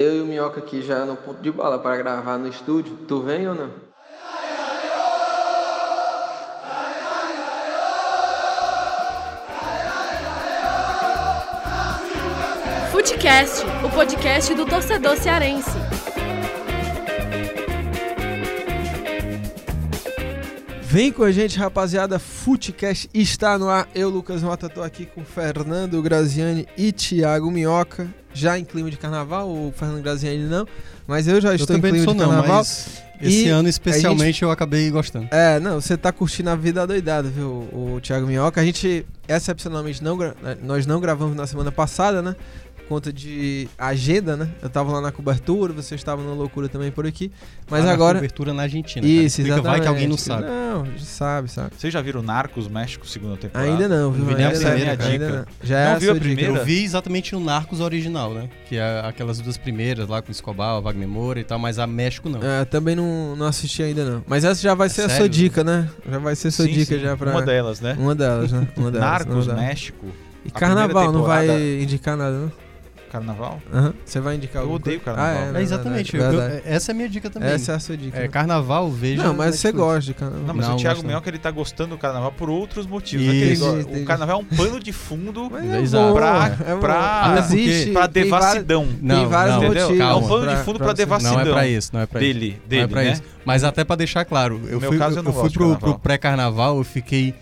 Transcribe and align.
Eu 0.00 0.16
e 0.16 0.22
o 0.22 0.24
Minhoca 0.24 0.60
aqui 0.60 0.80
já 0.80 1.04
no 1.04 1.14
ponto 1.14 1.42
de 1.42 1.52
bala 1.52 1.78
para 1.78 1.94
gravar 1.98 2.38
no 2.38 2.48
estúdio. 2.48 2.96
Tu 3.06 3.20
vem 3.20 3.46
ou 3.46 3.54
não? 3.54 3.70
Futecast, 12.90 13.62
o 13.84 13.90
podcast 13.90 14.54
do 14.54 14.64
torcedor 14.64 15.18
cearense. 15.18 15.68
Vem 20.90 21.12
com 21.12 21.22
a 21.22 21.30
gente, 21.30 21.56
rapaziada. 21.56 22.18
Futecast 22.18 23.08
está 23.14 23.56
no 23.56 23.68
ar. 23.68 23.88
Eu, 23.94 24.08
Lucas 24.08 24.42
Mota, 24.42 24.68
tô 24.68 24.82
aqui 24.82 25.06
com 25.06 25.24
Fernando 25.24 26.02
Graziani 26.02 26.66
e 26.76 26.90
Thiago 26.90 27.48
Minhoca. 27.50 28.08
Já 28.34 28.58
em 28.58 28.64
clima 28.64 28.90
de 28.90 28.96
carnaval, 28.96 29.48
o 29.48 29.72
Fernando 29.76 30.02
Graziani 30.02 30.44
não, 30.44 30.66
mas 31.06 31.26
eu 31.26 31.40
já 31.40 31.52
estou 31.54 31.74
eu 31.74 31.78
em 31.78 31.82
clima 31.82 32.04
sou 32.04 32.14
de 32.14 32.20
carnaval. 32.20 32.58
mas 32.58 33.02
esse 33.20 33.46
E 33.46 33.48
ano 33.48 33.68
especialmente 33.68 34.42
eu 34.42 34.50
acabei 34.52 34.88
gostando. 34.90 35.26
É, 35.32 35.58
não, 35.58 35.80
você 35.80 35.96
tá 35.96 36.12
curtindo 36.12 36.48
a 36.50 36.54
vida 36.56 36.86
doidada, 36.86 37.28
viu, 37.28 37.48
o 37.72 37.98
Thiago 38.00 38.26
Minhoca. 38.28 38.60
A 38.60 38.64
gente, 38.64 39.04
excepcionalmente, 39.28 40.02
não, 40.02 40.16
gra- 40.16 40.34
nós 40.62 40.86
não 40.86 41.00
gravamos 41.00 41.36
na 41.36 41.44
semana 41.46 41.72
passada, 41.72 42.22
né? 42.22 42.36
Conta 42.90 43.12
de 43.12 43.68
agenda, 43.78 44.36
né? 44.36 44.48
Eu 44.60 44.68
tava 44.68 44.90
lá 44.90 45.00
na 45.00 45.12
cobertura, 45.12 45.72
você 45.72 45.94
estava 45.94 46.24
na 46.24 46.32
loucura 46.32 46.68
também 46.68 46.90
por 46.90 47.06
aqui. 47.06 47.30
Mas 47.70 47.82
Lá 47.82 47.86
na 47.86 47.92
agora. 47.92 48.16
cobertura 48.18 48.52
na 48.52 48.62
Argentina. 48.62 49.06
Isso, 49.06 49.36
cara. 49.36 49.48
Exatamente. 49.48 49.70
Vai 49.70 49.80
que 49.80 49.86
alguém 49.86 50.08
não 50.08 50.16
sabe. 50.16 50.46
Não, 50.48 50.84
sabe, 50.98 51.48
sabe. 51.52 51.70
Vocês 51.78 51.92
já 51.92 52.02
viram 52.02 52.20
Narcos 52.20 52.66
México 52.66 53.06
segunda 53.06 53.36
temporada? 53.36 53.70
Ainda 53.70 53.86
não, 53.88 54.10
viu? 54.10 54.24
Não 54.24 54.28
vi 54.30 54.34
nem 54.34 54.44
a 54.44 54.48
Ainda 54.48 54.58
primeira, 54.58 54.90
não, 54.90 54.96
cara. 54.96 55.10
ainda 55.12 55.28
não. 55.28 55.44
Já 55.62 55.78
é 55.78 55.84
Não 55.84 55.92
a 55.94 55.98
viu 55.98 56.10
a 56.10 56.14
sua 56.14 56.20
dica. 56.20 56.34
primeira? 56.34 56.60
Eu 56.60 56.64
vi 56.64 56.82
exatamente 56.84 57.36
o 57.36 57.38
Narcos 57.38 57.78
original, 57.78 58.34
né? 58.34 58.48
Que 58.68 58.76
é 58.76 59.02
aquelas 59.06 59.38
duas 59.38 59.56
primeiras 59.56 60.08
lá 60.08 60.20
com 60.20 60.32
Escobar, 60.32 60.76
o 60.78 60.82
Wagner 60.82 61.06
Moura 61.06 61.38
e 61.38 61.44
tal, 61.44 61.60
mas 61.60 61.78
a 61.78 61.86
México 61.86 62.28
não. 62.28 62.42
É, 62.42 62.64
também 62.64 62.96
não, 62.96 63.36
não 63.36 63.46
assisti 63.46 63.84
ainda 63.84 64.04
não. 64.04 64.24
Mas 64.26 64.42
essa 64.44 64.60
já 64.60 64.74
vai 64.74 64.88
ser 64.88 65.02
a 65.02 65.08
sua 65.10 65.28
dica, 65.28 65.62
né? 65.62 65.88
Já 66.10 66.18
vai 66.18 66.34
ser 66.34 66.50
sua 66.50 66.64
Sim, 66.64 66.72
dica 66.72 66.96
sim, 66.96 67.00
já 67.02 67.16
pra. 67.16 67.30
Uma 67.30 67.42
delas, 67.42 67.80
né? 67.80 67.94
Uma 67.96 68.16
delas, 68.16 68.50
né? 68.50 68.66
Uma 68.76 68.90
delas. 68.90 69.08
Narcos. 69.08 69.46
México, 69.46 70.06
E 70.44 70.48
a 70.48 70.58
carnaval, 70.58 70.88
primeira 70.88 71.12
não 71.12 71.22
vai 71.22 71.80
indicar 71.82 72.16
nada, 72.16 72.36
não? 72.36 72.52
Carnaval. 73.10 73.60
Aham. 73.72 73.92
Você 74.04 74.20
vai 74.20 74.36
indicar 74.36 74.62
Eu 74.62 74.70
odeio 74.72 75.00
coisa? 75.00 75.16
carnaval. 75.18 75.42
Ah, 75.42 75.44
é, 75.46 75.48
É, 75.48 75.52
não, 75.52 75.60
exatamente. 75.60 76.12
verdade, 76.12 76.34
eu- 76.34 76.40
verdade. 76.40 76.62
eu- 76.68 76.74
essa 76.74 76.90
é 76.90 76.92
a 76.92 76.96
minha 76.96 77.08
dica 77.08 77.28
também. 77.30 77.48
Essa 77.50 77.72
é 77.72 77.74
a 77.74 77.78
sua 77.78 77.96
dica. 77.96 78.18
É, 78.18 78.28
carnaval, 78.28 78.90
veja. 78.90 79.22
não, 79.22 79.34
mas 79.34 79.56
você 79.56 79.72
gosta 79.72 80.00
de 80.02 80.14
carnaval. 80.14 80.46
Não, 80.46 80.54
mas 80.54 80.66
Não, 80.68 80.74
o 80.74 80.78
Thiago 80.78 81.00
não. 81.02 81.08
Minhoca 81.08 81.28
ele 81.28 81.38
tá 81.38 81.50
gostando 81.50 81.90
do 81.90 81.98
carnaval 81.98 82.32
por 82.32 82.48
outros 82.48 82.86
motivos. 82.86 83.26
né? 83.26 83.32
Que 83.32 83.38
ele 83.38 83.52
Isso. 83.52 83.68
Entendi. 83.80 84.02
O 84.02 84.04
carnaval 84.06 84.38
é 84.38 84.42
um 84.42 84.56
pano 84.56 84.80
de 84.80 84.92
fundo 84.92 85.50
Mas 85.50 85.92
é 85.94 86.12
pra, 86.12 86.56
é 86.66 86.76
pra, 86.76 87.34
Existe, 87.40 87.90
pra 87.92 88.08
tem 88.08 88.22
devassidão. 88.24 88.88
Não, 89.00 89.16
tem 89.16 89.26
vários 89.28 89.56
não, 89.56 89.64
Entendeu? 89.64 89.82
motivos. 89.88 90.06
É 90.10 90.14
um 90.14 90.28
pano 90.28 90.44
pra- 90.44 90.54
de 90.54 90.64
fundo 90.64 90.78
pra 90.78 90.92
devassidão. 90.92 91.32
Não 91.34 91.40
é 91.40 91.52
pra 91.52 91.66
isso, 91.66 91.90
não 91.92 92.00
é 92.00 92.06
pra 92.06 92.20
isso. 92.22 92.32
Dele, 92.34 92.56
Não 92.62 92.68
dele, 92.68 92.82
é 92.82 92.86
pra 92.86 93.02
né? 93.02 93.12
isso. 93.12 93.22
Mas 93.44 93.64
até 93.64 93.84
pra 93.84 93.96
deixar 93.96 94.24
claro, 94.24 94.60
eu 94.68 94.80
fui, 94.80 94.96
eu 94.96 95.02
eu, 95.02 95.22
não 95.22 95.32
fui 95.32 95.50
pro, 95.50 95.60
carnaval. 95.70 95.78
pro 95.78 95.98
pré-carnaval, 95.98 96.76
eu 96.78 96.84
fiquei 96.84 97.34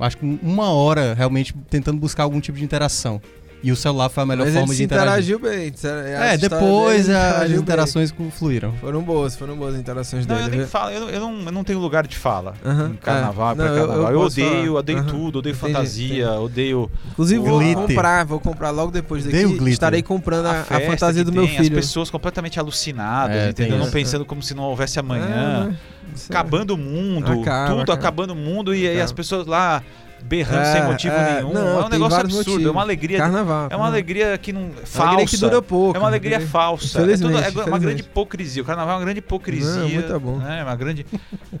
acho 0.00 0.18
que 0.18 0.38
uma 0.42 0.70
hora 0.70 1.14
realmente 1.14 1.54
tentando 1.70 1.98
buscar 1.98 2.24
algum 2.24 2.40
tipo 2.40 2.58
de 2.58 2.64
interação. 2.64 3.20
E 3.66 3.72
o 3.72 3.74
celular 3.74 4.08
foi 4.08 4.22
a 4.22 4.26
melhor 4.26 4.44
Mas 4.44 4.54
forma 4.54 4.72
de 4.72 4.84
interagir. 4.84 5.34
interagiu 5.34 5.38
bem. 5.40 5.72
a 6.20 6.24
É, 6.26 6.36
depois 6.36 7.10
a- 7.10 7.42
as 7.42 7.50
bem. 7.50 7.58
interações 7.58 8.12
com- 8.12 8.30
fluíram. 8.30 8.72
Foram 8.74 9.02
boas, 9.02 9.34
foram 9.34 9.56
boas 9.56 9.74
as 9.74 9.80
interações 9.80 10.24
Não, 10.24 10.36
dele. 10.36 10.62
eu 10.62 10.68
falo, 10.68 10.90
eu, 10.92 11.00
não- 11.00 11.10
eu 11.10 11.20
não, 11.20 11.40
eu 11.46 11.52
não 11.52 11.64
tenho 11.64 11.80
lugar 11.80 12.06
de 12.06 12.16
fala 12.16 12.54
em 12.64 12.94
carnaval, 12.94 13.52
é. 13.52 13.54
Não, 13.56 13.64
eu- 13.66 13.72
pré-carnaval. 13.72 14.12
eu 14.12 14.20
Eu, 14.20 14.26
odeio, 14.26 14.66
falar. 14.68 14.78
odeio 14.78 15.04
tudo, 15.06 15.38
odeio 15.40 15.52
Entendi, 15.56 15.72
fantasia, 15.72 16.30
odeio 16.34 16.88
Inclusive, 17.10 17.40
vou 17.44 17.58
Glitter. 17.58 17.76
comprar, 17.88 18.24
vou 18.24 18.38
comprar 18.38 18.70
logo 18.70 18.92
depois 18.92 19.24
daqui. 19.24 19.36
Dei 19.36 19.46
o 19.46 19.48
glitter. 19.48 19.68
Estarei 19.72 20.00
comprando 20.02 20.46
a, 20.46 20.60
a 20.60 20.64
festa 20.64 20.86
fantasia 20.86 21.24
do 21.24 21.32
meu 21.32 21.44
tem, 21.48 21.56
filho. 21.56 21.76
As 21.76 21.86
pessoas 21.86 22.08
completamente 22.08 22.60
alucinadas, 22.60 23.34
É, 23.36 23.50
entendeu? 23.50 23.78
Não 23.78 23.90
pensando 23.90 24.24
como 24.24 24.44
se 24.44 24.54
não 24.54 24.62
houvesse 24.62 24.96
É, 24.96 25.00
amanhã. 25.00 25.76
é- 25.92 25.96
Acabando 26.30 26.70
o 26.74 26.78
mundo, 26.78 27.40
Acaba, 27.42 27.68
tudo 27.70 27.80
acaba. 27.82 27.94
acabando 27.94 28.32
o 28.32 28.36
mundo 28.36 28.72
e 28.72 28.86
aí 28.86 29.00
as 29.00 29.10
pessoas 29.10 29.44
lá 29.44 29.82
berrando 30.26 30.60
É, 30.62 30.72
sem 30.72 30.82
motivo 30.84 31.14
é, 31.14 31.34
nenhum. 31.36 31.52
não, 31.52 31.80
é 31.80 31.84
um 31.84 31.88
negócio 31.88 32.18
absurdo, 32.20 32.50
motivos. 32.50 32.66
é 32.66 32.70
uma 32.70 32.82
alegria. 32.82 33.18
Carnaval. 33.18 33.68
É 33.70 33.76
uma 33.76 33.86
alegria 33.86 34.36
que 34.38 34.52
não. 34.52 34.70
Falsa. 34.84 35.02
alegria 35.04 35.26
que 35.26 35.36
dura 35.38 35.62
pouco. 35.62 35.96
É 35.96 36.00
uma 36.00 36.08
alegria 36.08 36.38
né? 36.38 36.46
falsa. 36.46 37.00
É, 37.00 37.16
tudo- 37.16 37.38
é 37.38 37.64
uma 37.64 37.78
grande 37.78 38.02
hipocrisia. 38.02 38.62
O 38.62 38.64
carnaval 38.66 38.94
é 38.94 38.98
uma 38.98 39.04
grande 39.04 39.18
hipocrisia. 39.20 39.70
Não, 39.82 39.88
muito 39.88 40.20
bom. 40.20 40.36
Né? 40.38 40.62
Uma, 40.62 40.76
grande, 40.76 41.06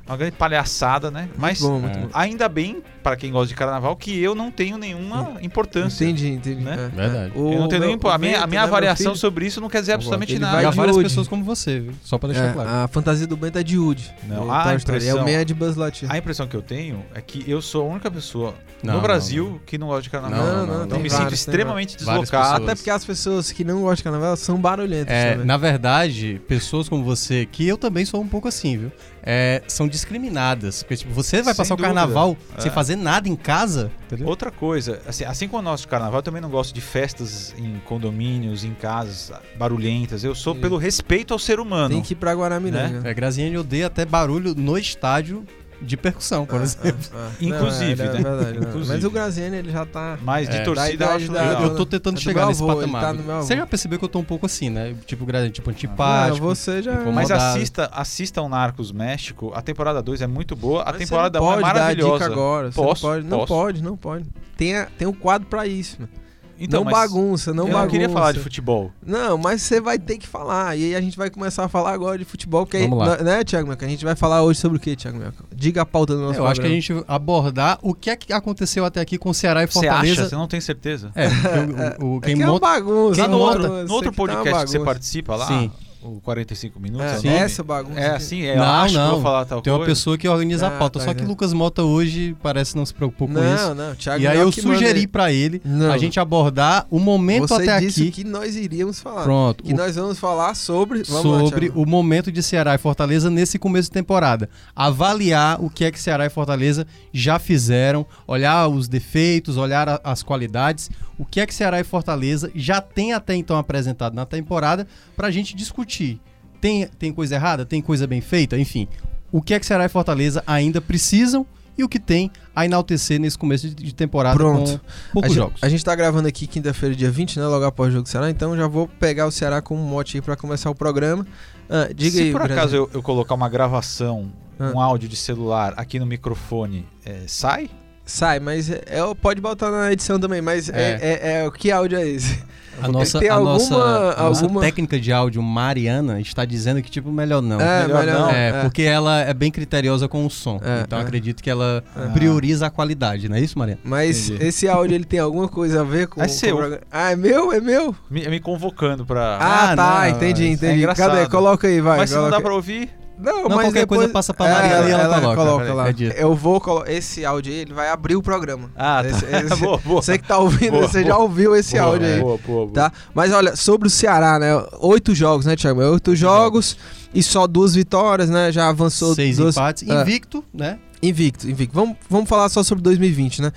uma 0.06 0.16
grande 0.16 0.32
palhaçada, 0.36 1.10
né? 1.10 1.28
Mas 1.36 1.60
Muito 1.60 1.72
bom, 1.72 1.80
muito 1.80 1.98
É. 1.98 2.00
bom. 2.02 2.08
ainda 2.12 2.48
bem, 2.48 2.82
para 3.02 3.16
quem 3.16 3.30
gosta 3.30 3.48
de 3.48 3.54
carnaval, 3.54 3.94
que 3.96 4.18
eu 4.20 4.34
não 4.34 4.50
tenho 4.50 4.76
nenhuma 4.76 5.34
importância. 5.40 6.04
Entendi, 6.04 6.28
entendi. 6.32 6.62
Né? 6.62 6.72
É, 6.92 6.96
Verdade. 6.96 7.32
é. 7.34 7.38
O 7.38 7.52
Eu 7.52 7.58
não 7.60 7.68
tenho 7.68 7.82
a 7.84 8.18
minha, 8.18 8.42
a 8.42 8.46
minha 8.46 8.60
né, 8.62 8.66
avaliação 8.66 9.14
sobre 9.14 9.46
isso 9.46 9.60
não 9.60 9.68
quer 9.68 9.80
dizer 9.80 9.92
absolutamente 9.92 10.38
nada. 10.38 10.62
E 10.62 10.66
há 10.66 10.70
várias 10.70 10.96
Woody. 10.96 11.08
pessoas 11.08 11.28
como 11.28 11.44
você, 11.44 11.80
viu? 11.80 11.92
Só 12.02 12.18
pra 12.18 12.28
deixar 12.28 12.46
É, 12.46 12.52
claro. 12.52 12.68
A 12.68 12.88
fantasia 12.88 13.26
do 13.26 13.36
Bento 13.36 13.58
é 13.58 13.62
de 13.62 13.78
Woody. 13.78 14.12
Não, 14.26 14.44
do 14.46 14.50
a 14.50 14.74
Story. 14.74 14.74
É 14.74 14.74
impressão- 14.98 15.22
o 15.22 15.24
meia 15.24 15.44
de 15.44 15.54
Buzz 15.54 15.76
Lightyear. 15.76 16.12
A 16.12 16.18
impressão 16.18 16.46
que 16.46 16.56
eu 16.56 16.62
tenho 16.62 17.04
é 17.14 17.20
que 17.20 17.44
eu 17.50 17.60
sou 17.62 17.86
a 17.86 17.90
única 17.90 18.10
pessoa 18.10 18.54
Não, 18.82 18.94
no 18.94 19.00
Brasil 19.00 19.50
não. 19.52 19.58
que 19.64 19.78
não 19.78 19.86
gosta 19.88 20.02
de 20.02 20.10
carnaval. 20.10 20.38
Não, 20.46 20.66
não, 20.66 20.86
não, 20.86 20.98
me 21.00 21.08
sinto 21.10 21.32
extremamente 21.32 21.96
deslocado. 21.96 22.64
Até 22.64 22.74
porque 22.74 22.90
as 22.90 23.04
pessoas 23.04 23.50
que 23.50 23.64
não 23.64 23.80
gostam 23.80 23.94
de 23.96 24.02
carnaval 24.04 24.36
são 24.36 24.58
barulhentas. 24.60 25.12
É, 25.14 25.32
também. 25.32 25.46
na 25.46 25.56
verdade, 25.56 26.40
pessoas 26.46 26.88
como 26.88 27.02
você, 27.02 27.46
que 27.46 27.66
eu 27.66 27.78
também 27.78 28.04
sou 28.04 28.20
um 28.20 28.28
pouco 28.28 28.46
assim, 28.48 28.76
viu? 28.76 28.92
É, 29.22 29.62
são 29.66 29.88
discriminadas. 29.88 30.82
Porque, 30.82 30.98
tipo, 30.98 31.12
você 31.12 31.42
vai 31.42 31.52
Sem 31.54 31.56
passar 31.56 31.74
o 31.74 31.76
dúvida. 31.76 31.94
carnaval 31.94 32.36
É. 32.56 32.60
sem 32.60 32.70
fazer 32.70 32.96
nada 32.96 33.28
em 33.28 33.34
casa, 33.34 33.90
entendeu? 34.06 34.28
Outra 34.28 34.50
coisa, 34.52 35.00
assim, 35.06 35.24
assim 35.24 35.48
como 35.48 35.60
o 35.60 35.64
nosso 35.64 35.88
carnaval, 35.88 36.18
eu 36.18 36.22
também 36.22 36.40
não 36.42 36.50
gosto 36.50 36.72
de 36.74 36.80
festas 36.80 37.54
em 37.58 37.80
condomínios, 37.86 38.62
em 38.62 38.72
casas 38.74 39.32
barulhentas. 39.58 40.22
Eu 40.22 40.34
sou 40.34 40.52
Isso. 40.52 40.60
pelo 40.62 40.76
respeito 40.76 41.32
ao 41.32 41.38
ser 41.40 41.58
humano. 41.58 41.88
Tem 41.94 42.02
que 42.02 42.12
ir 42.12 42.16
pra 42.16 42.32
Guaramiranga. 42.34 43.08
É, 43.08 43.14
Graziani 43.14 43.56
odeia 43.56 43.86
até 43.88 44.04
barulho 44.04 44.54
no 44.54 44.76
estádio 44.78 45.44
de 45.80 45.96
percussão, 45.96 46.46
por 46.46 46.60
Ah, 46.60 46.62
exemplo. 46.64 46.98
ah, 47.14 47.28
ah. 47.30 47.36
Inclusive, 47.40 48.02
Não, 48.02 48.10
é, 48.10 48.12
né? 48.14 48.18
é 48.20 48.22
verdade, 48.22 48.58
não. 48.60 48.68
Inclusive. 48.68 48.94
Mas 48.94 49.04
o 49.04 49.10
Graziani, 49.10 49.56
ele 49.56 49.70
já 49.70 49.84
tá... 49.86 50.18
Mas 50.22 50.48
de 50.48 50.56
É. 50.56 50.60
torcida 50.62 51.04
Da 51.04 51.10
eu 51.12 51.16
acho 51.16 51.32
da-. 51.32 51.44
Eu, 51.44 51.60
eu 51.60 51.74
tô 51.76 51.84
tentando 51.86 52.16
É 52.18 52.20
chegar 52.20 52.46
nesse 52.46 52.62
avô, 52.62 52.72
ele 52.82 52.90
patamar. 52.92 53.16
tá. 53.16 53.42
Você 53.42 53.56
já 53.56 53.66
percebeu 53.66 53.98
que 53.98 54.04
eu 54.04 54.08
tô 54.08 54.18
um 54.18 54.24
pouco 54.24 54.46
assim, 54.46 54.70
né? 54.70 54.94
Tipo, 55.06 55.24
Graziani, 55.26 55.52
tipo, 55.52 55.68
Não, 55.70 55.74
antipático. 55.74 56.38
você 56.46 56.82
já... 56.82 56.92
incomodado. 56.94 57.14
Mas 57.14 57.30
assista, 57.30 57.90
assista 57.92 58.42
o 58.42 58.48
Narcos 58.48 58.90
México. 58.92 59.52
A 59.54 59.60
temporada 59.62 60.02
2 60.02 60.22
é 60.22 60.26
muito 60.26 60.56
boa. 60.56 60.82
A 60.82 60.86
Mas 60.92 60.96
temporada 60.98 61.38
você 61.38 61.44
1 61.44 61.46
não 61.46 61.52
é 61.52 61.60
pode 61.60 61.66
dar 61.74 61.80
maravilhosa. 61.80 62.12
dica 62.18 62.32
agora. 62.32 62.70
Posso, 62.70 63.04
Não 63.06 63.10
pode, 63.12 63.26
não 63.26 63.38
posso. 63.38 63.46
pode, 63.52 63.82
não 63.82 63.96
pode. 63.96 64.24
Tem, 64.56 64.76
a- 64.76 64.86
tem 64.96 65.06
um 65.06 65.12
quadro 65.12 65.46
pra 65.48 65.66
isso. 65.66 65.96
mano. 66.00 66.10
Então, 66.58 66.84
não 66.84 66.90
bagunça, 66.92 67.52
não 67.52 67.64
eu 67.64 67.68
bagunça. 67.68 67.82
não 67.84 67.90
queria 67.90 68.08
falar 68.08 68.32
de 68.32 68.40
futebol. 68.40 68.90
Não, 69.04 69.36
mas 69.36 69.62
você 69.62 69.80
vai 69.80 69.98
ter 69.98 70.16
que 70.18 70.26
falar. 70.26 70.76
E 70.76 70.84
aí 70.84 70.94
a 70.96 71.00
gente 71.00 71.16
vai 71.16 71.28
começar 71.30 71.64
a 71.64 71.68
falar 71.68 71.92
agora 71.92 72.16
de 72.18 72.24
futebol. 72.24 72.64
Porque 72.64 72.78
aí, 72.78 72.88
Vamos 72.88 72.98
lá. 73.06 73.16
né, 73.18 73.44
Thiago 73.44 73.68
Meca? 73.68 73.84
A 73.84 73.88
gente 73.88 74.04
vai 74.04 74.16
falar 74.16 74.42
hoje 74.42 74.58
sobre 74.60 74.78
o 74.78 74.80
que, 74.80 74.96
Thiago 74.96 75.18
Meca? 75.18 75.44
Diga 75.54 75.82
a 75.82 75.86
pauta 75.86 76.14
do 76.14 76.20
nosso 76.22 76.38
Eu 76.38 76.46
acho 76.46 76.60
que 76.60 76.66
a 76.66 76.70
programa. 76.70 76.80
gente 76.80 77.04
abordar 77.06 77.78
o 77.82 77.94
que 77.94 78.10
é 78.10 78.16
que 78.16 78.32
aconteceu 78.32 78.84
até 78.84 79.00
aqui 79.00 79.18
com 79.18 79.32
Ceará 79.32 79.62
e 79.62 79.66
Você 79.66 79.72
Fortaleza. 79.74 80.20
acha? 80.22 80.28
Você 80.30 80.34
não 80.36 80.48
tem 80.48 80.60
certeza? 80.60 81.10
É, 81.14 81.28
porque 81.28 82.04
o, 82.04 82.06
o- 82.14 82.18
É 82.22 82.26
quem 82.26 82.36
que 82.36 82.42
é 82.42 82.46
uma 82.46 82.52
monta. 82.54 82.66
bagunça. 82.66 83.20
É 83.22 83.28
no 83.28 83.36
uma 83.36 83.46
outro, 83.46 83.62
no 83.62 83.68
outro 83.68 83.84
isso 83.86 83.96
aqui 83.96 84.04
tá 84.04 84.12
podcast 84.12 84.64
que 84.64 84.70
você 84.70 84.80
participa 84.80 85.36
lá, 85.36 85.46
Sim. 85.46 85.70
O 86.06 86.20
45 86.20 86.78
minutos, 86.80 87.06
É, 87.06 87.10
é, 87.28 87.30
nome? 87.30 87.44
essa 87.44 87.62
bagunça. 87.62 88.00
É 88.00 88.10
assim, 88.16 88.42
é, 88.42 88.52
eu 88.54 88.58
Não, 88.58 88.64
acho 88.64 88.94
que 88.94 89.00
não. 89.00 89.10
vou 89.12 89.22
falar 89.22 89.44
tal 89.44 89.60
Tem 89.62 89.72
uma 89.72 89.78
coisa. 89.80 89.90
pessoa 89.92 90.16
que 90.18 90.28
organiza 90.28 90.66
Ah, 90.66 90.74
a 90.74 90.78
pauta. 90.78 90.98
tá, 90.98 91.04
Só 91.04 91.14
que 91.14 91.22
né? 91.22 91.28
Lucas 91.28 91.52
Mota 91.52 91.82
hoje 91.82 92.36
parece 92.42 92.76
não 92.76 92.84
se 92.86 92.94
preocupou 92.94 93.28
com 93.28 93.34
Não, 93.34 93.54
isso. 93.54 93.74
não, 93.74 93.94
Thiago 93.94 94.22
E 94.22 94.26
aí 94.26 94.38
eu 94.38 94.50
que 94.50 94.62
sugeri 94.62 95.06
pra 95.06 95.32
ele 95.32 95.60
Não. 95.64 95.92
a 95.92 95.98
gente 95.98 96.18
abordar 96.20 96.86
o 96.90 96.98
momento 96.98 97.48
Você 97.48 97.62
até 97.62 97.80
disse 97.80 98.02
aqui. 98.02 98.10
que 98.10 98.24
nós 98.24 98.56
iríamos 98.56 99.00
falar. 99.00 99.22
Pronto. 99.24 99.64
Que 99.64 99.72
o- 99.72 99.76
nós 99.76 99.96
vamos 99.96 100.18
falar 100.18 100.54
sobre. 100.54 101.02
Vamos 101.04 101.32
lá, 101.32 101.38
sobre 101.40 101.60
Thiago. 101.66 101.82
o 101.82 101.86
momento 101.86 102.30
de 102.32 102.42
Ceará 102.42 102.74
e 102.74 102.78
Fortaleza 102.78 103.28
nesse 103.30 103.58
começo 103.58 103.88
de 103.88 103.92
temporada. 103.94 104.48
Avaliar 104.74 105.62
o 105.62 105.68
que 105.68 105.84
é 105.84 105.90
que 105.90 106.00
Ceará 106.00 106.26
e 106.26 106.30
Fortaleza 106.30 106.86
já 107.12 107.38
fizeram, 107.38 108.06
olhar 108.26 108.68
os 108.68 108.86
defeitos, 108.88 109.56
olhar 109.56 110.00
as 110.04 110.22
qualidades, 110.22 110.90
o 111.18 111.24
que 111.24 111.40
é 111.40 111.46
que 111.46 111.54
Ceará 111.54 111.80
e 111.80 111.84
Fortaleza 111.84 112.50
já 112.54 112.80
tem 112.80 113.12
até 113.12 113.34
então 113.34 113.56
apresentado 113.56 114.14
na 114.14 114.26
temporada 114.26 114.86
pra 115.16 115.30
gente 115.30 115.54
discutir. 115.56 116.20
Tem, 116.60 116.86
tem 116.98 117.12
coisa 117.12 117.34
errada? 117.34 117.64
Tem 117.64 117.80
coisa 117.82 118.06
bem 118.06 118.20
feita? 118.20 118.58
Enfim, 118.58 118.88
o 119.30 119.40
que 119.42 119.54
é 119.54 119.60
que 119.60 119.66
Ceará 119.66 119.84
e 119.84 119.88
Fortaleza 119.88 120.42
ainda 120.46 120.80
precisam 120.80 121.46
e 121.78 121.84
o 121.84 121.88
que 121.88 121.98
tem 122.00 122.30
a 122.54 122.64
enaltecer 122.64 123.20
nesse 123.20 123.36
começo 123.36 123.68
de- 123.68 123.94
temporada 123.94 124.34
Pronto. 124.36 124.80
com 125.12 125.12
poucos 125.12 125.24
a 125.24 125.28
gente, 125.28 125.36
jogos. 125.36 125.62
A 125.62 125.68
gente 125.68 125.84
tá 125.84 125.94
gravando 125.94 126.26
aqui 126.26 126.46
quinta-feira, 126.46 126.94
dia 126.94 127.10
20, 127.10 127.38
né? 127.38 127.46
Logo 127.46 127.64
após 127.66 127.90
o 127.90 127.92
jogo 127.92 128.04
do 128.04 128.08
Ceará. 128.08 128.30
Então 128.30 128.56
já 128.56 128.66
vou 128.66 128.88
pegar 128.88 129.26
o 129.26 129.30
Ceará 129.30 129.60
como 129.60 129.82
mote 129.82 130.16
aí 130.16 130.22
pra 130.22 130.36
começar 130.36 130.70
o 130.70 130.74
programa. 130.74 131.26
Ah, 131.68 131.90
diga 131.94 132.12
Se 132.16 132.22
aí, 132.22 132.32
por 132.32 132.38
Brasil. 132.38 132.56
acaso 132.56 132.76
eu, 132.76 132.90
eu 132.94 133.02
colocar 133.02 133.34
uma 133.34 133.48
gravação, 133.50 134.32
Ah. 134.58 134.72
um 134.74 134.80
áudio 134.80 135.06
de 135.06 135.16
celular 135.16 135.74
aqui 135.76 135.98
no 135.98 136.06
microfone, 136.06 136.86
é, 137.04 137.24
sai? 137.26 137.68
Sai, 138.08 138.38
mas 138.38 138.70
é, 138.70 138.82
é- 138.86 139.14
pode 139.20 139.40
botar 139.40 139.68
na 139.70 139.92
edição 139.92 140.18
também, 140.18 140.40
mas 140.40 140.68
é, 140.68 140.98
é, 141.02 141.44
é- 141.44 141.50
que 141.50 141.72
áudio 141.72 141.98
é 141.98 142.06
esse? 142.08 142.38
A 142.80 142.88
nossa, 142.88 143.18
a 143.18 143.32
alguma- 143.32 143.52
nossa, 143.54 143.74
a 143.74 144.22
nossa 144.24 144.44
alguma- 144.44 144.60
técnica 144.60 145.00
de 145.00 145.10
áudio, 145.10 145.42
Mariana, 145.42 146.20
está 146.20 146.44
dizendo 146.44 146.82
que, 146.82 146.90
tipo, 146.90 147.10
melhor 147.10 147.40
não. 147.40 147.58
É, 147.58 147.82
melhor 147.86 148.00
melhor 148.04 148.20
não. 148.20 148.30
É, 148.30 148.48
é. 148.50 148.60
porque 148.60 148.82
ela 148.82 149.20
é 149.22 149.32
bem 149.32 149.50
criteriosa 149.50 150.06
com 150.06 150.26
o 150.26 150.30
som. 150.30 150.60
É, 150.62 150.82
então 150.82 150.98
é. 150.98 151.02
acredito 151.02 151.42
que 151.42 151.48
ela 151.50 151.82
É. 151.96 152.08
prioriza 152.12 152.66
a 152.66 152.70
qualidade, 152.70 153.30
não 153.30 153.36
é 153.36 153.40
isso, 153.40 153.58
Mariana? 153.58 153.80
Mas 153.82 154.28
Entendi. 154.28 154.44
esse 154.46 154.68
áudio 154.68 154.94
ele 154.94 155.04
tem 155.06 155.18
alguma 155.18 155.48
coisa 155.48 155.80
a 155.80 155.84
ver 155.84 156.06
com 156.06 156.20
É 156.22 156.26
com 156.26 156.32
seu. 156.32 156.54
programa? 156.56 156.82
Ah, 156.92 157.12
é 157.12 157.16
meu? 157.16 157.50
É 157.50 157.60
meu? 157.62 157.96
Me, 158.10 158.28
me 158.28 158.40
convocando 158.40 159.06
pra. 159.06 159.38
Ah, 159.40 159.72
Ah, 159.72 159.76
tá, 159.76 160.00
não, 160.02 160.08
entendi, 160.10 160.44
é 160.44 160.48
entendi. 160.50 160.78
engraçado. 160.80 161.12
Cadê? 161.12 161.28
Coloca 161.30 161.66
aí, 161.66 161.80
vai. 161.80 161.96
Mas 161.96 162.10
se 162.10 162.14
não 162.16 162.24
coloca 162.24 162.36
dá 162.38 162.42
pra 162.44 162.54
ouvir. 162.54 162.90
Não, 163.18 163.42
Não, 163.44 163.48
mas 163.48 163.66
qualquer 163.66 163.80
depois... 163.80 163.98
coisa 164.00 164.12
passa 164.12 164.34
pra 164.34 164.48
Mariana 164.48 164.88
e 164.88 164.92
ela 164.92 165.34
coloca. 165.34 165.72
lá. 165.74 165.82
Acredito. 165.84 166.12
Eu 166.12 166.34
vou 166.34 166.60
colocar... 166.60 166.90
Esse 166.92 167.24
áudio 167.24 167.52
aí, 167.52 167.60
ele 167.60 167.72
vai 167.72 167.88
abrir 167.88 168.14
o 168.16 168.22
programa. 168.22 168.70
Ah, 168.76 169.02
tá. 169.02 169.08
Esse- 169.08 169.24
esse- 169.52 169.56
boa, 169.56 169.78
boa. 169.84 170.02
Você 170.02 170.18
que 170.18 170.28
tá 170.28 170.38
ouvindo, 170.38 170.72
Boa, 170.72 170.86
você 170.88 171.00
boa. 171.02 171.12
já 171.12 171.18
ouviu 171.18 171.56
esse 171.56 171.76
Boa, 171.76 171.84
áudio 171.86 172.06
aí. 172.06 172.20
Boa, 172.20 172.38
boa, 172.46 172.66
boa. 172.66 172.72
Tá? 172.74 172.92
Mas 173.14 173.32
olha, 173.32 173.56
sobre 173.56 173.88
o 173.88 173.90
Ceará, 173.90 174.38
né? 174.38 174.50
Oito 174.80 175.14
jogos, 175.14 175.46
né, 175.46 175.56
Thiago? 175.56 175.80
Oito 175.82 176.14
jogos 176.14 176.76
e 177.14 177.22
só 177.22 177.46
duas 177.46 177.74
vitórias, 177.74 178.28
né? 178.28 178.52
Já 178.52 178.68
avançou 178.68 179.14
Seis 179.14 179.38
duas... 179.38 179.56
empates. 179.56 179.88
é. 179.88 180.02
Invicto, 180.02 180.44
né? 180.52 180.78
Invicto, 181.02 181.48
invicto. 181.48 181.74
Vamos, 181.74 181.96
vamos 182.10 182.28
falar 182.28 182.48
só 182.48 182.62
sobre 182.62 182.82
2020, 182.82 183.40
né? 183.42 183.52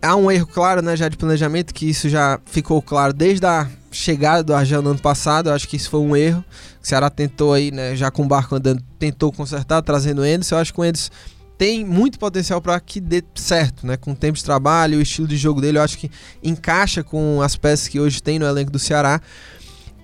Há 0.00 0.16
um 0.16 0.30
erro 0.30 0.46
claro, 0.46 0.80
né, 0.80 0.96
já 0.96 1.08
de 1.08 1.16
planejamento, 1.16 1.74
que 1.74 1.88
isso 1.88 2.08
já 2.08 2.40
ficou 2.46 2.80
claro 2.80 3.12
desde 3.12 3.44
a 3.44 3.68
chegada 3.90 4.42
do 4.42 4.54
Argel 4.54 4.80
no 4.82 4.90
ano 4.90 4.98
passado. 4.98 5.50
Eu 5.50 5.54
acho 5.54 5.68
que 5.68 5.76
isso 5.76 5.90
foi 5.90 6.00
um 6.00 6.16
erro. 6.16 6.44
O 6.82 6.86
Ceará 6.86 7.10
tentou 7.10 7.52
aí, 7.52 7.70
né, 7.70 7.94
já 7.94 8.10
com 8.10 8.22
o 8.22 8.26
barco 8.26 8.54
andando, 8.54 8.82
tentou 8.98 9.30
consertar, 9.30 9.82
trazendo 9.82 10.22
o 10.22 10.24
Endes. 10.24 10.50
Eu 10.50 10.58
acho 10.58 10.72
que 10.72 10.80
o 10.80 10.84
Endes 10.84 11.10
tem 11.56 11.84
muito 11.84 12.18
potencial 12.18 12.60
para 12.60 12.78
que 12.80 13.00
dê 13.00 13.22
certo, 13.34 13.86
né? 13.86 13.96
Com 13.96 14.12
o 14.12 14.16
tempo 14.16 14.36
de 14.36 14.44
trabalho, 14.44 14.98
o 14.98 15.02
estilo 15.02 15.28
de 15.28 15.36
jogo 15.36 15.60
dele, 15.60 15.78
eu 15.78 15.82
acho 15.82 15.96
que 15.96 16.10
encaixa 16.42 17.02
com 17.04 17.40
as 17.40 17.56
peças 17.56 17.86
que 17.86 18.00
hoje 18.00 18.22
tem 18.22 18.38
no 18.38 18.46
elenco 18.46 18.70
do 18.70 18.78
Ceará. 18.78 19.20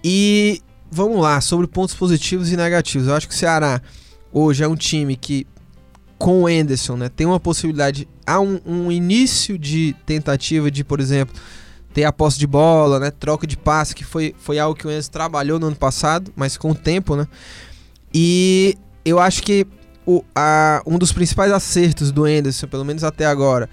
E 0.02 0.62
vamos 0.90 1.20
lá, 1.20 1.40
sobre 1.40 1.66
pontos 1.66 1.94
positivos 1.94 2.52
e 2.52 2.56
negativos. 2.56 3.08
Eu 3.08 3.14
acho 3.14 3.28
que 3.28 3.34
o 3.34 3.36
Ceará 3.36 3.82
hoje 4.32 4.62
é 4.62 4.68
um 4.68 4.76
time 4.76 5.16
que 5.16 5.46
com 6.20 6.43
o 6.43 6.49
Enderson, 6.50 6.99
né, 6.99 7.08
tem 7.08 7.26
uma 7.26 7.40
possibilidade, 7.40 8.06
há 8.26 8.38
um, 8.38 8.61
um 8.67 8.93
início 8.93 9.58
de 9.58 9.96
tentativa 10.05 10.70
de, 10.70 10.84
por 10.84 11.00
exemplo, 11.00 11.34
ter 11.94 12.05
a 12.05 12.12
posse 12.12 12.38
de 12.38 12.46
bola, 12.46 13.00
né, 13.00 13.11
troca 13.11 13.46
de 13.46 13.56
passe, 13.56 13.94
que 13.94 14.05
foi, 14.05 14.34
foi 14.38 14.58
algo 14.58 14.78
que 14.78 14.87
o 14.87 14.90
Enderson 14.90 15.11
trabalhou 15.11 15.58
no 15.58 15.69
ano 15.69 15.76
passado, 15.76 16.31
mas 16.37 16.58
com 16.58 16.72
o 16.72 16.75
tempo, 16.75 17.17
né, 17.17 17.26
e 18.12 18.76
eu 19.02 19.19
acho 19.19 19.43
que 19.43 19.67
o, 20.05 20.22
a, 20.37 20.82
um 20.87 20.99
dos 20.99 21.11
principais 21.11 21.50
acertos 21.52 22.12
do 22.12 22.28
Enderson, 22.28 22.66
pelo 22.66 22.84
menos 22.84 23.02
até 23.02 23.25
agora, 23.25 23.66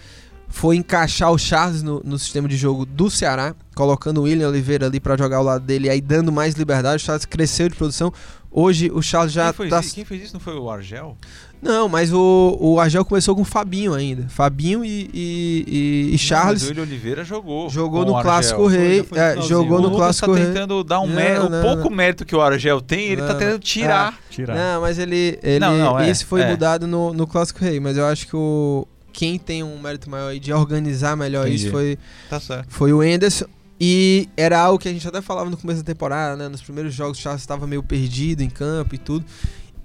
foi 0.48 0.78
encaixar 0.78 1.30
o 1.30 1.38
Charles 1.38 1.84
no, 1.84 2.02
no 2.06 2.18
sistema 2.18 2.48
de 2.48 2.56
jogo 2.56 2.86
do 2.86 3.12
Ceará, 3.12 3.54
colocando 3.76 4.20
o 4.20 4.24
William 4.24 4.48
Oliveira 4.48 4.86
ali 4.86 5.02
para 5.02 5.18
jogar 5.18 5.38
ao 5.38 5.44
lado 5.44 5.66
dele 5.66 5.90
aí 5.90 6.00
dando 6.00 6.32
mais 6.32 6.56
liberdade. 6.56 7.04
O 7.04 7.06
Charles 7.06 7.26
cresceu 7.26 7.68
de 7.68 7.76
produção. 7.76 8.14
Hoje 8.60 8.90
o 8.92 9.02
Charles 9.04 9.32
já 9.32 9.46
quem, 9.46 9.54
foi 9.54 9.70
tá. 9.70 9.82
quem 9.84 10.04
fez 10.04 10.24
isso 10.24 10.34
não 10.34 10.40
foi 10.40 10.56
o 10.56 10.68
Argel? 10.70 11.16
Não, 11.62 11.88
mas 11.88 12.12
o, 12.12 12.58
o 12.60 12.80
Argel 12.80 13.06
começou 13.06 13.36
com 13.36 13.42
o 13.42 13.46
Fabinho 13.46 13.94
ainda. 13.94 14.28
Fabinho 14.30 14.84
e, 14.84 15.10
e, 15.14 15.66
e- 16.12 16.16
e 16.16 16.18
Charles. 16.18 16.62
Não, 16.64 16.70
mas 16.70 16.78
o 16.78 16.82
William 16.82 16.82
Oliveira 16.84 17.24
jogou. 17.24 17.70
Jogou 17.70 18.02
com 18.02 18.08
no 18.08 18.14
o 18.14 18.18
Argel. 18.18 18.32
Clássico 18.32 18.68
Rei. 18.68 19.06
é, 19.16 19.42
jogou 19.42 19.78
O 19.78 19.82
no 19.82 19.88
Lucas 19.90 19.98
Clássico 20.00 20.32
tá 20.32 20.38
Rei. 20.38 20.46
tentando 20.48 20.84
dar 20.84 21.00
um 21.02 21.08
Não, 21.08 21.16
mé- 21.16 21.40
o 21.40 21.50
não, 21.50 21.62
pouco 21.62 21.90
não. 21.90 21.96
mérito 21.96 22.26
que 22.26 22.36
o 22.36 22.42
Argel 22.42 22.82
tem, 22.82 23.08
ele 23.10 23.22
Não, 23.22 23.28
tá 23.28 23.34
não. 23.34 23.40
tentando 23.40 23.60
tirar. 23.60 24.20
Tirar. 24.30 24.56
Não, 24.56 24.82
mas 24.82 24.98
ele. 25.00 25.38
ele 25.44 25.60
Não, 25.60 25.78
não, 25.78 26.00
é, 26.00 26.10
esse 26.10 26.26
foi 26.26 26.42
é. 26.42 26.50
mudado 26.50 26.88
no, 26.88 27.14
no 27.14 27.28
Clássico 27.28 27.60
Rei. 27.64 27.80
Mas 27.80 27.96
eu 27.98 28.06
acho 28.06 28.26
que 28.28 28.36
o. 28.36 28.88
Quem 29.14 29.40
tem 29.40 29.64
um 29.64 29.80
mérito 29.80 30.10
maior 30.12 30.28
aí 30.30 30.40
de 30.40 30.54
organizar 30.54 31.16
melhor 31.18 31.48
Entendi. 31.48 31.64
isso 31.64 31.72
foi, 31.72 31.98
Tá 32.30 32.40
certo. 32.40 32.68
foi 32.70 32.94
o 32.94 33.04
Enderson. 33.04 33.46
E 33.80 34.28
era 34.36 34.60
algo 34.60 34.80
que 34.80 34.88
a 34.90 34.92
gente 34.94 35.08
até 35.08 35.22
falava 35.22 35.50
no 35.50 35.58
começo 35.58 35.84
da 35.84 35.86
temporada, 35.94 36.36
né? 36.36 36.48
Nos 36.50 36.62
primeiros 36.62 36.94
jogos 36.94 37.18
o 37.20 37.22
Charles 37.22 37.42
estava 37.42 37.68
meio 37.68 37.84
perdido 37.84 38.42
em 38.42 38.50
campo 38.50 38.96
e 38.96 38.98
tudo. 38.98 39.24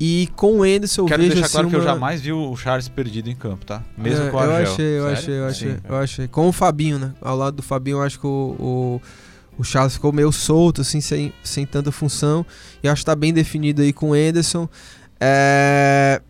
E 0.01 0.29
com 0.35 0.59
o 0.61 0.67
Enderson 0.67 1.03
eu 1.03 1.07
Quero 1.07 1.23
vejo 1.23 1.35
deixar 1.35 1.47
assim, 1.47 1.53
claro 1.53 1.69
que 1.69 1.77
eu 1.77 1.81
uma- 1.81 1.87
jamais 1.87 2.21
vi 2.21 2.33
o 2.33 2.57
Charles 2.57 2.89
perdido 2.89 3.29
em 3.31 3.37
campo, 3.37 3.65
tá? 3.67 3.83
Mesmo 3.97 4.25
É, 4.27 4.31
com 4.31 4.37
o 4.37 4.41
Argel. 4.41 4.57
Eu 4.57 4.63
achei, 4.65 4.85
eu 4.87 5.03
Sério? 5.03 5.13
achei, 5.19 5.35
eu 5.39 5.47
achei, 5.47 5.71
Sim. 5.75 5.81
eu 5.89 5.97
achei. 5.97 6.29
Com 6.29 6.49
o 6.49 6.53
Fabinho, 6.53 6.99
né? 6.99 7.13
Ao 7.21 7.37
lado 7.37 7.57
do 7.57 7.63
Fabinho, 7.63 7.99
eu 7.99 8.03
acho 8.03 8.19
que 8.19 8.27
o, 8.27 8.57
o, 8.59 9.01
o 9.59 9.63
Charles 9.63 9.93
ficou 9.95 10.11
meio 10.13 10.33
solto, 10.33 10.81
assim, 10.81 11.01
sem, 11.01 11.33
sem 11.45 11.65
tanta 11.67 11.93
função. 11.93 12.45
E 12.83 12.89
acho 12.89 13.03
que 13.03 13.07
tá 13.07 13.15
bem 13.15 13.33
definido 13.33 13.83
aí 13.83 13.93
com 13.93 14.11
o 14.11 14.17
Ederson. 14.17 14.69
É, 15.21 16.21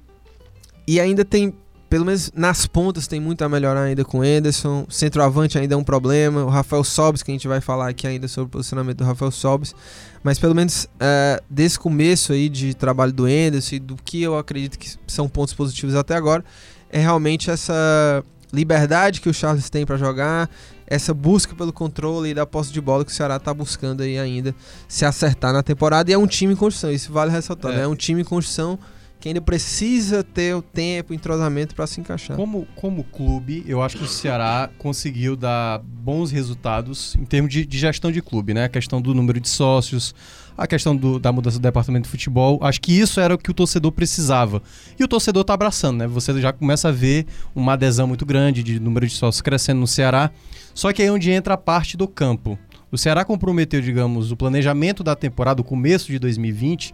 E 0.87 1.00
ainda 1.00 1.25
tem, 1.25 1.55
pelo 1.92 2.06
menos 2.06 2.32
nas 2.34 2.64
pontas, 2.64 3.06
tem 3.06 3.20
muito 3.20 3.44
a 3.44 3.50
melhorar 3.50 3.82
ainda 3.82 4.02
com 4.02 4.20
o 4.20 4.24
Ederson. 4.24 4.86
Centroavante 4.88 5.58
ainda 5.58 5.74
é 5.74 5.76
um 5.76 5.84
problema. 5.84 6.42
O 6.42 6.48
Rafael 6.48 6.82
Sobis, 6.82 7.22
que 7.22 7.30
a 7.30 7.34
gente 7.34 7.46
vai 7.46 7.60
falar 7.60 7.90
aqui 7.90 8.06
ainda 8.06 8.26
sobre 8.28 8.46
o 8.46 8.48
posicionamento 8.48 8.96
do 8.96 9.04
Rafael 9.04 9.30
Sobis. 9.30 9.74
Mas 10.22 10.38
pelo 10.38 10.54
menos 10.54 10.88
é, 10.98 11.42
desse 11.50 11.78
começo 11.78 12.32
aí 12.32 12.48
de 12.48 12.72
trabalho 12.72 13.12
do 13.12 13.28
Enderson 13.28 13.74
e 13.74 13.78
do 13.78 13.94
que 14.02 14.22
eu 14.22 14.38
acredito 14.38 14.78
que 14.78 14.90
são 15.06 15.28
pontos 15.28 15.52
positivos 15.52 15.94
até 15.94 16.14
agora, 16.16 16.42
é 16.88 16.98
realmente 16.98 17.50
essa 17.50 18.24
liberdade 18.50 19.20
que 19.20 19.28
o 19.28 19.34
Charles 19.34 19.68
tem 19.68 19.84
para 19.84 19.98
jogar, 19.98 20.48
essa 20.86 21.12
busca 21.12 21.54
pelo 21.54 21.74
controle 21.74 22.30
e 22.30 22.34
da 22.34 22.46
posse 22.46 22.72
de 22.72 22.80
bola 22.80 23.04
que 23.04 23.12
o 23.12 23.14
Ceará 23.14 23.38
tá 23.38 23.52
buscando 23.52 24.02
aí 24.02 24.18
ainda 24.18 24.54
se 24.88 25.04
acertar 25.04 25.52
na 25.52 25.62
temporada. 25.62 26.10
E 26.10 26.14
é 26.14 26.16
um 26.16 26.26
time 26.26 26.54
em 26.54 26.56
construção, 26.56 26.90
isso 26.90 27.12
vale 27.12 27.30
ressaltar, 27.30 27.70
É. 27.72 27.76
né? 27.76 27.82
É 27.82 27.86
um 27.86 27.94
time 27.94 28.22
em 28.22 28.24
construção 28.24 28.78
que 29.22 29.28
ainda 29.28 29.40
precisa 29.40 30.24
ter 30.24 30.52
o 30.56 30.60
tempo, 30.60 31.12
o 31.12 31.14
entrosamento 31.14 31.76
para 31.76 31.86
se 31.86 32.00
encaixar. 32.00 32.36
Como, 32.36 32.66
como 32.74 33.04
clube, 33.04 33.62
eu 33.69 33.80
acho 33.80 33.96
que 33.96 34.02
o 34.02 34.08
Ceará 34.08 34.69
conseguiu 34.78 35.36
dar 35.36 35.78
bons 35.78 36.32
resultados 36.32 37.14
em 37.14 37.24
termos 37.24 37.52
de, 37.52 37.64
de 37.64 37.78
gestão 37.78 38.10
de 38.10 38.20
clube, 38.20 38.52
né? 38.52 38.64
A 38.64 38.69
questão 38.69 39.00
do 39.00 39.14
número 39.14 39.38
de 39.38 39.48
sócios, 39.48 40.12
a 40.58 40.66
questão 40.66 40.96
do- 40.96 41.20
da 41.20 41.30
mudança 41.30 41.56
do 41.56 41.62
departamento 41.62 42.06
de 42.06 42.10
futebol. 42.10 42.58
Acho 42.62 42.80
que 42.80 42.92
isso 42.98 43.20
era 43.20 43.32
o 43.32 43.38
que 43.38 43.48
o 43.48 43.54
torcedor 43.54 43.92
precisava. 43.92 44.60
E 44.98 45.04
o 45.04 45.06
torcedor 45.08 45.44
tá 45.44 45.54
abraçando, 45.54 45.98
né? 45.98 46.08
Você 46.08 46.40
já 46.40 46.52
começa 46.52 46.88
a 46.88 46.92
ver 46.92 47.25
uma 47.54 47.75
adesão 47.75 48.08
muito 48.08 48.26
grande 48.26 48.60
de 48.64 48.80
número 48.80 49.06
de 49.06 49.12
sócios 49.14 49.40
crescendo 49.40 49.78
no 49.78 49.86
Ceará. 49.86 50.32
Só 50.75 50.92
que 50.92 51.00
aí 51.00 51.06
é 51.06 51.12
onde 51.12 51.30
entra 51.30 51.54
a 51.54 51.56
parte 51.58 51.96
do 51.96 52.08
campo. 52.08 52.58
O 52.90 52.98
Ceará 52.98 53.25
comprometeu, 53.25 53.80
digamos, 53.80 54.32
o 54.32 54.36
planejamento 54.36 55.04
da 55.04 55.14
temporada, 55.14 55.60
o 55.60 55.64
começo 55.64 56.08
de 56.10 56.18
2020, 56.18 56.92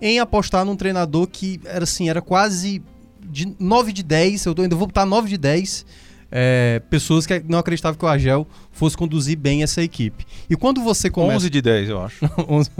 em 0.00 0.18
apostar 0.18 0.64
num 0.64 0.76
treinador 0.76 1.26
que 1.26 1.60
era 1.64 1.84
assim, 1.84 2.08
era 2.08 2.20
quase 2.22 2.82
de 3.20 3.54
9 3.58 3.92
de 3.92 4.02
10, 4.02 4.46
eu 4.46 4.54
ainda 4.58 4.76
vou 4.76 4.86
botar 4.86 5.04
9 5.04 5.28
de 5.28 5.38
10 5.38 5.84
é, 6.30 6.82
pessoas 6.90 7.26
que 7.26 7.42
não 7.48 7.58
acreditavam 7.58 7.98
que 7.98 8.04
o 8.04 8.08
Argel 8.08 8.46
fosse 8.70 8.96
conduzir 8.96 9.36
bem 9.36 9.62
essa 9.62 9.82
equipe. 9.82 10.26
E 10.48 10.56
quando 10.56 10.82
você 10.82 11.10
começa... 11.10 11.36
11 11.36 11.50
de 11.50 11.62
10, 11.62 11.88
eu 11.88 12.02
acho. 12.02 12.30
11, 12.48 12.70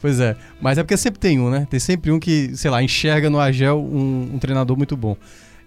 pois 0.00 0.20
é, 0.20 0.36
mas 0.60 0.78
é 0.78 0.82
porque 0.82 0.96
sempre 0.96 1.20
tem 1.20 1.40
um, 1.40 1.50
né? 1.50 1.66
Tem 1.70 1.80
sempre 1.80 2.10
um 2.10 2.18
que, 2.18 2.56
sei 2.56 2.70
lá, 2.70 2.82
enxerga 2.82 3.30
no 3.30 3.38
Argel 3.38 3.80
um, 3.80 4.34
um 4.34 4.38
treinador 4.38 4.76
muito 4.76 4.96
bom. 4.96 5.16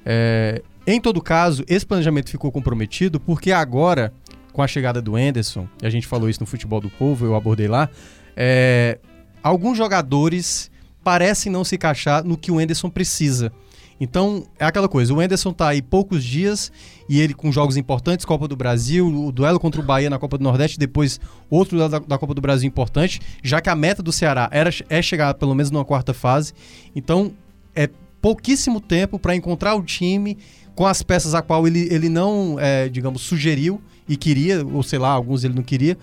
É, 0.06 0.62
em 0.86 1.00
todo 1.00 1.22
caso, 1.22 1.64
esse 1.68 1.86
planejamento 1.86 2.30
ficou 2.30 2.52
comprometido 2.52 3.20
porque 3.20 3.52
agora, 3.52 4.14
com 4.52 4.62
a 4.62 4.68
chegada 4.68 5.02
do 5.02 5.18
Enderson, 5.18 5.68
e 5.82 5.86
a 5.86 5.90
gente 5.90 6.08
falou 6.08 6.30
isso 6.30 6.40
no 6.42 6.46
Futebol 6.46 6.82
do 6.82 6.90
Povo, 6.90 7.26
eu 7.26 7.36
abordei 7.36 7.68
lá, 7.68 7.90
é, 8.36 9.00
alguns 9.44 9.78
jogadores 9.78 10.72
parecem 11.10 11.52
não 11.52 11.64
se 11.64 11.74
encaixar 11.74 12.24
no 12.24 12.38
que 12.38 12.52
o 12.52 12.62
Enderson 12.62 12.88
precisa. 12.88 13.52
Então, 14.00 14.46
é 14.60 14.66
aquela 14.66 14.88
coisa, 14.88 15.12
o 15.12 15.20
Enderson 15.20 15.52
tá 15.52 15.70
aí 15.70 15.82
poucos 15.82 16.24
dias 16.24 16.72
e 17.10 17.20
ele 17.20 17.34
com 17.34 17.52
jogos 17.52 17.78
importantes, 17.78 18.28
Copa 18.28 18.48
do 18.48 18.56
Brasil, 18.56 19.08
o 19.08 19.32
duelo 19.32 19.60
contra 19.60 19.82
o 19.82 19.84
Bahia 19.84 20.08
na 20.08 20.20
Copa 20.20 20.38
do 20.38 20.44
Nordeste, 20.44 20.78
depois 20.78 21.20
outro 21.50 21.80
da, 21.90 21.98
da 21.98 22.18
Copa 22.20 22.36
do 22.36 22.42
Brasil 22.42 22.68
importante, 22.68 23.20
já 23.42 23.60
que 23.60 23.72
a 23.72 23.76
meta 23.76 24.04
do 24.04 24.12
Ceará 24.12 24.48
era, 24.52 24.70
é 24.88 25.02
chegar 25.02 25.34
pelo 25.34 25.56
menos 25.56 25.72
numa 25.72 25.84
quarta 25.84 26.14
fase. 26.14 26.54
Então, 26.96 27.32
é 27.76 27.90
pouquíssimo 28.22 28.80
tempo 28.80 29.18
para 29.18 29.36
encontrar 29.36 29.74
o 29.74 29.82
time 29.82 30.38
com 30.76 30.86
as 30.86 31.02
peças 31.02 31.34
a 31.34 31.42
qual 31.42 31.66
ele, 31.66 31.88
ele 31.92 32.08
não, 32.08 32.56
é, 32.60 32.88
digamos, 32.88 33.24
sugeriu 33.24 33.82
e 34.08 34.16
queria, 34.16 34.64
ou 34.64 34.84
sei 34.84 35.00
lá, 35.00 35.10
alguns 35.10 35.44
ele 35.44 35.56
não 35.56 35.64
queria, 35.64 35.98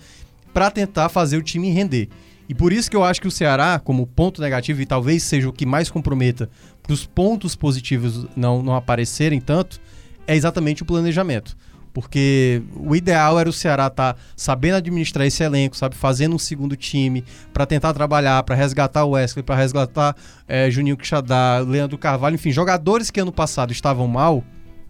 para 0.53 0.69
tentar 0.69 1.07
fazer 1.07 1.37
o 1.37 1.41
time 1.41 1.69
render. 1.69 2.09
E 2.49 2.55
por 2.55 2.71
isso 2.71 2.89
que 2.89 2.95
eu 2.95 3.03
acho 3.03 3.19
que 3.19 3.27
o 3.27 3.31
Ceará, 3.31 3.79
como 3.79 4.07
ponto 4.07 4.41
negativo, 4.41 4.81
e 4.81 4.85
talvez 4.85 5.23
seja 5.23 5.49
o 5.49 5.53
que 5.53 5.65
mais 5.65 5.89
comprometa 5.89 6.49
para 6.81 6.93
os 6.93 7.05
pontos 7.05 7.55
positivos 7.55 8.25
não, 8.35 8.63
não 8.63 8.75
aparecerem 8.75 9.41
tanto, 9.41 9.81
é 10.25 10.35
exatamente 10.35 10.83
o 10.83 10.85
planejamento. 10.85 11.57
Porque 11.93 12.61
o 12.75 12.95
ideal 12.95 13.39
era 13.39 13.49
o 13.49 13.53
Ceará 13.53 13.87
estar 13.87 14.15
sabendo 14.35 14.75
administrar 14.75 15.25
esse 15.25 15.43
elenco, 15.43 15.75
sabe, 15.75 15.95
fazendo 15.95 16.35
um 16.35 16.39
segundo 16.39 16.75
time 16.75 17.25
para 17.51 17.65
tentar 17.65 17.93
trabalhar, 17.93 18.43
para 18.43 18.55
resgatar 18.55 19.03
o 19.03 19.11
Wesley, 19.11 19.43
para 19.43 19.55
resgatar 19.55 20.15
eh, 20.47 20.69
Juninho 20.69 20.95
Quixadá, 20.95 21.59
Leandro 21.59 21.97
Carvalho, 21.97 22.35
enfim, 22.35 22.51
jogadores 22.51 23.09
que 23.09 23.19
ano 23.19 23.31
passado 23.31 23.71
estavam 23.71 24.07
mal, 24.07 24.43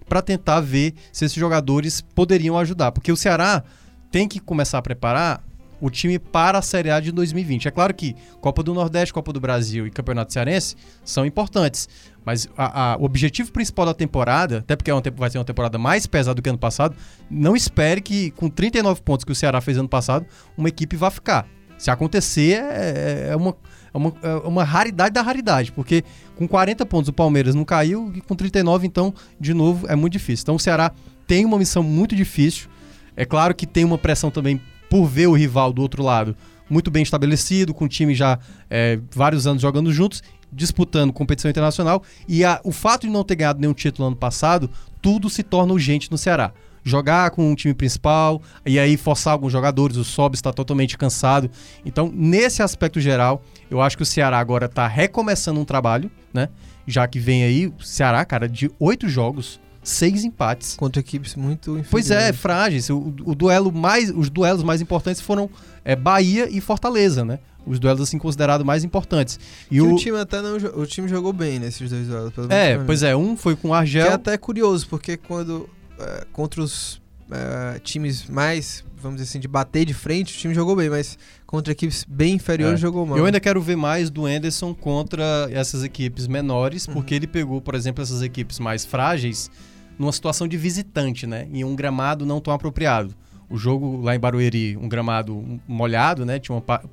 para 0.07 0.21
tentar 0.21 0.59
ver 0.59 0.93
se 1.11 1.25
esses 1.25 1.37
jogadores 1.37 2.01
poderiam 2.01 2.57
ajudar. 2.57 2.91
Porque 2.91 3.11
o 3.11 3.17
Ceará 3.17 3.63
tem 4.11 4.27
que 4.27 4.39
começar 4.39 4.77
a 4.77 4.81
preparar 4.81 5.43
o 5.79 5.89
time 5.89 6.17
para 6.19 6.57
a 6.57 6.61
Série 6.61 6.89
A 6.89 6.99
de 6.99 7.11
2020. 7.11 7.67
É 7.67 7.71
claro 7.71 7.93
que 7.93 8.15
Copa 8.41 8.63
do 8.63 8.73
Nordeste, 8.73 9.13
Copa 9.13 9.31
do 9.31 9.39
Brasil 9.39 9.85
e 9.85 9.91
Campeonato 9.91 10.33
Cearense 10.33 10.75
são 11.03 11.25
importantes, 11.25 11.87
mas 12.25 12.47
a- 12.57 12.93
a- 12.93 12.97
o 12.97 13.03
objetivo 13.03 13.51
principal 13.51 13.85
da 13.85 13.93
temporada, 13.93 14.59
até 14.59 14.75
porque 14.75 14.89
é 14.89 14.93
uma 14.93 15.03
vai 15.15 15.29
ser 15.29 15.37
uma 15.37 15.45
temporada 15.45 15.77
mais 15.77 16.05
pesada 16.07 16.35
do 16.35 16.41
que 16.41 16.49
ano 16.49 16.57
passado, 16.57 16.95
não 17.29 17.55
espere 17.55 18.01
que 18.01 18.31
com 18.31 18.49
39 18.49 19.01
pontos 19.01 19.23
que 19.23 19.31
o 19.31 19.35
Ceará 19.35 19.61
fez 19.61 19.77
ano 19.77 19.89
passado, 19.89 20.25
uma 20.57 20.69
equipe 20.69 20.95
vá 20.95 21.09
ficar. 21.11 21.47
Se 21.77 21.91
acontecer, 21.91 22.59
é, 22.63 23.27
é 23.31 23.35
uma, 23.35 23.55
é, 23.93 23.97
uma, 23.97 24.13
é 24.23 24.33
uma 24.47 24.63
raridade 24.63 25.13
da 25.13 25.21
raridade, 25.21 25.71
porque 25.71 26.03
com 26.35 26.47
40 26.47 26.83
pontos 26.87 27.07
o 27.07 27.13
Palmeiras 27.13 27.53
não 27.53 27.63
caiu 27.63 28.11
e 28.15 28.21
com 28.21 28.33
39, 28.35 28.87
então, 28.87 29.13
de 29.39 29.53
novo, 29.53 29.85
é 29.87 29.95
muito 29.95 30.13
difícil. 30.13 30.41
Então 30.41 30.55
o 30.55 30.59
Ceará 30.59 30.91
tem 31.27 31.45
uma 31.45 31.57
missão 31.59 31.83
muito 31.83 32.15
difícil. 32.15 32.67
É 33.15 33.25
claro 33.25 33.53
que 33.53 33.67
tem 33.67 33.85
uma 33.85 33.97
pressão 33.97 34.31
também 34.31 34.59
por 34.89 35.05
ver 35.05 35.27
o 35.27 35.33
rival 35.33 35.71
do 35.73 35.81
outro 35.81 36.03
lado 36.03 36.35
muito 36.69 36.91
bem 36.91 37.01
estabelecido, 37.01 37.73
com 37.73 37.85
o 37.85 37.87
time 37.87 38.13
já 38.13 38.37
é, 38.69 38.99
vários 39.11 39.47
anos 39.47 39.61
jogando 39.61 39.91
juntos, 39.93 40.21
disputando 40.51 41.13
competição 41.13 41.49
internacional. 41.49 42.03
E 42.27 42.43
a- 42.43 42.59
o 42.63 42.71
fato 42.73 43.07
de 43.07 43.13
não 43.13 43.23
ter 43.23 43.35
ganhado 43.35 43.59
nenhum 43.61 43.73
título 43.73 44.07
ano 44.07 44.17
passado, 44.17 44.69
tudo 45.01 45.29
se 45.29 45.43
torna 45.43 45.71
urgente 45.71 46.11
no 46.11 46.17
Ceará. 46.17 46.51
Jogar 46.83 47.31
com 47.31 47.49
um 47.51 47.55
time 47.55 47.73
principal 47.73 48.41
e 48.65 48.77
aí 48.79 48.95
forçar 48.97 49.33
alguns 49.33 49.51
jogadores, 49.51 49.97
o 49.97 50.03
Sob 50.03 50.35
está 50.35 50.51
totalmente 50.53 50.97
cansado. 50.97 51.49
Então, 51.85 52.11
nesse 52.13 52.61
aspecto 52.61 52.99
geral, 52.99 53.41
eu 53.69 53.81
acho 53.81 53.95
que 53.97 54.03
o 54.03 54.05
Ceará 54.05 54.39
agora 54.39 54.65
está 54.67 54.87
recomeçando 54.87 55.59
um 55.59 55.65
trabalho, 55.65 56.09
né? 56.33 56.49
Já 56.85 57.05
que 57.07 57.19
vem 57.19 57.43
aí 57.43 57.67
o 57.67 57.81
Ceará, 57.81 58.23
cara, 58.23 58.47
de 58.47 58.69
oito 58.79 59.09
jogos, 59.09 59.59
seis 59.87 60.23
empates. 60.23 60.75
Contra 60.75 60.99
equipes 60.99 61.35
muito 61.35 61.71
inferiores. 61.71 61.89
Pois 61.89 62.11
é, 62.11 62.31
frágeis. 62.33 62.89
O, 62.89 63.13
o 63.25 63.33
duelo 63.35 63.71
mais, 63.71 64.09
os 64.09 64.29
duelos 64.29 64.63
mais 64.63 64.81
importantes 64.81 65.21
foram 65.21 65.49
é, 65.85 65.95
Bahia 65.95 66.47
e 66.49 66.59
Fortaleza, 66.61 67.23
né? 67.23 67.39
Os 67.65 67.79
duelos 67.79 68.01
assim 68.01 68.17
considerados 68.17 68.65
mais 68.65 68.83
importantes. 68.83 69.39
E 69.69 69.81
o, 69.81 69.93
o 69.93 69.97
time 69.97 70.17
até 70.17 70.41
não 70.41 70.55
o 70.55 70.85
time 70.85 71.07
jogou 71.07 71.33
bem 71.33 71.59
nesses 71.59 71.89
dois 71.89 72.07
duelos. 72.07 72.33
é, 72.49 72.77
pois 72.77 73.03
é, 73.03 73.15
um 73.15 73.35
foi 73.35 73.55
com 73.55 73.69
o 73.69 73.71
Que 73.71 73.77
Argel. 73.77 74.07
é 74.07 74.13
até 74.13 74.37
curioso, 74.37 74.87
porque 74.87 75.17
quando 75.17 75.69
é, 75.99 76.25
contra 76.31 76.61
os 76.61 77.01
é, 77.29 77.77
times 77.79 78.25
mais, 78.29 78.85
vamos 79.01 79.17
dizer 79.19 79.29
assim, 79.29 79.39
de 79.41 79.49
bater 79.49 79.83
de 79.85 79.93
frente, 79.93 80.33
o 80.33 80.37
time 80.37 80.53
jogou 80.53 80.77
bem, 80.77 80.89
mas 80.89 81.17
contra 81.45 81.73
equipes 81.73 82.05
bem 82.07 82.35
inferiores 82.35 82.75
É. 82.79 82.81
jogou 82.81 83.05
mal. 83.05 83.17
Eu 83.17 83.25
ainda 83.25 83.39
quero 83.39 83.61
ver 83.61 83.75
mais 83.75 84.09
do 84.09 84.29
Enderson 84.29 84.73
contra 84.73 85.49
essas 85.51 85.83
equipes 85.83 86.25
menores, 86.25 86.87
Uhum. 86.87 86.93
porque 86.93 87.13
ele 87.15 87.27
pegou, 87.27 87.59
por 87.59 87.75
exemplo, 87.75 88.01
essas 88.01 88.21
equipes 88.21 88.59
mais 88.59 88.85
frágeis 88.85 89.51
numa 89.97 90.11
situação 90.11 90.47
de 90.47 90.57
visitante, 90.57 91.25
né? 91.27 91.47
Em 91.51 91.63
um 91.63 91.75
gramado 91.75 92.25
não 92.25 92.39
tão 92.39 92.53
apropriado. 92.53 93.15
O 93.49 93.57
jogo 93.57 94.01
lá 94.01 94.15
em 94.15 94.19
Barueri, 94.19 94.75
um 94.77 94.89
gramado 94.89 95.59
molhado, 95.67 96.25
né? 96.25 96.37
Tinha 96.39 96.55
uma 96.55 96.61
pa- 96.61 96.83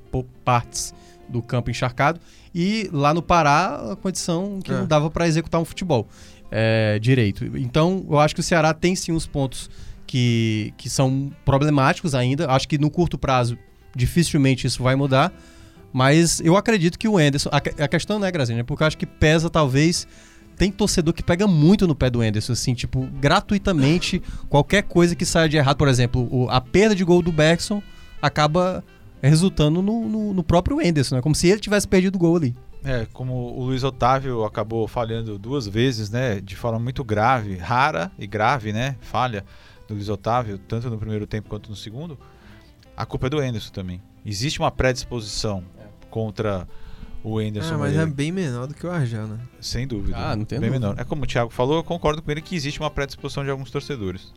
partes 0.43 0.93
do 1.27 1.41
campo 1.41 1.69
encharcado. 1.69 2.19
E 2.53 2.89
lá 2.93 3.13
no 3.13 3.21
Pará, 3.21 3.91
a 3.91 3.95
condição 3.95 4.59
que 4.63 4.71
É. 4.71 4.75
não 4.75 4.85
dava 4.87 5.09
para 5.09 5.27
executar 5.27 5.59
um 5.59 5.65
futebol 5.65 6.07
é, 6.51 6.97
direito. 6.99 7.57
Então, 7.57 8.05
eu 8.09 8.19
acho 8.19 8.33
que 8.33 8.39
o 8.39 8.43
Ceará 8.43 8.73
tem 8.73 8.95
sim 8.95 9.11
uns 9.11 9.25
pontos 9.27 9.69
que, 10.07 10.73
que 10.77 10.89
são 10.89 11.31
problemáticos 11.43 12.15
ainda. 12.15 12.49
Acho 12.49 12.67
que 12.67 12.77
no 12.77 12.89
curto 12.89 13.17
prazo, 13.17 13.57
dificilmente 13.95 14.65
isso 14.67 14.81
vai 14.81 14.95
mudar. 14.95 15.33
Mas 15.91 16.39
eu 16.41 16.55
acredito 16.55 16.99
que 16.99 17.07
o 17.07 17.19
Enderson. 17.19 17.49
A, 17.51 17.57
a 17.57 17.87
questão 17.87 18.19
não 18.19 18.27
é, 18.27 18.31
Grazinha, 18.31 18.59
é 18.59 18.63
porque 18.63 18.83
eu 18.83 18.87
acho 18.87 18.97
que 18.97 19.05
pesa, 19.05 19.49
talvez. 19.49 20.07
Tem 20.57 20.71
torcedor 20.71 21.13
que 21.13 21.21
pega 21.23 21.45
muito 21.47 21.85
no 21.87 21.93
pé 21.95 22.09
do 22.09 22.23
Enderson, 22.23 22.53
assim, 22.53 22.73
tipo, 22.73 23.01
gratuitamente, 23.19 24.21
qualquer 24.49 24.83
coisa 24.83 25.15
que 25.15 25.25
saia 25.25 25.49
de 25.49 25.57
errado. 25.57 25.77
Por 25.77 25.87
exemplo, 25.87 26.27
o- 26.31 26.49
a 26.49 26.61
perda 26.61 26.95
de 26.95 27.03
gol 27.03 27.21
do 27.21 27.31
Bergson 27.31 27.81
acaba 28.21 28.83
resultando 29.21 29.81
no, 29.81 30.07
no- 30.07 30.33
no 30.33 30.43
próprio 30.43 30.81
Enderson, 30.81 31.15
né? 31.15 31.21
Como 31.21 31.35
se 31.35 31.47
ele 31.47 31.59
tivesse 31.59 31.87
perdido 31.87 32.15
o 32.15 32.19
gol 32.19 32.35
ali. 32.37 32.55
É, 32.83 33.07
como 33.13 33.33
o 33.33 33.63
Luiz 33.65 33.83
Otávio 33.83 34.43
acabou 34.45 34.87
falhando 34.87 35.37
duas 35.39 35.67
vezes, 35.67 36.09
né? 36.09 36.39
De 36.39 36.55
forma 36.55 36.79
muito 36.79 37.03
grave, 37.03 37.57
rara 37.57 38.11
e 38.17 38.27
grave, 38.27 38.71
né? 38.71 38.95
Falha 39.01 39.43
do 39.87 39.95
Luiz 39.95 40.07
Otávio, 40.07 40.57
tanto 40.59 40.89
no 40.89 40.97
primeiro 40.97 41.25
tempo 41.25 41.49
quanto 41.49 41.69
no 41.69 41.75
segundo. 41.75 42.17
A 42.95 43.05
culpa 43.05 43.27
é 43.27 43.29
do 43.29 43.43
Enderson 43.43 43.71
também. 43.73 44.01
Existe 44.25 44.59
uma 44.59 44.69
predisposição 44.71 45.63
contra 46.09 46.67
o 47.27 47.41
Enderson. 47.41 47.73
Ah, 47.75 47.77
mas 47.79 47.91
é 47.93 47.97
Moreira, 47.97 48.05
bem 48.15 48.31
menor 48.31 48.67
do 48.67 48.73
que 48.75 48.85
o 48.85 48.91
Argel, 48.91 49.25
né? 49.27 49.39
Sem 49.59 49.87
dúvida. 49.87 50.15
Ah, 50.17 50.35
não 50.35 50.45
tem 50.45 50.59
Bem 50.59 50.69
dúvida. 50.69 50.87
menor. 50.89 51.01
É 51.01 51.03
como 51.03 51.23
o 51.23 51.27
Thiago 51.27 51.49
falou, 51.49 51.77
eu 51.77 51.83
concordo 51.83 52.21
com 52.21 52.29
ele 52.29 52.41
que 52.41 52.55
existe 52.55 52.79
uma 52.79 52.91
predisposição 52.91 53.43
de 53.43 53.49
alguns 53.49 53.71
torcedores. 53.71 54.31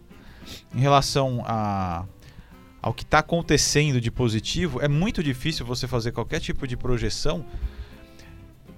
Em 0.75 0.81
relação 0.81 1.43
a, 1.47 2.07
ao 2.81 2.95
que 2.95 3.03
está 3.03 3.19
acontecendo 3.19 4.01
de 4.01 4.11
positivo, 4.11 4.81
é 4.81 4.89
muito 4.89 5.23
difícil 5.23 5.67
você 5.67 5.87
fazer 5.87 6.13
qualquer 6.13 6.41
tipo 6.41 6.67
de 6.67 6.77
projeção 6.77 7.45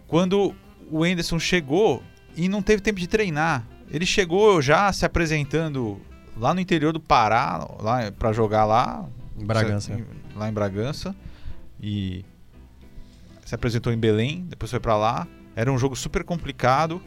quando 0.07 0.55
o 0.91 1.07
Enderson 1.07 1.39
chegou 1.39 2.03
e 2.37 2.49
não 2.49 2.63
teve 2.63 2.83
tempo 2.83 2.99
de 2.99 3.07
treinar. 3.07 3.65
Ele 3.91 4.07
chegou 4.07 4.61
já 4.61 4.93
se 4.93 5.05
apresentando 5.05 6.01
lá 6.37 6.53
no 6.55 6.61
interior 6.61 6.93
do 6.93 7.01
Pará, 7.01 7.67
lá 7.81 8.11
para 8.11 8.33
jogar 8.33 8.65
lá, 8.65 9.09
Em 9.39 9.45
Bragança. 9.45 10.01
lá 10.35 10.49
em 10.49 10.53
Bragança 10.53 11.15
e 11.81 12.25
se 13.51 13.55
apresentou 13.57 13.93
em 13.93 13.99
Belém, 13.99 14.47
depois 14.49 14.71
foi 14.71 14.79
pra 14.79 14.97
lá. 14.97 15.27
Era 15.57 15.73
um 15.73 15.77
jogo 15.77 15.97
super 15.97 16.23
complicado, 16.23 17.03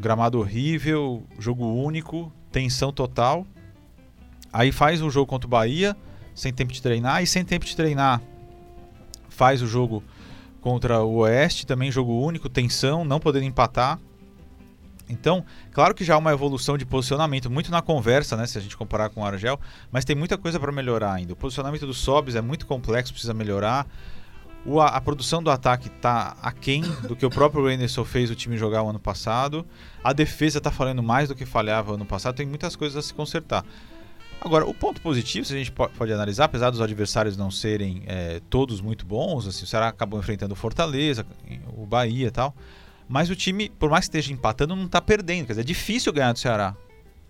gramado 0.00 0.38
horrível, 0.38 1.26
jogo 1.38 1.66
único, 1.66 2.32
tensão 2.50 2.90
total. 2.90 3.46
Aí 4.50 4.72
faz 4.72 5.02
o 5.02 5.10
jogo 5.10 5.26
contra 5.26 5.46
o 5.46 5.50
Bahia, 5.50 5.94
sem 6.34 6.54
tempo 6.54 6.72
de 6.72 6.80
treinar 6.80 7.22
e 7.22 7.26
sem 7.26 7.44
tempo 7.44 7.66
de 7.66 7.76
treinar 7.76 8.22
faz 9.28 9.60
o 9.60 9.66
jogo 9.66 10.02
contra 10.62 11.02
o 11.02 11.16
Oeste, 11.16 11.66
também 11.66 11.92
jogo 11.92 12.18
único, 12.18 12.48
tensão, 12.48 13.04
não 13.04 13.20
podendo 13.20 13.44
empatar. 13.44 13.98
Então, 15.06 15.44
claro 15.70 15.94
que 15.94 16.02
já 16.02 16.14
há 16.14 16.18
uma 16.18 16.32
evolução 16.32 16.78
de 16.78 16.86
posicionamento, 16.86 17.50
muito 17.50 17.70
na 17.70 17.82
conversa, 17.82 18.38
né, 18.38 18.46
se 18.46 18.56
a 18.56 18.60
gente 18.62 18.74
comparar 18.74 19.10
com 19.10 19.20
o 19.20 19.24
Argel, 19.26 19.60
mas 19.90 20.06
tem 20.06 20.16
muita 20.16 20.38
coisa 20.38 20.58
para 20.58 20.72
melhorar 20.72 21.12
ainda. 21.12 21.34
O 21.34 21.36
posicionamento 21.36 21.86
dos 21.86 21.98
Sobs 21.98 22.36
é 22.36 22.40
muito 22.40 22.66
complexo, 22.66 23.12
precisa 23.12 23.34
melhorar. 23.34 23.86
O, 24.64 24.80
a, 24.80 24.88
a 24.88 25.00
produção 25.00 25.42
do 25.42 25.50
ataque 25.50 25.88
está 25.88 26.36
aquém 26.40 26.82
do 27.08 27.16
que 27.16 27.26
o 27.26 27.30
próprio 27.30 27.66
Anderson 27.66 28.04
fez 28.04 28.30
o 28.30 28.34
time 28.34 28.56
jogar 28.56 28.82
o 28.82 28.88
ano 28.90 29.00
passado. 29.00 29.66
A 30.04 30.12
defesa 30.12 30.58
está 30.58 30.70
falhando 30.70 31.02
mais 31.02 31.28
do 31.28 31.34
que 31.34 31.44
falhava 31.44 31.94
ano 31.94 32.04
passado. 32.06 32.36
Tem 32.36 32.46
muitas 32.46 32.76
coisas 32.76 32.96
a 32.96 33.02
se 33.02 33.12
consertar. 33.12 33.64
Agora, 34.40 34.66
o 34.66 34.74
ponto 34.74 35.00
positivo, 35.00 35.46
se 35.46 35.54
a 35.54 35.56
gente 35.56 35.70
po- 35.70 35.88
pode 35.90 36.12
analisar, 36.12 36.44
apesar 36.46 36.70
dos 36.70 36.80
adversários 36.80 37.36
não 37.36 37.50
serem 37.50 38.02
é, 38.06 38.40
todos 38.50 38.80
muito 38.80 39.06
bons, 39.06 39.46
assim, 39.46 39.64
o 39.64 39.66
Ceará 39.66 39.88
acabou 39.88 40.18
enfrentando 40.18 40.52
o 40.52 40.56
Fortaleza, 40.56 41.24
o 41.76 41.86
Bahia 41.86 42.26
e 42.26 42.30
tal, 42.30 42.54
mas 43.08 43.30
o 43.30 43.36
time, 43.36 43.68
por 43.68 43.88
mais 43.88 44.08
que 44.08 44.16
esteja 44.16 44.32
empatando, 44.32 44.74
não 44.74 44.86
está 44.86 45.00
perdendo. 45.00 45.46
Quer 45.46 45.52
dizer, 45.52 45.60
é 45.60 45.64
difícil 45.64 46.12
ganhar 46.12 46.32
do 46.32 46.38
Ceará. 46.40 46.74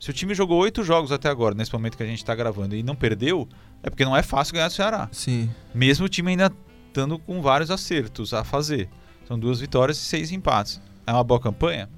Se 0.01 0.11
o 0.11 0.13
time 0.13 0.35
jogou 0.35 0.59
oito 0.59 0.83
jogos 0.83 1.13
até 1.13 1.29
agora, 1.29 1.55
nesse 1.55 1.73
momento 1.73 1.97
que 1.97 2.03
a 2.03 2.07
gente 2.07 2.19
está 2.19 2.35
gravando, 2.35 2.75
e 2.75 2.83
não 2.83 2.97
perdeu, 2.97 3.47
é 3.83 3.91
porque 3.91 4.05
não 4.05 4.17
é 4.17 4.23
fácil 4.23 4.55
ganhar 4.55 4.69
do 4.69 4.75
Ceará. 4.75 5.09
Sim. 5.13 5.51
Mesmo 5.75 6.07
o 6.07 6.09
time 6.09 6.31
ainda 6.31 6.51
estando 6.93 7.19
com 7.19 7.41
vários 7.41 7.71
acertos 7.71 8.35
a 8.35 8.45
fazer. 8.45 8.89
São 9.27 9.39
duas 9.39 9.61
vitórias 9.61 9.97
e 9.97 10.03
seis 10.03 10.31
empates. 10.31 10.81
É 11.07 11.13
uma 11.13 11.25
boa 11.25 11.41
campanha? 11.41 11.89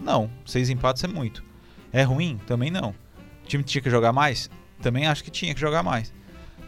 Não. 0.00 0.30
Seis 0.46 0.70
empates 0.70 1.02
é 1.02 1.08
muito. 1.08 1.42
É 1.92 2.02
ruim? 2.02 2.40
Também 2.46 2.70
não. 2.70 2.90
O 2.90 3.46
time 3.46 3.64
tinha 3.64 3.82
que 3.82 3.90
jogar 3.90 4.12
mais? 4.12 4.48
Também 4.80 5.06
acho 5.06 5.24
que 5.24 5.30
tinha 5.30 5.52
que 5.52 5.60
jogar 5.60 5.82
mais. 5.82 6.14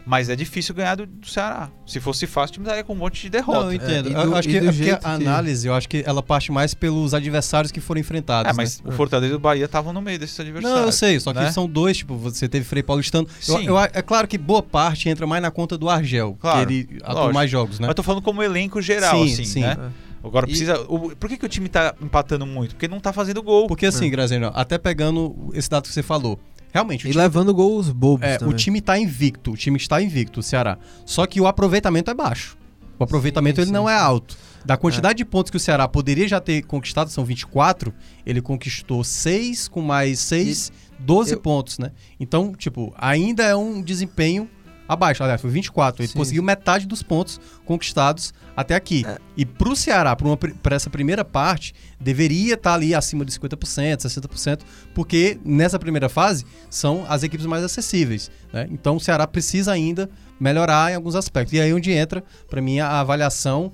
Mas 0.09 0.29
é 0.29 0.35
difícil 0.37 0.73
ganhar 0.73 0.95
do, 0.95 1.05
do 1.05 1.27
Ceará. 1.27 1.69
Se 1.85 1.99
fosse 1.99 2.25
fácil, 2.25 2.51
o 2.51 2.53
time 2.53 2.65
daria 2.65 2.81
com 2.81 2.93
um 2.93 2.95
monte 2.95 3.21
de 3.23 3.29
derrota. 3.29 3.59
Não, 3.59 3.67
eu 3.67 3.73
entendo. 3.73 4.07
É, 4.07 4.11
e 4.11 4.13
eu 4.15 4.29
do- 4.29 4.35
acho 4.37 4.47
e 4.47 4.53
que, 4.53 4.59
do 4.61 4.69
é 4.69 4.71
jeito 4.71 4.93
a 4.95 4.97
que- 4.99 5.05
análise, 5.27 5.67
eu 5.67 5.73
acho 5.73 5.89
que 5.89 6.01
ela 6.07 6.23
parte 6.23 6.49
mais 6.49 6.73
pelos 6.73 7.13
adversários 7.13 7.71
que 7.73 7.81
foram 7.81 7.99
enfrentados. 7.99 8.49
É, 8.49 8.53
mas 8.55 8.81
né? 8.81 8.89
o 8.89 8.93
Fortaleza 8.93 9.33
e 9.33 9.35
o 9.35 9.39
Bahia 9.39 9.65
estavam 9.65 9.91
no 9.91 10.01
meio 10.01 10.17
desses 10.17 10.39
adversários. 10.39 10.79
Não, 10.79 10.85
eu 10.87 10.91
sei, 10.93 11.19
só 11.19 11.33
que 11.33 11.39
né? 11.39 11.51
são 11.51 11.67
dois, 11.67 11.97
tipo, 11.97 12.15
você 12.15 12.47
teve 12.47 12.63
Frei 12.65 12.81
Paulistano. 12.81 13.27
Eu, 13.47 13.57
Sim. 13.57 13.65
eu- 13.67 13.77
é 13.77 14.01
claro 14.01 14.29
que 14.29 14.37
boa 14.37 14.63
parte 14.63 15.09
entra 15.09 15.27
mais 15.27 15.41
na 15.41 15.51
conta 15.51 15.77
do 15.77 15.89
Argel, 15.89 16.37
Claro, 16.39 16.65
que 16.65 16.73
ele 16.73 16.99
lógico. 17.05 17.33
mais 17.33 17.51
jogos, 17.51 17.79
né? 17.79 17.87
Mas 17.87 17.95
tô 17.95 18.01
falando 18.01 18.21
como 18.21 18.41
elenco 18.41 18.81
geral, 18.81 19.17
Sim, 19.25 19.33
assim, 19.33 19.43
sim. 19.45 19.59
né? 19.61 19.75
É. 20.03 20.07
Agora 20.25 20.45
E- 20.45 20.49
precisa. 20.49 20.79
o- 20.89 21.15
por 21.15 21.29
que, 21.29 21.35
que 21.37 21.45
o 21.45 21.49
time 21.49 21.67
tá 21.67 21.93
empatando 22.01 22.45
muito? 22.45 22.75
Porque 22.75 22.87
não 22.87 22.99
tá 23.01 23.11
fazendo 23.11 23.43
gol. 23.43 23.67
Porque 23.67 23.85
assim, 23.85 24.09
Graziano, 24.09 24.51
até 24.55 24.77
pegando 24.77 25.51
esse 25.53 25.69
dado 25.69 25.83
que 25.83 25.93
você 25.93 26.01
falou, 26.01 26.39
realmente, 26.77 27.05
o 27.05 27.09
E 27.09 27.13
levando 27.13 27.53
gols 27.53 27.89
bobos 27.89 28.27
é, 28.27 28.35
o 28.35 28.39
também. 28.39 28.55
time 28.55 28.79
tá 28.81 28.97
invicto, 28.97 29.51
o 29.51 29.57
time 29.57 29.77
está 29.77 30.01
invicto, 30.01 30.39
o 30.39 30.43
Ceará. 30.43 30.77
Só 31.05 31.25
que 31.25 31.39
o 31.41 31.47
aproveitamento 31.47 32.09
é 32.09 32.13
baixo. 32.13 32.57
O 32.99 33.03
aproveitamento 33.03 33.57
Sim, 33.57 33.61
ele 33.61 33.67
sim, 33.67 33.73
não 33.73 33.87
é 33.89 33.95
alto. 33.97 34.35
Da 34.65 34.75
quantidade 34.75 35.17
de 35.17 35.25
pontos 35.25 35.49
que 35.51 35.57
o 35.57 35.59
Ceará 35.59 35.87
poderia 35.87 36.27
já 36.27 36.39
ter 36.41 36.63
conquistado, 36.63 37.09
são 37.09 37.23
24, 37.23 37.93
ele 38.25 38.41
conquistou 38.41 39.03
6 39.03 39.67
com 39.67 39.81
mais 39.81 40.19
6, 40.19 40.71
12 40.99 41.33
eu- 41.33 41.39
pontos, 41.39 41.77
né? 41.79 41.91
Então, 42.19 42.53
tipo, 42.53 42.93
ainda 42.97 43.43
é 43.43 43.55
um 43.55 43.81
desempenho 43.81 44.49
abaixo. 44.87 45.23
Aliás, 45.23 45.41
foi 45.41 45.49
24. 45.49 46.01
Ele 46.01 46.07
Sim. 46.07 46.17
conseguiu 46.17 46.43
metade 46.43 46.85
dos 46.87 47.03
pontos 47.03 47.39
conquistados 47.65 48.33
até 48.55 48.75
aqui. 48.75 49.03
É. 49.07 49.17
E 49.35 49.45
pro 49.45 49.75
Ceará, 49.75 50.15
pra, 50.15 50.27
uma 50.27 50.37
pri- 50.37 50.53
pra 50.53 50.75
essa 50.75 50.89
primeira 50.89 51.25
parte, 51.25 51.73
deveria 51.99 52.53
estar 52.53 52.73
ali 52.73 52.95
acima 52.95 53.23
de 53.25 53.31
50%, 53.31 53.97
60%, 54.01 54.61
porque 54.93 55.39
nessa 55.43 55.77
primeira 55.77 56.09
fase 56.09 56.45
são 56.69 57.05
as 57.09 57.23
equipes 57.23 57.45
mais 57.45 57.63
acessíveis. 57.63 58.31
né? 58.53 58.67
Então 58.71 58.95
o 58.95 58.99
Ceará 58.99 59.27
precisa 59.27 59.71
ainda 59.71 60.09
melhorar 60.39 60.91
em 60.91 60.95
alguns 60.95 61.15
aspectos. 61.15 61.53
E 61.53 61.59
aí 61.59 61.69
é 61.69 61.73
onde 61.73 61.91
entra, 61.91 62.23
para 62.49 62.61
mim, 62.61 62.79
a 62.79 62.99
avaliação 62.99 63.71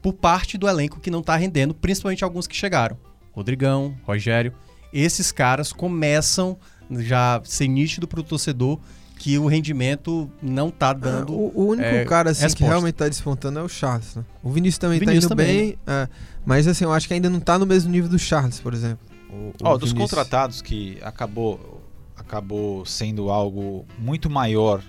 por 0.00 0.12
parte 0.12 0.58
do 0.58 0.68
elenco 0.68 1.00
que 1.00 1.10
não 1.10 1.20
está 1.20 1.36
rendendo, 1.36 1.72
principalmente 1.74 2.24
alguns 2.24 2.46
que 2.46 2.56
chegaram. 2.56 2.96
Rodrigão, 3.32 3.96
Rogério. 4.04 4.52
Esses 4.92 5.32
caras 5.32 5.72
começam 5.72 6.58
já 6.90 7.36
a 7.36 7.44
ser 7.44 7.66
nítido 7.68 8.06
para 8.06 8.20
o 8.20 8.22
torcedor 8.22 8.78
que 9.22 9.38
o 9.38 9.46
rendimento 9.46 10.28
não 10.42 10.68
tá 10.70 10.92
dando. 10.92 11.32
O, 11.32 11.52
o 11.54 11.66
único 11.68 11.86
é, 11.86 12.04
cara 12.04 12.30
assim, 12.30 12.48
que 12.56 12.64
realmente 12.64 12.94
tá 12.94 13.08
despontando 13.08 13.58
é 13.60 13.62
o 13.62 13.68
Charles. 13.68 14.16
Né? 14.16 14.24
O 14.42 14.50
Vinícius 14.50 14.78
também 14.78 14.98
Vinícius 14.98 15.26
tá 15.26 15.26
indo 15.26 15.38
também, 15.38 15.56
bem, 15.68 15.78
é, 15.86 16.08
mas 16.44 16.66
assim, 16.66 16.84
eu 16.84 16.92
acho 16.92 17.06
que 17.06 17.14
ainda 17.14 17.30
não 17.30 17.38
tá 17.38 17.56
no 17.58 17.64
mesmo 17.64 17.90
nível 17.90 18.08
do 18.10 18.18
Charles, 18.18 18.58
por 18.58 18.74
exemplo. 18.74 18.98
O- 19.30 19.34
o 19.34 19.54
Ó, 19.62 19.78
dos 19.78 19.92
contratados 19.92 20.60
que 20.60 20.98
acabou, 21.02 21.80
acabou 22.16 22.84
sendo 22.84 23.30
algo 23.30 23.86
muito 23.96 24.28
maior. 24.28 24.82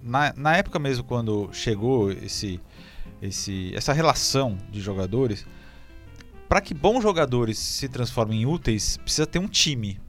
Na, 0.00 0.32
na 0.36 0.56
época 0.56 0.78
mesmo, 0.78 1.02
quando 1.02 1.50
chegou 1.52 2.12
esse, 2.12 2.60
esse, 3.20 3.72
essa 3.74 3.92
relação 3.92 4.56
de 4.70 4.80
jogadores, 4.80 5.44
para 6.48 6.60
que 6.60 6.72
bons 6.72 7.02
jogadores 7.02 7.58
se 7.58 7.88
transformem 7.88 8.42
em 8.42 8.46
úteis, 8.46 8.96
precisa 8.98 9.26
ter 9.26 9.40
um 9.40 9.48
time, 9.48 10.00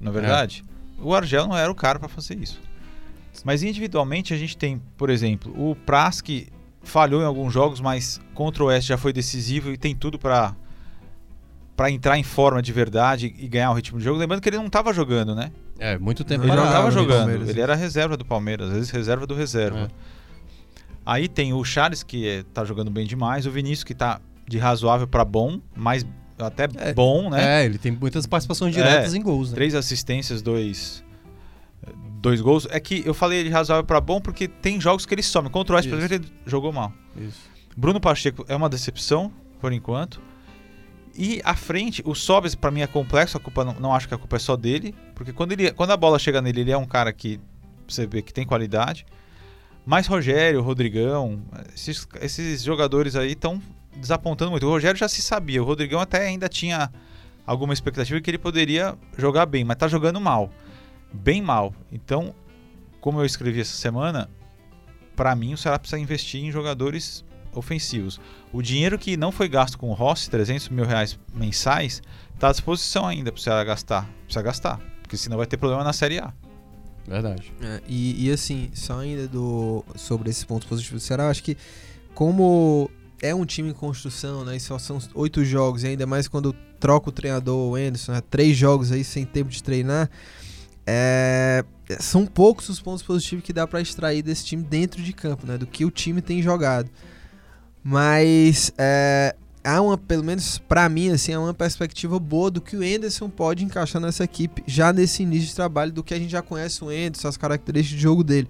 não 0.00 0.10
é 0.10 0.14
verdade? 0.14 0.64
O 0.98 1.14
Argel 1.14 1.46
não 1.46 1.54
era 1.56 1.70
o 1.70 1.74
cara 1.74 1.98
para 1.98 2.08
fazer 2.08 2.38
isso. 2.38 2.58
Mas 3.44 3.62
individualmente 3.62 4.32
a 4.34 4.36
gente 4.36 4.56
tem, 4.56 4.80
por 4.96 5.10
exemplo, 5.10 5.52
o 5.56 5.74
Praz 5.74 6.20
que 6.20 6.48
falhou 6.82 7.20
em 7.20 7.24
alguns 7.24 7.52
jogos, 7.52 7.80
mas 7.80 8.20
contra 8.34 8.62
o 8.62 8.66
Oeste 8.66 8.88
já 8.90 8.96
foi 8.98 9.12
decisivo 9.12 9.72
e 9.72 9.76
tem 9.76 9.94
tudo 9.94 10.18
para 10.18 10.54
para 11.76 11.90
entrar 11.90 12.16
em 12.16 12.22
forma 12.22 12.62
de 12.62 12.72
verdade 12.72 13.34
e 13.38 13.46
ganhar 13.48 13.70
o 13.70 13.74
ritmo 13.74 13.98
de 13.98 14.04
jogo. 14.04 14.18
Lembrando 14.18 14.40
que 14.40 14.48
ele 14.48 14.56
não 14.56 14.66
estava 14.66 14.94
jogando, 14.94 15.34
né? 15.34 15.52
É, 15.78 15.98
muito 15.98 16.24
tempo 16.24 16.42
Ele 16.44 16.52
Ele 16.52 16.56
não 16.56 16.64
estava 16.66 16.90
jogando. 16.90 17.18
Palmeiras, 17.18 17.48
ele 17.50 17.60
era 17.60 17.74
reserva 17.74 18.16
do 18.16 18.24
Palmeiras, 18.24 18.68
às 18.68 18.74
vezes 18.76 18.90
reserva 18.90 19.26
do 19.26 19.34
reserva. 19.34 19.80
É. 19.80 19.88
Aí 21.04 21.28
tem 21.28 21.52
o 21.52 21.62
Charles, 21.62 22.02
que 22.02 22.26
é, 22.26 22.42
tá 22.54 22.64
jogando 22.64 22.90
bem 22.90 23.06
demais. 23.06 23.44
O 23.44 23.50
Vinícius, 23.50 23.84
que 23.84 23.94
tá 23.94 24.20
de 24.48 24.56
razoável 24.56 25.06
para 25.06 25.22
bom, 25.22 25.60
mais 25.76 26.06
até 26.38 26.66
É. 26.78 26.94
bom, 26.94 27.28
né? 27.28 27.62
É, 27.62 27.64
ele 27.66 27.76
tem 27.76 27.92
muitas 27.92 28.26
participações 28.26 28.72
diretas 28.74 29.12
É, 29.12 29.16
em 29.18 29.22
gols, 29.22 29.50
né? 29.50 29.54
Três 29.56 29.74
assistências, 29.74 30.40
dois, 30.40 31.04
dois 32.26 32.40
gols. 32.40 32.66
É 32.70 32.80
que 32.80 33.02
eu 33.06 33.14
falei 33.14 33.44
de 33.44 33.50
razoável 33.50 33.84
para 33.84 34.00
bom 34.00 34.20
porque 34.20 34.48
tem 34.48 34.80
jogos 34.80 35.06
que 35.06 35.14
ele 35.14 35.22
some. 35.22 35.48
Contra 35.48 35.74
o 35.74 35.76
Oeste, 35.76 35.88
por 35.88 35.98
exemplo, 35.98 36.16
ele 36.16 36.32
jogou 36.44 36.72
mal. 36.72 36.92
Isso. 37.16 37.40
Bruno 37.76 38.00
Pacheco 38.00 38.44
é 38.48 38.56
uma 38.56 38.68
decepção, 38.68 39.32
por 39.60 39.72
enquanto. 39.72 40.20
E 41.14 41.40
à 41.44 41.54
frente, 41.54 42.02
o 42.04 42.14
Sobes 42.14 42.54
pra 42.54 42.70
mim 42.70 42.80
é 42.80 42.86
complexo, 42.86 43.36
a 43.36 43.40
culpa 43.40 43.64
não, 43.64 43.74
não 43.74 43.94
acho 43.94 44.08
que 44.08 44.14
a 44.14 44.18
culpa 44.18 44.36
é 44.36 44.38
só 44.38 44.56
dele, 44.56 44.94
porque 45.14 45.32
quando, 45.32 45.52
ele, 45.52 45.70
quando 45.72 45.90
a 45.92 45.96
bola 45.96 46.18
chega 46.18 46.42
nele, 46.42 46.62
ele 46.62 46.72
é 46.72 46.76
um 46.76 46.84
cara 46.84 47.12
que 47.12 47.40
você 47.88 48.06
vê 48.06 48.20
que 48.20 48.34
tem 48.34 48.44
qualidade. 48.44 49.06
Mas 49.84 50.06
Rogério, 50.06 50.60
Rodrigão, 50.62 51.40
esses, 51.74 52.06
esses 52.20 52.62
jogadores 52.62 53.14
aí 53.14 53.32
estão 53.32 53.62
desapontando 53.96 54.50
muito. 54.50 54.66
O 54.66 54.70
Rogério 54.70 54.98
já 54.98 55.08
se 55.08 55.22
sabia, 55.22 55.62
o 55.62 55.64
Rodrigão 55.64 56.00
até 56.00 56.26
ainda 56.26 56.48
tinha 56.48 56.90
alguma 57.46 57.72
expectativa 57.72 58.20
que 58.20 58.28
ele 58.28 58.38
poderia 58.38 58.98
jogar 59.16 59.46
bem, 59.46 59.64
mas 59.64 59.76
tá 59.76 59.86
jogando 59.86 60.20
mal. 60.20 60.50
Bem 61.12 61.40
mal. 61.40 61.74
Então, 61.90 62.34
como 63.00 63.20
eu 63.20 63.24
escrevi 63.24 63.60
essa 63.60 63.76
semana, 63.76 64.28
pra 65.14 65.34
mim 65.34 65.54
o 65.54 65.56
Ceará 65.56 65.78
precisa 65.78 66.00
investir 66.00 66.44
em 66.44 66.50
jogadores 66.50 67.24
ofensivos. 67.52 68.20
O 68.52 68.60
dinheiro 68.60 68.98
que 68.98 69.16
não 69.16 69.32
foi 69.32 69.48
gasto 69.48 69.78
com 69.78 69.90
o 69.90 69.94
Rossi, 69.94 70.30
300 70.30 70.68
mil 70.68 70.84
reais 70.84 71.18
mensais, 71.34 72.02
está 72.34 72.48
à 72.48 72.52
disposição 72.52 73.06
ainda 73.06 73.32
para 73.32 73.38
o 73.38 73.42
Ceará 73.42 73.64
gastar. 73.64 74.08
Precisa 74.24 74.42
gastar, 74.42 74.80
porque 75.02 75.16
senão 75.16 75.38
vai 75.38 75.46
ter 75.46 75.56
problema 75.56 75.82
na 75.82 75.92
Série 75.92 76.18
A. 76.18 76.32
Verdade. 77.06 77.52
É, 77.62 77.80
e, 77.86 78.26
e 78.26 78.32
assim, 78.32 78.70
só 78.74 79.00
ainda 79.00 79.28
do, 79.28 79.84
sobre 79.94 80.28
esses 80.28 80.44
pontos 80.44 80.68
positivos 80.68 81.02
do 81.02 81.06
Ceará, 81.06 81.30
acho 81.30 81.42
que 81.42 81.56
como 82.14 82.90
é 83.22 83.34
um 83.34 83.44
time 83.44 83.70
em 83.70 83.72
construção, 83.72 84.44
né? 84.44 84.56
E 84.56 84.60
só 84.60 84.78
são 84.78 84.98
oito 85.14 85.44
jogos, 85.44 85.84
e 85.84 85.88
ainda 85.88 86.06
mais 86.06 86.28
quando 86.28 86.52
troca 86.80 87.08
o 87.08 87.12
treinador, 87.12 87.70
o 87.70 87.74
Anderson, 87.74 88.12
né, 88.12 88.22
três 88.28 88.56
jogos 88.56 88.92
aí 88.92 89.04
sem 89.04 89.24
tempo 89.24 89.50
de 89.50 89.62
treinar. 89.62 90.10
É, 90.86 91.64
são 91.98 92.24
poucos 92.24 92.68
os 92.68 92.80
pontos 92.80 93.02
positivos 93.02 93.44
que 93.44 93.52
dá 93.52 93.66
pra 93.66 93.80
extrair 93.80 94.22
desse 94.22 94.44
time 94.44 94.62
dentro 94.62 95.02
de 95.02 95.12
campo, 95.12 95.46
né? 95.46 95.58
Do 95.58 95.66
que 95.66 95.84
o 95.84 95.90
time 95.90 96.22
tem 96.22 96.40
jogado. 96.40 96.88
Mas 97.82 98.72
é, 98.78 99.34
há 99.64 99.80
uma, 99.80 99.98
pelo 99.98 100.22
menos 100.22 100.58
pra 100.58 100.88
mim, 100.88 101.10
assim, 101.10 101.32
há 101.32 101.40
uma 101.40 101.54
perspectiva 101.54 102.18
boa 102.18 102.50
do 102.50 102.60
que 102.60 102.76
o 102.76 102.84
Enderson 102.84 103.28
pode 103.28 103.64
encaixar 103.64 104.00
nessa 104.00 104.24
equipe 104.24 104.62
já 104.66 104.92
nesse 104.92 105.22
início 105.22 105.48
de 105.48 105.54
trabalho, 105.54 105.92
do 105.92 106.04
que 106.04 106.14
a 106.14 106.18
gente 106.18 106.30
já 106.30 106.42
conhece 106.42 106.82
o 106.84 106.92
Enderson, 106.92 107.28
as 107.28 107.36
características 107.36 107.96
de 107.96 108.02
jogo 108.02 108.22
dele. 108.22 108.48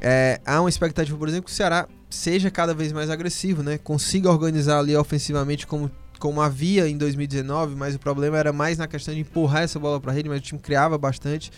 É, 0.00 0.40
há 0.44 0.60
uma 0.60 0.68
expectativa, 0.68 1.16
por 1.16 1.28
exemplo, 1.28 1.46
que 1.46 1.52
o 1.52 1.54
Ceará 1.54 1.88
seja 2.10 2.50
cada 2.50 2.74
vez 2.74 2.92
mais 2.92 3.10
agressivo, 3.10 3.62
né? 3.62 3.78
Consiga 3.78 4.30
organizar 4.30 4.78
ali 4.78 4.94
ofensivamente 4.96 5.66
como, 5.66 5.90
como 6.24 6.40
havia 6.40 6.88
em 6.88 6.96
2019, 6.96 7.76
mas 7.76 7.94
o 7.94 7.98
problema 7.98 8.38
era 8.38 8.50
mais 8.50 8.78
na 8.78 8.88
questão 8.88 9.12
de 9.12 9.20
empurrar 9.20 9.64
essa 9.64 9.78
bola 9.78 10.00
para 10.00 10.10
rede, 10.10 10.26
mas 10.26 10.38
o 10.38 10.40
time 10.40 10.58
criava 10.58 10.96
bastante. 10.96 11.52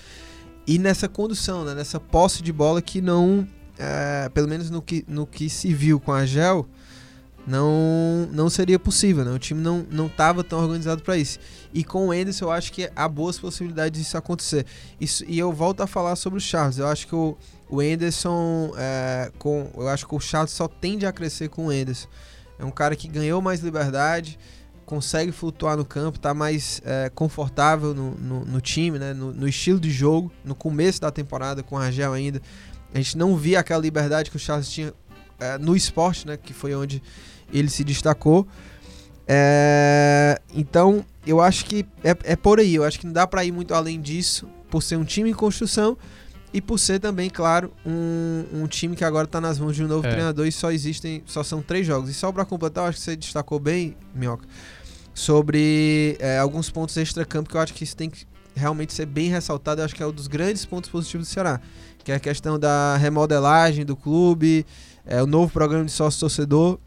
E 0.66 0.76
nessa 0.76 1.08
condução, 1.08 1.64
né? 1.64 1.72
nessa 1.72 2.00
posse 2.00 2.42
de 2.42 2.52
bola 2.52 2.82
que 2.82 3.00
não, 3.00 3.46
é, 3.78 4.28
pelo 4.28 4.48
menos 4.48 4.68
no 4.68 4.82
que, 4.82 5.04
no 5.06 5.24
que 5.24 5.48
se 5.48 5.72
viu 5.72 6.00
com 6.00 6.12
a 6.12 6.26
Gel, 6.26 6.66
não, 7.46 8.28
não 8.32 8.50
seria 8.50 8.76
possível, 8.76 9.24
né? 9.24 9.30
O 9.30 9.38
time 9.38 9.60
não 9.60 9.86
não 9.88 10.06
estava 10.06 10.42
tão 10.42 10.58
organizado 10.58 11.00
para 11.00 11.16
isso. 11.16 11.38
E 11.72 11.84
com 11.84 12.08
o 12.08 12.12
Enderson 12.12 12.46
eu 12.46 12.50
acho 12.50 12.72
que 12.72 12.90
há 12.96 13.08
boas 13.08 13.38
possibilidades 13.38 14.02
disso 14.02 14.18
acontecer. 14.18 14.66
Isso, 15.00 15.24
e 15.28 15.38
eu 15.38 15.52
volto 15.52 15.80
a 15.82 15.86
falar 15.86 16.16
sobre 16.16 16.40
o 16.40 16.42
Charles. 16.42 16.78
Eu 16.78 16.88
acho 16.88 17.06
que 17.06 17.14
o, 17.14 17.38
o 17.70 17.80
Enderson, 17.80 18.72
é, 18.76 19.30
com, 19.38 19.70
eu 19.76 19.86
acho 19.86 20.08
que 20.08 20.14
o 20.16 20.18
Charles 20.18 20.50
só 20.50 20.66
tende 20.66 21.06
a 21.06 21.12
crescer 21.12 21.50
com 21.50 21.66
o 21.66 21.72
Enderson. 21.72 22.08
É 22.58 22.64
um 22.64 22.70
cara 22.72 22.96
que 22.96 23.06
ganhou 23.06 23.40
mais 23.40 23.60
liberdade, 23.60 24.36
consegue 24.86 25.32
flutuar 25.32 25.76
no 25.76 25.84
campo, 25.84 26.18
tá 26.18 26.32
mais 26.32 26.80
é, 26.84 27.10
confortável 27.14 27.92
no, 27.92 28.12
no, 28.12 28.44
no 28.44 28.60
time, 28.60 28.98
né? 28.98 29.12
No, 29.12 29.32
no 29.32 29.46
estilo 29.48 29.78
de 29.78 29.90
jogo. 29.90 30.32
No 30.44 30.54
começo 30.54 31.00
da 31.00 31.10
temporada 31.10 31.62
com 31.62 31.74
o 31.74 31.78
Rangel 31.78 32.12
ainda, 32.12 32.40
a 32.94 32.96
gente 32.96 33.18
não 33.18 33.36
via 33.36 33.60
aquela 33.60 33.82
liberdade 33.82 34.30
que 34.30 34.36
o 34.36 34.38
Charles 34.38 34.70
tinha 34.70 34.94
é, 35.38 35.58
no 35.58 35.76
esporte, 35.76 36.26
né? 36.26 36.36
Que 36.36 36.54
foi 36.54 36.74
onde 36.74 37.02
ele 37.52 37.68
se 37.68 37.82
destacou. 37.84 38.46
É, 39.28 40.40
então, 40.54 41.04
eu 41.26 41.40
acho 41.40 41.64
que 41.64 41.84
é, 42.04 42.16
é 42.22 42.36
por 42.36 42.60
aí. 42.60 42.74
Eu 42.74 42.84
acho 42.84 42.98
que 43.00 43.06
não 43.06 43.12
dá 43.12 43.26
pra 43.26 43.44
ir 43.44 43.52
muito 43.52 43.74
além 43.74 44.00
disso, 44.00 44.48
por 44.70 44.82
ser 44.82 44.96
um 44.96 45.04
time 45.04 45.30
em 45.30 45.34
construção 45.34 45.98
e 46.52 46.60
por 46.60 46.78
ser 46.78 47.00
também, 47.00 47.28
claro, 47.28 47.72
um, 47.84 48.44
um 48.62 48.66
time 48.66 48.94
que 48.94 49.04
agora 49.04 49.26
tá 49.26 49.40
nas 49.40 49.58
mãos 49.58 49.74
de 49.74 49.84
um 49.84 49.88
novo 49.88 50.06
É. 50.06 50.10
treinador 50.10 50.46
e 50.46 50.52
só 50.52 50.70
existem, 50.70 51.22
só 51.26 51.42
são 51.42 51.60
três 51.60 51.86
jogos. 51.86 52.08
E 52.08 52.14
só 52.14 52.30
pra 52.30 52.44
completar, 52.44 52.84
eu 52.84 52.88
acho 52.88 52.98
que 52.98 53.04
você 53.04 53.16
destacou 53.16 53.58
bem, 53.58 53.96
Minhoca, 54.14 54.46
sobre 55.16 56.14
é, 56.20 56.36
alguns 56.36 56.68
pontos 56.68 56.94
extra-campo 56.98 57.48
que 57.48 57.56
eu 57.56 57.60
acho 57.62 57.72
que 57.72 57.82
isso 57.82 57.96
tem 57.96 58.10
que 58.10 58.26
realmente 58.54 58.92
ser 58.92 59.06
bem 59.06 59.30
ressaltado. 59.30 59.80
Eu 59.80 59.86
acho 59.86 59.94
que 59.94 60.02
é 60.02 60.06
um 60.06 60.12
dos 60.12 60.26
grandes 60.26 60.66
pontos 60.66 60.90
positivos 60.90 61.26
do 61.26 61.32
Ceará, 61.32 61.58
que 62.04 62.12
é 62.12 62.16
a 62.16 62.20
questão 62.20 62.58
da 62.58 62.98
remodelagem 62.98 63.82
do 63.82 63.96
clube, 63.96 64.66
é, 65.06 65.22
o 65.22 65.26
novo 65.26 65.50
programa 65.50 65.86
de 65.86 65.90
sócio-torcedor. 65.90 66.78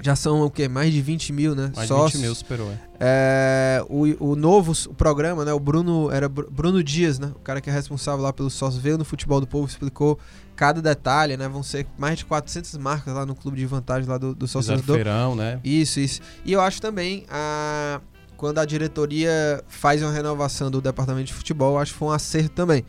Já 0.00 0.14
são 0.14 0.42
o 0.42 0.50
quê? 0.50 0.68
Mais 0.68 0.92
de 0.92 1.00
20 1.00 1.32
mil, 1.32 1.54
né? 1.54 1.72
Mais 1.74 1.88
de 1.88 1.94
Sócios. 1.94 2.20
20 2.20 2.22
mil 2.22 2.34
superou, 2.34 2.70
é. 2.70 2.78
É, 3.00 3.84
o, 3.88 4.30
o 4.32 4.36
novo 4.36 4.72
s- 4.72 4.88
programa, 4.90 5.44
né? 5.44 5.52
O 5.52 5.58
Bruno 5.60 6.10
era 6.10 6.28
Bru- 6.28 6.48
Bruno 6.50 6.82
Dias, 6.84 7.18
né? 7.18 7.32
O 7.34 7.38
cara 7.40 7.60
que 7.60 7.70
é 7.70 7.72
responsável 7.72 8.22
lá 8.22 8.32
pelo 8.32 8.50
sócio 8.50 8.80
veio 8.80 8.98
no 8.98 9.04
futebol 9.04 9.40
do 9.40 9.46
povo, 9.46 9.66
explicou 9.66 10.18
cada 10.54 10.82
detalhe, 10.82 11.36
né? 11.36 11.48
Vão 11.48 11.62
ser 11.62 11.86
mais 11.98 12.18
de 12.18 12.24
400 12.26 12.76
marcas 12.76 13.14
lá 13.14 13.24
no 13.24 13.34
clube 13.34 13.56
de 13.56 13.64
vantagem 13.66 14.08
lá 14.08 14.18
do, 14.18 14.34
do 14.34 14.46
sócio 14.46 14.72
torcedor. 14.74 14.96
feirão, 14.96 15.34
né? 15.34 15.60
Isso, 15.64 15.98
isso. 15.98 16.20
E 16.44 16.52
eu 16.52 16.60
acho 16.60 16.80
também 16.80 17.24
a 17.30 18.00
quando 18.36 18.58
a 18.58 18.66
diretoria 18.66 19.64
faz 19.66 20.02
uma 20.02 20.12
renovação 20.12 20.70
do 20.70 20.78
departamento 20.82 21.28
de 21.28 21.32
futebol, 21.32 21.78
acho 21.78 21.92
que 21.94 21.98
foi 21.98 22.08
um 22.08 22.12
acerto 22.12 22.50
também. 22.50 22.84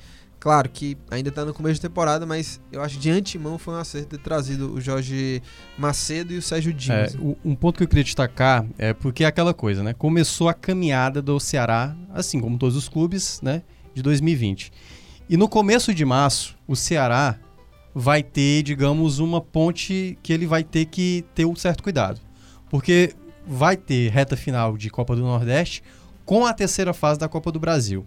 Claro 0.47 0.69
que 0.69 0.97
ainda 1.11 1.29
tá 1.29 1.43
no 1.43 1.53
começo 1.53 1.73
de 1.75 1.81
temporada, 1.81 2.25
mas 2.25 2.61
eu 2.71 2.81
acho 2.81 2.95
que 2.95 3.01
de 3.01 3.09
antemão 3.11 3.57
foi 3.57 3.73
um 3.73 3.77
acerto 3.79 4.07
ter 4.15 4.17
trazido 4.19 4.71
o 4.73 4.79
Jorge 4.79 5.43
Macedo 5.77 6.31
e 6.31 6.37
o 6.37 6.41
Sérgio 6.41 6.69
É, 6.71 6.73
Dimas. 6.73 7.15
o- 7.15 7.35
um 7.43 7.53
ponto 7.53 7.75
que 7.75 7.83
eu 7.83 7.87
queria 7.89 8.05
destacar 8.05 8.65
é 8.77 8.93
porque 8.93 9.25
é 9.25 9.27
aquela 9.27 9.53
coisa, 9.53 9.83
né? 9.83 9.93
Começou 9.93 10.47
a 10.47 10.53
caminhada 10.53 11.21
do 11.21 11.37
Ceará, 11.37 11.93
assim 12.13 12.39
como 12.39 12.57
todos 12.57 12.77
os 12.77 12.87
clubes, 12.87 13.41
né? 13.43 13.61
De 13.93 14.01
2020. 14.01 14.71
E 15.29 15.35
no 15.35 15.49
começo 15.49 15.93
de 15.93 16.05
março, 16.05 16.55
o 16.65 16.77
Ceará 16.77 17.37
vai 17.93 18.23
ter, 18.23 18.63
digamos, 18.63 19.19
uma 19.19 19.41
ponte 19.41 20.17
que 20.23 20.31
ele 20.31 20.47
vai 20.47 20.63
ter 20.63 20.85
que 20.85 21.25
ter 21.35 21.43
um 21.43 21.57
certo 21.57 21.83
cuidado. 21.83 22.21
Porque 22.69 23.13
vai 23.45 23.75
ter 23.75 24.09
reta 24.13 24.37
final 24.37 24.77
de 24.77 24.89
Copa 24.89 25.13
do 25.13 25.23
Nordeste 25.23 25.83
com 26.23 26.45
a 26.45 26.53
terceira 26.53 26.93
fase 26.93 27.19
da 27.19 27.27
Copa 27.27 27.51
do 27.51 27.59
Brasil. 27.59 28.05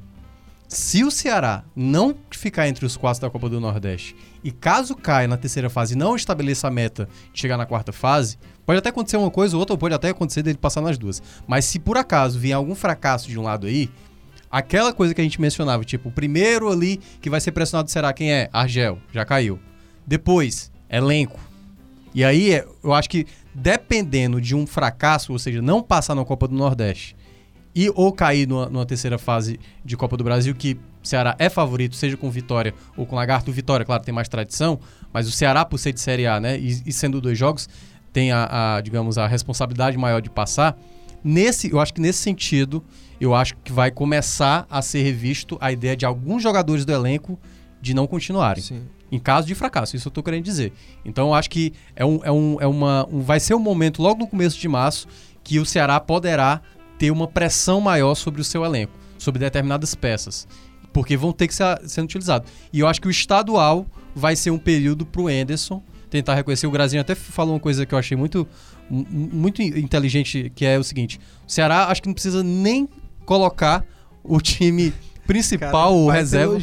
Se 0.71 1.03
o 1.03 1.11
Ceará 1.11 1.65
não 1.75 2.15
ficar 2.31 2.69
entre 2.69 2.87
os 2.87 2.97
quatro 2.97 3.21
da 3.21 3.29
Copa 3.29 3.49
do 3.49 3.59
Nordeste 3.59 4.15
e 4.43 4.53
caso 4.53 4.95
caia 4.95 5.27
na 5.27 5.37
terceira 5.37 5.69
fase 5.69 5.95
e 5.95 5.97
não 5.97 6.15
estabeleça 6.15 6.69
a 6.69 6.71
meta 6.71 7.09
de 7.33 7.41
chegar 7.41 7.57
na 7.57 7.67
quarta 7.67 7.93
fase, 7.93 8.39
pode 8.65 8.79
até 8.79 8.89
acontecer 8.89 9.17
uma 9.17 9.33
coisa 9.33 9.57
ou 9.57 9.61
outra, 9.61 9.75
ou 9.75 9.79
pode 9.79 9.97
até 9.97 10.11
acontecer 10.11 10.45
dele 10.45 10.57
passar 10.57 10.81
nas 10.81 10.97
duas. 10.97 11.21
Mas 11.45 11.65
se 11.65 11.81
por 11.81 11.97
acaso 11.97 12.39
vier 12.39 12.55
algum 12.55 12.77
fracasso 12.77 13.29
de 13.29 13.37
um 13.37 13.43
lado 13.43 13.67
aí, 13.67 13.91
aquela 14.49 14.93
coisa 14.93 15.13
que 15.13 15.21
a 15.21 15.25
gente 15.25 15.41
mencionava, 15.41 15.85
tipo, 15.85 16.09
o 16.09 16.13
primeiro 16.13 16.71
ali 16.71 17.01
que 17.21 17.29
vai 17.29 17.41
ser 17.41 17.51
pressionado 17.51 17.91
será 17.91 18.13
quem 18.13 18.33
é? 18.33 18.49
Argel, 18.53 19.01
já 19.13 19.25
caiu. 19.25 19.59
Depois, 20.07 20.71
elenco. 20.89 21.41
E 22.15 22.23
aí, 22.23 22.63
eu 22.85 22.95
acho 22.95 23.11
que 23.11 23.27
dependendo 23.53 24.41
de 24.41 24.55
um 24.55 24.69
fracasso, 24.69 25.33
ou 25.33 25.39
seja, 25.41 25.61
não 25.61 25.83
passar 25.83 26.15
na 26.15 26.25
Copa 26.25 26.47
do 26.47 26.55
Nordeste 26.55 27.17
e 27.75 27.91
ou 27.95 28.13
cair 28.13 28.47
numa, 28.49 28.67
numa 28.69 28.87
terceira 28.87 29.19
fase 29.19 29.59
de 29.85 29.97
Copa 29.97 30.17
do 30.17 30.25
Brasil, 30.25 30.55
que 30.55 30.75
o 31.03 31.07
Ceará 31.07 31.35
é 31.39 31.49
favorito, 31.49 31.95
seja 31.97 32.17
com 32.17 32.31
Vitória 32.31 32.75
ou 32.97 33.07
com 33.07 33.17
Lagarto. 33.17 33.51
Vitória, 33.53 33.87
claro, 33.87 34.03
tem 34.03 34.13
mais 34.15 34.29
tradição, 34.29 34.79
mas 35.13 35.29
o 35.29 35.31
Ceará, 35.33 35.65
por 35.65 35.79
ser 35.79 35.93
de 35.93 36.01
Série 36.01 36.27
A, 36.27 36.41
né, 36.41 36.59
e, 36.59 36.83
e 36.87 36.93
sendo 36.93 37.21
dois 37.21 37.39
jogos, 37.39 37.69
tem 38.13 38.33
a, 38.33 38.77
a, 38.77 38.81
digamos, 38.81 39.17
a 39.19 39.27
responsabilidade 39.27 39.97
maior 39.97 40.21
de 40.21 40.29
passar. 40.29 40.77
Nesse, 41.23 41.71
eu 41.71 41.79
acho 41.81 41.95
que 41.95 42.01
nesse 42.01 42.19
sentido, 42.19 42.83
eu 43.21 43.35
acho 43.35 43.55
que 43.63 43.71
vai 43.73 43.91
começar 43.91 44.67
a 44.71 44.81
ser 44.83 45.03
revisto 45.03 45.57
a 45.61 45.71
ideia 45.71 45.97
de 45.97 46.05
alguns 46.05 46.43
jogadores 46.43 46.85
do 46.85 46.93
elenco 46.93 47.39
de 47.81 47.95
não 47.95 48.07
continuarem 48.07 48.63
Sim. 48.63 48.83
em 49.13 49.19
caso 49.19 49.47
de 49.47 49.55
fracasso, 49.55 49.97
isso 49.97 50.09
eu 50.09 50.13
tô 50.13 50.23
querendo 50.23 50.45
dizer. 50.45 50.73
Então 51.05 51.29
eu 51.29 51.35
acho 51.35 51.49
que 51.51 51.73
é 51.95 52.05
um, 52.05 52.21
é 52.25 52.33
um, 52.33 52.57
é 52.61 52.67
uma, 52.67 53.07
um- 53.11 53.21
vai 53.23 53.39
ser 53.41 53.55
um 53.55 53.59
momento 53.59 54.03
logo 54.03 54.19
no 54.21 54.27
começo 54.27 54.59
de 54.59 54.69
março 54.69 55.07
que 55.45 55.59
o 55.59 55.65
Ceará 55.65 55.99
poderá 56.01 56.61
ter 57.01 57.11
uma 57.11 57.27
pressão 57.27 57.81
maior 57.81 58.15
sobre 58.15 58.43
o 58.43 58.45
seu 58.45 58.63
elenco, 58.63 58.93
sobre 59.19 59.39
determinadas 59.39 59.95
peças, 59.95 60.47
porque 60.93 61.17
vão 61.17 61.33
ter 61.33 61.49
que 61.49 61.55
ser 61.55 61.81
sendo 61.89 62.05
utilizados. 62.05 62.53
E 62.71 62.79
eu 62.81 62.87
acho 62.87 63.01
que 63.01 63.09
o 63.09 63.11
estadual 63.11 63.87
vai 64.15 64.37
ser 64.37 64.51
um 64.51 64.59
período 64.59 65.07
pro 65.07 65.31
Enderson 65.31 65.83
tentar 66.11 66.35
reconhecer. 66.35 66.67
O 66.67 66.71
Grazinho 66.71 67.01
até 67.01 67.15
falou 67.15 67.55
uma 67.55 67.61
coisa 67.61 67.87
que 67.87 67.95
eu 67.95 67.99
achei 67.99 68.17
muito, 68.19 68.47
mu- 68.91 69.07
muito 69.11 69.63
inteligente, 69.63 70.53
que 70.55 70.67
é 70.67 70.79
o 70.79 70.85
seguinte: 70.85 71.19
o 71.49 71.51
Ceará 71.51 71.87
acho 71.87 72.03
que 72.03 72.09
não 72.09 72.13
precisa 72.15 72.43
nem 72.43 72.87
colocar 73.25 73.83
o 74.23 74.39
time 74.39 74.93
principal 75.27 75.95
ou 75.95 76.11
reserva 76.11 76.57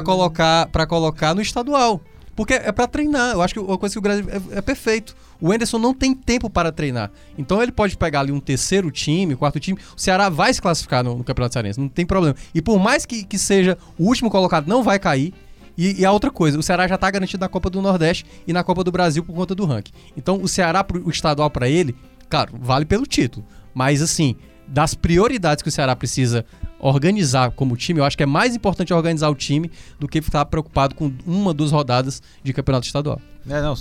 ter- 0.00 0.02
colocar, 0.02 0.66
pra 0.68 0.84
colocar 0.84 1.32
no 1.32 1.40
estadual. 1.40 2.00
Porque 2.34 2.54
é 2.54 2.72
pra 2.72 2.86
treinar. 2.88 3.34
Eu 3.34 3.40
acho 3.42 3.54
que 3.54 3.60
a 3.60 3.78
coisa 3.78 3.94
que 3.94 3.98
o 3.98 4.02
Brasil 4.02 4.24
é, 4.28 4.58
é 4.58 4.60
perfeito. 4.60 5.14
O 5.40 5.52
Enderson 5.52 5.78
não 5.78 5.92
tem 5.92 6.14
tempo 6.14 6.48
para 6.48 6.72
treinar. 6.72 7.10
Então 7.36 7.62
ele 7.62 7.72
pode 7.72 7.96
pegar 7.96 8.20
ali 8.20 8.32
um 8.32 8.40
terceiro 8.40 8.90
time, 8.90 9.36
quarto 9.36 9.60
time. 9.60 9.78
O 9.96 10.00
Ceará 10.00 10.28
vai 10.28 10.52
se 10.52 10.60
classificar 10.60 11.04
no, 11.04 11.18
no 11.18 11.24
Campeonato 11.24 11.52
Cearense, 11.52 11.80
não 11.80 11.88
tem 11.88 12.06
problema. 12.06 12.36
E 12.54 12.62
por 12.62 12.78
mais 12.78 13.04
que, 13.04 13.24
que 13.24 13.38
seja 13.38 13.76
o 13.98 14.04
último 14.04 14.30
colocado, 14.30 14.66
não 14.66 14.82
vai 14.82 14.98
cair. 14.98 15.32
E, 15.76 16.00
e 16.00 16.04
a 16.04 16.12
outra 16.12 16.30
coisa, 16.30 16.58
o 16.58 16.62
Ceará 16.62 16.88
já 16.88 16.96
tá 16.96 17.10
garantido 17.10 17.40
na 17.40 17.48
Copa 17.48 17.68
do 17.68 17.82
Nordeste 17.82 18.24
e 18.46 18.52
na 18.52 18.64
Copa 18.64 18.82
do 18.82 18.90
Brasil 18.90 19.22
por 19.22 19.34
conta 19.34 19.54
do 19.54 19.66
ranking. 19.66 19.92
Então 20.16 20.40
o 20.42 20.48
Ceará, 20.48 20.84
o 21.04 21.10
estadual 21.10 21.50
pra 21.50 21.68
ele, 21.68 21.94
claro, 22.28 22.54
vale 22.58 22.84
pelo 22.84 23.06
título. 23.06 23.44
Mas 23.74 24.00
assim, 24.00 24.36
das 24.66 24.94
prioridades 24.94 25.62
que 25.62 25.68
o 25.68 25.72
Ceará 25.72 25.94
precisa 25.94 26.44
organizar 26.78 27.50
como 27.50 27.76
time, 27.76 28.00
eu 28.00 28.04
acho 28.04 28.16
que 28.16 28.22
é 28.22 28.26
mais 28.26 28.54
importante 28.54 28.92
organizar 28.92 29.28
o 29.28 29.34
time 29.34 29.70
do 29.98 30.06
que 30.06 30.20
ficar 30.20 30.44
preocupado 30.46 30.94
com 30.94 31.12
uma, 31.26 31.52
duas 31.52 31.72
rodadas 31.72 32.22
de 32.42 32.52
campeonato 32.52 32.86
estadual. 32.86 33.20
É, 33.48 33.60
não, 33.60 33.74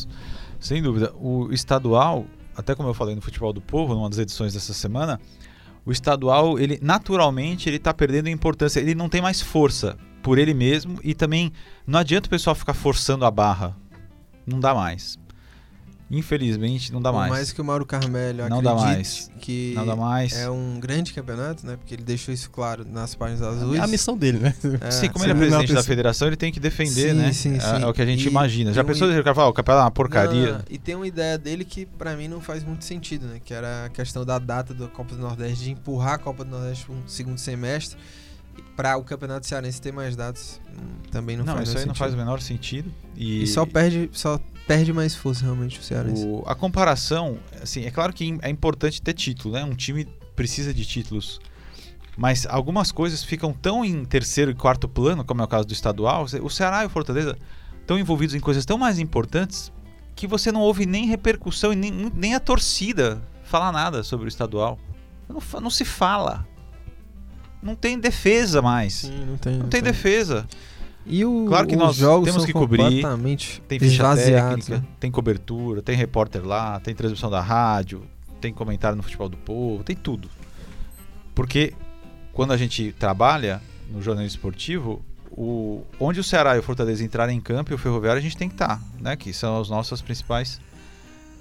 sem 0.65 0.81
dúvida. 0.81 1.13
O 1.15 1.51
estadual, 1.51 2.25
até 2.55 2.73
como 2.73 2.89
eu 2.89 2.93
falei 2.93 3.13
no 3.13 3.21
Futebol 3.21 3.53
do 3.53 3.61
Povo, 3.61 3.93
numa 3.93 4.09
das 4.09 4.17
edições 4.17 4.53
dessa 4.53 4.73
semana, 4.73 5.19
o 5.85 5.91
estadual, 5.91 6.57
ele 6.57 6.79
naturalmente, 6.81 7.69
ele 7.69 7.77
tá 7.77 7.93
perdendo 7.93 8.29
importância. 8.29 8.79
Ele 8.79 8.95
não 8.95 9.07
tem 9.07 9.21
mais 9.21 9.41
força 9.41 9.95
por 10.23 10.39
ele 10.39 10.55
mesmo 10.55 10.99
e 11.03 11.13
também 11.13 11.51
não 11.85 11.99
adianta 11.99 12.25
o 12.25 12.29
pessoal 12.29 12.55
ficar 12.55 12.73
forçando 12.73 13.25
a 13.25 13.31
barra. 13.31 13.77
Não 14.45 14.59
dá 14.59 14.73
mais. 14.73 15.19
Infelizmente, 16.09 16.93
não 16.93 17.01
dá 17.01 17.11
Por 17.11 17.17
mais. 17.17 17.31
mais 17.31 17.51
que 17.51 17.59
o 17.59 17.65
Mauro 17.65 17.85
Carmelho 17.85 18.47
Não 18.47 18.61
dá 18.61 18.75
mais. 18.75 19.29
que 19.41 19.73
Não 19.75 19.85
dá 19.85 19.95
mais. 19.95 20.33
é 20.33 20.49
um 20.49 20.79
grande 20.79 21.11
campeonato, 21.11 21.65
né? 21.65 21.77
Porque 21.77 21.95
ele 21.95 22.03
deixou 22.03 22.31
isso 22.33 22.49
claro 22.51 22.85
nas 22.87 23.15
páginas 23.15 23.41
azuis. 23.41 23.79
É 23.79 23.83
a 23.83 23.87
missão 23.87 24.15
dele, 24.15 24.37
né? 24.39 24.53
É, 24.81 24.91
Sim, 24.91 25.09
como 25.09 25.25
sim. 25.25 25.31
ele 25.31 25.37
é 25.37 25.41
presidente 25.41 25.69
não, 25.69 25.75
da 25.75 25.83
federação, 25.83 26.27
ele 26.27 26.35
tem 26.37 26.51
que 26.51 26.59
defender, 26.59 27.09
Sim, 27.11 27.13
né? 27.17 27.33
sim, 27.33 27.55
É- 27.55 27.59
sim. 27.59 27.83
É, 27.83 27.87
o 27.87 27.93
que 27.93 28.01
a 28.01 28.05
gente 28.05 28.23
E 28.25 28.27
imagina. 28.29 28.71
Já 28.71 28.83
um- 28.83 28.85
pensou 28.85 29.07
que 29.09 29.17
o 29.19 29.23
cara 29.23 29.33
fala, 29.35 29.47
"Ah, 29.47 29.49
o 29.49 29.53
campeonato 29.53 29.81
é 29.81 29.85
uma 29.85 29.91
porcaria? 29.91 30.51
Não, 30.53 30.61
e 30.69 30.77
tem 30.77 30.93
uma 30.95 31.07
ideia 31.07 31.37
dele 31.39 31.65
que 31.65 31.85
pra 31.87 32.15
mim 32.15 32.27
não 32.27 32.39
faz 32.39 32.63
muito 32.63 32.85
sentido, 32.85 33.25
né? 33.25 33.41
Que 33.43 33.53
era 33.53 33.85
a 33.85 33.89
questão 33.89 34.23
da 34.23 34.37
data 34.37 34.73
da 34.75 34.87
Copa 34.87 35.15
do 35.15 35.21
Nordeste, 35.21 35.63
de 35.65 35.71
empurrar 35.71 36.13
a 36.13 36.17
Copa 36.19 36.43
do 36.45 36.51
Nordeste 36.51 36.85
para 36.85 36.93
um 36.95 37.07
segundo 37.07 37.39
semestre 37.39 37.97
para 38.75 38.97
o 38.97 39.03
Campeonato 39.03 39.45
Cearense 39.47 39.81
ter 39.81 39.91
mais 39.93 40.15
datas. 40.15 40.59
Hum, 40.69 40.95
Também 41.11 41.37
não, 41.37 41.45
Não, 41.45 41.53
faz 41.55 41.69
isso 41.69 41.77
aí 41.77 41.85
muito 41.85 41.87
não 41.89 41.95
faz 41.95 42.11
o 42.11 42.15
sentido. 42.15 42.25
menor 42.25 42.41
sentido. 42.41 42.91
E, 43.15 43.43
E 43.43 43.47
só 43.47 43.65
perde, 43.65 44.09
só 44.11 44.39
perde 44.67 44.91
mais 44.91 45.15
força 45.15 45.43
realmente 45.43 45.79
o 45.79 45.83
Cearense. 45.83 46.25
o- 46.25 46.43
a 46.45 46.53
comparação, 46.55 47.37
assim, 47.61 47.85
é 47.85 47.91
claro 47.91 48.11
que 48.11 48.37
é 48.41 48.49
importante 48.49 49.01
ter 49.01 49.13
título, 49.13 49.53
né? 49.53 49.63
Um 49.63 49.75
time 49.75 50.05
precisa 50.35 50.73
de 50.73 50.85
títulos. 50.85 51.39
Mas 52.17 52.45
algumas 52.45 52.91
coisas 52.91 53.23
ficam 53.23 53.51
tão 53.53 53.83
em 53.83 54.03
terceiro 54.05 54.51
e 54.51 54.55
quarto 54.55 54.87
plano, 54.87 55.23
como 55.25 55.41
é 55.41 55.45
o 55.45 55.47
caso 55.47 55.67
do 55.67 55.73
estadual. 55.73 56.25
O 56.41 56.49
Ceará 56.49 56.83
e 56.83 56.87
o 56.87 56.89
Fortaleza 56.89 57.37
estão 57.81 57.99
envolvidos 57.99 58.33
em 58.35 58.39
coisas 58.39 58.65
tão 58.65 58.77
mais 58.77 58.99
importantes 58.99 59.71
que 60.15 60.25
você 60.25 60.49
não 60.51 60.61
ouve 60.61 60.85
nem 60.85 61.05
repercussão 61.07 61.73
e 61.73 61.75
nem, 61.75 61.91
nem 62.15 62.33
a 62.35 62.39
torcida 62.39 63.21
falar 63.43 63.71
nada 63.73 64.01
sobre 64.01 64.25
o 64.25 64.29
estadual. 64.29 64.79
Não, 65.27 65.41
não 65.61 65.69
se 65.69 65.83
fala. 65.83 66.47
Não 67.65 67.75
tem 67.75 67.99
defesa 67.99 68.61
mais. 68.61 68.93
Sim, 68.93 69.25
não 69.27 69.37
tem. 69.37 69.57
Não 69.57 69.67
tem 69.67 69.81
defesa. 69.81 70.47
E 71.03 71.25
o, 71.25 71.45
Claro 71.47 71.67
que 71.67 71.73
os 71.73 71.79
nós 71.79 71.95
jogos 71.95 72.25
temos 72.25 72.43
são 72.43 72.45
que 72.45 72.53
cobrir, 72.53 73.01
Tem 73.67 73.79
ficha 73.79 74.15
técnica, 74.15 74.77
né? 74.77 74.83
tem 74.99 75.09
cobertura, 75.09 75.81
tem 75.81 75.95
repórter 75.95 76.45
lá, 76.45 76.79
tem 76.79 76.93
transmissão 76.93 77.29
da 77.29 77.41
rádio, 77.41 78.03
tem 78.39 78.53
comentário 78.53 78.95
no 78.95 79.01
futebol 79.01 79.27
do 79.27 79.37
povo, 79.37 79.83
tem 79.83 79.95
tudo. 79.95 80.29
Porque 81.33 81.73
quando 82.31 82.53
a 82.53 82.57
gente 82.57 82.93
trabalha 82.99 83.61
no 83.89 84.01
jornalismo 84.01 84.37
esportivo, 84.37 85.03
o, 85.31 85.83
onde 85.99 86.19
o 86.19 86.23
Ceará 86.23 86.55
e 86.55 86.59
o 86.59 86.63
Fortaleza 86.63 87.03
entrarem 87.03 87.37
em 87.37 87.41
campo 87.41 87.71
e 87.71 87.75
o 87.75 87.77
Ferroviário 87.77 88.19
a 88.19 88.23
gente 88.23 88.37
tem 88.37 88.47
que 88.47 88.55
estar, 88.55 88.79
né? 88.99 89.15
Que 89.15 89.33
são 89.33 89.59
as 89.59 89.69
nossas 89.69 90.01
principais 90.01 90.61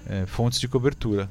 eh, 0.07 0.25
fontes 0.25 0.59
de 0.59 0.67
cobertura. 0.67 1.29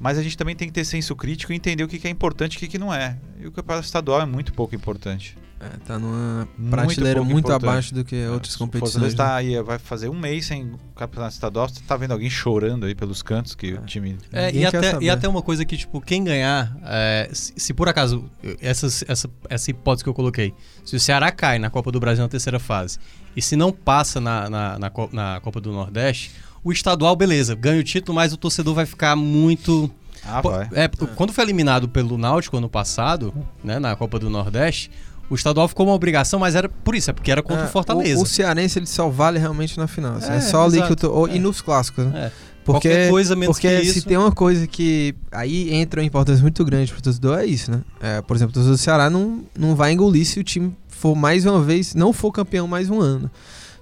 Mas 0.00 0.16
a 0.18 0.22
gente 0.22 0.36
também 0.36 0.54
tem 0.54 0.68
que 0.68 0.74
ter 0.74 0.84
senso 0.84 1.14
crítico 1.16 1.52
e 1.52 1.56
entender 1.56 1.82
o 1.82 1.88
que, 1.88 1.98
que 1.98 2.06
é 2.06 2.10
importante 2.10 2.54
e 2.54 2.56
o 2.56 2.60
que, 2.60 2.68
que 2.68 2.78
não 2.78 2.92
é. 2.94 3.16
E 3.40 3.46
o 3.46 3.52
campeonato 3.52 3.84
estadual 3.86 4.20
é 4.20 4.26
muito 4.26 4.52
pouco 4.52 4.74
importante. 4.74 5.36
É, 5.60 5.70
tá 5.84 5.98
numa 5.98 6.46
Muito 6.56 6.70
prateleira 6.70 7.18
pouco 7.18 7.32
muito 7.32 7.46
importante. 7.46 7.68
abaixo 7.68 7.92
do 7.92 8.04
que 8.04 8.24
outras 8.28 8.54
O 8.54 8.58
competições. 8.60 8.92
Fortaleza 8.92 9.16
né? 9.16 9.24
tá 9.24 9.34
aí, 9.34 9.60
vai 9.60 9.76
fazer 9.76 10.08
um 10.08 10.16
mês 10.16 10.46
sem 10.46 10.70
campeonato 10.94 11.34
estadual. 11.34 11.68
Você 11.68 11.80
tá 11.84 11.96
vendo 11.96 12.12
alguém 12.12 12.30
chorando 12.30 12.86
aí 12.86 12.94
pelos 12.94 13.22
cantos 13.24 13.56
que 13.56 13.72
o 13.74 13.78
time. 13.84 14.16
É, 14.32 14.52
e, 14.52 14.64
até, 14.64 14.92
saber. 14.92 15.04
e 15.06 15.10
até 15.10 15.26
uma 15.28 15.42
coisa 15.42 15.64
que, 15.64 15.76
tipo, 15.76 16.00
quem 16.00 16.22
ganhar, 16.22 16.76
é, 16.84 17.28
se, 17.32 17.52
se 17.56 17.74
por 17.74 17.88
acaso, 17.88 18.30
essas- 18.60 19.02
essa, 19.08 19.28
essa 19.50 19.68
hipótese 19.72 20.04
que 20.04 20.08
eu 20.10 20.14
coloquei, 20.14 20.54
se 20.84 20.94
o 20.94 21.00
Ceará 21.00 21.32
cai 21.32 21.58
na 21.58 21.70
Copa 21.70 21.90
do 21.90 21.98
Brasil 21.98 22.22
na 22.22 22.28
terceira 22.28 22.60
fase, 22.60 23.00
e 23.34 23.42
se 23.42 23.56
não 23.56 23.72
passa 23.72 24.20
na, 24.20 24.48
na, 24.48 24.78
na, 24.78 24.92
na 25.12 25.40
Copa 25.40 25.60
do 25.60 25.72
Nordeste, 25.72 26.30
o 26.64 26.72
estadual, 26.72 27.14
beleza, 27.16 27.54
ganha 27.54 27.80
o 27.80 27.84
título, 27.84 28.14
mas 28.16 28.32
o 28.32 28.36
torcedor 28.36 28.74
vai 28.74 28.86
ficar 28.86 29.14
muito. 29.16 29.90
Ah, 30.24 30.42
Pô, 30.42 30.50
vai. 30.50 30.68
é, 30.72 30.88
Quando 31.16 31.32
foi 31.32 31.44
eliminado 31.44 31.88
pelo 31.88 32.18
Náutico 32.18 32.56
ano 32.56 32.68
passado, 32.68 33.32
né, 33.62 33.78
na 33.78 33.94
Copa 33.96 34.18
do 34.18 34.28
Nordeste, 34.28 34.90
o 35.30 35.34
estadual 35.34 35.68
ficou 35.68 35.86
uma 35.86 35.94
obrigação, 35.94 36.40
mas 36.40 36.54
era 36.54 36.68
por 36.68 36.94
isso, 36.94 37.10
é 37.10 37.12
porque 37.12 37.30
era 37.30 37.42
contra 37.42 37.64
É, 37.64 37.66
o 37.66 37.70
Fortaleza. 37.70 38.18
O, 38.18 38.22
o 38.24 38.26
Cearense 38.26 38.78
ele 38.78 38.86
só 38.86 39.08
vale 39.08 39.38
realmente 39.38 39.78
na 39.78 39.86
final. 39.86 40.16
assim, 40.16 40.32
É, 40.32 40.36
É, 40.36 40.40
só 40.40 40.64
ali 40.64 40.82
que 40.82 40.92
eu 40.92 40.96
tô, 40.96 41.10
ou- 41.12 41.28
É. 41.28 41.36
E 41.36 41.38
nos 41.38 41.60
clássicos, 41.60 42.06
né? 42.06 42.26
É. 42.26 42.48
Porque, 42.64 42.88
Qualquer 42.90 43.10
coisa 43.10 43.34
menos 43.34 43.56
porque 43.56 43.78
que 43.80 43.84
se 43.92 43.98
isso. 44.00 44.06
tem 44.08 44.18
uma 44.18 44.30
coisa 44.32 44.66
que 44.66 45.14
aí 45.32 45.72
entra 45.72 46.00
uma 46.02 46.06
importância 46.06 46.42
muito 46.42 46.62
grande 46.66 46.92
pro 46.92 47.00
torcedor, 47.00 47.38
é 47.38 47.46
isso, 47.46 47.70
né? 47.70 47.80
É, 47.98 48.20
por 48.20 48.36
exemplo, 48.36 48.50
o 48.50 48.54
torcedor 48.54 48.76
do 48.76 48.78
Ceará 48.78 49.08
não, 49.08 49.42
não 49.58 49.74
vai 49.74 49.92
engolir 49.92 50.26
se 50.26 50.38
o 50.38 50.44
time 50.44 50.76
for 50.86 51.14
mais 51.14 51.46
uma 51.46 51.62
vez, 51.62 51.94
não 51.94 52.12
for 52.12 52.30
campeão 52.30 52.68
mais 52.68 52.90
um 52.90 53.00
ano. 53.00 53.30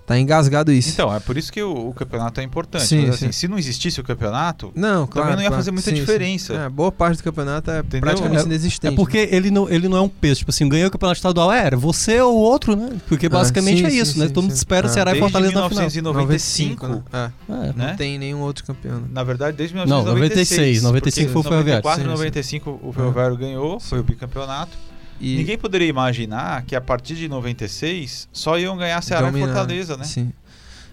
Tá 0.06 0.16
engasgado 0.16 0.70
isso. 0.70 0.90
Então, 0.90 1.12
é 1.12 1.18
por 1.18 1.36
isso 1.36 1.52
que 1.52 1.60
o, 1.60 1.88
o 1.88 1.92
campeonato 1.92 2.40
é 2.40 2.44
importante. 2.44 2.86
Sim, 2.86 3.06
Mas, 3.06 3.16
assim, 3.16 3.26
sim. 3.26 3.32
se 3.32 3.48
não 3.48 3.58
existisse 3.58 4.00
o 4.00 4.04
campeonato, 4.04 4.70
não, 4.74 5.04
claro. 5.04 5.32
não 5.32 5.38
ia 5.42 5.48
claro. 5.48 5.56
fazer 5.56 5.72
muita 5.72 5.90
Sim, 5.90 5.96
sim. 5.96 6.00
diferença. 6.02 6.54
É, 6.54 6.68
boa 6.68 6.92
parte 6.92 7.16
do 7.16 7.24
campeonato 7.24 7.70
é 7.72 7.80
Entendeu? 7.80 8.00
praticamente 8.02 8.42
É- 8.42 8.46
inexistente. 8.46 8.92
É 8.92 8.96
porque 8.96 9.28
ele 9.32 9.50
não, 9.50 9.68
ele 9.68 9.88
não 9.88 9.96
é 9.96 10.00
um 10.00 10.08
peso. 10.08 10.38
Tipo 10.38 10.50
assim, 10.52 10.68
ganhou 10.68 10.86
o 10.86 10.90
campeonato 10.92 11.18
estadual, 11.18 11.52
é, 11.52 11.66
era 11.66 11.76
você 11.76 12.20
ou 12.20 12.36
outro, 12.36 12.76
né? 12.76 12.96
Porque 13.08 13.26
Ah, 13.26 13.30
basicamente 13.30 13.78
sim, 13.80 13.84
é 13.86 13.90
sim, 13.90 13.98
isso, 14.00 14.18
né? 14.18 14.26
sim, 14.28 14.32
Todo 14.32 14.42
mundo 14.44 14.52
sim. 14.52 14.58
espera 14.58 14.86
Ah, 14.86 14.90
Ceará 14.90 15.10
e 15.10 15.14
desde 15.14 15.28
Fortaleza 15.32 15.60
na 15.60 15.68
final. 15.68 15.80
1995, 15.90 16.86
95, 16.86 17.04
né? 17.12 17.32
É, 17.48 17.52
É. 17.52 17.72
né? 17.72 17.88
Não 17.88 17.96
tem 17.96 18.16
nenhum 18.18 18.40
outro 18.42 18.64
campeão. 18.64 19.00
né? 19.00 19.08
Na 19.10 19.24
verdade, 19.24 19.56
desde 19.56 19.74
Não, 19.74 19.82
1996. 19.84 20.82
96, 20.82 20.82
95 20.84 21.32
foi 21.32 21.40
o 21.40 21.42
Ferroviário. 21.42 21.82
94 21.82 22.00
e 22.00 22.04
Sim, 22.04 22.08
sim. 22.10 22.16
95 22.16 22.80
o 22.82 22.92
Ferroviário 22.92 23.36
ganhou, 23.36 23.80
foi 23.80 23.98
o 23.98 24.04
bicampeonato. 24.04 24.78
E 25.20 25.36
Ninguém 25.36 25.56
poderia 25.56 25.88
imaginar 25.88 26.62
que 26.64 26.76
a 26.76 26.80
partir 26.80 27.14
de 27.14 27.28
96 27.28 28.28
só 28.32 28.58
iam 28.58 28.76
ganhar 28.76 29.02
Ceará 29.02 29.26
dominar, 29.26 29.46
e 29.46 29.48
Fortaleza, 29.48 29.96
né? 29.96 30.04
Sim. 30.04 30.32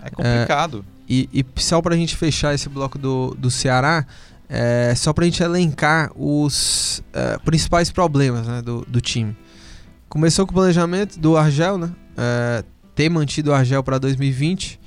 É 0.04 0.10
complicado. 0.10 0.86
E, 1.08 1.30
e 1.34 1.46
só 1.62 1.82
pra 1.82 1.96
gente 1.96 2.16
fechar 2.16 2.54
esse 2.54 2.70
bloco 2.70 2.98
do, 2.98 3.36
do 3.38 3.52
Ceará, 3.52 4.06
é, 4.50 4.94
só 4.96 5.14
pra 5.14 5.26
gente 5.26 5.42
elencar 5.42 6.12
os 6.16 7.04
é, 7.14 7.38
principais 7.40 7.92
problemas 7.92 8.48
né, 8.48 8.62
do, 8.62 8.86
do 8.88 9.02
time. 9.02 9.36
Começou 10.08 10.46
com 10.46 10.52
o 10.52 10.56
planejamento 10.56 11.20
do 11.20 11.36
Argel, 11.36 11.78
né? 11.78 11.92
É, 12.18 12.64
ter 12.94 13.10
mantido 13.10 13.52
o 13.52 13.54
Argel 13.54 13.84
pra 13.84 13.98
2020. 13.98 14.80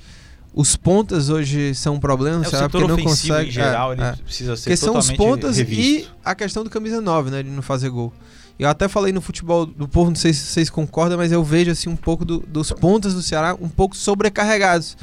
Os 0.53 0.75
pontas 0.75 1.29
hoje 1.29 1.75
são 1.75 1.95
um 1.95 1.99
problema, 1.99 2.37
no 2.39 2.43
É, 2.45 2.49
setor 2.49 2.69
porque 2.69 2.87
não 2.87 2.97
consegue. 3.03 3.49
em 3.49 3.51
geral, 3.51 3.91
é, 3.91 3.95
ele 3.95 4.03
é. 4.03 4.11
precisa 4.13 4.55
ser 4.55 4.63
Porque 4.63 4.77
são 4.77 4.97
os 4.97 5.11
pontas 5.11 5.57
revisto. 5.57 5.83
e 5.83 6.07
a 6.25 6.33
questão 6.33 6.63
do 6.63 6.69
camisa 6.69 6.99
9, 6.99 7.29
né? 7.29 7.43
De 7.43 7.49
não 7.49 7.61
fazer 7.61 7.89
gol. 7.89 8.11
Eu 8.57 8.67
até 8.67 8.87
falei 8.87 9.13
no 9.13 9.21
futebol 9.21 9.67
do 9.67 9.87
povo, 9.87 10.09
não 10.09 10.15
sei 10.15 10.33
se 10.33 10.39
vocês 10.47 10.67
concordam, 10.69 11.15
mas 11.17 11.31
eu 11.31 11.43
vejo 11.43 11.69
assim 11.69 11.89
um 11.89 11.95
pouco 11.95 12.25
do- 12.25 12.39
dos 12.47 12.71
pontas 12.71 13.13
do 13.13 13.21
Ceará 13.21 13.55
um 13.61 13.69
pouco 13.69 13.95
sobrecarregados. 13.95 14.97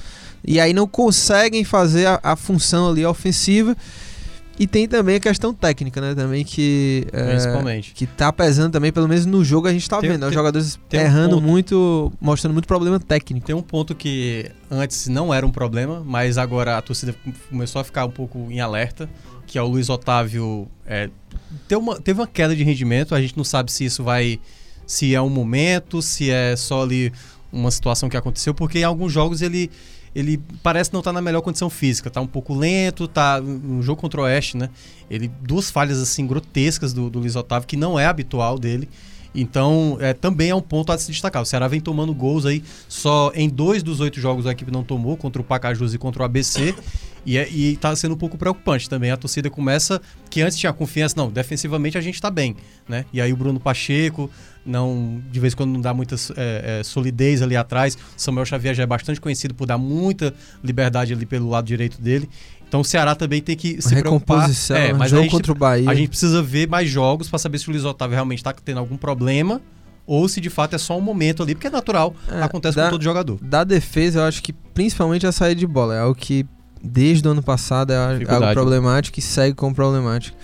E 0.44 0.58
aí 0.58 0.72
não 0.72 0.88
conseguem 0.88 1.62
fazer 1.62 2.06
a, 2.06 2.18
a 2.20 2.34
função 2.36 2.88
ali 2.90 3.06
ofensiva. 3.06 3.76
E 4.58 4.66
tem 4.68 4.86
também 4.86 5.16
a 5.16 5.20
questão 5.20 5.52
técnica, 5.52 6.00
né? 6.00 6.14
Também 6.14 6.44
que. 6.44 7.06
é, 7.12 7.30
Principalmente. 7.30 7.92
que 7.92 8.06
tá 8.06 8.32
pesando 8.32 8.70
também, 8.72 8.92
pelo 8.92 9.08
menos 9.08 9.26
no 9.26 9.44
jogo 9.44 9.66
a 9.66 9.72
gente 9.72 9.88
tá 9.88 9.98
Tem- 10.00 10.10
vendo. 10.10 10.20
né? 10.20 10.26
Os 10.26 10.30
tem- 10.30 10.38
jogadores 10.38 10.78
tem 10.88 11.00
um 11.00 11.02
errando 11.02 11.36
ponto. 11.36 11.42
muito, 11.48 12.12
mostrando 12.20 12.52
muito 12.52 12.66
problema 12.68 13.00
técnico. 13.00 13.44
Tem 13.46 13.54
um 13.54 13.62
ponto 13.62 13.94
que 13.96 14.48
antes 14.70 15.08
não 15.08 15.34
era 15.34 15.44
um 15.44 15.50
problema, 15.50 16.02
mas 16.06 16.38
agora 16.38 16.78
a 16.78 16.82
torcida 16.82 17.14
começou 17.50 17.80
a 17.80 17.84
ficar 17.84 18.04
um 18.06 18.10
pouco 18.10 18.46
em 18.50 18.60
alerta, 18.60 19.08
que 19.46 19.58
é 19.58 19.62
o 19.62 19.66
Luiz 19.66 19.88
Otávio 19.90 20.68
é, 20.86 21.10
teve, 21.66 21.80
uma, 21.80 22.00
teve 22.00 22.20
uma 22.20 22.26
queda 22.26 22.54
de 22.54 22.62
rendimento, 22.62 23.14
a 23.14 23.20
gente 23.20 23.36
não 23.36 23.44
sabe 23.44 23.72
se 23.72 23.84
isso 23.84 24.04
vai. 24.04 24.38
se 24.86 25.14
é 25.14 25.20
um 25.20 25.30
momento, 25.30 26.00
se 26.00 26.30
é 26.30 26.54
só 26.56 26.82
ali 26.82 27.12
uma 27.52 27.70
situação 27.70 28.08
que 28.08 28.16
aconteceu, 28.16 28.54
porque 28.54 28.78
em 28.78 28.84
alguns 28.84 29.12
jogos 29.12 29.42
ele. 29.42 29.68
Ele 30.14 30.40
parece 30.62 30.92
não 30.92 31.00
estar 31.00 31.12
na 31.12 31.20
melhor 31.20 31.40
condição 31.40 31.68
física, 31.68 32.08
tá 32.08 32.20
um 32.20 32.26
pouco 32.26 32.54
lento, 32.54 33.08
tá 33.08 33.40
no 33.40 33.82
jogo 33.82 34.00
contra 34.00 34.20
o 34.20 34.24
Oeste, 34.24 34.56
né? 34.56 34.70
Ele 35.10 35.28
duas 35.42 35.70
falhas 35.70 36.00
assim 36.00 36.26
grotescas 36.26 36.92
do, 36.92 37.10
do 37.10 37.18
Luiz 37.18 37.34
Otávio 37.34 37.66
que 37.66 37.76
não 37.76 37.98
é 37.98 38.06
habitual 38.06 38.58
dele. 38.58 38.88
Então, 39.34 39.98
é, 40.00 40.12
também 40.12 40.50
é 40.50 40.54
um 40.54 40.60
ponto 40.60 40.92
a 40.92 40.98
se 40.98 41.10
destacar. 41.10 41.42
O 41.42 41.44
Ceará 41.44 41.66
vem 41.66 41.80
tomando 41.80 42.14
gols 42.14 42.46
aí, 42.46 42.62
só 42.88 43.32
em 43.34 43.48
dois 43.48 43.82
dos 43.82 43.98
oito 43.98 44.20
jogos 44.20 44.46
a 44.46 44.52
equipe 44.52 44.70
não 44.70 44.84
tomou, 44.84 45.16
contra 45.16 45.42
o 45.42 45.44
Pacajus 45.44 45.92
e 45.92 45.98
contra 45.98 46.22
o 46.22 46.24
ABC. 46.24 46.74
E, 47.26 47.38
é, 47.38 47.48
e 47.50 47.76
tá 47.76 47.94
sendo 47.96 48.14
um 48.14 48.18
pouco 48.18 48.36
preocupante 48.36 48.88
também. 48.88 49.10
A 49.10 49.16
torcida 49.16 49.48
começa, 49.48 50.00
que 50.28 50.42
antes 50.42 50.58
tinha 50.58 50.72
confiança, 50.72 51.14
não, 51.16 51.30
defensivamente 51.30 51.96
a 51.96 52.00
gente 52.00 52.20
tá 52.20 52.30
bem, 52.30 52.56
né? 52.88 53.04
E 53.12 53.20
aí 53.20 53.32
o 53.32 53.36
Bruno 53.36 53.58
Pacheco, 53.58 54.30
não 54.64 55.22
de 55.30 55.40
vez 55.40 55.52
em 55.52 55.56
quando 55.56 55.70
não 55.72 55.80
dá 55.80 55.94
muita 55.94 56.16
é, 56.36 56.80
é, 56.80 56.84
solidez 56.84 57.42
ali 57.42 57.56
atrás. 57.56 57.96
Samuel 58.16 58.44
Xavier 58.46 58.74
já 58.74 58.82
é 58.82 58.86
bastante 58.86 59.20
conhecido 59.20 59.54
por 59.54 59.66
dar 59.66 59.78
muita 59.78 60.34
liberdade 60.62 61.12
ali 61.12 61.26
pelo 61.26 61.48
lado 61.48 61.66
direito 61.66 62.00
dele. 62.00 62.28
Então 62.66 62.80
o 62.80 62.84
Ceará 62.84 63.14
também 63.14 63.40
tem 63.40 63.56
que 63.56 63.80
se 63.80 63.94
preocupar. 63.94 64.50
É, 64.70 64.92
mas 64.92 65.02
a 65.12 65.16
jogo 65.16 65.22
gente, 65.22 65.30
contra 65.32 65.52
o 65.52 65.54
Bahia. 65.54 65.88
a 65.88 65.94
gente 65.94 66.08
precisa 66.08 66.42
ver 66.42 66.68
mais 66.68 66.88
jogos 66.88 67.28
para 67.28 67.38
saber 67.38 67.58
se 67.58 67.68
o 67.68 67.70
Luiz 67.72 67.84
Otávio 67.84 68.14
realmente 68.14 68.38
está 68.38 68.52
tendo 68.52 68.78
algum 68.80 68.96
problema 68.96 69.60
ou 70.06 70.28
se 70.28 70.40
de 70.40 70.50
fato 70.50 70.74
é 70.74 70.78
só 70.78 70.98
um 70.98 71.00
momento 71.00 71.42
ali, 71.42 71.54
porque 71.54 71.66
é 71.66 71.70
natural, 71.70 72.14
É, 72.28 72.42
acontece 72.42 72.76
dá- 72.76 72.84
com 72.86 72.90
todo 72.90 73.02
jogador. 73.04 73.38
Da 73.42 73.64
defesa, 73.64 74.18
eu 74.20 74.24
acho 74.24 74.42
que 74.42 74.52
principalmente 74.52 75.26
a 75.26 75.32
saída 75.32 75.58
de 75.60 75.66
bola. 75.66 75.94
É 75.94 76.00
algo 76.00 76.14
que 76.14 76.44
desde 76.84 77.26
o 77.26 77.30
ano 77.30 77.42
passado 77.42 77.92
é 77.92 77.96
algo 77.96 78.18
Dificuldade. 78.18 78.52
problemático 78.54 79.18
e 79.18 79.22
segue 79.22 79.54
como 79.54 79.74
problemático. 79.74 80.36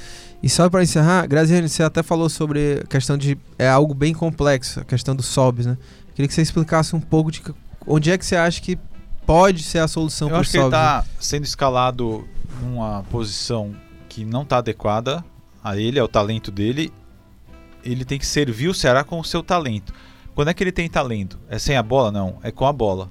E 0.43 0.49
só 0.49 0.69
para 0.71 0.83
encerrar, 0.83 1.27
Graziane, 1.27 1.69
você 1.69 1.83
até 1.83 2.03
falou 2.03 2.29
sobre 2.31 2.81
a 2.83 2.87
questão 2.87 3.19
de. 3.19 3.37
É 3.59 3.69
algo 3.69 3.93
bem 3.93 4.15
complexo, 4.15 4.81
a 4.81 4.85
questão 4.85 5.15
dos 5.15 5.27
sobs, 5.27 5.67
né? 5.67 5.77
Queria 6.15 6.27
que 6.27 6.33
você 6.35 6.41
explicasse 6.43 6.97
um 6.97 7.01
pouco 7.01 7.31
de 7.31 7.43
que- 7.43 7.53
onde 7.87 8.11
é 8.11 8.17
que 8.17 8.25
você 8.25 8.37
acha 8.37 8.61
que 8.61 8.79
pode 9.27 9.63
ser 9.63 9.79
a 9.81 9.87
solução 9.89 10.29
Eu 10.29 10.33
para 10.33 10.41
acho 10.41 10.51
que 10.51 10.57
ele 10.57 10.65
sobs. 10.65 10.79
tá 10.79 11.05
sendo 11.21 11.45
escalado 11.45 12.27
numa 12.63 13.03
posição 13.11 13.75
que 14.09 14.25
não 14.25 14.45
tá 14.45 14.59
adequada 14.59 15.23
a 15.63 15.77
ele, 15.77 15.99
ao 16.01 16.09
talento 16.09 16.51
dele. 16.51 16.91
Ele 17.85 18.05
tem 18.05 18.19
que 18.19 18.27
servir 18.27 18.69
o 18.69 18.75
Ceará 18.75 19.05
com 19.05 19.21
o 19.21 19.25
seu 19.25 19.43
talento. 19.43 19.93
Quando 20.35 20.49
é 20.49 20.55
que 20.55 20.63
ele 20.65 20.73
tem 20.73 20.89
talento? 20.89 21.39
É 21.49 21.59
sem 21.59 21.77
a 21.77 21.83
bola? 21.83 22.11
Não, 22.11 22.39
é 22.43 22.51
com 22.51 22.67
a 22.67 22.73
bola. 22.73 23.09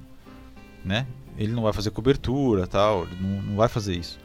Né? 0.84 1.06
Ele 1.36 1.52
não 1.52 1.62
vai 1.62 1.72
fazer 1.72 1.90
cobertura, 1.90 2.66
tal, 2.66 3.06
não, 3.20 3.42
não 3.42 3.56
vai 3.56 3.68
fazer 3.68 3.94
isso. 3.94 4.18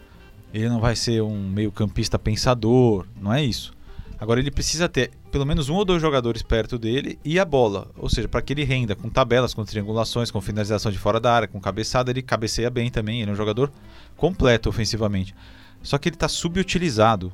Ele 0.54 0.70
não 0.70 0.80
vai 0.80 0.96
ser 0.96 1.22
um 1.22 1.50
meio-campista 1.50 2.18
pensador, 2.18 3.06
não 3.22 3.34
é 3.34 3.44
isso. 3.44 3.74
Agora 4.18 4.40
ele 4.40 4.50
precisa 4.50 4.88
ter 4.88 5.12
pelo 5.30 5.46
menos 5.46 5.68
um 5.68 5.76
ou 5.76 5.84
dois 5.84 6.02
jogadores 6.02 6.42
perto 6.42 6.78
dele 6.78 7.20
e 7.26 7.38
a 7.38 7.44
bola, 7.44 7.92
ou 7.98 8.10
seja, 8.10 8.28
para 8.28 8.42
que 8.42 8.54
ele 8.54 8.64
renda 8.64 8.96
com 8.96 9.10
tabelas, 9.10 9.54
com 9.54 9.66
triangulações, 9.66 10.32
com 10.32 10.40
finalização 10.40 10.92
de 10.92 10.98
fora 10.98 11.20
da 11.20 11.34
área, 11.34 11.48
com 11.48 11.60
cabeçada, 11.60 12.10
ele 12.10 12.22
cabeceia 12.22 12.70
bem 12.70 12.90
também, 12.90 13.22
ele 13.22 13.32
é 13.32 13.34
um 13.34 13.38
jogador 13.38 13.70
completo 14.16 14.70
ofensivamente. 14.70 15.36
Só 15.84 15.98
que 15.98 16.08
ele 16.08 16.16
está 16.16 16.30
subutilizado. 16.30 17.32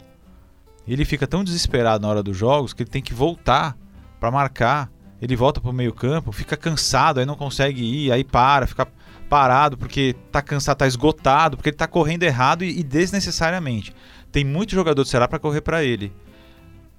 Ele 0.88 1.06
fica 1.06 1.28
tão 1.28 1.44
desesperado 1.44 2.02
na 2.02 2.10
hora 2.10 2.24
dos 2.24 2.36
jogos 2.36 2.74
que 2.74 2.82
ele 2.82 2.90
tem 2.90 3.04
que 3.04 3.14
voltar 3.14 3.78
para 4.20 4.32
marcar. 4.32 4.92
Ele 5.22 5.36
volta 5.36 5.62
para 5.62 5.70
o 5.70 5.74
meio-campo, 5.74 6.32
fica 6.32 6.58
cansado, 6.58 7.20
aí 7.20 7.26
não 7.26 7.36
consegue 7.36 7.84
ir, 7.84 8.12
aí 8.12 8.24
para, 8.24 8.66
fica 8.66 8.88
parado 9.32 9.78
porque 9.78 10.13
tá 10.30 10.41
cansado, 10.41 10.80
tá 10.80 10.86
esgotado, 10.86 11.56
porque 11.56 11.70
ele 11.70 11.78
tá 11.78 11.88
correndo 11.88 12.24
errado 12.24 12.65
e, 12.65 12.82
e 12.82 12.84
desnecessariamente. 12.84 13.96
Tem 14.30 14.44
muito 14.44 14.76
jogador 14.76 15.02
do 15.02 15.08
Ceará 15.08 15.26
para 15.26 15.39
correr 15.39 15.62
para 15.62 15.86
ele. 15.86 16.12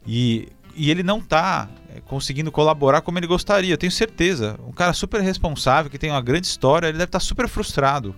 E, 0.06 0.48
e 0.74 0.90
ele 0.90 1.02
não 1.02 1.20
tá 1.20 1.68
é, 1.94 2.00
conseguindo 2.00 2.50
colaborar 2.50 3.02
como 3.02 3.18
ele 3.18 3.26
gostaria, 3.26 3.74
eu 3.74 3.76
tenho 3.76 3.92
certeza. 3.92 4.58
Um 4.66 4.72
cara 4.72 4.94
super 4.94 5.20
responsável, 5.20 5.90
que 5.90 5.98
tem 5.98 6.10
uma 6.10 6.22
grande 6.22 6.46
história, 6.46 6.86
ele 6.86 6.96
deve 6.96 7.08
estar 7.08 7.20
super 7.20 7.46
frustrado 7.46 8.14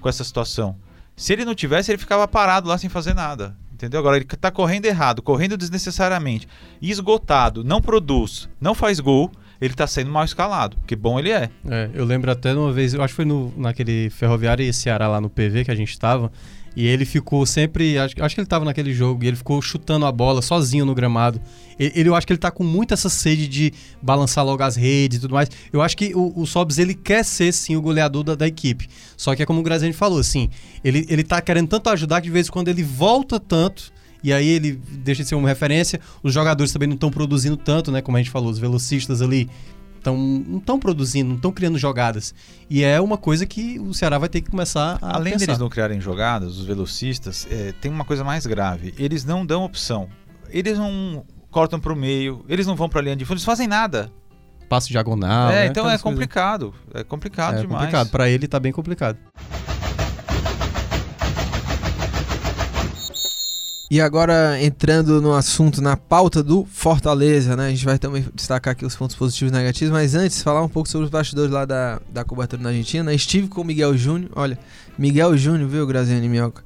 com 0.00 0.08
essa 0.08 0.24
situação. 0.24 0.76
Se 1.16 1.32
ele 1.32 1.44
não 1.44 1.54
tivesse, 1.54 1.92
ele 1.92 1.98
ficava 1.98 2.26
parado 2.26 2.68
lá 2.68 2.76
sem 2.76 2.90
fazer 2.90 3.14
nada. 3.14 3.56
Entendeu? 3.72 4.00
Agora 4.00 4.16
ele 4.16 4.24
tá 4.24 4.50
correndo 4.50 4.86
errado, 4.86 5.22
correndo 5.22 5.56
desnecessariamente, 5.56 6.48
esgotado, 6.82 7.62
não 7.62 7.80
produz, 7.80 8.48
não 8.60 8.74
faz 8.74 8.98
gol, 8.98 9.30
ele 9.64 9.74
tá 9.74 9.86
sendo 9.86 10.10
mal 10.10 10.24
escalado. 10.24 10.76
Que 10.86 10.94
bom 10.96 11.18
ele 11.18 11.30
é. 11.30 11.48
É, 11.68 11.90
eu 11.94 12.04
lembro 12.04 12.30
até 12.30 12.52
de 12.52 12.58
uma 12.58 12.72
vez, 12.72 12.94
eu 12.94 13.02
acho 13.02 13.12
que 13.12 13.16
foi 13.16 13.24
no, 13.24 13.52
naquele 13.56 14.10
Ferroviário 14.10 14.64
e 14.64 14.72
Ceará 14.72 15.08
lá 15.08 15.20
no 15.20 15.30
PV 15.30 15.64
que 15.64 15.70
a 15.70 15.74
gente 15.74 15.98
tava, 15.98 16.30
e 16.76 16.86
ele 16.88 17.04
ficou 17.04 17.46
sempre, 17.46 17.96
acho, 17.96 18.14
acho 18.20 18.34
que 18.34 18.40
ele 18.40 18.48
tava 18.48 18.64
naquele 18.64 18.92
jogo, 18.92 19.22
e 19.22 19.28
ele 19.28 19.36
ficou 19.36 19.62
chutando 19.62 20.04
a 20.06 20.10
bola 20.12 20.42
sozinho 20.42 20.84
no 20.84 20.92
gramado. 20.92 21.40
Ele, 21.78 21.92
ele- 21.94 22.08
eu 22.08 22.16
acho 22.16 22.26
que 22.26 22.32
ele 22.32 22.38
tá 22.40 22.50
com 22.50 22.64
muita 22.64 22.94
essa 22.94 23.08
sede 23.08 23.46
de 23.46 23.72
balançar 24.02 24.44
logo 24.44 24.60
as 24.62 24.74
redes 24.74 25.18
e 25.18 25.20
tudo 25.20 25.34
mais. 25.34 25.48
Eu 25.72 25.80
acho 25.80 25.96
que 25.96 26.12
o, 26.16 26.32
o 26.36 26.44
Sobs, 26.46 26.78
ele 26.78 26.92
quer 26.94 27.24
ser, 27.24 27.52
sim, 27.52 27.76
o 27.76 27.80
goleador 27.80 28.24
da, 28.24 28.34
da 28.34 28.46
equipe. 28.48 28.88
Só 29.16 29.36
que 29.36 29.42
é 29.44 29.46
como 29.46 29.60
o 29.60 29.62
Graziani 29.62 29.94
falou, 29.94 30.18
assim, 30.18 30.50
ele, 30.82 31.06
ele 31.08 31.22
tá 31.22 31.40
querendo 31.40 31.68
tanto 31.68 31.88
ajudar 31.90 32.20
que 32.20 32.26
de 32.26 32.32
vez 32.32 32.48
em 32.48 32.50
quando 32.50 32.66
ele 32.66 32.82
volta 32.82 33.38
tanto, 33.38 33.92
e 34.24 34.32
aí 34.32 34.48
ele 34.48 34.80
deixa 34.90 35.22
de 35.22 35.28
ser 35.28 35.34
uma 35.36 35.48
referência. 35.48 36.00
Os 36.22 36.32
jogadores 36.32 36.72
também 36.72 36.88
não 36.88 36.94
estão 36.94 37.10
produzindo 37.10 37.56
tanto, 37.56 37.92
né? 37.92 38.00
Como 38.02 38.16
a 38.16 38.20
gente 38.20 38.30
falou, 38.30 38.50
os 38.50 38.58
velocistas 38.58 39.20
ali 39.22 39.48
tão, 40.02 40.16
não 40.16 40.58
estão 40.58 40.78
produzindo, 40.78 41.28
não 41.28 41.36
estão 41.36 41.52
criando 41.52 41.78
jogadas. 41.78 42.34
E 42.68 42.82
é 42.82 43.00
uma 43.00 43.16
coisa 43.18 43.46
que 43.46 43.78
o 43.78 43.94
Ceará 43.94 44.18
vai 44.18 44.28
ter 44.28 44.40
que 44.40 44.50
começar 44.50 44.98
a 45.00 45.16
Além 45.16 45.34
pensar. 45.34 45.46
deles 45.46 45.58
não 45.60 45.68
criarem 45.68 46.00
jogadas, 46.00 46.58
os 46.58 46.64
velocistas, 46.64 47.46
é, 47.50 47.72
tem 47.80 47.90
uma 47.90 48.04
coisa 48.04 48.24
mais 48.24 48.44
grave. 48.46 48.94
Eles 48.98 49.24
não 49.24 49.44
dão 49.46 49.62
opção. 49.64 50.08
Eles 50.50 50.78
não 50.78 51.24
cortam 51.50 51.78
pro 51.78 51.94
meio, 51.94 52.44
eles 52.48 52.66
não 52.66 52.74
vão 52.76 52.88
pra 52.88 53.00
linha 53.00 53.14
de 53.16 53.24
fundo, 53.24 53.34
eles 53.36 53.44
fazem 53.44 53.68
nada. 53.68 54.10
Passo 54.68 54.88
diagonal. 54.88 55.50
é, 55.50 55.54
né? 55.64 55.66
então 55.66 55.82
é 55.84 55.88
coisas. 55.88 56.02
complicado. 56.02 56.74
É 56.92 57.04
complicado 57.04 57.58
É 57.58 57.60
demais. 57.60 57.78
complicado. 57.84 58.10
Pra 58.10 58.28
ele 58.28 58.48
tá 58.48 58.58
bem 58.58 58.72
complicado. 58.72 59.18
E 63.94 64.00
agora 64.00 64.60
entrando 64.60 65.22
no 65.22 65.32
assunto, 65.32 65.80
na 65.80 65.96
pauta 65.96 66.42
do 66.42 66.66
Fortaleza, 66.68 67.54
né? 67.54 67.68
A 67.68 67.70
gente 67.70 67.84
vai 67.84 67.96
também 67.96 68.26
destacar 68.34 68.72
aqui 68.72 68.84
os 68.84 68.96
pontos 68.96 69.14
positivos 69.14 69.52
e 69.52 69.54
negativos, 69.54 69.92
mas 69.92 70.16
antes 70.16 70.42
falar 70.42 70.64
um 70.64 70.68
pouco 70.68 70.88
sobre 70.88 71.04
os 71.04 71.10
bastidores 71.12 71.52
lá 71.52 71.64
da, 71.64 72.00
da 72.10 72.24
cobertura 72.24 72.60
na 72.60 72.70
Argentina. 72.70 73.14
Estive 73.14 73.46
com 73.46 73.60
o 73.60 73.64
Miguel 73.64 73.96
Júnior, 73.96 74.32
olha, 74.34 74.58
Miguel 74.98 75.36
Júnior, 75.36 75.68
viu, 75.68 75.86
Graziane 75.86 76.28
Minhoca? 76.28 76.64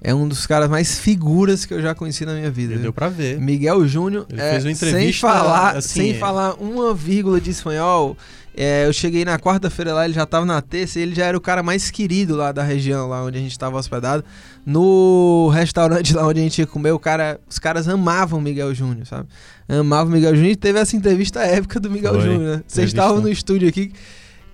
É 0.00 0.14
um 0.14 0.28
dos 0.28 0.46
caras 0.46 0.70
mais 0.70 0.96
figuras 0.96 1.64
que 1.64 1.74
eu 1.74 1.82
já 1.82 1.92
conheci 1.92 2.24
na 2.24 2.34
minha 2.34 2.52
vida. 2.52 2.76
Deu 2.76 2.92
pra 2.92 3.08
ver. 3.08 3.40
Miguel 3.40 3.84
Júnior, 3.88 4.24
é, 4.30 4.50
fez 4.52 4.64
uma 4.64 4.72
sem 4.72 4.88
entrevista, 4.90 5.26
falar, 5.26 5.76
assim, 5.76 5.88
sem 5.88 6.10
é. 6.12 6.14
falar 6.14 6.54
uma 6.54 6.94
vírgula 6.94 7.40
de 7.40 7.50
espanhol. 7.50 8.16
É, 8.56 8.86
eu 8.86 8.92
cheguei 8.92 9.24
na 9.24 9.38
quarta-feira 9.38 9.92
lá, 9.94 10.04
ele 10.04 10.14
já 10.14 10.26
tava 10.26 10.44
na 10.44 10.60
terça 10.60 10.98
e 10.98 11.02
ele 11.02 11.14
já 11.14 11.26
era 11.26 11.36
o 11.36 11.40
cara 11.40 11.62
mais 11.62 11.90
querido 11.90 12.36
lá 12.36 12.52
da 12.52 12.62
região, 12.62 13.08
lá 13.08 13.22
onde 13.24 13.38
a 13.38 13.40
gente 13.40 13.58
tava 13.58 13.78
hospedado. 13.78 14.24
No 14.66 15.48
restaurante 15.52 16.14
lá 16.14 16.26
onde 16.26 16.40
a 16.40 16.42
gente 16.42 16.58
ia 16.58 16.66
comer, 16.66 16.92
o 16.92 16.98
cara, 16.98 17.40
os 17.48 17.58
caras 17.58 17.88
amavam 17.88 18.38
o 18.38 18.42
Miguel 18.42 18.74
Júnior, 18.74 19.06
sabe? 19.06 19.28
Amavam 19.68 20.08
o 20.08 20.14
Miguel 20.14 20.34
Júnior 20.34 20.52
e 20.52 20.56
teve 20.56 20.78
essa 20.78 20.96
entrevista 20.96 21.40
épica 21.40 21.78
do 21.80 21.90
Miguel. 21.90 22.20
Júnior, 22.20 22.56
né? 22.58 22.62
Vocês 22.66 22.88
estavam 22.88 23.20
no 23.20 23.28
estúdio 23.28 23.68
aqui. 23.68 23.92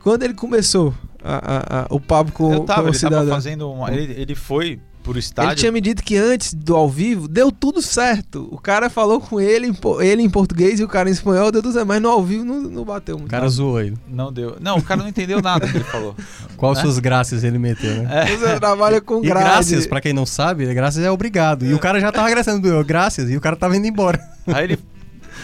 Quando 0.00 0.22
ele 0.22 0.34
começou 0.34 0.94
a- 1.22 1.36
a- 1.56 1.80
a- 1.82 1.86
o 1.90 1.98
papo 1.98 2.30
com, 2.32 2.52
Eu 2.52 2.60
com 2.60 2.66
tava, 2.66 2.82
o 2.82 2.88
ele 2.90 2.98
tava 2.98 3.08
cidadão. 3.14 3.34
fazendo 3.34 3.70
uma, 3.72 3.92
ele, 3.92 4.12
ele 4.20 4.34
foi 4.36 4.78
pro 5.10 5.18
estádio. 5.18 5.50
Ele 5.52 5.56
tinha 5.60 5.72
me 5.72 5.80
dito 5.80 6.02
que 6.02 6.16
antes 6.16 6.52
do 6.52 6.74
ao 6.74 6.88
vivo 6.88 7.28
deu 7.28 7.50
tudo 7.52 7.80
certo. 7.80 8.48
O 8.50 8.58
cara 8.58 8.90
falou 8.90 9.20
com 9.20 9.40
ele 9.40 9.72
ele 10.00 10.22
em 10.22 10.28
português 10.30 10.80
e 10.80 10.84
o 10.84 10.88
cara 10.88 11.08
em 11.08 11.12
espanhol, 11.12 11.50
deu 11.52 11.62
tudo 11.62 11.72
certo, 11.72 11.86
mas 11.86 12.00
no 12.02 12.08
ao 12.08 12.22
vivo 12.22 12.44
não, 12.44 12.60
não 12.62 12.84
bateu 12.84 13.16
O 13.16 13.18
muito. 13.20 13.30
cara 13.30 13.48
zoou 13.48 13.80
ele. 13.80 13.96
Não 14.08 14.32
deu. 14.32 14.56
Não, 14.60 14.78
o 14.78 14.82
cara 14.82 15.00
não 15.02 15.08
entendeu 15.08 15.40
nada 15.40 15.66
que 15.68 15.76
ele 15.76 15.84
falou. 15.84 16.14
Qual 16.56 16.72
É? 16.72 16.76
suas 16.76 16.98
graças 16.98 17.44
ele 17.44 17.58
meteu, 17.58 18.02
né? 18.02 18.26
Você 18.36 18.58
trabalha 18.58 19.00
com 19.00 19.18
E 19.18 19.26
grade. 19.28 19.44
graças, 19.44 19.86
pra 19.86 20.00
quem 20.00 20.12
não 20.12 20.26
sabe, 20.26 20.66
graças 20.74 21.02
é 21.04 21.10
obrigado. 21.10 21.64
E 21.64 21.72
o 21.74 21.78
cara 21.78 22.00
já 22.00 22.10
tava 22.10 22.26
agradecendo, 22.26 22.84
graças, 22.84 23.30
e 23.30 23.36
o 23.36 23.40
cara 23.40 23.56
tava 23.56 23.76
indo 23.76 23.86
embora. 23.86 24.20
Aí 24.46 24.64
ele. 24.64 24.78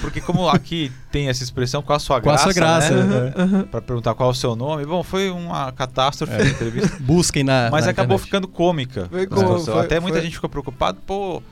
Porque 0.02 0.20
como 0.20 0.46
aqui 0.48 0.92
tem 1.10 1.28
essa 1.30 1.42
expressão, 1.42 1.80
qual 1.80 1.96
a 1.96 2.00
sua 2.00 2.20
Com 2.20 2.28
a 2.28 2.32
graça? 2.32 2.44
sua 2.44 2.52
graça. 2.52 2.90
Né? 3.04 3.32
né? 3.46 3.64
Pra 3.70 3.80
perguntar 3.80 4.14
qual 4.14 4.28
é 4.28 4.32
o 4.32 4.34
seu 4.34 4.54
nome. 4.54 4.84
Bom, 4.84 5.02
foi 5.02 5.30
uma 5.30 5.72
catástrofe 5.72 6.34
a 6.34 6.44
entrevista. 6.44 6.98
Busquem 7.00 7.42
na. 7.44 7.70
Mas 7.70 7.86
na 7.86 7.92
acabou 7.92 8.16
internet. 8.16 8.24
ficando 8.26 8.48
cômica. 8.48 9.06
Foi 9.08 9.20
a 9.20 9.22
situação. 9.22 9.74
foi- 9.74 9.84
Até 9.84 9.98
muita 10.00 10.18
foi. 10.18 10.24
gente 10.26 10.34
ficou 10.34 10.50
preocupada, 10.50 10.98
pô. 11.06 11.42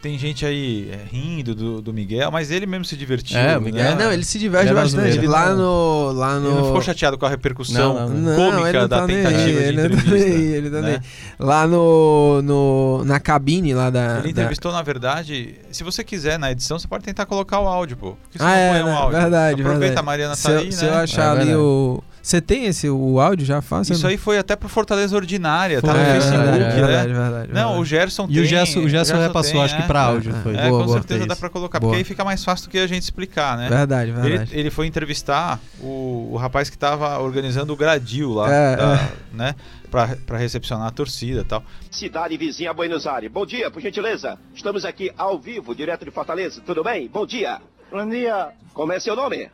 Tem 0.00 0.16
gente 0.18 0.46
aí 0.46 0.90
é, 0.92 0.98
rindo 1.10 1.54
do, 1.54 1.82
do 1.82 1.92
Miguel, 1.92 2.30
mas 2.30 2.50
ele 2.50 2.66
mesmo 2.66 2.84
se 2.84 2.96
divertiu. 2.96 3.36
É, 3.36 3.58
o 3.58 3.60
Miguel- 3.60 3.84
É, 3.84 3.94
né? 3.94 4.04
não, 4.04 4.12
ele 4.12 4.24
se 4.24 4.38
diverte 4.38 4.66
Ele 4.68 4.78
era 4.78 4.82
bastante. 4.82 5.26
Lá 5.26 5.54
no. 5.54 6.12
Lá 6.12 6.38
no... 6.38 6.46
Ele 6.48 6.54
não 6.56 6.64
ficou 6.66 6.82
chateado 6.82 7.18
com 7.18 7.26
a 7.26 7.28
repercussão 7.28 7.94
Não, 7.94 8.08
não, 8.08 8.16
Não, 8.36 8.36
cômica 8.52 8.68
ele 8.78 8.88
da 8.88 8.98
tá 9.00 9.06
nem 9.06 9.16
tentativa 9.16 9.40
aí, 9.40 9.52
de 9.54 9.60
ele 9.60 9.76
tá 9.76 9.84
entrevista. 9.86 10.14
nem 10.28 10.46
ele 10.46 10.70
tá 10.70 10.76
né? 10.80 10.82
nem 10.82 10.94
aí. 10.94 11.00
Lá 11.38 11.66
no, 11.66 12.42
no. 12.42 13.04
Na 13.04 13.18
cabine 13.20 13.74
lá 13.74 13.90
da. 13.90 14.14
Ele 14.18 14.22
da- 14.32 14.42
entrevistou, 14.42 14.72
na 14.72 14.82
verdade, 14.82 15.56
se 15.72 15.82
você 15.82 16.04
quiser 16.04 16.38
na 16.38 16.52
edição, 16.52 16.78
você 16.78 16.86
pode 16.88 17.04
tentar 17.04 17.26
colocar 17.26 17.58
o 17.60 17.66
áudio, 17.66 17.96
pô. 17.96 18.16
Porque 18.22 18.38
você 18.38 18.44
Ah, 18.44 18.48
não 18.48 18.54
é, 18.76 18.84
um 18.84 18.86
né? 18.86 18.92
áudio. 18.94 19.20
verdade, 19.20 19.60
Aproveita 19.60 19.78
verdade. 19.80 19.98
a 19.98 20.02
Mariana 20.02 20.34
Se, 20.36 20.42
tá 20.44 20.50
eu, 20.52 20.58
aí, 20.60 20.72
se 20.72 20.84
né? 20.84 20.90
eu 20.90 20.94
achar 20.96 21.22
É 21.22 21.28
ali 21.30 21.38
verdade. 21.38 21.58
o. 21.58 22.04
Você 22.28 22.42
tem 22.42 22.66
esse 22.66 22.90
o 22.90 23.18
áudio 23.18 23.46
já 23.46 23.62
fácil? 23.62 23.94
Isso 23.94 24.06
aí 24.06 24.18
foi 24.18 24.36
até 24.36 24.54
pro 24.54 24.68
Fortaleza 24.68 25.16
Ordinária, 25.16 25.80
tá 25.80 25.88
é, 25.88 25.92
no 25.94 25.98
Foi, 26.04 26.12
Facebook, 26.12 26.44
verdade, 26.44 26.58
né? 26.62 26.74
verdade, 26.74 27.12
verdade, 27.14 27.52
Não, 27.54 27.78
o. 27.78 27.84
Gerson 27.86 28.26
tem. 28.26 28.36
E 28.36 28.40
o 28.40 28.44
Gerson, 28.44 28.80
o 28.80 28.88
Gerson 28.90 29.16
repassou, 29.16 29.52
tem, 29.54 29.62
acho 29.62 29.74
que 29.74 29.82
é. 29.82 29.86
pra 29.86 30.02
áudio. 30.02 30.36
É, 30.36 30.42
foi. 30.42 30.54
É, 30.54 30.68
Boa, 30.68 30.80
com 30.80 30.86
boa. 30.88 30.98
certeza 30.98 31.26
dá 31.26 31.34
pra 31.34 31.48
colocar, 31.48 31.80
Boa. 31.80 31.88
porque 31.90 31.98
aí 32.00 32.04
fica 32.04 32.22
mais 32.26 32.44
fácil 32.44 32.66
do 32.66 32.70
que 32.70 32.76
a 32.80 32.86
gente 32.86 33.02
explicar, 33.02 33.56
né? 33.56 33.70
Verdade, 33.70 34.10
Ele, 34.10 34.20
verdade. 34.20 34.50
ele 34.58 34.68
foi 34.70 34.86
entrevistar 34.86 35.58
o, 35.80 36.28
o 36.32 36.36
rapaz 36.36 36.68
que 36.68 36.76
tava 36.76 37.18
organizando 37.18 37.72
o 37.72 37.76
gradil 37.76 38.34
lá, 38.34 38.52
É, 38.52 38.76
da- 38.76 39.08
né? 39.32 39.54
Pra, 39.90 40.14
pra 40.26 40.36
recepcionar 40.36 40.86
a 40.86 40.90
torcida 40.90 41.40
e 41.40 41.44
tal. 41.44 41.64
Cidade 41.90 42.36
vizinha 42.36 42.72
a 42.72 42.74
Buenos 42.74 43.06
Aires. 43.06 43.32
Bom 43.32 43.46
dia, 43.46 43.70
por 43.70 43.80
gentileza. 43.80 44.38
Estamos 44.54 44.84
aqui 44.84 45.10
ao 45.16 45.38
vivo, 45.38 45.74
direto 45.74 46.04
de 46.04 46.10
Fortaleza. 46.10 46.60
Tudo 46.60 46.84
bem? 46.84 47.08
Bom 47.08 47.24
dia. 47.24 47.58
Bom 47.90 48.06
dia. 48.06 48.48
Como 48.74 48.92
é 48.92 49.00
seu 49.00 49.16
nome? 49.16 49.48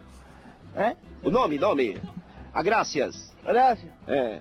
¿Eh? 0.74 0.96
O 1.22 1.30
nome, 1.30 1.56
nome. 1.56 1.96
A 2.54 2.62
gracias. 2.62 3.32
Gracias. 3.44 3.90
É. 4.06 4.40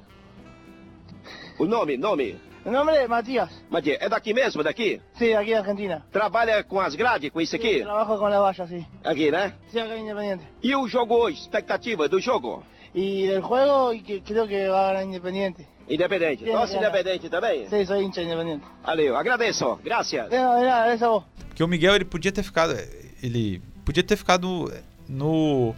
O 1.58 1.66
nome, 1.66 1.98
nome. 1.98 2.38
Mi 2.66 2.72
nombre 2.72 2.96
es 3.02 3.10
Matías. 3.10 3.50
Madia, 3.70 3.98
é 4.00 4.08
daqui 4.08 4.34
mesmo, 4.34 4.64
daqui? 4.64 5.02
Sí, 5.16 5.34
aquí 5.34 5.48
de 5.48 5.56
Argentina. 5.56 6.06
Trabalha 6.12 6.64
com 6.64 6.80
as 6.80 6.96
grades, 6.96 7.30
com 7.32 7.42
isso 7.42 7.56
aqui? 7.56 7.82
trabajo 7.82 8.18
con 8.18 8.30
la 8.30 8.40
valla, 8.40 8.68
sí. 8.68 8.86
Aqui, 9.04 9.32
né? 9.32 9.54
Sí, 9.70 9.80
acá 9.80 9.96
en 9.96 10.04
Independiente. 10.04 10.46
E 10.62 10.74
o 10.76 10.88
jogo 10.88 11.16
hoje? 11.16 11.42
Expectativa 11.42 12.08
do 12.08 12.22
jogo? 12.22 12.64
Y 12.94 13.26
del 13.26 13.42
juego, 13.42 13.92
y 13.92 14.02
que 14.02 14.22
creo 14.22 14.48
que 14.48 14.70
va 14.70 14.90
a 14.90 14.94
ganar 14.94 15.04
Independiente. 15.04 15.68
Independente. 15.90 16.46
Nosso 16.46 16.74
bien. 16.74 16.84
independente 16.84 17.30
também? 17.30 17.68
Sí, 17.68 17.86
soy 17.86 18.06
hincha 18.06 18.22
de 18.22 18.28
Independiente. 18.28 18.66
Valeu, 18.86 19.18
agradeço. 19.18 19.80
Gracias. 19.84 20.30
De 20.30 20.38
nada, 20.38 20.60
de 20.60 20.66
nada, 20.66 20.86
gracias 20.86 21.04
a 21.04 21.10
vos. 21.10 21.24
Porque 21.48 21.64
o 21.64 21.68
Miguel, 21.68 21.96
ele 21.96 22.06
podia 22.06 22.32
ter 22.32 22.44
ficado. 22.44 22.74
Ele 23.22 23.62
podia 23.84 24.04
ter 24.04 24.16
ficado 24.16 24.72
no. 25.10 25.76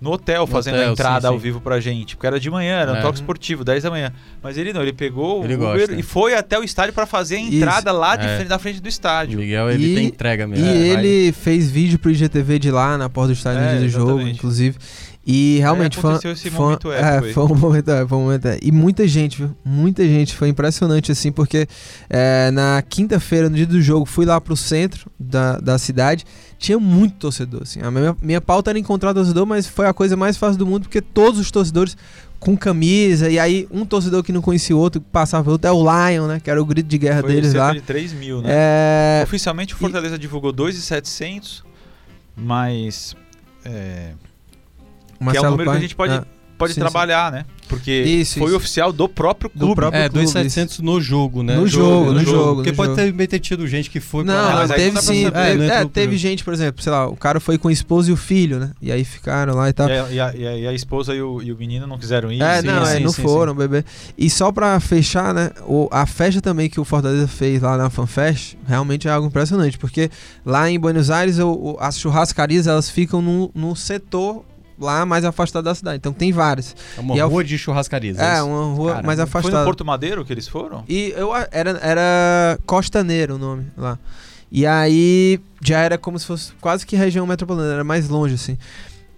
No 0.00 0.12
hotel 0.12 0.46
fazendo 0.46 0.74
hotel, 0.76 0.88
a 0.88 0.92
entrada 0.92 1.20
sim, 1.22 1.26
ao 1.26 1.32
sim. 1.34 1.38
vivo 1.40 1.60
pra 1.60 1.80
gente, 1.80 2.14
porque 2.14 2.26
era 2.28 2.38
de 2.38 2.48
manhã, 2.48 2.76
era 2.78 2.92
um 2.92 2.96
É. 2.96 3.00
toque 3.00 3.16
esportivo, 3.18 3.64
10 3.64 3.82
da 3.82 3.90
manhã. 3.90 4.12
Mas 4.40 4.56
ele 4.56 4.72
não, 4.72 4.80
ele 4.80 4.92
pegou 4.92 5.44
Ele 5.44 5.54
o 5.54 5.56
Uber 5.56 5.78
gosta. 5.80 5.94
e 5.96 6.02
foi 6.04 6.34
até 6.34 6.56
o 6.56 6.62
estádio 6.62 6.92
pra 6.94 7.04
fazer 7.04 7.34
a 7.36 7.40
Isso. 7.40 7.56
entrada 7.56 7.90
lá 7.90 8.14
de 8.14 8.24
É. 8.24 8.36
frente, 8.36 8.48
da 8.48 8.58
frente 8.60 8.80
do 8.80 8.86
O 8.86 8.88
estádio. 8.88 9.40
Miguel, 9.40 9.68
ele 9.70 9.86
E- 9.92 9.94
tem 9.96 10.06
entrega 10.06 10.44
E 10.44 10.46
mesmo. 10.46 10.66
É, 10.66 10.70
vai- 10.94 11.04
ele 11.04 11.32
fez 11.32 11.68
vídeo 11.68 11.98
pro 11.98 12.12
IGTV 12.12 12.60
de 12.60 12.70
lá, 12.70 12.96
na 12.96 13.08
porta 13.08 13.28
do 13.28 13.36
estádio 13.36 13.60
no 13.60 13.66
É, 13.66 13.70
dia 13.72 13.80
do 13.80 13.88
jogo, 13.88 14.20
inclusive. 14.22 14.76
E 15.30 15.58
realmente 15.58 15.98
foi, 15.98 16.12
aconteceu 16.12 16.32
esse 16.32 16.50
foi, 16.50 16.58
momento 16.58 16.90
é, 16.90 17.00
épico 17.00 17.26
aí. 17.26 17.32
foi 17.34 17.44
um 17.44 17.54
momento, 17.54 17.90
é, 17.90 18.06
foi 18.08 18.16
um 18.16 18.22
momento 18.22 18.46
é. 18.46 18.58
E 18.62 18.72
muita 18.72 19.06
gente, 19.06 19.36
viu? 19.36 19.54
Muita 19.62 20.02
gente. 20.02 20.34
Foi 20.34 20.48
impressionante, 20.48 21.12
assim, 21.12 21.30
porque 21.30 21.68
é, 22.08 22.50
na 22.50 22.82
quinta-feira, 22.88 23.50
no 23.50 23.56
dia 23.56 23.66
do 23.66 23.78
jogo, 23.82 24.06
fui 24.06 24.24
lá 24.24 24.40
pro 24.40 24.56
centro 24.56 25.10
da, 25.20 25.58
da 25.58 25.76
cidade. 25.76 26.24
Tinha 26.56 26.80
muito 26.80 27.16
torcedor, 27.16 27.60
assim. 27.62 27.82
A 27.82 27.90
minha, 27.90 28.16
minha 28.22 28.40
pauta 28.40 28.70
era 28.70 28.78
encontrar 28.78 29.12
torcedor, 29.12 29.44
mas 29.44 29.66
foi 29.66 29.86
a 29.86 29.92
coisa 29.92 30.16
mais 30.16 30.38
fácil 30.38 30.58
do 30.58 30.66
mundo, 30.66 30.84
porque 30.84 31.02
todos 31.02 31.38
os 31.38 31.50
torcedores 31.50 31.94
com 32.40 32.56
camisa, 32.56 33.28
e 33.28 33.38
aí 33.38 33.68
um 33.70 33.84
torcedor 33.84 34.22
que 34.22 34.32
não 34.32 34.40
conhecia 34.40 34.74
o 34.74 34.78
outro, 34.78 34.98
passava 34.98 35.50
outro, 35.50 35.68
é 35.68 35.72
o 35.72 35.82
Lion, 35.82 36.26
né? 36.26 36.40
Que 36.40 36.48
era 36.48 36.62
o 36.62 36.64
grito 36.64 36.86
de 36.86 36.96
guerra 36.96 37.20
Foi 37.20 37.34
deles 37.34 37.52
lá. 37.52 37.74
de 37.74 37.82
3 37.82 38.14
mil, 38.14 38.40
né? 38.40 38.48
É, 38.50 39.24
Oficialmente 39.24 39.74
o 39.74 39.76
Fortaleza 39.76 40.18
divulgou 40.18 40.52
2,700, 40.52 41.64
mas. 42.34 43.14
É, 43.62 44.12
que 45.18 45.22
é 45.22 45.24
o 45.24 45.24
Marcelo 45.24 45.50
número 45.50 45.64
que 45.64 45.68
a 45.70 45.72
Pai- 45.72 45.80
gente 45.82 45.96
pode, 45.96 46.12
ah, 46.14 46.24
pode 46.56 46.74
sim, 46.74 46.80
trabalhar, 46.80 47.30
né? 47.32 47.44
Porque 47.68 47.90
Isso, 47.92 48.38
foi 48.38 48.46
isso. 48.48 48.56
oficial 48.56 48.90
do 48.90 49.06
próprio 49.06 49.50
Do 49.54 49.58
clube. 49.58 49.74
próprio 49.74 49.98
É, 50.00 50.08
clube, 50.08 50.24
2,700 50.24 50.78
no 50.80 50.98
jogo, 51.02 51.42
né? 51.42 51.54
No 51.54 51.66
jogo, 51.68 52.12
no 52.14 52.24
jogo, 52.24 52.54
Porque 52.56 52.70
no 52.70 52.76
pode 52.78 52.96
jogo. 52.96 53.18
ter, 53.18 53.26
ter 53.26 53.38
tido 53.40 53.66
gente 53.68 53.90
que 53.90 54.00
foi 54.00 54.24
pra 54.24 54.32
Não, 54.34 54.42
não, 54.50 54.56
mas 54.56 54.70
aí 54.70 54.76
teve 54.78 54.92
pra 54.92 55.02
sim. 55.02 55.26
É, 55.26 55.50
é, 55.50 55.52
entrou 55.66 55.88
teve 55.90 56.16
gente, 56.16 56.42
por 56.42 56.54
exemplo, 56.54 56.82
sei 56.82 56.90
lá, 56.90 57.06
o 57.06 57.14
cara 57.14 57.38
foi 57.40 57.58
com 57.58 57.68
a 57.68 57.72
esposa 57.72 58.08
e 58.08 58.12
o 58.14 58.16
filho, 58.16 58.58
né? 58.58 58.70
E 58.80 58.90
aí 58.90 59.04
ficaram 59.04 59.54
lá 59.54 59.68
e 59.68 59.74
tal. 59.74 59.86
E 59.86 59.92
a, 59.92 60.08
e 60.10 60.18
a- 60.20 60.34
e 60.34 60.46
a- 60.46 60.56
e 60.60 60.66
a 60.66 60.72
esposa 60.72 61.14
e 61.14 61.20
o, 61.20 61.42
e 61.42 61.52
o 61.52 61.58
menino 61.58 61.86
não 61.86 61.98
quiseram 61.98 62.32
ir. 62.32 62.40
É, 62.42 62.62
sim, 62.62 62.66
não, 62.68 62.86
sim, 62.86 62.92
é, 62.96 63.00
não 63.00 63.12
sim, 63.12 63.20
foram, 63.22 63.54
bebê. 63.54 63.84
E 64.16 64.30
só 64.30 64.50
pra 64.50 64.80
fechar, 64.80 65.34
né? 65.34 65.50
O, 65.66 65.90
a 65.92 66.06
festa 66.06 66.40
também 66.40 66.70
que 66.70 66.80
o 66.80 66.84
Fortaleza 66.86 67.28
fez 67.28 67.60
lá 67.60 67.76
na 67.76 67.90
FanFest 67.90 68.54
realmente 68.66 69.06
é 69.06 69.10
algo 69.10 69.26
impressionante, 69.26 69.76
porque 69.76 70.10
lá 70.42 70.70
em 70.70 70.80
Buenos 70.80 71.10
Aires 71.10 71.38
o- 71.38 71.50
o- 71.52 71.76
as 71.80 71.98
churrascarias 72.00 72.66
elas 72.66 72.88
ficam 72.88 73.20
no, 73.20 73.50
no 73.54 73.76
setor 73.76 74.42
lá 74.80 75.04
mais 75.06 75.24
afastado 75.24 75.64
da 75.64 75.74
cidade. 75.74 75.96
Então 75.96 76.12
tem 76.12 76.32
várias. 76.32 76.74
É 76.96 77.00
uma 77.00 77.16
E 77.16 77.18
é 77.18 77.24
o- 77.24 77.28
rua 77.28 77.42
de 77.44 77.56
churrascarias. 77.58 78.18
É, 78.18 78.34
isso. 78.36 78.46
uma 78.46 78.74
rua 78.74 78.90
Caramba. 78.92 79.06
mais 79.06 79.18
Foi 79.18 79.24
afastada. 79.24 79.58
no 79.60 79.64
Porto 79.64 79.84
Madeiro 79.84 80.24
que 80.24 80.32
eles 80.32 80.46
foram? 80.48 80.84
E 80.88 81.12
eu 81.16 81.34
era, 81.50 81.70
era 81.82 82.58
Costaneiro 82.66 83.34
o 83.34 83.38
nome 83.38 83.66
lá. 83.76 83.98
E 84.50 84.64
aí 84.66 85.38
já 85.62 85.80
era 85.80 85.98
como 85.98 86.18
se 86.18 86.24
fosse 86.26 86.52
quase 86.60 86.86
que 86.86 86.96
região 86.96 87.26
metropolitana, 87.26 87.74
era 87.74 87.84
mais 87.84 88.08
longe, 88.08 88.34
assim. 88.34 88.56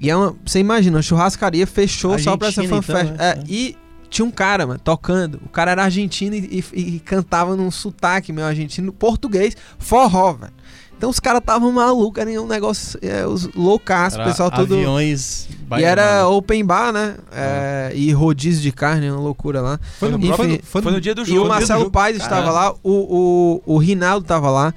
E 0.01 0.09
é 0.11 0.17
uma, 0.17 0.35
você 0.45 0.59
imagina, 0.59 0.99
a 0.99 1.03
churrascaria 1.03 1.67
fechou 1.67 2.19
só 2.19 2.37
pra 2.37 2.49
essa 2.49 2.63
Argentina, 2.63 2.83
fanfest. 2.83 3.13
então, 3.15 3.27
é, 3.27 3.37
né? 3.37 3.45
E 3.49 3.77
tinha 4.09 4.25
um 4.25 4.31
cara, 4.31 4.67
mano, 4.67 4.81
tocando. 4.83 5.41
O 5.45 5.49
cara 5.51 5.71
era 5.73 5.85
argentino 5.85 6.35
e, 6.35 6.65
e- 6.75 6.81
e 6.97 7.01
cantava 7.01 7.55
num 7.55 7.71
sotaque 7.71 8.33
meio 8.33 8.47
argentino, 8.47 8.93
português, 8.93 9.57
forró, 9.79 10.33
velho. 10.33 10.53
Então 11.01 11.09
os 11.09 11.19
caras 11.19 11.41
estavam 11.41 11.73
malucos, 11.73 12.21
era 12.21 12.43
um 12.43 12.47
negócio, 12.47 12.99
é, 13.01 13.27
os 13.27 13.49
loucaços, 13.55 14.19
o 14.19 14.21
Era 14.21 14.29
pessoal 14.31 14.51
todo. 14.51 14.75
Aviões. 14.75 15.49
E 15.79 15.83
era 15.83 16.29
open 16.29 16.63
bar, 16.63 16.93
né? 16.93 17.17
É, 17.33 17.91
E 17.95 18.13
rodízio 18.13 18.61
de 18.61 18.71
carne, 18.71 19.11
uma 19.11 19.19
loucura 19.19 19.63
lá. 19.63 19.81
Foi 19.99 20.11
no, 20.11 20.19
Enfim, 20.19 20.33
foi 20.35 20.47
no- 20.47 20.59
foi 20.63 20.83
no 20.93 21.01
dia 21.01 21.15
do 21.15 21.25
jogo. 21.25 21.39
e 21.39 21.43
o 21.43 21.49
Marcelo. 21.49 21.91
Paes 21.91 22.19
estava 22.19 22.51
lá, 22.51 22.75
o, 22.83 23.63
o, 23.65 23.75
o 23.77 23.79
Rinaldo 23.79 24.25
estava 24.25 24.51
lá. 24.51 24.75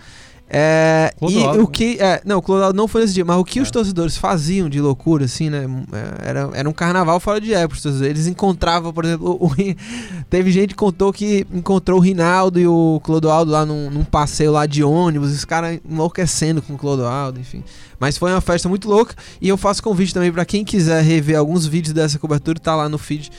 É, 0.55 1.11
e 1.15 1.19
Clodoaldo, 1.19 1.63
o 1.63 1.67
que. 1.67 1.97
É, 1.99 2.21
não, 2.23 2.37
o 2.37 2.41
Clodoaldo 2.41 2.77
não 2.77 2.87
foi 2.87 3.01
nesse 3.01 3.15
dia, 3.15 3.25
mas 3.25 3.37
o 3.37 3.43
que 3.43 3.59
os 3.59 3.69
É. 3.69 3.71
torcedores 3.71 4.15
faziam 4.15 4.69
de 4.69 4.79
loucura, 4.79 5.25
assim, 5.25 5.49
né? 5.49 5.65
é, 5.91 6.29
Era, 6.29 6.49
era 6.53 6.69
um 6.69 6.73
carnaval 6.73 7.19
fora 7.19 7.41
de 7.41 7.53
época. 7.55 7.79
os. 7.89 8.01
Eles 8.01 8.27
encontravam, 8.27 8.93
por 8.93 9.03
exemplo, 9.03 9.35
o, 9.41 9.49
teve 10.29 10.51
gente 10.51 10.69
que 10.69 10.75
contou 10.75 11.11
que 11.11 11.47
encontrou 11.51 11.97
o 11.97 12.01
Rinaldo 12.01 12.59
e 12.59 12.67
o 12.67 13.01
Clodoaldo 13.03 13.51
lá 13.51 13.65
num, 13.65 13.89
num 13.89 14.03
passeio 14.03 14.51
lá 14.51 14.67
de 14.67 14.83
ônibus, 14.83 15.31
os 15.31 15.43
caras 15.43 15.79
enlouquecendo 15.89 16.61
com 16.61 16.75
o 16.75 16.77
Clodoaldo, 16.77 17.39
enfim. 17.39 17.63
Mas 17.99 18.17
foi 18.17 18.31
uma 18.31 18.41
festa 18.41 18.69
muito 18.69 18.87
louca 18.87 19.15
e 19.41 19.49
eu 19.49 19.57
faço 19.57 19.81
convite 19.81 20.13
também 20.13 20.31
para 20.31 20.45
quem 20.45 20.63
quiser 20.63 21.01
rever 21.03 21.37
alguns 21.37 21.65
vídeos 21.65 21.93
dessa 21.93 22.19
cobertura, 22.19 22.59
tá 22.59 22.75
lá 22.75 22.87
no 22.87 22.99
feed 22.99 23.31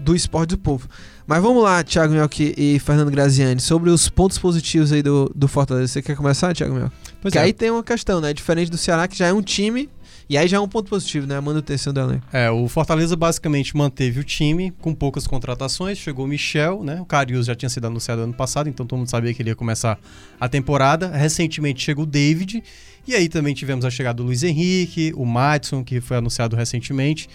do 0.00 0.16
Esporte 0.16 0.50
do 0.50 0.58
Povo. 0.58 0.88
Mas 1.26 1.42
vamos 1.42 1.62
lá, 1.62 1.82
Thiago 1.82 2.12
Melk 2.14 2.54
e 2.56 2.78
Fernando 2.78 3.10
Graziani, 3.10 3.60
sobre 3.60 3.90
os 3.90 4.08
pontos 4.08 4.38
positivos 4.38 4.92
aí 4.92 5.02
do, 5.02 5.30
do 5.34 5.46
Fortaleza. 5.46 5.92
Você 5.92 6.02
quer 6.02 6.16
começar, 6.16 6.54
Thiago 6.54 6.74
Melk? 6.74 6.90
Pois 6.90 7.12
Porque 7.20 7.38
é. 7.38 7.42
aí 7.42 7.52
tem 7.52 7.70
uma 7.70 7.84
questão, 7.84 8.20
né? 8.20 8.32
Diferente 8.32 8.70
do 8.70 8.76
Ceará, 8.76 9.06
que 9.06 9.16
já 9.16 9.26
é 9.26 9.32
um 9.32 9.42
time, 9.42 9.88
e 10.28 10.36
aí 10.36 10.48
já 10.48 10.56
é 10.56 10.60
um 10.60 10.68
ponto 10.68 10.88
positivo, 10.88 11.26
né? 11.26 11.36
A 11.36 11.40
manutenção 11.40 11.92
do 11.92 12.00
elenco. 12.00 12.26
É, 12.32 12.50
o 12.50 12.66
Fortaleza 12.66 13.14
basicamente 13.14 13.76
manteve 13.76 14.20
o 14.20 14.24
time 14.24 14.72
com 14.80 14.94
poucas 14.94 15.26
contratações. 15.26 15.98
Chegou 15.98 16.24
o 16.24 16.28
Michel, 16.28 16.82
né? 16.82 17.00
O 17.00 17.04
Carius 17.04 17.46
já 17.46 17.54
tinha 17.54 17.68
sido 17.68 17.86
anunciado 17.86 18.22
ano 18.22 18.32
passado, 18.32 18.68
então 18.68 18.86
todo 18.86 18.98
mundo 18.98 19.10
sabia 19.10 19.34
que 19.34 19.42
ele 19.42 19.50
ia 19.50 19.56
começar 19.56 19.98
a 20.40 20.48
temporada. 20.48 21.08
Recentemente 21.08 21.82
chegou 21.82 22.04
o 22.04 22.06
David. 22.06 22.62
E 23.06 23.14
aí 23.14 23.28
também 23.28 23.52
tivemos 23.52 23.84
a 23.84 23.90
chegada 23.90 24.16
do 24.16 24.22
Luiz 24.22 24.42
Henrique, 24.42 25.12
o 25.16 25.26
Madison, 25.26 25.82
que 25.82 26.00
foi 26.00 26.16
anunciado 26.16 26.54
recentemente. 26.56 27.28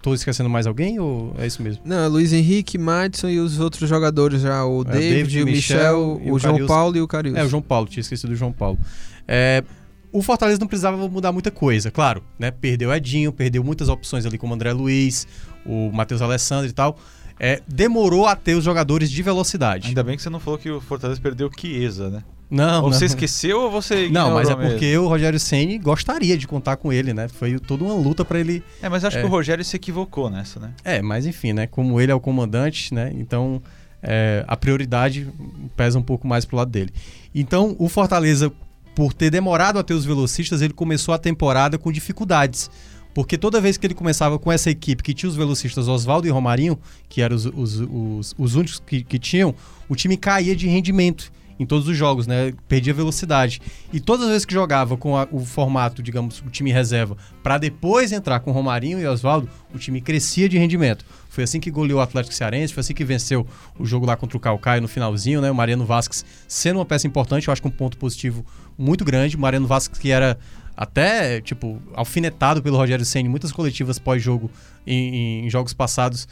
Tô 0.00 0.14
esquecendo 0.14 0.48
mais 0.48 0.66
alguém 0.66 1.00
ou 1.00 1.34
é 1.38 1.46
isso 1.46 1.60
mesmo? 1.62 1.82
Não, 1.84 1.98
é 1.98 2.06
Luiz 2.06 2.32
Henrique, 2.32 2.78
Madison 2.78 3.28
e 3.28 3.40
os 3.40 3.58
outros 3.58 3.88
jogadores 3.88 4.42
já, 4.42 4.64
o 4.64 4.84
David, 4.84 5.06
É, 5.06 5.10
David, 5.16 5.42
o 5.42 5.44
Michel, 5.46 5.78
Michel 5.78 6.32
o, 6.32 6.34
o 6.34 6.38
João 6.38 6.52
Carius. 6.54 6.68
Paulo 6.68 6.96
e 6.96 7.00
o 7.00 7.08
Carius. 7.08 7.36
É, 7.36 7.44
o 7.44 7.48
João 7.48 7.62
Paulo, 7.62 7.88
tinha 7.88 8.00
esquecido 8.00 8.30
do 8.30 8.36
João 8.36 8.52
Paulo. 8.52 8.78
É, 9.26 9.64
o 10.12 10.22
Fortaleza 10.22 10.58
não 10.60 10.68
precisava 10.68 10.96
mudar 11.08 11.32
muita 11.32 11.50
coisa, 11.50 11.90
claro, 11.90 12.22
né? 12.38 12.50
Perdeu 12.50 12.90
o 12.90 12.94
Edinho, 12.94 13.32
perdeu 13.32 13.62
muitas 13.64 13.88
opções 13.88 14.24
ali 14.24 14.38
como 14.38 14.52
o 14.52 14.54
André 14.54 14.72
Luiz, 14.72 15.26
o 15.66 15.90
Matheus 15.92 16.22
Alessandro 16.22 16.68
e 16.68 16.72
tal. 16.72 16.98
É, 17.40 17.60
demorou 17.68 18.26
a 18.26 18.34
ter 18.34 18.54
os 18.54 18.64
jogadores 18.64 19.10
de 19.10 19.22
velocidade. 19.22 19.88
Ainda 19.88 20.02
bem 20.02 20.16
que 20.16 20.22
você 20.22 20.30
não 20.30 20.40
falou 20.40 20.58
que 20.58 20.70
o 20.70 20.80
Fortaleza 20.80 21.20
perdeu 21.20 21.48
o 21.48 21.60
Chiesa, 21.60 22.08
né? 22.08 22.22
Não, 22.50 22.84
ou 22.84 22.90
não. 22.90 22.98
você 22.98 23.04
esqueceu 23.04 23.60
ou 23.62 23.70
você 23.70 24.08
Não, 24.08 24.32
mas 24.34 24.48
é 24.48 24.52
ignorou 24.52 24.70
porque 24.70 24.96
o 24.96 25.06
Rogério 25.06 25.38
Ceni 25.38 25.78
gostaria 25.78 26.36
de 26.38 26.46
contar 26.46 26.76
com 26.76 26.92
ele, 26.92 27.12
né? 27.12 27.28
Foi 27.28 27.58
toda 27.58 27.84
uma 27.84 27.94
luta 27.94 28.24
pra 28.24 28.38
ele. 28.40 28.52
mesmo? 28.52 28.64
É, 28.82 28.88
mas 28.88 29.04
acho 29.04 29.18
É. 29.18 29.20
que 29.20 29.26
o 29.26 29.30
Rogério 29.30 29.64
se 29.64 29.76
equivocou 29.76 30.30
nessa, 30.30 30.58
né? 30.58 30.72
É, 30.82 31.02
mas 31.02 31.26
enfim, 31.26 31.52
né? 31.52 31.66
Como 31.66 32.00
ele 32.00 32.10
é 32.10 32.14
o 32.14 32.20
comandante, 32.20 32.94
né? 32.94 33.12
Então 33.14 33.60
é, 34.02 34.44
a 34.48 34.56
prioridade 34.56 35.28
pesa 35.76 35.98
um 35.98 36.02
pouco 36.02 36.26
mais 36.26 36.44
pro 36.44 36.56
lado 36.56 36.70
dele. 36.70 36.90
Então 37.34 37.76
o 37.78 37.88
Fortaleza, 37.88 38.50
por 38.94 39.12
ter 39.12 39.30
demorado 39.30 39.78
a 39.78 39.82
ter 39.82 39.94
os 39.94 40.04
velocistas, 40.04 40.62
ele 40.62 40.72
começou 40.72 41.12
a 41.14 41.18
temporada 41.18 41.76
com 41.76 41.92
dificuldades. 41.92 42.70
Porque 43.14 43.36
toda 43.36 43.60
vez 43.60 43.76
que 43.76 43.86
ele 43.86 43.94
começava 43.94 44.38
com 44.38 44.52
essa 44.52 44.70
equipe 44.70 45.02
que 45.02 45.12
tinha 45.12 45.28
os 45.28 45.34
velocistas 45.34 45.88
Oswaldo 45.88 46.26
e 46.28 46.30
Romarinho, 46.30 46.78
que 47.08 47.20
eram 47.20 47.34
os, 47.34 47.46
os, 47.46 47.80
os, 47.80 48.34
os 48.38 48.54
únicos 48.54 48.80
que, 48.86 49.02
que 49.02 49.18
tinham, 49.18 49.54
o 49.88 49.96
time 49.96 50.16
caía 50.16 50.54
de 50.54 50.68
rendimento. 50.68 51.32
Em 51.58 51.66
todos 51.66 51.88
os 51.88 51.96
jogos, 51.96 52.26
né? 52.26 52.52
Perdia 52.68 52.94
velocidade. 52.94 53.60
E 53.92 53.98
todas 54.00 54.24
as 54.26 54.30
vezes 54.30 54.44
que 54.44 54.54
jogava 54.54 54.96
com 54.96 55.16
a- 55.16 55.26
o 55.32 55.40
formato, 55.44 56.02
digamos, 56.02 56.40
o 56.40 56.50
time 56.50 56.70
reserva, 56.72 57.16
para 57.42 57.58
depois 57.58 58.12
entrar 58.12 58.40
com 58.40 58.52
Romarinho 58.52 58.98
e 59.00 59.06
Oswaldo, 59.06 59.48
o 59.74 59.78
time 59.78 60.00
crescia 60.00 60.48
de 60.48 60.56
rendimento. 60.58 61.04
Foi 61.28 61.44
assim 61.44 61.60
que 61.60 61.70
goleou 61.70 61.98
o 61.98 62.02
Atlético 62.02 62.34
Cearense, 62.34 62.72
foi 62.72 62.80
assim 62.80 62.94
que 62.94 63.04
venceu 63.04 63.46
o 63.78 63.84
jogo 63.84 64.06
lá 64.06 64.16
contra 64.16 64.36
o 64.36 64.40
Calcaia 64.40 64.80
no 64.80 64.88
finalzinho, 64.88 65.40
né? 65.40 65.50
O 65.50 65.54
Mariano 65.54 65.84
Vasquez 65.84 66.24
sendo 66.46 66.78
uma 66.78 66.84
peça 66.86 67.06
importante, 67.06 67.48
eu 67.48 67.52
acho 67.52 67.60
que 67.62 67.68
um 67.68 67.72
ponto 67.72 67.96
positivo 67.98 68.44
muito 68.76 69.04
grande. 69.04 69.36
O 69.36 69.40
Mariano 69.40 69.66
Vasquez 69.66 69.98
que 69.98 70.10
era 70.10 70.38
até, 70.76 71.40
tipo, 71.40 71.82
alfinetado 71.94 72.62
pelo 72.62 72.76
Rogério 72.76 73.04
Senna 73.04 73.26
em 73.26 73.30
muitas 73.30 73.50
coletivas 73.50 73.98
pós-jogo 73.98 74.48
em, 74.86 75.44
em 75.46 75.50
jogos 75.50 75.74
passados. 75.74 76.28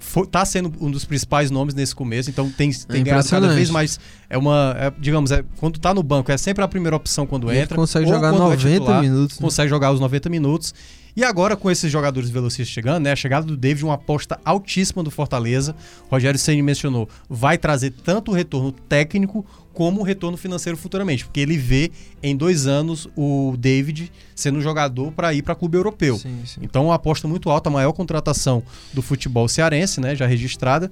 Foi, 0.00 0.26
tá 0.26 0.44
sendo 0.44 0.72
um 0.80 0.90
dos 0.90 1.04
principais 1.04 1.50
nomes 1.50 1.74
nesse 1.74 1.94
começo, 1.94 2.30
então 2.30 2.50
tem, 2.50 2.70
tem 2.72 3.04
ganhado 3.04 3.28
cada 3.28 3.48
vez 3.48 3.70
mais. 3.70 3.98
É 4.30 4.36
uma. 4.38 4.74
é, 4.78 4.92
digamos, 4.98 5.30
é, 5.30 5.44
quando 5.58 5.78
tá 5.78 5.92
no 5.94 6.02
banco, 6.02 6.30
é 6.32 6.36
sempre 6.36 6.62
a 6.64 6.68
primeira 6.68 6.96
opção 6.96 7.26
quando 7.26 7.52
E 7.52 7.58
entra. 7.58 7.76
consegue 7.76 8.06
jogar 8.06 8.30
quando 8.32 8.42
é 8.42 8.56
90 8.56 8.70
titular, 8.74 9.02
minutos. 9.02 9.38
né? 9.38 9.42
Consegue 9.44 9.68
jogar 9.68 9.92
os 9.92 10.00
90 10.00 10.28
minutos. 10.28 10.74
E 11.18 11.24
agora, 11.24 11.56
com 11.56 11.68
esses 11.68 11.90
jogadores 11.90 12.30
velocistas 12.30 12.68
chegando, 12.68 13.02
né? 13.02 13.10
A 13.10 13.16
chegada 13.16 13.44
do 13.44 13.56
David, 13.56 13.84
uma 13.84 13.94
aposta 13.94 14.38
altíssima 14.44 15.02
do 15.02 15.10
Fortaleza. 15.10 15.74
O 16.08 16.12
Rogério 16.12 16.38
Senni 16.38 16.62
mencionou, 16.62 17.08
vai 17.28 17.58
trazer 17.58 17.90
tanto 17.90 18.30
o 18.30 18.34
retorno 18.34 18.70
técnico 18.70 19.44
como 19.74 20.00
o 20.00 20.04
retorno 20.04 20.36
financeiro 20.36 20.78
futuramente. 20.78 21.24
Porque 21.24 21.40
ele 21.40 21.58
vê 21.58 21.90
em 22.22 22.36
dois 22.36 22.68
anos 22.68 23.08
o 23.16 23.56
David 23.58 24.12
sendo 24.32 24.60
um 24.60 24.62
jogador 24.62 25.10
para 25.10 25.34
ir 25.34 25.42
para 25.42 25.56
clube 25.56 25.76
europeu. 25.76 26.16
Sim, 26.16 26.40
sim. 26.46 26.60
Então, 26.62 26.84
uma 26.84 26.94
aposta 26.94 27.26
muito 27.26 27.50
alta, 27.50 27.68
a 27.68 27.72
maior 27.72 27.92
contratação 27.92 28.62
do 28.94 29.02
futebol 29.02 29.48
cearense, 29.48 30.00
né? 30.00 30.14
Já 30.14 30.24
registrada. 30.24 30.88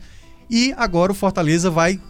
E 0.50 0.74
agora 0.76 1.12
o 1.12 1.14
Fortaleza 1.14 1.70
vai 1.70 2.00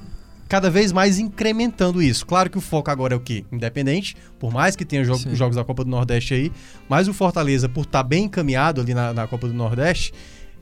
cada 0.48 0.70
vez 0.70 0.92
mais 0.92 1.18
incrementando 1.18 2.02
isso. 2.02 2.24
Claro 2.26 2.48
que 2.50 2.58
o 2.58 2.60
foco 2.60 2.90
agora 2.90 3.14
é 3.14 3.16
o 3.16 3.20
quê? 3.20 3.44
Independente, 3.52 4.16
por 4.38 4.52
mais 4.52 4.76
que 4.76 4.84
tenha 4.84 5.04
jo- 5.04 5.16
Sim. 5.16 5.34
jogos 5.34 5.56
da 5.56 5.64
Copa 5.64 5.84
do 5.84 5.90
Nordeste 5.90 6.34
aí, 6.34 6.52
mas 6.88 7.08
o 7.08 7.12
Fortaleza, 7.14 7.68
por 7.68 7.82
estar 7.82 8.02
bem 8.02 8.24
encaminhado 8.24 8.80
ali 8.80 8.94
na, 8.94 9.12
na 9.12 9.26
Copa 9.26 9.48
do 9.48 9.54
Nordeste, 9.54 10.12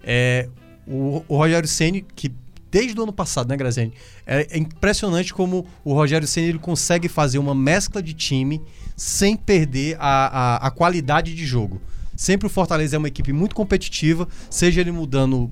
é, 0.03 0.49
o, 0.87 1.25
o 1.29 1.37
Rogério 1.37 1.69
Ceni 1.69 2.05
que 2.15 2.33
desde 2.71 2.99
o 2.99 3.05
ano 3.05 3.13
passado, 3.13 3.49
né, 3.49 3.57
Graziani? 3.57 3.93
É, 4.27 4.49
é 4.51 4.59
impressionante 4.59 5.33
como 5.33 5.65
o 5.85 5.95
Rogério 5.95 6.27
Ceni 6.27 6.49
ele 6.49 6.59
consegue 6.59 7.09
fazer 7.09 7.39
uma 7.39 7.55
mescla 7.55 8.03
de 8.03 8.13
time 8.15 8.61
sem 8.97 9.37
perder 9.37 9.97
a, 10.01 10.57
a, 10.57 10.67
a 10.67 10.71
qualidade 10.73 11.35
de 11.37 11.47
jogo. 11.47 11.81
Sempre 12.17 12.47
o 12.47 12.51
Fortaleza 12.51 12.97
é 12.97 12.99
uma 12.99 13.07
equipe 13.09 13.33
muito 13.33 13.55
competitiva, 13.55 14.27
seja 14.51 14.81
ele 14.81 14.91
mudando, 14.91 15.51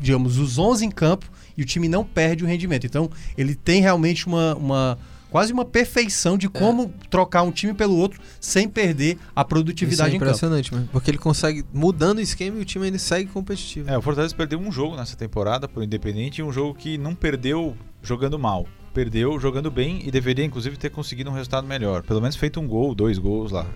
digamos, 0.00 0.38
os 0.38 0.56
11 0.58 0.84
em 0.86 0.90
campo 0.90 1.28
e 1.56 1.62
o 1.62 1.64
time 1.64 1.88
não 1.88 2.04
perde 2.04 2.44
o 2.44 2.46
rendimento. 2.46 2.86
Então, 2.86 3.10
ele 3.36 3.54
tem 3.54 3.80
realmente 3.80 4.26
uma, 4.26 4.54
uma 4.54 4.98
quase 5.30 5.50
uma 5.50 5.64
perfeição 5.64 6.36
de 6.36 6.46
como 6.46 6.92
trocar 7.08 7.42
um 7.42 7.50
time 7.50 7.72
pelo 7.72 7.96
outro 7.96 8.20
sem 8.38 8.68
perder 8.68 9.16
a 9.34 9.40
Isso 9.40 9.48
produtividade 9.48 10.12
é 10.12 10.16
em 10.16 10.18
campo. 10.18 10.26
impressionante, 10.30 10.74
mano. 10.74 10.88
Porque 10.92 11.10
ele 11.10 11.18
consegue, 11.18 11.64
mudando 11.72 12.18
o 12.18 12.20
esquema 12.20 12.58
e 12.58 12.60
o 12.60 12.64
time 12.64 12.84
ainda 12.84 12.98
segue 12.98 13.30
competitivo. 13.30 13.88
É, 13.88 13.96
o 13.96 14.02
Fortaleza 14.02 14.34
perdeu 14.34 14.58
um 14.60 14.70
jogo 14.70 14.94
nessa 14.94 15.16
temporada 15.16 15.66
pro 15.66 15.82
Independente 15.82 16.40
e 16.40 16.44
um 16.44 16.52
jogo 16.52 16.74
que 16.74 16.98
não 16.98 17.14
perdeu 17.14 17.74
jogando 18.02 18.38
mal. 18.38 18.66
Perdeu 18.92 19.40
jogando 19.40 19.70
bem 19.70 20.02
e 20.04 20.10
deveria, 20.10 20.44
inclusive, 20.44 20.76
ter 20.76 20.90
conseguido 20.90 21.30
um 21.30 21.32
resultado 21.32 21.66
melhor. 21.66 22.02
Pelo 22.02 22.20
menos 22.20 22.36
feito 22.36 22.60
um 22.60 22.68
gol, 22.68 22.94
dois 22.94 23.16
gols 23.16 23.50
lá. 23.50 23.66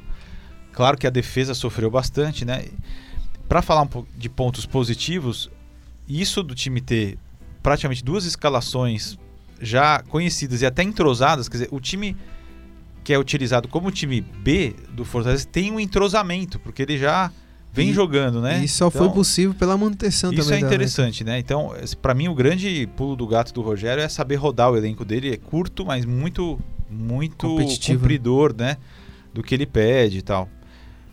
Claro 0.73 0.99
que 0.99 1.07
a 1.07 1.11
defesa 1.11 1.55
sofreu 1.55 1.91
bastante, 1.91 2.45
né? 2.45 2.67
Para 3.49 3.63
falar 3.63 3.81
um 3.81 3.87
pouco 3.87 4.09
de 4.15 4.29
pontos 4.29 4.67
positivos, 4.67 5.51
isso 6.07 6.43
do 6.43 6.55
time 6.55 6.83
ter 6.83 7.17
praticamente 7.67 8.05
duas 8.05 8.25
escalações 8.25 9.19
já 9.61 10.01
conhecidas 10.05 10.63
e 10.63 10.67
até 10.67 10.85
entrosadas, 10.85 11.49
quer 11.49 11.57
dizer, 11.57 11.69
o 11.73 11.81
time 11.81 12.17
que 13.03 13.13
é 13.13 13.19
utilizado 13.19 13.67
como 13.67 13.91
time 13.91 14.21
B 14.21 14.73
do 14.93 15.05
Fortaleza 15.05 15.45
tem 15.51 15.73
um 15.73 15.81
entrosamento, 15.81 16.61
porque 16.61 16.83
ele 16.83 16.97
já 16.97 17.29
vem 17.73 17.91
E- 17.91 17.93
jogando, 17.93 18.41
né? 18.41 18.63
E 18.65 18.69
só 18.69 18.89
foi 18.89 19.07
Então- 19.07 19.15
possível 19.17 19.53
pela 19.53 19.77
manutenção 19.77 20.33
isso 20.33 20.45
também. 20.45 20.59
é 20.59 20.61
da- 20.61 20.67
interessante, 20.69 21.25
né? 21.25 21.41
Então, 21.41 21.75
pra 22.01 22.15
mim, 22.15 22.29
o 22.29 22.35
grande 22.37 22.89
pulo 22.97 23.17
do 23.17 23.27
gato 23.27 23.53
do 23.53 23.63
Rogério 23.63 24.01
é 24.01 24.09
saber 24.09 24.37
rodar 24.37 24.71
o 24.71 24.77
elenco 24.77 25.05
dele. 25.05 25.33
É 25.33 25.37
curto, 25.37 25.85
mas 25.85 26.05
muito, 26.05 26.61
muito 26.89 27.49
cumpridor, 27.85 28.55
né? 28.57 28.77
Do 29.35 29.43
que 29.43 29.53
ele 29.57 29.67
pede 29.67 30.19
e 30.19 30.23
tal. 30.23 30.49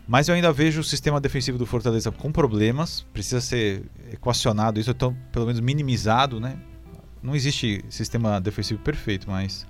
Mas 0.06 0.28
eu 0.28 0.34
ainda 0.34 0.52
vejo 0.52 0.80
o 0.80 0.84
sistema 0.84 1.18
defensivo 1.20 1.56
do 1.56 1.64
Fortaleza 1.64 2.10
com 2.12 2.30
problemas. 2.30 3.06
Precisa 3.12 3.40
ser 3.40 3.84
equacionado, 4.12 4.78
isso 4.78 4.90
então, 4.90 5.16
pelo 5.32 5.46
menos 5.46 5.60
minimizado, 5.60 6.38
né? 6.38 6.58
Não 7.22 7.34
existe 7.34 7.82
sistema 7.88 8.38
defensivo 8.40 8.78
perfeito, 8.80 9.30
mas 9.30 9.66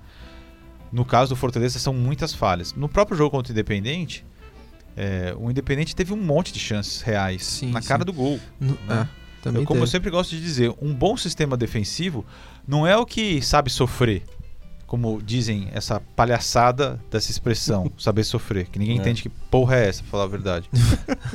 no 0.91 1.05
caso 1.05 1.29
do 1.29 1.35
Fortaleza 1.37 1.79
são 1.79 1.93
muitas 1.93 2.33
falhas. 2.33 2.73
No 2.73 2.89
próprio 2.89 3.17
jogo 3.17 3.31
contra 3.31 3.51
o 3.51 3.53
Independente, 3.53 4.25
é, 4.97 5.33
o 5.37 5.49
Independente 5.49 5.95
teve 5.95 6.11
um 6.13 6.17
monte 6.21 6.51
de 6.51 6.59
chances 6.59 7.01
reais 7.01 7.43
Sim, 7.45 7.71
na 7.71 7.81
sim. 7.81 7.87
cara 7.87 8.03
do 8.03 8.11
gol. 8.11 8.37
No- 8.59 8.77
né? 8.87 9.07
também 9.41 9.61
Eu, 9.61 9.65
como 9.65 9.77
eu 9.79 9.83
teve. 9.83 9.91
sempre 9.91 10.09
gosto 10.09 10.31
de 10.31 10.41
dizer, 10.41 10.73
um 10.81 10.93
bom 10.93 11.15
sistema 11.15 11.55
defensivo 11.55 12.25
não 12.67 12.85
é 12.85 12.97
o 12.97 13.05
que 13.05 13.41
sabe 13.41 13.69
sofrer, 13.69 14.23
como 14.87 15.21
dizem 15.21 15.67
essa 15.73 15.99
palhaçada 16.15 16.99
dessa 17.11 17.31
expressão, 17.31 17.91
saber 17.97 18.23
sofrer, 18.23 18.67
que 18.67 18.77
ninguém 18.79 18.97
É. 18.97 19.01
entende 19.01 19.21
que 19.23 19.29
porra 19.29 19.75
é 19.77 19.87
essa, 19.89 20.01
pra 20.03 20.11
falar 20.11 20.23
a 20.23 20.27
verdade. 20.27 20.69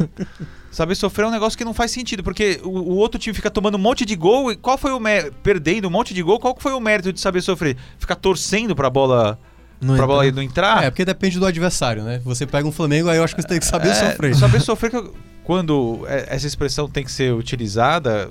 saber 0.70 0.94
sofrer 0.94 1.24
é 1.24 1.28
um 1.28 1.30
negócio 1.32 1.58
que 1.58 1.64
não 1.64 1.74
faz 1.74 1.90
sentido, 1.90 2.22
porque 2.22 2.60
o, 2.62 2.68
o 2.68 2.94
outro 2.96 3.18
time 3.18 3.34
fica 3.34 3.50
tomando 3.50 3.74
um 3.74 3.78
monte 3.78 4.04
de 4.04 4.14
gol 4.14 4.52
e 4.52 4.56
qual 4.56 4.78
foi 4.78 4.92
o 4.92 5.00
mé- 5.00 5.30
perdendo 5.42 5.88
um 5.88 5.90
monte 5.90 6.14
de 6.14 6.22
gol, 6.22 6.38
qual 6.38 6.56
foi 6.58 6.72
o 6.72 6.80
mérito 6.80 7.12
de 7.12 7.20
saber 7.20 7.40
sofrer? 7.42 7.76
Ficar 7.98 8.14
torcendo 8.16 8.74
pra 8.76 8.88
bola, 8.88 9.38
Não 9.80 9.96
pra 9.96 10.06
bola 10.06 10.30
não 10.30 10.42
entrar? 10.42 10.84
É, 10.84 10.90
porque 10.90 11.04
depende 11.04 11.38
do 11.38 11.46
adversário, 11.46 12.02
né? 12.04 12.20
Você 12.24 12.46
pega 12.46 12.66
um 12.68 12.72
Flamengo, 12.72 13.08
aí 13.08 13.16
eu 13.18 13.24
acho 13.24 13.34
que 13.34 13.42
você 13.42 13.48
tem 13.48 13.58
que 13.58 13.66
saber 13.66 13.88
É, 13.88 13.94
sofrer. 14.10 14.36
Saber 14.36 14.60
sofrer, 14.60 14.94
eu- 14.94 15.14
quando 15.44 16.04
é- 16.06 16.26
essa 16.34 16.46
expressão 16.46 16.88
tem 16.88 17.02
que 17.04 17.10
ser 17.10 17.34
utilizada, 17.34 18.30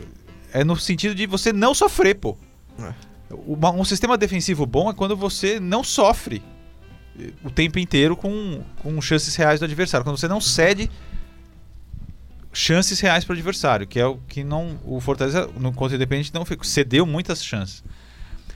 é 0.54 0.64
no 0.64 0.78
sentido 0.78 1.14
de 1.14 1.26
você 1.28 1.52
não 1.52 1.74
sofrer, 1.74 2.16
pô. 2.16 2.38
É. 2.82 3.09
Uma- 3.46 3.72
um 3.72 3.86
sistema 3.86 4.18
defensivo 4.18 4.66
bom 4.66 4.90
é 4.90 4.94
quando 4.94 5.16
você 5.16 5.60
não 5.60 5.84
sofre 5.84 6.42
eh, 7.20 7.32
o 7.44 7.50
tempo 7.50 7.78
inteiro 7.80 8.16
com, 8.16 8.62
com 8.82 9.00
chances 9.02 9.36
reais 9.36 9.60
do 9.60 9.66
adversário. 9.66 10.04
Quando 10.04 10.18
você 10.18 10.28
não 10.28 10.42
cede 10.42 10.90
chances 12.52 13.00
reais 13.00 13.24
para 13.24 13.34
o 13.34 13.36
adversário, 13.36 13.88
que 13.88 14.00
é 14.00 14.06
o 14.06 14.18
que 14.28 14.44
não 14.44 14.78
o 14.84 15.00
Fortaleza 15.00 15.50
no 15.58 15.72
contra 15.72 15.96
Independente 15.96 16.34
não 16.34 16.44
cedeu 16.64 17.06
muitas 17.06 17.44
chances. 17.44 17.84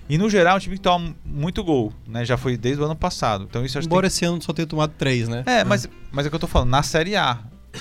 E 0.10 0.18
no 0.18 0.30
geral, 0.30 0.56
é 0.56 0.58
um 0.58 0.60
time 0.60 0.76
que 0.76 0.82
toma 0.82 1.16
muito 1.24 1.64
gol, 1.64 1.94
né? 2.08 2.26
Já 2.26 2.36
foi 2.36 2.58
desde 2.58 2.82
o 2.82 2.86
ano 2.86 2.96
passado. 2.96 3.46
Então 3.50 3.64
isso 3.64 3.78
acho 3.78 3.88
que 3.88 3.94
Embora 3.94 4.08
esse 4.08 4.26
ano 4.26 4.42
só 4.42 4.52
tenha 4.52 4.66
tomado 4.68 4.92
três, 4.98 5.30
né? 5.30 5.44
É, 5.46 5.64
mas, 5.64 5.88
mas 6.12 6.26
é 6.26 6.28
o 6.28 6.30
que 6.30 6.36
eu 6.36 6.40
tô 6.40 6.48
falando, 6.48 6.70
na 6.70 6.84
Série 6.84 7.16
A. 7.16 7.40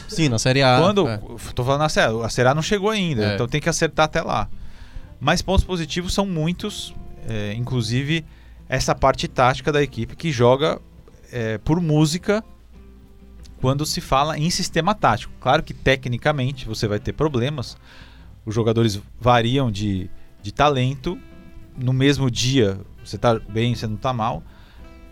Sim, 0.08 0.28
na 0.28 0.38
Série 0.38 0.62
A. 0.62 0.78
Quando. 0.78 1.08
é. 1.08 1.20
Tô 1.54 1.64
falando 1.64 1.80
na 1.80 1.88
Série 1.88 2.14
A, 2.14 2.26
a 2.26 2.28
Série 2.28 2.48
A 2.48 2.54
não 2.54 2.62
chegou 2.62 2.90
ainda, 2.90 3.24
É. 3.32 3.34
então 3.34 3.48
tem 3.48 3.60
que 3.60 3.68
acertar 3.68 4.04
até 4.04 4.20
lá. 4.22 4.48
Mas 5.22 5.40
pontos 5.40 5.64
positivos 5.64 6.12
são 6.12 6.26
muitos, 6.26 6.92
é, 7.28 7.54
inclusive 7.54 8.24
essa 8.68 8.92
parte 8.92 9.28
tática 9.28 9.70
da 9.70 9.80
equipe 9.80 10.16
que 10.16 10.32
joga 10.32 10.80
é, 11.30 11.58
por 11.58 11.80
música 11.80 12.42
quando 13.60 13.86
se 13.86 14.00
fala 14.00 14.36
em 14.36 14.50
sistema 14.50 14.96
tático. 14.96 15.32
Claro 15.40 15.62
que 15.62 15.72
tecnicamente 15.72 16.66
você 16.66 16.88
vai 16.88 16.98
ter 16.98 17.12
problemas, 17.12 17.76
os 18.44 18.52
jogadores 18.52 19.00
variam 19.20 19.70
de, 19.70 20.10
de 20.42 20.52
talento, 20.52 21.16
no 21.76 21.92
mesmo 21.92 22.28
dia 22.28 22.80
você 23.04 23.16
tá 23.16 23.38
bem, 23.38 23.76
você 23.76 23.86
não 23.86 23.96
tá 23.96 24.12
mal, 24.12 24.42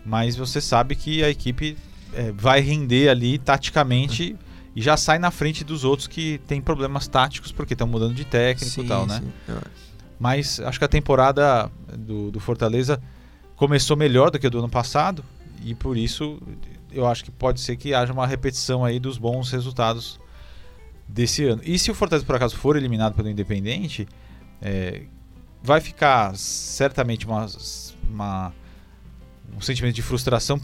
mas 0.05 0.35
você 0.35 0.59
sabe 0.59 0.93
que 0.93 1.23
a 1.23 1.29
equipe 1.29 1.77
é, 2.11 2.33
vai 2.33 2.59
render 2.59 3.07
ali 3.07 3.37
taticamente 3.37 4.35
e 4.75 4.81
já 4.81 4.97
sai 4.97 5.19
na 5.19 5.31
frente 5.31 5.63
dos 5.63 5.85
outros 5.85 6.05
que 6.05 6.41
tem 6.47 6.59
problemas 6.59 7.07
táticos 7.07 7.53
porque 7.53 7.75
estão 7.75 7.87
mudando 7.87 8.13
de 8.13 8.25
técnico 8.25 8.81
e 8.81 8.83
Sim, 8.83 8.87
tal, 8.89 9.07
né? 9.07 9.21
sim. 9.23 9.53
Mas 10.21 10.59
acho 10.59 10.77
que 10.77 10.85
a 10.85 10.87
temporada 10.87 11.67
do, 11.97 12.29
do 12.29 12.39
Fortaleza 12.39 13.01
começou 13.55 13.97
melhor 13.97 14.29
do 14.29 14.37
que 14.37 14.45
a 14.45 14.49
do 14.51 14.59
ano 14.59 14.69
passado 14.69 15.25
e 15.63 15.73
por 15.73 15.97
isso 15.97 16.39
eu 16.91 17.07
acho 17.07 17.23
que 17.23 17.31
pode 17.31 17.59
ser 17.59 17.75
que 17.75 17.91
haja 17.91 18.13
uma 18.13 18.27
repetição 18.27 18.85
aí 18.85 18.99
dos 18.99 19.17
bons 19.17 19.49
resultados 19.51 20.19
desse 21.07 21.43
ano. 21.45 21.59
E 21.65 21.79
se 21.79 21.89
o 21.89 21.95
Fortaleza 21.95 22.23
por 22.23 22.35
acaso 22.35 22.55
for 22.55 22.77
eliminado 22.77 23.15
pelo 23.15 23.29
Independente, 23.29 24.07
é, 24.61 25.01
vai 25.63 25.81
ficar 25.81 26.35
certamente 26.35 27.25
uma, 27.25 27.47
uma- 28.07 28.53
um 29.55 29.61
sentimento 29.61 29.95
de 29.95 30.01
frustração. 30.01 30.59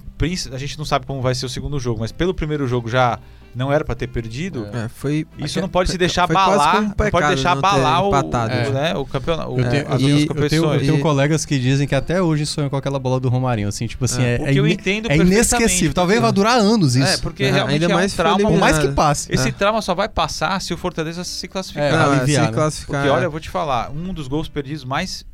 A 0.51 0.57
gente 0.57 0.77
não 0.77 0.85
sabe 0.85 1.05
como 1.05 1.21
vai 1.21 1.35
ser 1.35 1.45
o 1.45 1.49
segundo 1.49 1.79
jogo, 1.79 1.99
mas 1.99 2.11
pelo 2.11 2.33
primeiro 2.33 2.67
jogo 2.67 2.89
já 2.89 3.19
não 3.55 3.71
era 3.73 3.83
para 3.83 3.95
ter 3.95 4.07
perdido. 4.07 4.67
É, 4.71 4.87
foi, 4.87 5.25
Isso 5.39 5.59
não 5.59 5.69
pode 5.69 5.89
se 5.89 5.97
deixar 5.97 6.25
abalar, 6.25 6.77
um 6.79 6.81
não 6.83 6.91
pode 6.91 7.27
deixar 7.27 7.53
abalar 7.53 8.03
o, 8.03 8.15
É. 8.15 8.69
né, 8.69 8.95
o 8.95 9.03
campeonato, 9.05 9.49
Eu 9.59 9.69
tenho, 9.69 9.83
É, 9.87 9.93
as 9.95 10.01
e- 10.01 10.27
eu 10.27 10.49
tenho- 10.49 10.73
eu 10.73 10.79
tenho 10.79 10.97
E- 10.97 11.01
colegas 11.01 11.43
que 11.43 11.57
dizem 11.57 11.87
que 11.87 11.95
até 11.95 12.21
hoje 12.21 12.45
sonham 12.45 12.69
com 12.69 12.75
aquela 12.75 12.99
bola 12.99 13.19
do 13.19 13.29
Romarinho, 13.29 13.67
assim, 13.67 13.87
tipo 13.87 14.05
assim, 14.05 14.21
É, 14.21 14.35
é, 14.35 14.61
o 14.61 14.67
é 14.67 14.71
ine- 14.71 14.77
é 15.09 15.17
inesquecível. 15.17 15.93
Talvez 15.93 16.21
vá 16.21 16.29
durar 16.29 16.59
anos 16.59 16.95
isso. 16.95 17.07
É, 17.07 17.17
porque 17.17 17.43
É, 17.45 17.51
realmente 17.51 17.81
ainda 17.83 17.93
é 17.93 17.95
mais 17.95 18.13
um 18.13 18.15
foi 18.15 18.23
trauma. 18.25 18.49
Por 18.49 18.59
mais 18.59 18.73
que 18.77 18.83
eliminado. 18.83 18.95
passe. 18.95 19.33
Esse 19.33 19.49
É. 19.49 19.51
trauma 19.51 19.81
só 19.81 19.95
vai 19.95 20.07
passar 20.09 20.61
se 20.61 20.71
o 20.73 20.77
Fortaleza 20.77 21.23
se 21.23 21.47
classificar. 21.47 21.85
É, 21.85 21.91
Não, 21.91 22.13
é, 22.13 22.17
aliviar, 22.19 22.45
se 22.45 22.51
né? 22.51 22.53
classificar. 22.55 23.01
Porque 23.01 23.09
olha, 23.09 23.23
eu 23.25 23.31
vou 23.31 23.39
te 23.39 23.49
falar, 23.49 23.89
um 23.91 24.13
dos 24.13 24.27
gols 24.27 24.47
perdidos 24.47 24.83
mais 24.83 25.25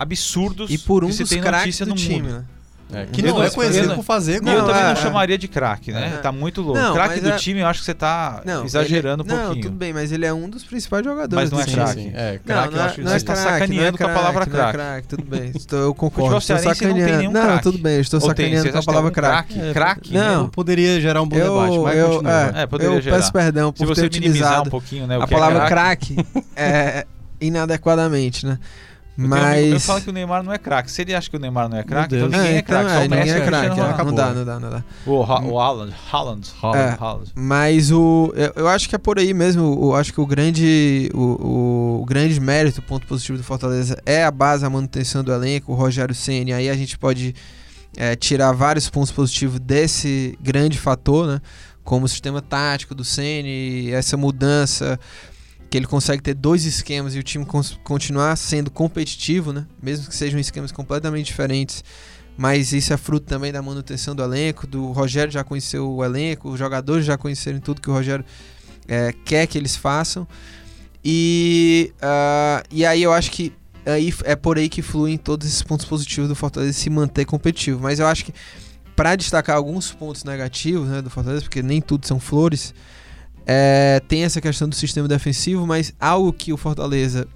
absurdos 0.00 0.70
E 0.70 0.78
por 0.78 1.04
um 1.04 1.08
que 1.08 1.12
se 1.14 1.22
dos 1.22 1.30
tem 1.30 1.40
notícia 1.40 1.84
do 1.84 1.90
no 1.90 1.94
time, 1.96 2.22
mundo. 2.22 2.32
né? 2.32 2.44
É, 2.92 3.06
que 3.06 3.20
Eu 3.20 3.26
não 3.32 3.40
é 3.40 3.46
não- 3.46 3.54
conhecido 3.54 3.86
não- 3.86 3.94
por 3.94 4.02
fazer 4.04 4.42
Não, 4.42 4.50
eu 4.52 4.58
Não, 4.58 4.66
também 4.66 4.80
é, 4.82 4.84
não 4.86 4.90
é. 4.90 4.96
chamaria 4.96 5.38
de 5.38 5.46
craque, 5.46 5.92
né? 5.92 6.14
É. 6.14 6.16
Tá 6.18 6.32
muito 6.32 6.60
louco. 6.60 6.80
Não, 6.80 6.92
craque 6.92 7.20
do 7.20 7.28
é- 7.28 7.36
time, 7.36 7.60
eu 7.60 7.68
acho 7.68 7.78
que 7.78 7.84
você 7.84 7.94
tá 7.94 8.42
Não, 8.44 8.64
exagerando 8.64 9.22
ele- 9.22 9.32
um 9.32 9.36
Não, 9.36 9.44
pouquinho. 9.44 9.66
tudo 9.66 9.76
bem, 9.76 9.92
mas 9.92 10.10
ele 10.10 10.26
é 10.26 10.32
um 10.32 10.48
dos 10.50 10.64
principais 10.64 11.04
jogadores. 11.04 11.32
Mas 11.36 11.52
não 11.52 11.60
é 11.60 11.64
do 11.66 11.70
Sim, 11.70 11.76
time. 11.76 11.84
craque. 11.84 12.12
É, 12.16 12.32
Não, 12.32 12.38
craque 12.44 12.70
não, 12.70 12.76
eu 12.76 12.82
é, 12.82 12.86
acho 12.88 13.00
não 13.02 13.06
é 13.06 13.10
você 13.10 13.16
está 13.18 13.36
sacaneando 13.36 13.78
não 13.78 13.86
é 13.86 13.92
com 13.92 14.04
a 14.04 14.08
palavra 14.08 14.44
craque, 14.46 14.76
não 14.78 14.84
é 14.84 15.00
tudo 15.02 15.22
bem. 15.24 15.52
Estou, 15.54 15.78
eu 15.78 15.94
concordo. 15.94 16.36
Estou 16.38 16.56
não 16.56 16.62
sacaneando. 16.64 17.30
Não, 17.30 17.42
craque. 17.42 17.62
tudo 17.62 17.78
bem, 17.78 18.00
estou 18.00 18.20
sacaneando 18.20 18.72
com 18.72 18.78
a 18.78 18.82
palavra 18.82 19.10
craque. 19.12 19.72
craque? 19.72 20.12
Não. 20.12 20.48
Poderia 20.48 21.00
gerar 21.00 21.22
um 21.22 21.28
bom 21.28 21.36
debate, 21.36 21.78
mas 21.78 22.02
continua. 22.06 22.32
é, 22.32 22.60
É, 22.62 22.62
eu 22.64 23.02
peço 23.04 23.32
perdão 23.32 23.72
por 23.72 23.94
ter 23.94 24.04
utilizado 24.04 24.68
né, 25.06 25.16
a 25.16 25.22
é 25.22 25.26
palavra 25.28 25.66
craque, 25.68 26.16
é, 26.56 27.06
inadequadamente, 27.40 28.46
né? 28.46 28.58
Eu 29.20 29.26
um 29.26 29.28
Mas. 29.28 29.72
que 29.74 29.78
fala 29.80 30.00
que 30.00 30.10
o 30.10 30.12
Neymar 30.12 30.42
não 30.42 30.52
é 30.52 30.58
craque. 30.58 30.90
Se 30.90 31.02
ele 31.02 31.14
acha 31.14 31.28
que 31.30 31.36
o 31.36 31.40
Neymar 31.40 31.68
não 31.68 31.76
é 31.78 31.82
craque, 31.82 32.14
então 32.16 32.28
ninguém 32.28 32.54
É, 32.54 32.56
é 32.56 32.62
craque. 32.62 32.84
então, 32.90 33.00
é, 33.02 33.08
ninguém 33.08 33.32
é 33.34 33.40
craque. 33.40 33.66
É. 33.66 34.04
Não 34.04 34.14
dá, 34.14 34.32
não 34.34 34.44
dá, 34.44 34.60
não 34.60 34.70
dá. 34.70 34.84
O, 35.06 35.22
Ha- 35.22 35.40
o 35.42 35.58
Haaland. 35.60 35.92
Haaland. 36.12 36.48
Haaland. 36.62 36.82
É. 36.84 36.96
Haaland. 37.04 37.30
Mas 37.34 37.90
o. 37.90 38.32
Eu, 38.34 38.52
eu 38.56 38.68
acho 38.68 38.88
que 38.88 38.94
é 38.94 38.98
por 38.98 39.18
aí 39.18 39.32
mesmo. 39.34 39.78
Eu 39.82 39.94
acho 39.96 40.12
que 40.12 40.20
o 40.20 40.26
grande. 40.26 41.10
O, 41.14 42.00
o 42.02 42.04
grande 42.06 42.40
mérito, 42.40 42.80
o 42.80 42.82
ponto 42.82 43.06
positivo 43.06 43.38
do 43.38 43.44
Fortaleza 43.44 43.96
é 44.06 44.24
a 44.24 44.30
base, 44.30 44.64
a 44.64 44.70
manutenção 44.70 45.22
do 45.22 45.32
elenco, 45.32 45.72
o 45.72 45.74
Rogério 45.74 46.14
Ceni. 46.14 46.52
Aí 46.52 46.68
a 46.70 46.74
gente 46.74 46.98
pode 46.98 47.34
é, 47.96 48.14
tirar 48.16 48.52
vários 48.52 48.88
pontos 48.88 49.10
positivos 49.12 49.58
desse 49.60 50.38
grande 50.40 50.78
fator, 50.78 51.26
né? 51.26 51.40
Como 51.82 52.04
o 52.04 52.08
sistema 52.08 52.40
tático 52.40 52.94
do 52.94 53.02
Ceni, 53.04 53.90
essa 53.90 54.16
mudança 54.16 55.00
que 55.70 55.78
ele 55.78 55.86
consegue 55.86 56.20
ter 56.20 56.34
dois 56.34 56.64
esquemas 56.64 57.14
e 57.14 57.18
o 57.20 57.22
time 57.22 57.46
continuar 57.84 58.34
sendo 58.36 58.70
competitivo, 58.70 59.52
né? 59.52 59.66
Mesmo 59.80 60.08
que 60.08 60.14
sejam 60.14 60.40
esquemas 60.40 60.72
completamente 60.72 61.26
diferentes. 61.26 61.84
Mas 62.36 62.72
isso 62.72 62.92
é 62.92 62.96
fruto 62.96 63.26
também 63.26 63.52
da 63.52 63.62
manutenção 63.62 64.14
do 64.14 64.22
elenco, 64.22 64.66
do 64.66 64.90
Rogério 64.90 65.32
já 65.32 65.44
conheceu 65.44 65.88
o 65.88 66.04
elenco, 66.04 66.50
os 66.50 66.58
jogadores 66.58 67.04
já 67.04 67.16
conheceram 67.16 67.60
tudo 67.60 67.80
que 67.80 67.88
o 67.88 67.92
Rogério 67.92 68.24
é, 68.88 69.14
quer 69.24 69.46
que 69.46 69.56
eles 69.56 69.76
façam. 69.76 70.26
E, 71.04 71.92
ah, 72.02 72.62
e 72.70 72.84
aí 72.84 73.02
eu 73.02 73.12
acho 73.12 73.30
que 73.30 73.52
aí 73.86 74.12
é 74.24 74.34
por 74.34 74.58
aí 74.58 74.68
que 74.68 74.82
fluem 74.82 75.16
todos 75.16 75.46
esses 75.46 75.62
pontos 75.62 75.86
positivos 75.86 76.28
do 76.28 76.34
Fortaleza 76.34 76.72
se 76.72 76.90
manter 76.90 77.24
competitivo. 77.26 77.80
Mas 77.80 78.00
eu 78.00 78.06
acho 78.08 78.24
que 78.24 78.34
para 78.96 79.14
destacar 79.14 79.56
alguns 79.56 79.92
pontos 79.92 80.24
negativos 80.24 80.88
né, 80.88 81.00
do 81.00 81.10
Fortaleza, 81.10 81.42
porque 81.42 81.62
nem 81.62 81.80
tudo 81.80 82.06
são 82.06 82.18
flores, 82.18 82.74
é, 83.46 84.00
tem 84.08 84.24
essa 84.24 84.40
questão 84.40 84.68
do 84.68 84.74
sistema 84.74 85.08
defensivo, 85.08 85.66
mas 85.66 85.92
algo 86.00 86.32
que 86.32 86.52
o 86.52 86.56
Fortaleza 86.56 87.26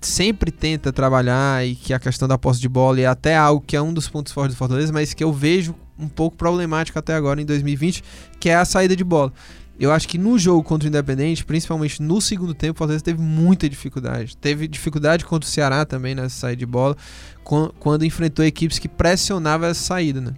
sempre 0.00 0.50
tenta 0.50 0.92
trabalhar 0.92 1.66
e 1.66 1.74
que 1.74 1.92
a 1.92 1.98
questão 1.98 2.28
da 2.28 2.38
posse 2.38 2.60
de 2.60 2.68
bola 2.68 3.00
é 3.00 3.06
até 3.06 3.36
algo 3.36 3.64
que 3.66 3.76
é 3.76 3.82
um 3.82 3.92
dos 3.92 4.08
pontos 4.08 4.32
fortes 4.32 4.54
do 4.54 4.58
Fortaleza, 4.58 4.92
mas 4.92 5.14
que 5.14 5.24
eu 5.24 5.32
vejo 5.32 5.74
um 5.98 6.08
pouco 6.08 6.36
problemático 6.36 6.98
até 6.98 7.14
agora 7.14 7.40
em 7.40 7.44
2020, 7.44 8.04
que 8.38 8.48
é 8.50 8.54
a 8.54 8.64
saída 8.64 8.94
de 8.94 9.02
bola. 9.02 9.32
Eu 9.78 9.92
acho 9.92 10.08
que 10.08 10.16
no 10.16 10.38
jogo 10.38 10.62
contra 10.62 10.86
o 10.86 10.88
Independente, 10.88 11.44
principalmente 11.44 12.00
no 12.00 12.20
segundo 12.20 12.54
tempo, 12.54 12.76
o 12.76 12.78
Fortaleza 12.78 13.04
teve 13.04 13.20
muita 13.20 13.68
dificuldade. 13.68 14.36
Teve 14.36 14.66
dificuldade 14.68 15.24
contra 15.24 15.46
o 15.46 15.50
Ceará 15.50 15.84
também 15.84 16.14
nessa 16.14 16.34
saída 16.36 16.60
de 16.60 16.66
bola, 16.66 16.96
quan- 17.44 17.70
quando 17.78 18.04
enfrentou 18.04 18.44
equipes 18.44 18.78
que 18.78 18.88
pressionavam 18.88 19.68
essa 19.68 19.82
saída, 19.82 20.20
né? 20.20 20.32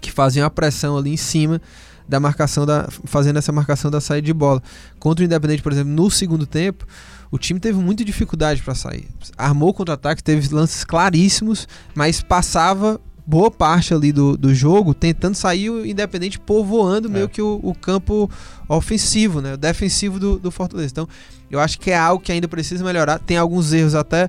Que 0.00 0.10
faziam 0.10 0.46
a 0.46 0.50
pressão 0.50 0.96
ali 0.96 1.10
em 1.10 1.16
cima 1.18 1.60
da 2.08 2.20
marcação 2.20 2.66
da 2.66 2.88
fazendo 3.04 3.38
essa 3.38 3.52
marcação 3.52 3.90
da 3.90 4.00
saída 4.00 4.26
de 4.26 4.32
bola. 4.32 4.62
Contra 4.98 5.22
o 5.22 5.26
Independente, 5.26 5.62
por 5.62 5.72
exemplo, 5.72 5.92
no 5.92 6.10
segundo 6.10 6.46
tempo, 6.46 6.86
o 7.30 7.38
time 7.38 7.58
teve 7.58 7.78
muita 7.78 8.04
dificuldade 8.04 8.62
para 8.62 8.74
sair. 8.74 9.08
Armou 9.36 9.72
contra-ataque, 9.72 10.22
teve 10.22 10.54
lances 10.54 10.84
claríssimos, 10.84 11.66
mas 11.94 12.22
passava 12.22 13.00
boa 13.24 13.50
parte 13.50 13.94
ali 13.94 14.12
do, 14.12 14.36
do 14.36 14.54
jogo 14.54 14.92
tentando 14.92 15.34
sair 15.34 15.70
o 15.70 15.86
Independente 15.86 16.38
povoando 16.38 17.08
meio 17.08 17.28
que 17.28 17.40
o, 17.40 17.60
o 17.62 17.74
campo 17.74 18.28
ofensivo, 18.68 19.40
né? 19.40 19.54
O 19.54 19.56
defensivo 19.56 20.18
do, 20.18 20.38
do 20.38 20.50
Fortaleza. 20.50 20.90
Então, 20.90 21.08
eu 21.50 21.60
acho 21.60 21.78
que 21.78 21.90
é 21.90 21.96
algo 21.96 22.22
que 22.22 22.32
ainda 22.32 22.48
precisa 22.48 22.84
melhorar. 22.84 23.18
Tem 23.18 23.36
alguns 23.36 23.72
erros 23.72 23.94
até 23.94 24.28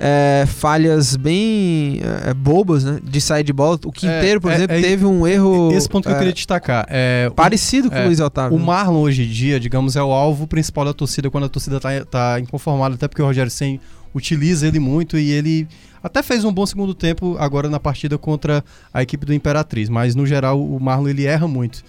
é, 0.00 0.44
falhas 0.46 1.14
bem 1.14 2.00
é, 2.26 2.34
bobas, 2.34 2.82
né? 2.82 2.98
De 3.02 3.20
sair 3.20 3.44
de 3.44 3.52
bola. 3.52 3.78
O 3.84 3.92
Quinteiro, 3.92 4.40
por 4.40 4.50
é- 4.50 4.56
exemplo, 4.56 4.76
é- 4.76 4.80
teve 4.80 5.06
um 5.06 5.26
erro 5.26 5.70
Esse 5.72 5.88
ponto 5.88 6.04
que 6.04 6.10
eu 6.10 6.16
é, 6.16 6.18
queria 6.18 6.32
destacar. 6.32 6.86
É, 6.88 7.30
parecido 7.36 7.90
com 7.90 7.96
é, 7.96 8.02
o 8.02 8.06
Luiz 8.06 8.18
Otávio. 8.18 8.56
O 8.56 8.58
né? 8.58 8.66
Marlon 8.66 9.00
hoje 9.00 9.22
em 9.22 9.28
dia, 9.28 9.60
digamos, 9.60 9.94
é 9.94 10.02
o 10.02 10.10
alvo 10.10 10.46
principal 10.46 10.84
da 10.84 10.92
torcida 10.92 11.30
quando 11.30 11.44
a 11.44 11.48
torcida 11.48 11.78
tá, 11.78 12.04
tá 12.04 12.40
inconformada, 12.40 12.96
até 12.96 13.06
porque 13.06 13.22
o 13.22 13.26
Rogério 13.26 13.50
Sen 13.50 13.78
utiliza 14.14 14.66
ele 14.66 14.78
muito 14.78 15.16
e 15.16 15.30
ele 15.30 15.68
até 16.02 16.22
fez 16.22 16.44
um 16.44 16.52
bom 16.52 16.66
segundo 16.66 16.94
tempo 16.94 17.36
agora 17.38 17.68
na 17.68 17.78
partida 17.80 18.18
contra 18.18 18.64
a 18.92 19.02
equipe 19.02 19.24
do 19.24 19.32
Imperatriz, 19.34 19.88
mas 19.88 20.14
no 20.14 20.26
geral 20.26 20.62
o 20.62 20.78
Marlon 20.80 21.08
ele 21.08 21.24
erra 21.24 21.46
muito. 21.46 21.82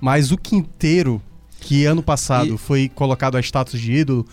Mas 0.00 0.30
o 0.30 0.36
Quinteiro, 0.36 1.20
que 1.60 1.84
ano 1.86 2.02
passado 2.02 2.54
E- 2.54 2.58
foi 2.58 2.90
colocado 2.94 3.36
a 3.36 3.40
status 3.40 3.80
de 3.80 3.92
ídolo, 3.92 4.26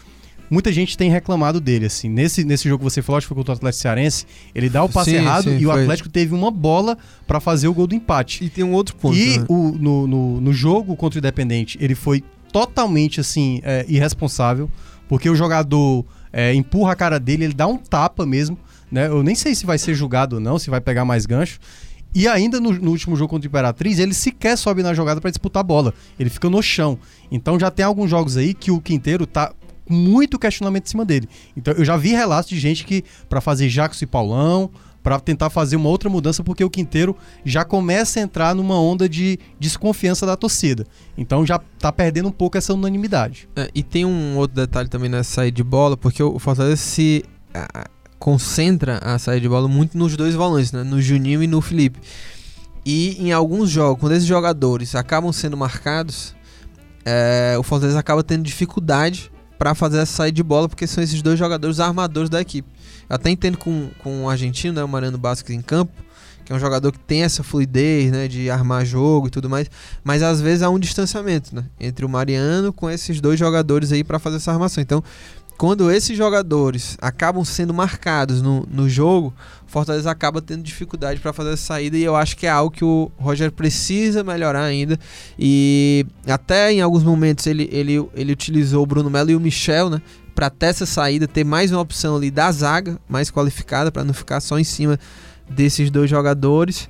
muita 0.50 0.70
gente 0.72 0.98
tem 0.98 1.10
reclamado 1.10 1.62
dele, 1.62 1.86
assim. 1.86 2.10
Nesse, 2.10 2.44
nesse 2.44 2.68
jogo 2.68 2.84
que 2.84 2.92
você 2.92 3.02
falou, 3.02 3.18
acho 3.18 3.26
que 3.26 3.30
foi 3.30 3.38
contra 3.38 3.54
o 3.54 3.56
Atlético 3.56 3.82
Cearense, 3.82 4.26
ele 4.54 4.70
dá 4.70 4.84
o 4.84 4.90
passe 4.90 5.12
Sim, 5.12 5.18
errado 5.18 5.44
sim, 5.46 5.58
e 5.60 5.66
o 5.66 5.72
foi. 5.72 5.82
Atlético 5.84 6.10
teve 6.10 6.36
uma 6.36 6.52
bola 6.52 6.98
pra 7.26 7.40
fazer 7.40 7.70
o 7.70 7.74
gol 7.74 7.88
do 7.88 7.96
empate. 7.96 8.44
E 8.44 8.50
tem 8.50 8.64
um 8.66 8.74
outro 8.74 8.96
ponto. 8.96 9.16
E 9.16 9.40
né? 9.40 9.46
o, 9.48 9.72
no, 9.80 10.08
no, 10.08 10.42
no 10.42 10.52
jogo 10.54 10.94
contra 10.98 11.18
o 11.18 11.20
Independente, 11.20 11.78
ele 11.80 11.96
foi 11.96 12.22
totalmente 12.52 13.22
assim, 13.22 13.62
é, 13.64 13.86
irresponsável, 13.88 14.70
porque 15.08 15.30
o 15.30 15.36
jogador 15.36 16.06
é, 16.34 16.54
empurra 16.54 16.92
a 16.92 16.96
cara 16.98 17.18
dele, 17.18 17.46
ele 17.46 17.54
dá 17.54 17.66
um 17.66 17.78
tapa 17.78 18.26
mesmo, 18.26 18.58
né? 18.92 19.08
Eu 19.08 19.24
nem 19.24 19.36
sei 19.36 19.56
se 19.56 19.66
vai 19.66 19.78
ser 19.78 19.94
julgado 19.94 20.36
ou 20.36 20.42
não, 20.42 20.60
se 20.60 20.70
vai 20.70 20.82
pegar 20.82 21.06
mais 21.06 21.26
gancho. 21.26 21.60
E 22.14 22.28
ainda 22.28 22.60
no, 22.60 22.74
no 22.74 22.92
último 22.92 23.16
jogo 23.16 23.30
contra 23.30 23.48
o 23.48 23.50
Imperatriz, 23.50 23.98
ele 23.98 24.14
sequer 24.14 24.58
sobe 24.58 24.84
na 24.84 24.94
jogada 24.94 25.22
para 25.22 25.30
disputar 25.30 25.62
a 25.62 25.64
bola. 25.64 25.94
Ele 26.20 26.30
fica 26.30 26.50
no 26.50 26.62
chão. 26.62 27.00
Então 27.32 27.60
já 27.60 27.72
tem 27.72 27.86
alguns 27.86 28.10
jogos 28.10 28.36
aí 28.36 28.54
que 28.54 28.70
o 28.70 28.82
Quinteiro 28.82 29.26
tá 29.26 29.54
muito 29.88 30.38
questionamento 30.38 30.88
em 30.88 30.90
cima 30.90 31.06
dele. 31.06 31.28
Então 31.56 31.74
eu 31.74 31.86
já 31.86 31.96
vi 31.96 32.10
relatos 32.10 32.50
de 32.50 32.60
gente 32.60 32.86
que 32.86 33.04
para 33.30 33.40
fazer 33.40 33.70
Jacos 33.70 34.02
e 34.02 34.06
Paulão, 34.06 34.70
para 35.02 35.20
tentar 35.20 35.50
fazer 35.50 35.78
uma 35.78 35.90
outra 35.90 36.10
mudança, 36.10 36.44
porque 36.44 36.64
o 36.64 36.70
Quinteiro 36.70 37.16
já 37.44 37.66
começa 37.66 38.20
a 38.20 38.24
entrar 38.24 38.54
numa 38.54 38.80
onda 38.80 39.10
de 39.10 39.40
desconfiança 39.60 40.26
da 40.26 40.36
torcida. 40.36 40.86
Então 41.18 41.46
já 41.46 41.60
tá 41.80 41.92
perdendo 41.92 42.28
um 42.28 42.32
pouco 42.32 42.58
essa 42.58 42.74
unanimidade. 42.74 43.50
É, 43.56 43.70
e 43.74 43.82
tem 43.82 44.06
um 44.06 44.38
outro 44.38 44.56
detalhe 44.56 44.90
também 44.90 45.10
nessa 45.10 45.32
saída 45.32 45.56
de 45.56 45.64
bola, 45.64 45.98
porque 45.98 46.22
o 46.22 46.38
Fortaleza 46.38 46.76
se 46.76 47.24
concentra 48.22 49.00
a 49.00 49.18
saída 49.18 49.42
de 49.42 49.50
bola 49.50 49.68
muito 49.68 49.98
nos 49.98 50.16
dois 50.16 50.36
volantes, 50.36 50.72
né? 50.72 50.84
no 50.84 51.02
Juninho 51.02 51.42
e 51.42 51.48
no 51.48 51.60
Felipe. 51.60 52.00
E 52.86 53.18
em 53.20 53.32
alguns 53.32 53.68
jogos, 53.72 54.00
quando 54.00 54.14
esses 54.14 54.28
jogadores 54.28 54.94
acabam 54.94 55.34
sendo 55.34 55.58
marcados, 55.58 56.36
é, 57.04 57.56
o 57.58 57.64
Fortaleza 57.64 57.98
acaba 57.98 58.24
tendo 58.24 58.44
dificuldade 58.44 59.32
para 59.58 59.74
fazer 59.74 59.98
essa 59.98 60.14
saída 60.14 60.36
de 60.36 60.44
bola, 60.44 60.70
porque 60.70 60.86
são 60.86 61.04
esses 61.04 61.20
dois 61.24 61.40
jogadores 61.40 61.80
armadores 61.80 62.30
da 62.30 62.40
equipe. 62.40 62.70
Eu 63.10 63.16
até 63.16 63.32
entendo 63.32 63.58
com, 63.58 63.90
com 64.04 64.26
o 64.26 64.30
argentino, 64.30 64.76
né, 64.76 64.84
o 64.84 64.88
Mariano 64.88 65.18
Basques 65.18 65.56
em 65.56 65.62
campo, 65.62 65.92
que 66.46 66.54
é 66.54 66.56
um 66.56 66.60
jogador 66.60 66.92
que 66.92 67.00
tem 67.00 67.24
essa 67.24 67.42
fluidez, 67.42 68.12
né, 68.12 68.28
de 68.28 68.52
armar 68.52 68.86
jogo 68.86 69.28
e 69.28 69.30
tudo 69.32 69.50
mais, 69.50 69.68
mas 70.04 70.22
às 70.22 70.40
vezes 70.40 70.62
há 70.62 70.70
um 70.70 70.78
distanciamento, 70.78 71.56
né, 71.56 71.66
entre 71.80 72.06
o 72.06 72.10
Mariano 72.10 72.72
com 72.72 72.88
esses 72.88 73.20
dois 73.20 73.40
jogadores 73.40 73.92
aí 73.92 74.04
para 74.04 74.20
fazer 74.20 74.38
essa 74.38 74.52
armação. 74.52 74.80
Então, 74.80 75.04
quando 75.62 75.92
esses 75.92 76.18
jogadores 76.18 76.98
acabam 77.00 77.46
sendo 77.46 77.72
marcados 77.72 78.42
no, 78.42 78.66
no 78.68 78.90
jogo, 78.90 79.32
Fortaleza 79.68 80.10
acaba 80.10 80.42
tendo 80.42 80.64
dificuldade 80.64 81.20
para 81.20 81.32
fazer 81.32 81.52
essa 81.52 81.62
saída 81.62 81.96
e 81.96 82.04
eu 82.04 82.16
acho 82.16 82.36
que 82.36 82.48
é 82.48 82.50
algo 82.50 82.72
que 82.72 82.84
o 82.84 83.12
Rogério 83.16 83.54
precisa 83.54 84.24
melhorar 84.24 84.64
ainda. 84.64 85.00
E 85.38 86.04
até 86.26 86.74
em 86.74 86.82
alguns 86.82 87.04
momentos 87.04 87.46
ele, 87.46 87.70
ele, 87.72 88.04
ele 88.16 88.34
utilizou 88.34 88.82
o 88.82 88.88
Bruno 88.88 89.08
Melo 89.08 89.30
e 89.30 89.36
o 89.36 89.40
Michel, 89.40 89.88
né? 89.88 90.02
Para 90.34 90.50
ter 90.50 90.66
essa 90.66 90.88
saída, 90.88 91.28
ter 91.28 91.44
mais 91.44 91.72
uma 91.72 91.82
opção 91.82 92.16
ali 92.16 92.32
da 92.32 92.52
zaga 92.52 92.98
mais 93.08 93.30
qualificada, 93.30 93.92
para 93.92 94.04
não 94.04 94.16
ficar 94.16 94.42
só 94.42 94.58
em 94.58 94.64
cima 94.64 95.00
desses 95.48 95.92
dois 95.92 96.10
jogadores. 96.10 96.90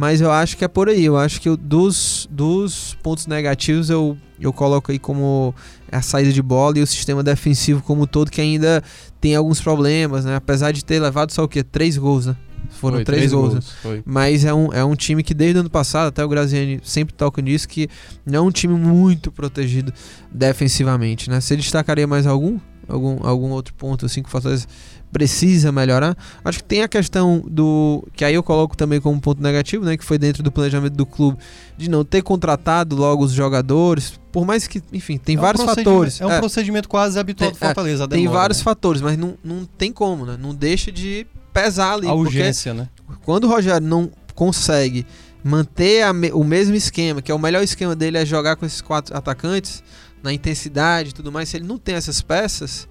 Mas 0.00 0.22
eu 0.22 0.32
acho 0.32 0.56
que 0.56 0.64
é 0.64 0.68
por 0.68 0.88
aí. 0.88 1.04
Eu 1.04 1.18
acho 1.18 1.38
que 1.42 1.46
eu- 1.46 1.58
dos, 1.58 2.26
dos 2.30 2.96
pontos 3.02 3.26
negativos 3.26 3.90
eu, 3.90 4.16
eu 4.40 4.50
coloco 4.50 4.90
aí 4.90 4.98
como 4.98 5.54
a 5.92 6.00
saída 6.00 6.32
de 6.32 6.40
bola 6.40 6.78
e 6.78 6.82
o 6.82 6.86
sistema 6.86 7.22
defensivo 7.22 7.82
como 7.82 8.04
um 8.04 8.06
todo, 8.06 8.30
que 8.30 8.40
ainda 8.40 8.82
tem 9.20 9.36
alguns 9.36 9.60
problemas, 9.60 10.24
né? 10.24 10.36
Apesar 10.36 10.72
de 10.72 10.82
ter 10.82 10.98
levado 11.00 11.32
só 11.32 11.44
o 11.44 11.48
quê? 11.48 11.62
Três 11.62 11.98
gols, 11.98 12.24
né? 12.24 12.36
Foram 12.70 12.96
Foi, 12.96 13.04
três, 13.04 13.30
gols. 13.30 13.54
né? 13.56 13.60
Foi. 13.82 14.02
Mas 14.06 14.46
é 14.46 14.54
um, 14.54 14.72
é 14.72 14.82
um 14.82 14.94
time 14.94 15.22
que 15.22 15.34
desde 15.34 15.58
o 15.58 15.60
ano 15.60 15.68
passado, 15.68 16.08
até 16.08 16.24
o 16.24 16.28
Graziani 16.30 16.80
sempre 16.82 17.12
toca 17.12 17.42
nisso, 17.42 17.68
que 17.68 17.86
não 18.24 18.38
é 18.38 18.40
um 18.48 18.50
time 18.50 18.72
muito 18.72 19.30
protegido 19.30 19.92
defensivamente, 20.32 21.28
né? 21.28 21.42
Você 21.42 21.56
destacaria 21.56 22.06
mais 22.06 22.26
algum? 22.26 22.58
Algum, 22.88 23.18
algum 23.24 23.50
outro 23.50 23.74
ponto 23.74 24.06
assim 24.06 24.22
que 24.22 24.28
o 24.28 24.32
Fortaleza 24.32 24.66
precisa 25.12 25.70
melhorar? 25.72 26.16
Acho 26.44 26.58
que 26.58 26.64
tem 26.64 26.82
a 26.82 26.88
questão 26.88 27.42
do. 27.46 28.06
que 28.14 28.24
aí 28.24 28.34
eu 28.34 28.42
coloco 28.42 28.76
também 28.76 29.00
como 29.00 29.20
ponto 29.20 29.42
negativo, 29.42 29.84
né? 29.84 29.96
Que 29.96 30.04
foi 30.04 30.18
dentro 30.18 30.42
do 30.42 30.50
planejamento 30.52 30.94
do 30.94 31.04
clube 31.06 31.38
de 31.76 31.88
não 31.90 32.04
ter 32.04 32.22
contratado 32.22 32.94
logo 32.96 33.24
os 33.24 33.32
jogadores. 33.32 34.18
Por 34.32 34.46
mais 34.46 34.66
que, 34.68 34.82
enfim, 34.92 35.18
tem 35.18 35.36
É 35.36 35.38
um 35.38 35.42
vários 35.42 35.62
procedimento- 35.64 35.90
fatores. 35.90 36.20
É 36.20 36.26
um 36.26 36.30
É, 36.30 36.38
procedimento 36.38 36.88
quase 36.88 37.18
habitual 37.18 37.50
Tem- 37.50 37.58
do 37.58 37.64
Fortaleza. 37.66 38.04
a 38.04 38.08
tem 38.08 38.20
demora, 38.22 38.38
vários 38.40 38.58
né? 38.58 38.64
fatores, 38.64 39.00
mas 39.02 39.18
não, 39.18 39.34
não 39.42 39.64
tem 39.64 39.92
como, 39.92 40.24
né? 40.24 40.36
Não 40.40 40.54
deixa 40.54 40.92
de 40.92 41.26
pesar 41.52 41.94
ali. 41.94 42.06
A 42.06 42.14
urgência, 42.14 42.72
né? 42.72 42.88
quando 43.24 43.44
o 43.44 43.48
Rogério 43.48 43.84
não 43.86 44.08
consegue 44.36 45.04
manter 45.42 46.02
a 46.02 46.12
o 46.34 46.44
mesmo 46.44 46.74
esquema, 46.74 47.20
que 47.20 47.32
é 47.32 47.34
o 47.34 47.38
melhor 47.38 47.62
esquema 47.62 47.96
dele 47.96 48.18
é 48.18 48.24
jogar 48.24 48.56
com 48.56 48.64
esses 48.66 48.80
quatro 48.80 49.16
atacantes, 49.16 49.82
na 50.22 50.32
intensidade 50.32 51.10
e 51.10 51.12
tudo 51.12 51.32
mais, 51.32 51.48
se 51.48 51.56
ele 51.56 51.66
não 51.66 51.78
tem 51.78 51.94
essas 51.94 52.20
peças, 52.22 52.86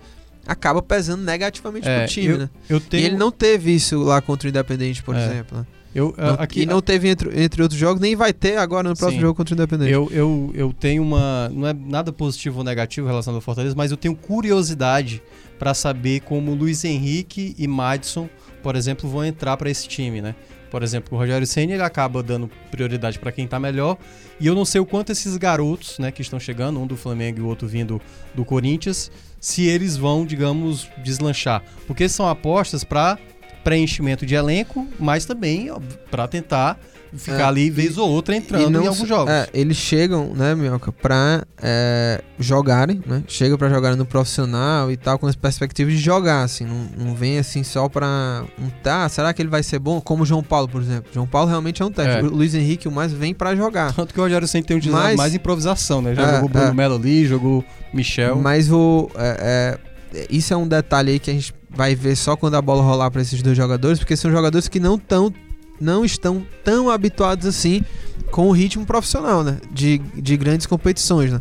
acaba 0.52 0.82
pesando 0.82 1.24
negativamente 1.24 1.88
É, 1.88 2.00
pro 2.00 2.08
time, 2.10 2.28
eu, 2.28 2.38
né? 2.38 2.50
eu 2.70 2.80
tenho. 2.80 3.04
E 3.04 3.06
ele 3.06 3.18
não 3.18 3.32
teve 3.32 3.74
isso 3.74 4.00
lá 4.04 4.22
contra 4.22 4.48
o 4.48 4.50
Independente, 4.50 5.04
por 5.04 5.16
É. 5.16 5.26
exemplo. 5.26 5.58
né? 5.60 5.66
eu, 5.96 6.14
Não- 6.18 6.34
aqui, 6.36 6.62
e 6.62 6.66
não 6.68 6.82
teve 6.82 7.10
entre, 7.10 7.42
entre 7.44 7.64
outros 7.64 7.80
jogos, 7.80 8.00
nem 8.00 8.16
vai 8.16 8.32
ter 8.32 8.58
agora 8.58 8.88
no 8.88 8.96
próximo 8.96 9.20
Sim. 9.20 9.26
jogo 9.26 9.36
contra 9.36 9.54
o 9.54 9.56
Independente. 9.56 9.92
Eu, 9.92 10.08
eu, 10.12 10.52
eu 10.54 10.74
tenho 10.74 11.02
uma. 11.02 11.50
Não 11.50 11.68
é 11.68 11.74
nada 11.74 12.12
positivo 12.14 12.60
ou 12.60 12.64
negativo 12.64 13.08
em 13.08 13.10
relação 13.10 13.34
ao 13.34 13.42
Fortaleza, 13.42 13.74
mas 13.76 13.90
eu 13.90 13.98
tenho 13.98 14.16
curiosidade 14.16 15.22
para 15.58 15.74
saber 15.74 16.22
como 16.22 16.54
Luiz 16.54 16.84
Henrique 16.86 17.56
e 17.58 17.68
Madison, 17.68 18.30
por 18.64 18.76
exemplo, 18.76 19.10
vão 19.10 19.26
entrar 19.26 19.58
para 19.58 19.70
esse 19.70 19.88
time, 19.88 20.22
né? 20.22 20.36
Por 20.70 20.84
exemplo, 20.84 21.18
o 21.18 21.20
Rogério 21.20 21.48
Senna 21.48 21.74
ele 21.74 21.84
acaba 21.84 22.22
dando 22.22 22.50
prioridade 22.70 23.18
para 23.18 23.32
quem 23.32 23.48
tá 23.48 23.60
melhor, 23.60 23.98
e 24.40 24.48
eu 24.48 24.56
não 24.56 24.66
sei 24.66 24.80
o 24.80 24.86
quanto 24.86 25.12
esses 25.12 25.36
garotos, 25.38 25.98
né, 26.00 26.12
que 26.12 26.22
estão 26.22 26.40
chegando, 26.40 26.80
um 26.80 26.88
do 26.88 26.96
Flamengo 26.96 27.40
e 27.40 27.42
o 27.42 27.48
outro 27.48 27.68
vindo 27.68 28.02
do 28.34 28.46
Corinthians, 28.46 29.12
se 29.40 29.68
eles 29.68 29.98
vão, 29.98 30.26
digamos, 30.26 30.88
deslanchar, 31.04 31.64
porque 31.88 32.08
são 32.08 32.28
apostas 32.28 32.84
para 32.84 33.18
preenchimento 33.64 34.26
de 34.26 34.36
elenco, 34.36 34.88
mas 35.00 35.26
também 35.26 35.70
para 36.10 36.28
tentar 36.28 36.80
ficar 37.12 37.40
É, 37.40 37.44
ali 37.44 37.72
vez 37.72 37.98
ou 37.98 38.08
outra 38.08 38.36
entrando 38.36 38.70
não 38.70 38.84
em 38.84 38.88
alguns 38.88 39.08
jogos. 39.08 39.34
É, 39.34 39.48
eles 39.52 39.76
chegam, 39.78 40.32
né, 40.36 40.54
Mioca, 40.54 40.92
pra 40.92 41.44
é, 41.62 42.22
jogarem, 42.40 43.02
né? 43.06 43.24
Chega 43.28 43.58
pra 43.58 43.68
jogarem 43.68 43.98
no 43.98 44.06
profissional 44.06 44.92
e 44.92 44.96
tal, 44.96 45.18
com 45.18 45.26
as 45.26 45.36
perspectivas 45.36 45.94
de 45.96 46.00
jogar, 46.00 46.44
assim. 46.44 46.66
Não, 46.66 47.06
não 47.08 47.16
vem 47.16 47.40
assim 47.40 47.64
só 47.64 47.90
pra. 47.90 48.44
Um, 48.62 48.70
tá, 48.84 49.10
será 49.10 49.34
que 49.34 49.42
ele 49.42 49.50
vai 49.50 49.64
ser 49.64 49.80
bom? 49.80 50.00
Como 50.00 50.22
o 50.22 50.26
João 50.26 50.44
Paulo, 50.44 50.68
por 50.70 50.82
exemplo. 50.82 51.10
João 51.12 51.26
Paulo 51.26 51.50
realmente 51.50 51.82
é 51.82 51.86
um 51.86 51.92
teste. 51.92 52.20
É. 52.20 52.22
O 52.22 52.28
Luiz 52.30 52.54
Henrique, 52.54 52.88
o 52.88 52.92
mais, 52.92 53.12
vem 53.12 53.34
pra 53.34 53.56
jogar. 53.56 53.92
Tanto 53.94 54.14
que 54.14 54.20
o 54.20 54.24
Rogério 54.24 54.48
sempre 54.48 54.68
tem 54.68 54.78
utilizado 54.78 55.04
Mas- 55.06 55.16
mais 55.18 55.34
improvisação, 55.34 56.02
né? 56.04 56.14
Já 56.14 56.22
É, 56.22 56.34
jogou 56.36 56.50
Bruno 56.50 56.68
é. 56.68 56.74
Melo 56.74 56.96
ali, 56.96 57.26
jogou 57.26 57.66
Michel. 57.92 58.36
Mas 58.36 58.72
o. 58.72 59.10
é, 59.16 59.78
é, 60.14 60.28
isso 60.30 60.54
é 60.54 60.58
um 60.58 60.68
detalhe 60.68 61.14
aí 61.14 61.20
que 61.20 61.32
a 61.32 61.34
gente 61.34 61.54
vai 61.70 61.96
ver 61.96 62.16
só 62.16 62.36
quando 62.36 62.56
a 62.56 62.62
bola 62.62 62.82
rolar 62.84 63.12
pra 63.12 63.22
esses 63.22 63.42
dois 63.42 63.56
jogadores, 63.56 64.00
porque 64.00 64.16
são 64.16 64.32
jogadores 64.32 64.68
que 64.68 64.80
não 64.80 64.98
tão, 64.98 65.34
não 65.80 66.04
estão 66.04 66.46
tão 66.64 66.90
habituados 66.90 67.46
assim 67.46 67.84
com 68.32 68.48
o 68.48 68.52
ritmo 68.52 68.86
profissional, 68.86 69.44
né? 69.44 69.58
De, 69.72 70.00
de 70.16 70.36
grandes 70.38 70.66
competições, 70.68 71.32
né? 71.32 71.40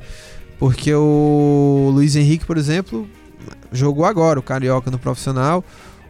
Porque 0.58 0.92
o 0.94 1.90
Luiz 1.94 2.16
Henrique, 2.16 2.44
por 2.44 2.56
exemplo, 2.58 3.08
jogou 3.72 4.04
agora 4.04 4.38
o 4.38 4.42
Carioca 4.42 4.90
no 4.90 4.98
profissional. 4.98 5.64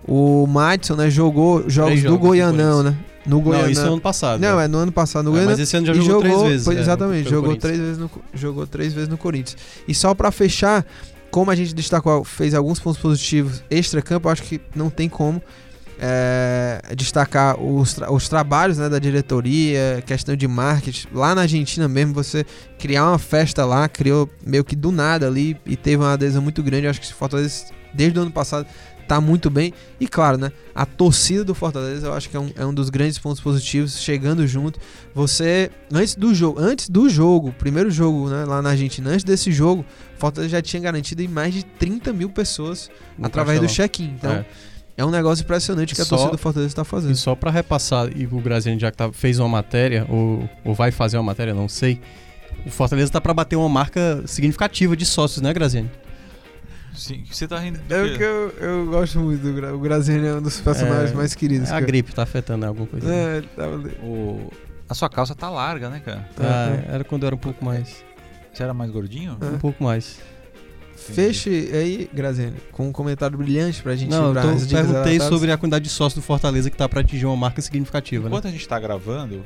O 0.07 0.47
Madison, 0.47 0.97
né, 0.97 1.11
jogou 1.11 1.69
jogos 1.69 2.03
do 2.03 2.19
Goianão, 2.19 2.83
né? 2.83 2.97
No 3.27 3.43
Goianão. 3.43 3.66
Não, 3.66 3.71
isso 3.73 3.83
é 3.83 3.89
ano 3.89 4.01
passado. 4.01 4.41
Não, 4.41 4.57
né? 4.57 4.64
é 4.64 4.69
no 4.69 4.79
ano 4.79 4.91
passado 4.93 5.25
no 5.27 5.31
É, 5.33 5.33
Goianão. 5.33 5.51
mas 5.51 5.61
esse 5.61 5.77
ano 5.77 5.87
já 5.87 5.93
E 5.93 5.97
jogou, 6.01 6.21
três 6.23 6.43
vezes. 6.43 6.64
pois, 6.64 6.79
é, 6.79 6.81
exatamente, 6.81 7.29
jogou 7.29 7.57
três, 7.57 7.79
vezes 7.79 7.99
no, 7.99 8.11
jogou 8.33 8.66
três 8.66 8.95
vezes 8.95 9.09
no 9.09 9.19
Corinthians. 9.19 9.61
E 9.87 9.95
só 9.95 10.14
pra 10.14 10.31
fechar, 10.33 10.87
como 11.31 11.51
a 11.51 11.55
gente 11.55 11.74
destacou, 11.74 12.24
fez 12.24 12.55
alguns 12.55 12.79
pontos 12.81 13.01
positivos 13.01 13.62
extra-campo, 13.70 14.29
acho 14.29 14.43
que 14.43 14.61
não 14.74 14.91
tem 14.91 15.09
como 15.09 15.43
é, 16.01 16.81
destacar 16.97 17.61
os, 17.61 17.95
tra- 17.95 18.12
os 18.12 18.29
trabalhos 18.29 18.79
né, 18.79 18.89
da 18.89 18.99
diretoria, 18.99 20.03
questão 20.07 20.37
de 20.37 20.47
marketing. 20.47 21.09
Lá 21.12 21.35
na 21.35 21.43
Argentina 21.43 21.89
mesmo, 21.89 22.14
você 22.14 22.47
criar 22.79 23.09
uma 23.09 23.18
festa 23.18 23.64
lá, 23.64 23.89
criou 23.89 24.29
meio 24.47 24.64
que 24.64 24.76
do 24.76 24.93
nada 24.93 25.26
ali 25.26 25.57
e 25.66 25.76
teve 25.76 25.97
uma 26.03 26.12
adesão 26.12 26.41
muito 26.41 26.62
grande. 26.62 26.87
Acho 26.87 27.01
que 27.01 27.12
Fortaleza, 27.12 27.66
desde 27.93 28.18
o 28.18 28.22
ano 28.22 28.31
passado, 28.31 28.66
tá 29.09 29.21
muito 29.21 29.49
bem. 29.51 29.73
E 29.99 30.07
claro, 30.07 30.37
né? 30.39 30.53
A 30.75 30.85
torcida 30.87 31.43
do 31.43 31.55
Fortaleza 31.55 32.07
eu 32.07 32.13
acho 32.13 32.29
que 32.29 32.37
é 32.37 32.41
um, 32.41 32.51
é 32.55 32.65
um 32.65 32.73
dos 32.73 32.91
grandes 32.91 33.19
pontos 33.19 33.41
positivos, 33.41 33.99
chegando 33.99 34.47
junto. 34.47 34.79
Você, 35.15 35.71
antes 35.93 36.15
do 36.15 36.33
jogo, 36.35 36.61
antes 36.61 36.89
do 36.89 37.09
jogo, 37.09 37.53
primeiro 37.59 37.91
jogo 37.91 38.29
né, 38.29 38.45
lá 38.45 38.63
na 38.63 38.71
Argentina, 38.71 39.11
antes 39.11 39.25
desse 39.25 39.51
jogo, 39.51 39.85
Fortaleza 40.19 40.51
já 40.53 40.63
tinha 40.63 40.81
garantido 40.81 41.23
em 41.23 41.29
mais 41.29 41.53
de 41.55 41.65
30 41.65 42.13
mil 42.13 42.29
pessoas 42.31 42.91
No 43.19 43.27
através 43.27 43.59
do 43.59 43.63
Castelão. 43.67 43.89
check-in. 43.89 44.15
Então, 44.17 44.33
É. 44.33 44.45
é. 44.99 45.05
um 45.05 45.11
negócio 45.11 45.43
impressionante 45.43 45.95
que 45.95 46.01
a 46.01 46.05
Só- 46.05 46.11
torcida 46.17 46.33
do 46.33 46.39
Fortaleza 46.39 46.71
está 46.71 46.85
fazendo. 46.85 47.13
E 47.13 47.17
só 47.17 47.35
pra 47.35 47.51
repassar, 47.51 48.11
e 48.17 48.27
o 48.27 48.41
Graziani 48.41 48.79
já 48.81 48.91
que 48.91 48.97
tá, 48.97 49.11
fez 49.13 49.39
uma 49.39 49.49
matéria, 49.49 50.07
ou, 50.09 50.49
ou 50.65 50.75
vai 50.75 50.91
fazer 50.93 51.17
uma 51.17 51.23
matéria, 51.25 51.55
não 51.55 51.69
sei. 51.69 52.01
O 52.67 52.71
Fortaleza 52.71 53.11
tá 53.11 53.21
pra 53.21 53.33
bater 53.33 53.57
uma 53.57 53.69
marca 53.69 54.23
significativa 54.27 54.97
de 54.97 55.07
sócios, 55.07 55.41
né, 55.41 55.53
Graziani? 55.53 55.91
Sim, 56.99 57.24
você 57.30 57.46
tá 57.49 57.59
rindo. 57.59 57.78
do 57.78 57.94
É 57.94 58.16
que 58.16 58.22
eu, 58.22 58.51
eu 58.61 58.86
gosto 58.86 59.18
muito 59.20 59.40
do 59.42 59.53
Gra- 59.55 59.74
O 59.74 59.78
Graziani 59.78 60.26
é 60.26 60.34
um 60.34 60.42
dos 60.42 60.61
personagens 60.61 61.12
É, 61.12 61.14
mais 61.14 61.34
queridos. 61.34 61.70
a 61.70 61.76
que 61.78 61.82
eu- 61.84 61.86
gripe 61.86 62.12
tá 62.14 62.22
afetando 62.24 62.66
alguma 62.66 62.86
coisa. 62.86 63.12
É, 63.12 63.36
ele 63.38 63.49
tava 63.57 63.74
ali. 63.74 63.90
O- 64.03 64.51
A 64.88 64.94
sua 64.94 65.09
calça 65.09 65.34
tá 65.34 65.49
larga, 65.51 65.88
né, 65.90 66.01
cara? 66.05 66.28
Ah, 66.38 66.76
era 66.92 67.05
quando 67.05 67.22
eu 67.22 67.28
era 67.28 67.36
um 67.36 67.38
pouco 67.38 67.64
mais. 67.64 68.05
Você 68.53 68.62
era 68.62 68.74
mais 68.74 68.90
gordinho? 68.90 69.36
É. 69.40 69.44
Um 69.46 69.59
pouco 69.59 69.82
mais. 69.84 70.18
Feche 70.96 71.70
aí, 71.72 72.11
Graziani, 72.12 72.57
com 72.72 72.88
um 72.88 72.92
comentário 72.92 73.38
brilhante 73.38 73.82
pra 73.82 73.94
gente 73.94 74.11
Não, 74.11 74.26
lembrar 74.28 74.44
eu 74.46 74.59
tô, 74.59 74.66
perguntei 74.66 75.20
sobre 75.20 75.53
a 75.53 75.57
quantidade 75.57 75.84
de 75.84 75.90
sócios 75.90 76.14
do 76.22 76.26
Fortaleza 76.26 76.68
que 76.70 76.76
tá 76.76 76.88
pra 76.88 77.01
atingir 77.01 77.24
uma 77.24 77.36
marca 77.36 77.62
significativa, 77.62 78.24
né? 78.24 78.28
Enquanto 78.28 78.49
a 78.49 78.51
gente 78.51 78.66
tá 78.66 78.78
gravando, 78.80 79.44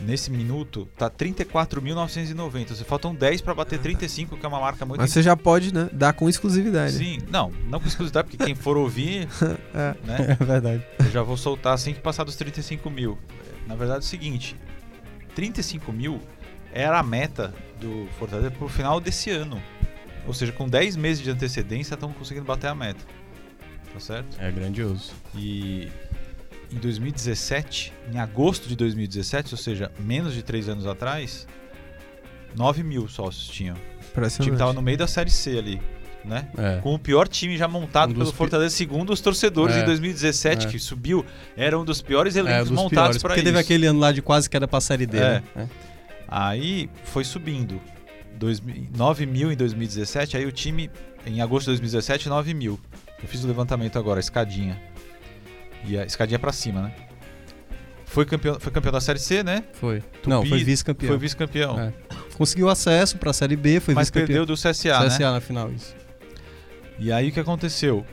nesse 0.00 0.30
minuto, 0.30 0.88
tá 0.96 1.08
34.990. 1.10 2.68
Você 2.68 2.84
faltam 2.84 3.14
10 3.14 3.40
pra 3.40 3.54
bater 3.54 3.78
35, 3.78 4.36
que 4.36 4.44
é 4.44 4.48
uma 4.48 4.60
marca 4.60 4.84
muito 4.84 5.00
Mas 5.00 5.12
você 5.12 5.22
já 5.22 5.36
pode, 5.36 5.72
né, 5.72 5.88
dar 5.92 6.12
com 6.12 6.28
exclusividade. 6.28 6.94
Sim, 6.94 7.18
não, 7.30 7.50
não 7.68 7.80
com 7.80 7.86
exclusividade, 7.86 8.28
porque 8.28 8.44
quem 8.44 8.54
for 8.54 8.76
ouvir, 8.76 9.28
É. 9.74 9.94
né? 10.04 10.36
É 10.40 10.44
verdade. 10.44 10.82
Eu 10.98 11.10
já 11.10 11.22
vou 11.22 11.36
soltar 11.36 11.74
assim 11.74 11.92
que 11.94 12.00
passar 12.00 12.24
dos 12.24 12.36
35 12.36 12.90
mil. 12.90 13.18
Na 13.66 13.74
verdade 13.74 13.98
é 13.98 14.06
o 14.06 14.08
seguinte: 14.08 14.56
35 15.34 15.92
mil 15.92 16.20
era 16.72 16.98
a 16.98 17.02
meta 17.02 17.54
do 17.80 18.06
Fortaleza 18.18 18.50
pro 18.50 18.68
final 18.68 19.00
desse 19.00 19.30
ano. 19.30 19.62
Ou 20.26 20.32
seja, 20.32 20.52
com 20.52 20.68
10 20.68 20.96
meses 20.96 21.22
de 21.22 21.30
antecedência 21.30 21.94
estão 21.94 22.12
conseguindo 22.12 22.46
bater 22.46 22.68
a 22.68 22.74
meta. 22.74 23.04
Tá 23.92 24.00
certo? 24.00 24.36
É 24.40 24.50
grandioso. 24.50 25.12
E 25.36 25.88
em 26.74 26.78
2017, 26.78 27.92
em 28.12 28.18
agosto 28.18 28.68
de 28.68 28.74
2017, 28.76 29.54
ou 29.54 29.58
seja, 29.58 29.90
menos 29.98 30.34
de 30.34 30.42
3 30.42 30.68
anos 30.68 30.86
atrás, 30.86 31.46
9 32.56 32.82
mil 32.82 33.08
sócios 33.08 33.46
tinham. 33.48 33.76
O 34.16 34.42
time 34.42 34.56
tava 34.56 34.72
no 34.72 34.80
meio 34.82 34.96
da 34.98 35.06
Série 35.08 35.30
C 35.30 35.58
ali, 35.58 35.80
né? 36.24 36.48
É. 36.56 36.78
com 36.82 36.94
o 36.94 36.98
pior 36.98 37.26
time 37.26 37.56
já 37.56 37.66
montado 37.66 38.10
Um 38.10 38.14
pelo 38.14 38.32
Fortaleza, 38.32 38.74
segundo 38.74 39.12
os 39.12 39.20
torcedores 39.20 39.74
É. 39.76 39.82
em 39.82 39.84
2017, 39.84 40.66
É. 40.66 40.70
que 40.70 40.78
subiu, 40.78 41.24
era 41.56 41.78
um 41.78 41.84
dos 41.84 42.00
piores 42.00 42.36
É, 42.36 42.40
elencos 42.40 42.68
dos 42.70 42.78
montados 42.78 43.18
para 43.18 43.30
porque 43.30 43.40
isso. 43.40 43.46
teve 43.46 43.58
aquele 43.58 43.86
ano 43.86 43.98
lá 43.98 44.12
de 44.12 44.22
quase 44.22 44.48
queda 44.48 44.68
pra 44.68 44.80
Série 44.80 45.06
D, 45.06 45.18
É. 45.18 45.42
né? 45.54 45.68
Aí 46.28 46.88
foi 47.04 47.24
subindo. 47.24 47.80
Dois, 48.36 48.60
mi- 48.60 48.88
9 48.96 49.26
mil 49.26 49.52
em 49.52 49.56
2017, 49.56 50.36
aí 50.36 50.46
o 50.46 50.52
time, 50.52 50.90
em 51.26 51.40
agosto 51.40 51.64
de 51.66 51.70
2017, 51.72 52.28
9 52.28 52.52
mil. 52.54 52.78
Eu 53.22 53.28
fiz 53.28 53.42
o 53.44 53.46
levantamento 53.46 53.98
agora, 53.98 54.18
a 54.18 54.20
escadinha. 54.20 54.80
E 55.86 55.98
a 55.98 56.04
escadinha 56.04 56.38
pra 56.38 56.52
cima, 56.52 56.82
né? 56.82 56.94
Foi 58.06 58.24
campeão, 58.24 58.60
foi 58.60 58.72
campeão 58.72 58.92
da 58.92 59.00
Série 59.00 59.18
C, 59.18 59.42
né? 59.42 59.64
Foi. 59.72 60.02
Não, 60.26 60.46
foi 60.46 60.62
vice-campeão. 60.62 61.08
Foi 61.08 61.18
vice-campeão. 61.18 61.80
É. 61.80 61.92
Conseguiu 62.36 62.68
acesso 62.68 63.18
pra 63.18 63.32
Série 63.32 63.56
B, 63.56 63.80
foi 63.80 63.94
mas 63.94 64.08
vice-campeão. 64.08 64.26
perdeu 64.26 64.46
do 64.46 64.54
CSA, 64.54 65.00
né? 65.00 65.06
CSA 65.08 65.32
na 65.32 65.40
final, 65.40 65.70
isso. 65.72 65.94
E 66.98 67.10
aí 67.10 67.28
o 67.28 67.32
que 67.32 67.40
aconteceu? 67.40 68.06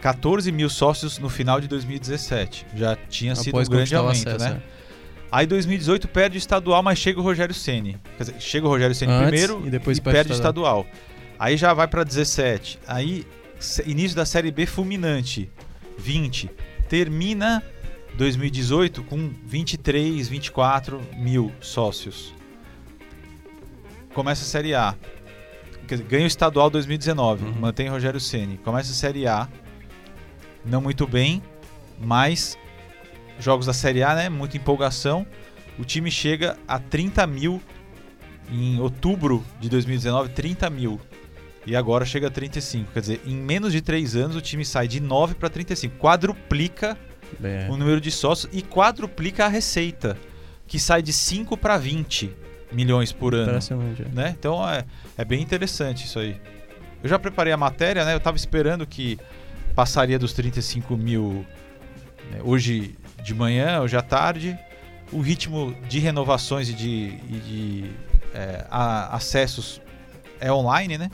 14 0.00 0.50
mil 0.50 0.70
sócios 0.70 1.18
no 1.18 1.28
final 1.28 1.60
de 1.60 1.68
2017. 1.68 2.66
Já 2.74 2.96
tinha 2.96 3.34
sido 3.36 3.50
Após 3.50 3.68
um 3.68 3.70
grande 3.70 3.94
aumento, 3.94 4.28
acesso, 4.28 4.54
né? 4.54 4.62
Aí 5.30 5.46
2018 5.46 6.08
perde 6.08 6.36
o 6.36 6.38
estadual, 6.38 6.82
mas 6.82 6.98
chega 6.98 7.20
o 7.20 7.22
Rogério 7.22 7.54
Ceni. 7.54 7.96
Quer 8.16 8.24
dizer, 8.24 8.40
chega 8.40 8.66
o 8.66 8.70
Rogério 8.70 8.94
Ceni 8.94 9.12
primeiro 9.12 9.62
e 9.64 9.70
depois 9.70 9.98
e 9.98 10.00
perde 10.00 10.30
o 10.30 10.32
o 10.32 10.34
estadual. 10.34 10.86
Aí 11.38 11.56
já 11.56 11.72
vai 11.72 11.86
pra 11.86 12.02
17. 12.02 12.78
Aí 12.86 13.26
início 13.86 14.16
da 14.16 14.24
Série 14.24 14.50
B 14.50 14.66
fulminante, 14.66 15.50
20. 16.00 16.50
Termina 16.88 17.62
2018 18.16 19.02
com 19.04 19.30
23, 19.44 20.28
24 20.28 21.00
mil 21.16 21.52
sócios. 21.60 22.34
Começa 24.14 24.42
a 24.42 24.46
Série 24.46 24.74
A. 24.74 24.96
Dizer, 25.86 26.04
ganha 26.04 26.24
o 26.24 26.26
estadual 26.26 26.70
2019, 26.70 27.44
Uhum. 27.44 27.52
mantém 27.52 27.88
Rogério 27.88 28.20
Ceni. 28.20 28.58
Começa 28.58 28.90
a 28.92 28.94
Série 28.94 29.26
A, 29.26 29.48
não 30.64 30.80
muito 30.80 31.06
bem, 31.06 31.42
mas 32.00 32.56
jogos 33.38 33.66
da 33.66 33.72
Série 33.72 34.02
A, 34.02 34.14
né? 34.14 34.28
Muita 34.28 34.56
empolgação. 34.56 35.26
O 35.78 35.84
time 35.84 36.10
chega 36.10 36.56
a 36.68 36.78
30 36.78 37.26
mil 37.26 37.60
em 38.50 38.78
outubro 38.80 39.44
de 39.60 39.68
2019, 39.68 40.28
30 40.30 40.68
mil. 40.70 41.00
E 41.66 41.76
agora 41.76 42.04
chega 42.04 42.28
a 42.28 42.30
35. 42.30 42.92
Quer 42.92 43.00
dizer, 43.00 43.20
em 43.26 43.34
menos 43.36 43.72
de 43.72 43.80
3 43.80 44.16
anos 44.16 44.36
o 44.36 44.40
time 44.40 44.64
sai 44.64 44.88
de 44.88 44.98
9 45.00 45.34
para 45.34 45.48
35. 45.50 45.96
Quadruplica 45.98 46.96
É. 47.42 47.68
o 47.70 47.76
número 47.76 48.00
de 48.00 48.10
sócios 48.10 48.50
e 48.52 48.62
quadruplica 48.62 49.44
a 49.44 49.48
receita, 49.48 50.16
que 50.66 50.78
sai 50.78 51.02
de 51.02 51.12
5 51.12 51.56
para 51.56 51.76
20 51.76 52.34
milhões 52.72 53.12
por 53.12 53.34
ano. 53.34 53.52
É. 53.52 54.08
Né? 54.14 54.34
Então 54.38 54.68
é, 54.68 54.84
é 55.18 55.24
bem 55.24 55.42
interessante 55.42 56.06
isso 56.06 56.18
aí. 56.18 56.40
Eu 57.02 57.08
já 57.08 57.18
preparei 57.18 57.52
a 57.52 57.56
matéria, 57.56 58.04
né? 58.04 58.14
Eu 58.14 58.20
tava 58.20 58.36
esperando 58.36 58.86
que 58.86 59.18
passaria 59.74 60.18
dos 60.18 60.32
35 60.32 60.96
mil 60.96 61.44
né, 62.30 62.40
hoje 62.42 62.94
de 63.22 63.34
manhã, 63.34 63.80
hoje 63.80 63.96
à 63.96 64.02
tarde. 64.02 64.58
O 65.12 65.20
ritmo 65.20 65.74
de 65.88 65.98
renovações 65.98 66.68
e 66.68 66.72
de, 66.72 67.18
e 67.28 67.42
de 67.44 67.90
é, 68.34 68.64
a- 68.70 69.14
acessos 69.16 69.80
é 70.40 70.52
online, 70.52 70.96
né? 70.98 71.10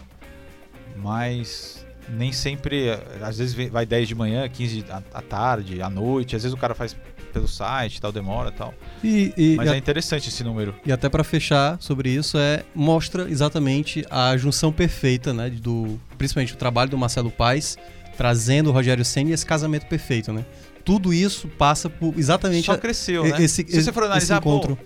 Mas 0.96 1.84
nem 2.08 2.32
sempre, 2.32 2.90
às 3.20 3.38
vezes 3.38 3.54
vai 3.70 3.84
10 3.84 4.08
de 4.08 4.14
manhã, 4.14 4.48
15 4.48 4.84
à 5.12 5.20
tarde, 5.22 5.82
à 5.82 5.90
noite, 5.90 6.36
às 6.36 6.42
vezes 6.42 6.54
o 6.56 6.60
cara 6.60 6.74
faz 6.74 6.96
pelo 7.32 7.48
site, 7.48 8.00
tal, 8.00 8.10
demora, 8.12 8.50
tal. 8.50 8.72
E, 9.04 9.32
e- 9.36 9.54
Mas 9.56 9.68
e 9.68 9.74
é 9.74 9.76
interessante 9.76 10.28
esse 10.28 10.42
número. 10.42 10.74
E 10.86 10.92
até 10.92 11.08
pra 11.08 11.22
fechar 11.22 11.76
sobre 11.80 12.08
isso 12.10 12.38
é 12.38 12.62
mostra 12.74 13.28
exatamente 13.28 14.06
a 14.08 14.36
junção 14.36 14.72
perfeita, 14.72 15.34
né, 15.34 15.50
do 15.50 16.00
principalmente 16.16 16.54
o 16.54 16.56
trabalho 16.56 16.90
do 16.90 16.96
Marcelo 16.96 17.30
Paes 17.30 17.76
trazendo 18.16 18.70
o 18.70 18.72
Rogério 18.72 19.04
Ceni 19.04 19.32
e 19.32 19.34
esse 19.34 19.44
casamento 19.44 19.86
perfeito, 19.86 20.32
né? 20.32 20.46
Tudo 20.82 21.12
isso 21.12 21.48
passa 21.48 21.90
por 21.90 22.14
exatamente 22.16 22.64
Só 22.66 22.72
a- 22.72 22.78
cresceu, 22.78 23.26
e- 23.26 23.32
né? 23.32 23.42
esse, 23.42 23.66
Se 23.68 23.82
você 23.82 23.92
for 23.92 24.04
esse 24.04 24.12
analisar, 24.12 24.40
pô, 24.40 24.50
encontro. 24.56 24.78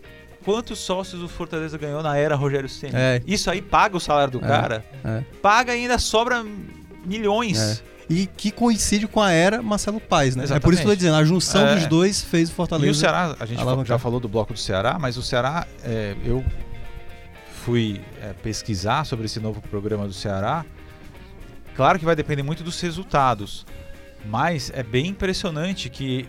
Quantos 0.45 0.79
sócios 0.79 1.23
o 1.23 1.29
Fortaleza 1.29 1.77
ganhou 1.79 2.03
na 2.03 2.17
era 2.17 2.35
Rogério 2.35 2.69
Ceni? 2.69 2.93
É. 2.95 3.23
Isso 3.27 3.51
aí 3.51 3.61
paga 3.63 3.97
o 3.97 4.01
salário 4.01 4.33
do 4.39 4.45
É, 4.45 4.49
cara? 4.49 4.85
é. 5.05 5.23
Paga 5.43 5.75
e 5.77 5.81
ainda 5.83 5.99
sobra 5.99 6.45
milhões. 7.05 7.83
E 8.09 8.27
que 8.27 8.51
coincide 8.51 9.07
com 9.07 9.21
a 9.23 9.31
era 9.31 9.63
Marcelo 9.63 10.01
Paes, 10.01 10.35
né? 10.35 10.43
É 10.43 10.47
por 10.47 10.53
Exatamente. 10.55 10.75
isso 10.75 10.83
que 10.83 10.89
eu 10.89 10.93
tô 10.93 10.97
dizendo, 10.97 11.15
a 11.17 11.25
junção 11.25 11.65
É. 11.67 11.75
dos 11.77 11.87
dois 11.87 12.23
fez 12.25 12.51
o 12.51 12.53
Fortaleza. 12.53 12.89
E 12.89 12.91
o 12.91 12.95
Ceará, 12.95 13.37
a 13.39 13.47
gente 13.47 13.61
alavancar. 13.61 13.87
já 13.87 13.99
falou 13.99 14.19
do 14.19 14.29
bloco 14.29 14.53
do 14.53 14.59
Ceará, 14.59 14.99
mas 14.99 15.17
o 15.17 15.23
Ceará, 15.23 15.65
é, 15.85 16.17
eu 16.25 16.45
fui 17.65 18.01
é, 18.21 18.33
pesquisar 18.33 19.05
sobre 19.05 19.27
esse 19.27 19.39
novo 19.39 19.61
programa 19.61 20.07
do 20.09 20.13
Ceará. 20.13 20.65
Claro 21.77 21.99
que 21.99 22.05
vai 22.05 22.17
depender 22.17 22.43
muito 22.43 22.65
dos 22.65 22.81
resultados, 22.81 23.65
mas 24.27 24.73
é 24.75 24.83
bem 24.83 25.07
impressionante 25.07 25.89
que 25.89 26.29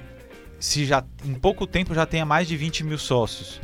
se 0.60 0.86
já 0.86 1.04
em 1.26 1.34
pouco 1.34 1.66
tempo 1.66 1.96
já 1.96 2.06
tenha 2.06 2.26
mais 2.26 2.48
de 2.48 2.56
20 2.56 2.84
mil 2.84 2.98
sócios. 3.00 3.60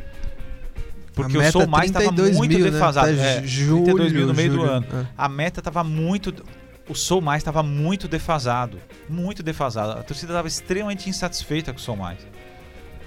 Porque 1.22 1.38
o 1.38 1.52
Sou 1.52 1.66
Mais 1.66 1.86
estava 1.86 2.06
32 2.06 2.36
muito 2.36 2.54
mil, 2.56 2.64
né? 2.64 2.70
defasado. 2.70 3.10
Até 3.10 3.38
É, 3.38 3.42
julho, 3.46 3.84
32 3.84 4.12
mil 4.12 4.26
no 4.26 4.34
meio 4.34 4.50
do 4.50 4.56
julho. 4.56 4.70
ano. 4.70 4.86
É. 4.92 5.06
A 5.16 5.28
meta 5.28 5.60
estava 5.60 5.82
muito. 5.84 6.34
O 6.88 6.94
Sou 6.94 7.20
Mais 7.20 7.40
estava 7.40 7.62
muito 7.62 8.08
defasado. 8.08 8.78
Muito 9.08 9.42
defasado. 9.42 9.92
A 9.98 10.02
torcida 10.02 10.32
estava 10.32 10.48
extremamente 10.48 11.08
insatisfeita 11.10 11.72
com 11.72 11.78
o 11.78 11.82
Sou 11.82 11.96
Mais. 11.96 12.18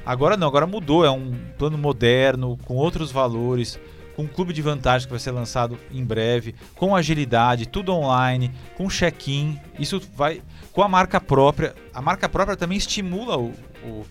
Agora 0.05 0.36
não, 0.38 0.47
agora 0.47 0.68
mudou. 0.68 1.05
É 1.05 1.12
um 1.12 1.34
plano 1.57 1.78
moderno, 1.78 2.57
com 2.66 2.76
outros 2.76 3.12
valores, 3.12 3.80
com 4.16 4.24
um 4.24 4.28
clube 4.28 4.51
de 4.53 4.62
vantagem 4.62 5.07
que 5.07 5.12
vai 5.12 5.20
ser 5.20 5.32
lançado 5.32 5.78
em 5.91 6.03
breve, 6.03 6.53
com 6.76 6.95
agilidade, 6.95 7.68
tudo 7.68 7.91
online, 7.93 8.51
com 8.76 8.88
check-in. 8.88 9.59
Isso 9.80 10.01
vai. 10.16 10.41
Com 10.72 10.82
a 10.84 10.88
marca 10.88 11.20
própria. 11.22 11.74
A 11.93 12.01
marca 12.01 12.28
própria 12.30 12.55
também 12.57 12.78
estimula 12.78 13.38
o. 13.38 13.53
o- 13.84 14.05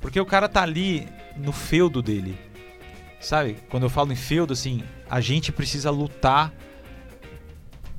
porque 0.00 0.20
o 0.20 0.26
cara 0.26 0.48
tá 0.48 0.62
ali 0.62 1.06
no 1.36 1.52
feudo 1.52 2.02
dele. 2.02 2.36
Sabe? 3.22 3.56
Quando 3.70 3.84
eu 3.84 3.90
falo 3.90 4.12
em 4.12 4.16
feudo, 4.16 4.52
assim, 4.52 4.82
a 5.08 5.20
gente 5.20 5.50
precisa 5.52 5.90
lutar 5.90 6.52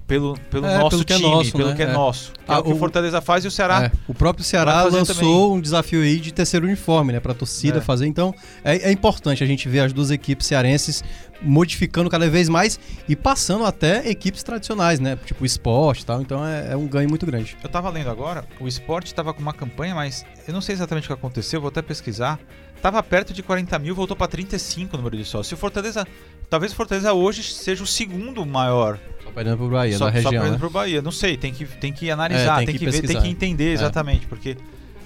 pelo, 0.06 0.38
pelo 0.52 0.66
É, 0.68 0.78
nosso 0.78 0.90
pelo 0.90 1.06
que 1.06 1.14
é 1.14 1.16
time, 1.16 1.30
nosso, 1.30 1.52
pelo 1.54 1.70
né? 1.70 1.76
que 1.76 1.82
é, 1.82 1.86
É. 1.86 1.94
nosso. 1.94 2.34
Que 2.34 2.52
é 2.52 2.54
Ah, 2.56 2.60
o 2.60 2.64
que 2.64 2.72
o 2.74 2.76
Fortaleza 2.76 3.22
faz 3.22 3.46
e 3.46 3.48
o 3.48 3.52
Ceará 3.52 3.86
É, 3.86 3.92
o 4.06 4.14
próprio 4.14 4.44
Ceará 4.44 4.84
lançou 4.84 5.16
também. 5.16 5.34
um 5.58 5.62
desafio 5.62 6.02
aí 6.02 6.20
de 6.20 6.34
terceiro 6.34 6.66
uniforme, 6.68 7.14
né, 7.14 7.22
pra 7.22 7.34
torcida 7.34 7.78
É. 7.78 7.82
fazer. 7.82 8.06
Então, 8.06 8.36
é, 8.66 8.90
é 8.90 8.92
importante 8.92 9.42
a 9.42 9.48
gente 9.48 9.68
ver 9.70 9.80
as 9.80 9.94
duas 9.94 10.12
equipes 10.12 10.46
cearenses 10.46 11.02
modificando 11.42 12.10
cada 12.10 12.30
vez 12.30 12.50
mais 12.50 12.78
e 13.08 13.16
passando 13.16 13.66
até 13.66 14.08
equipes 14.10 14.44
tradicionais, 14.44 15.00
né, 15.00 15.18
tipo 15.26 15.46
esporte 15.46 16.02
e 16.02 16.06
tal. 16.06 16.22
Então, 16.22 16.46
é, 16.46 16.74
é 16.74 16.76
um 16.78 16.86
ganho 16.86 17.08
muito 17.10 17.26
grande. 17.26 17.56
Eu 17.64 17.70
tava 17.70 17.90
lendo 17.90 18.10
agora, 18.10 18.44
o 18.60 18.68
esporte 18.68 19.16
tava 19.16 19.34
com 19.34 19.42
uma 19.42 19.54
campanha, 19.54 19.96
mas 19.96 20.26
eu 20.46 20.54
não 20.54 20.62
sei 20.62 20.76
exatamente 20.76 21.06
o 21.06 21.08
que 21.08 21.14
aconteceu, 21.14 21.62
vou 21.62 21.70
até 21.70 21.82
pesquisar. 21.82 22.38
Tava 22.84 23.02
perto 23.02 23.34
de 23.34 23.42
40 23.42 23.80
mil, 23.80 23.96
voltou 23.96 24.14
pra 24.16 24.28
35 24.28 24.94
o 24.94 24.98
número 24.98 25.16
de 25.16 25.24
sócios. 25.24 25.48
Se 25.48 25.54
o 25.54 25.58
Fortaleza. 25.58 26.06
Talvez 26.50 26.74
o 26.74 26.76
Fortaleza 26.76 27.14
hoje 27.14 27.42
seja 27.42 27.82
o 27.82 27.88
segundo 27.88 28.46
maior. 28.46 29.00
Só 29.24 29.32
perdendo 29.32 29.56
pro 29.56 29.70
Bahia, 29.70 29.98
só, 29.98 30.06
da 30.06 30.12
só 30.12 30.16
região, 30.16 30.32
perdendo 30.34 30.52
né? 30.52 30.58
pro 30.60 30.70
Bahia. 30.70 31.02
Não 31.02 31.12
sei, 31.12 31.38
tem 31.38 31.54
que, 31.54 31.66
tem 31.66 31.94
que 31.94 32.12
analisar, 32.12 32.56
É, 32.56 32.58
tem 32.58 32.66
tem, 32.66 32.74
que 32.76 32.86
que, 32.86 32.92
ver, 32.92 33.08
tem 33.08 33.22
que 33.22 33.28
entender 33.30 33.70
É. 33.70 33.72
exatamente, 33.74 34.28
porque. 34.28 34.58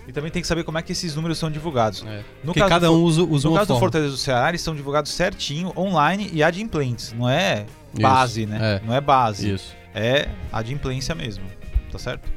E 0.07 0.11
também 0.11 0.31
tem 0.31 0.41
que 0.41 0.47
saber 0.47 0.63
como 0.63 0.79
é 0.79 0.81
que 0.81 0.91
esses 0.91 1.15
números 1.15 1.37
são 1.37 1.51
divulgados. 1.51 2.03
É. 2.07 2.17
No 2.43 2.45
Porque 2.45 2.59
caso 2.61 2.69
cada 2.69 2.87
do 2.87 2.93
um 2.93 3.03
usa, 3.03 3.21
usa 3.21 3.47
No 3.47 3.53
caso 3.53 3.65
do 3.67 3.73
forma. 3.73 3.79
Fortaleza 3.79 4.09
do 4.11 4.17
Ceará, 4.17 4.49
eles 4.49 4.61
são 4.61 4.73
divulgados 4.73 5.11
certinho, 5.13 5.71
online 5.77 6.31
e 6.33 6.41
adimplentes. 6.41 7.13
Não 7.13 7.29
é 7.29 7.65
Isso, 7.93 8.01
base, 8.01 8.45
né? 8.47 8.81
é. 8.81 8.87
Não 8.87 8.95
é 8.95 8.99
base. 8.99 9.53
Isso. 9.53 9.75
É 9.93 10.27
adimplência 10.51 11.13
mesmo. 11.13 11.45
Tá 11.91 11.99
certo? 11.99 12.27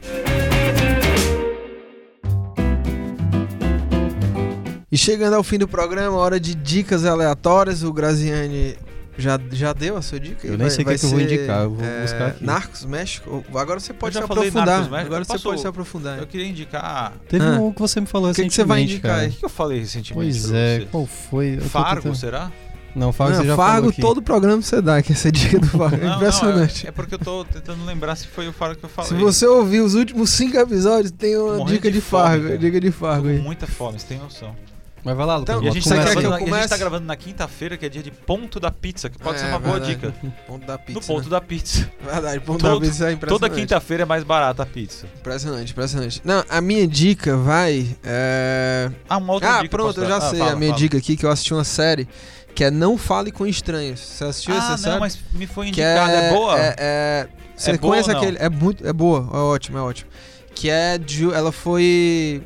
E 4.93 4.97
chegando 4.99 5.34
ao 5.34 5.43
fim 5.45 5.57
do 5.59 5.68
programa, 5.68 6.16
hora 6.16 6.41
de 6.41 6.55
dicas 6.55 7.05
aleatórias. 7.05 7.82
O 7.84 7.93
Graziani 7.93 8.76
já, 9.16 9.38
já 9.53 9.72
deu 9.72 9.97
a 9.97 10.03
sua 10.03 10.18
dica? 10.18 10.47
Eu 10.47 10.59
nem 10.59 10.68
sei 10.68 10.82
o 10.82 10.86
que 10.88 10.95
é 10.95 10.99
que 10.99 11.05
eu 11.05 11.11
vou 11.11 11.18
ser, 11.20 11.24
indicar, 11.26 11.62
eu 11.62 11.70
vou 11.70 11.84
é, 11.86 12.03
buscar 12.03 12.26
aqui. 12.28 12.45
Narcos, 12.45 12.84
México. 12.84 13.45
Agora 13.55 13.78
você 13.78 13.93
pode 13.93 14.16
Eu 14.16 14.26
se 14.26 14.32
aprofundar. 14.32 14.82
Agora 14.93 15.24
você 15.24 15.32
Posso- 15.32 15.45
pode 15.45 15.61
se 15.61 15.66
aprofundar. 15.68 16.18
Eu 16.18 16.26
queria 16.26 16.47
indicar. 16.49 17.12
Teve 17.28 17.45
Ah. 17.45 17.61
um 17.61 17.72
que 17.72 17.80
você 17.80 18.01
me 18.01 18.07
falou 18.07 18.30
O 18.30 18.34
que 18.34 18.43
que 18.43 18.49
recentemente, 18.49 18.55
você 18.62 18.64
vai 18.68 18.82
indicar 18.82 19.11
cara. 19.12 19.22
aí? 19.22 19.28
O 19.28 19.32
que 19.32 19.45
eu 19.45 19.49
falei 19.49 19.78
recentemente? 19.78 20.14
Pois 20.41 20.53
é, 20.53 20.86
qual 20.91 21.07
foi? 21.07 21.57
Eu 21.57 21.61
Fargo, 21.62 21.97
tentando- 22.03 22.16
será? 22.16 22.51
Não, 22.93 23.12
Fargo 23.12 23.34
Não, 23.34 23.43
você 23.43 23.47
já 23.47 23.57
Fargo, 23.57 23.74
falou 23.76 23.91
aqui. 23.91 24.01
todo 24.01 24.20
programa 24.20 24.61
você 24.61 24.82
dá, 24.82 25.01
que 25.01 25.12
essa 25.12 25.28
é 25.28 25.30
dica 25.30 25.61
do 25.61 25.68
Fargo. 25.78 26.05
É 26.05 26.16
impressionante. 26.16 26.82
Não, 26.82 26.86
é, 26.86 26.88
é 26.88 26.93
porque 26.93 27.14
eu 27.14 27.18
tô 27.20 27.45
tentando 27.45 27.84
lembrar 27.84 28.16
se 28.16 28.26
foi 28.26 28.49
o 28.49 28.53
Fargo 28.53 28.74
que 28.80 28.84
eu 28.84 28.88
falei. 28.91 29.11
Se 29.11 29.14
você 29.14 29.47
ouvir 29.47 29.78
os 29.78 29.95
últimos 29.95 30.30
cinco 30.30 30.57
episódios, 30.57 31.12
tem 31.12 31.36
uma 31.36 31.59
Morrendo 31.59 31.70
dica 31.76 31.88
de 31.88 31.99
de, 31.99 32.01
fome, 32.01 32.22
Fargo. 32.24 32.45
cara. 32.47 32.59
dica 32.59 32.80
de 32.80 32.91
Tô 32.91 32.97
Fargo 32.99 33.22
com 33.22 33.28
aí. 33.28 33.38
muita 33.38 33.66
fome, 33.68 34.01
você 34.01 34.07
tem 34.09 34.18
noção. 34.18 34.57
Mas 35.03 35.17
vai 35.17 35.27
lá, 35.27 35.37
Lucas. 35.37 35.55
Então, 35.57 35.65
E 35.67 35.69
a 35.69 35.73
gente, 35.73 35.83
Você 35.89 35.95
tá 35.95 36.03
quer 36.03 36.15
que 36.15 36.21
gravando, 36.21 36.47
eu 36.49 36.55
a 36.55 36.61
gente 36.61 36.69
tá 36.69 36.77
gravando 36.77 37.07
na 37.07 37.17
quinta-feira, 37.17 37.77
que 37.77 37.87
é 37.87 37.89
dia 37.89 38.03
de 38.03 38.11
ponto 38.11 38.61
da 38.61 38.71
pizza, 38.71 39.09
que 39.09 39.19
pode 39.19 39.37
É, 39.37 39.41
ser 39.41 39.47
uma 39.49 39.59
boa 39.59 39.81
verdade. 39.81 39.95
dica. 39.97 40.15
Ponto 40.47 40.67
da 40.67 40.77
pizza. 40.79 41.01
no 41.01 41.07
ponto 41.07 41.25
né? 41.25 41.31
da 41.31 41.41
pizza. 41.41 41.91
Verdade, 42.05 42.41
ponto 42.41 42.59
Todo- 42.61 42.81
da 42.81 42.87
pizza 42.87 43.09
é 43.09 43.13
impressionante. 43.13 43.41
Toda 43.41 43.49
quinta-feira 43.61 44.03
é 44.03 44.07
mais 44.07 44.25
barata 44.25 44.63
a 44.63 44.67
pizza. 44.67 45.07
Impressionante, 45.19 45.73
impressionante. 45.73 46.21
Não, 46.25 46.45
a 46.49 46.61
minha 46.61 46.87
dica 46.87 47.37
vai. 47.37 47.97
É... 48.05 48.91
Ah, 49.09 49.17
uma 49.17 49.33
outra 49.33 49.57
Ah, 49.59 49.63
dica. 49.63 49.71
pronto, 49.77 50.01
eu 50.01 50.07
já? 50.09 50.17
Ah, 50.19 50.21
sei. 50.21 50.39
fala, 50.39 50.53
a 50.53 50.57
minha 50.57 50.71
fala. 50.71 50.79
dica 50.81 50.99
aqui 50.99 51.17
que 51.17 51.25
eu 51.25 51.31
assisti 51.31 51.55
uma 51.55 51.65
série 51.65 52.07
que 52.55 52.65
é 52.65 52.71
Não 52.71 52.99
Fale 52.99 53.31
com 53.31 53.47
Estranhos. 53.47 54.01
Você 54.01 54.25
assistiu 54.25 54.55
Ah, 54.55 54.59
essa 54.59 54.71
não, 54.71 54.79
série? 54.79 55.01
mas 55.01 55.19
me 55.33 55.47
foi 55.47 55.67
que 55.67 55.71
indicada. 55.81 56.13
É, 56.13 56.31
boa? 56.35 56.59
É, 56.59 56.75
é- 56.79 57.29
Você 57.57 57.71
É 57.73 57.77
boa 57.79 57.93
conhece 57.93 58.09
ou 58.11 58.15
não? 58.15 58.23
aquele. 58.23 58.37
É 58.41 58.49
muito. 58.49 58.87
É 58.87 58.93
boa, 58.93 59.29
é 59.33 59.37
ótimo, 59.37 59.79
é 59.79 59.83
ótimo. 59.83 60.11
Que 60.55 60.69
é 60.71 60.99
de. 60.99 61.33
Ela 61.33 61.53
foi 61.53 62.43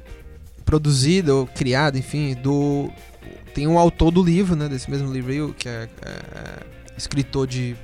produzida 0.65 1.35
ou 1.35 1.47
criada, 1.47 1.99
enfim, 1.99 2.35
do. 2.35 2.91
Tem 3.55 3.67
um 3.69 3.79
autor 3.79 4.11
do 4.11 4.23
livro, 4.23 4.57
né? 4.57 4.69
Desse 4.69 4.91
mesmo 4.91 5.13
livro 5.13 5.31
aí, 5.33 5.53
que 5.55 5.69
é, 5.69 5.89
é, 6.03 6.57
escritor 6.97 7.47
de, 7.47 7.77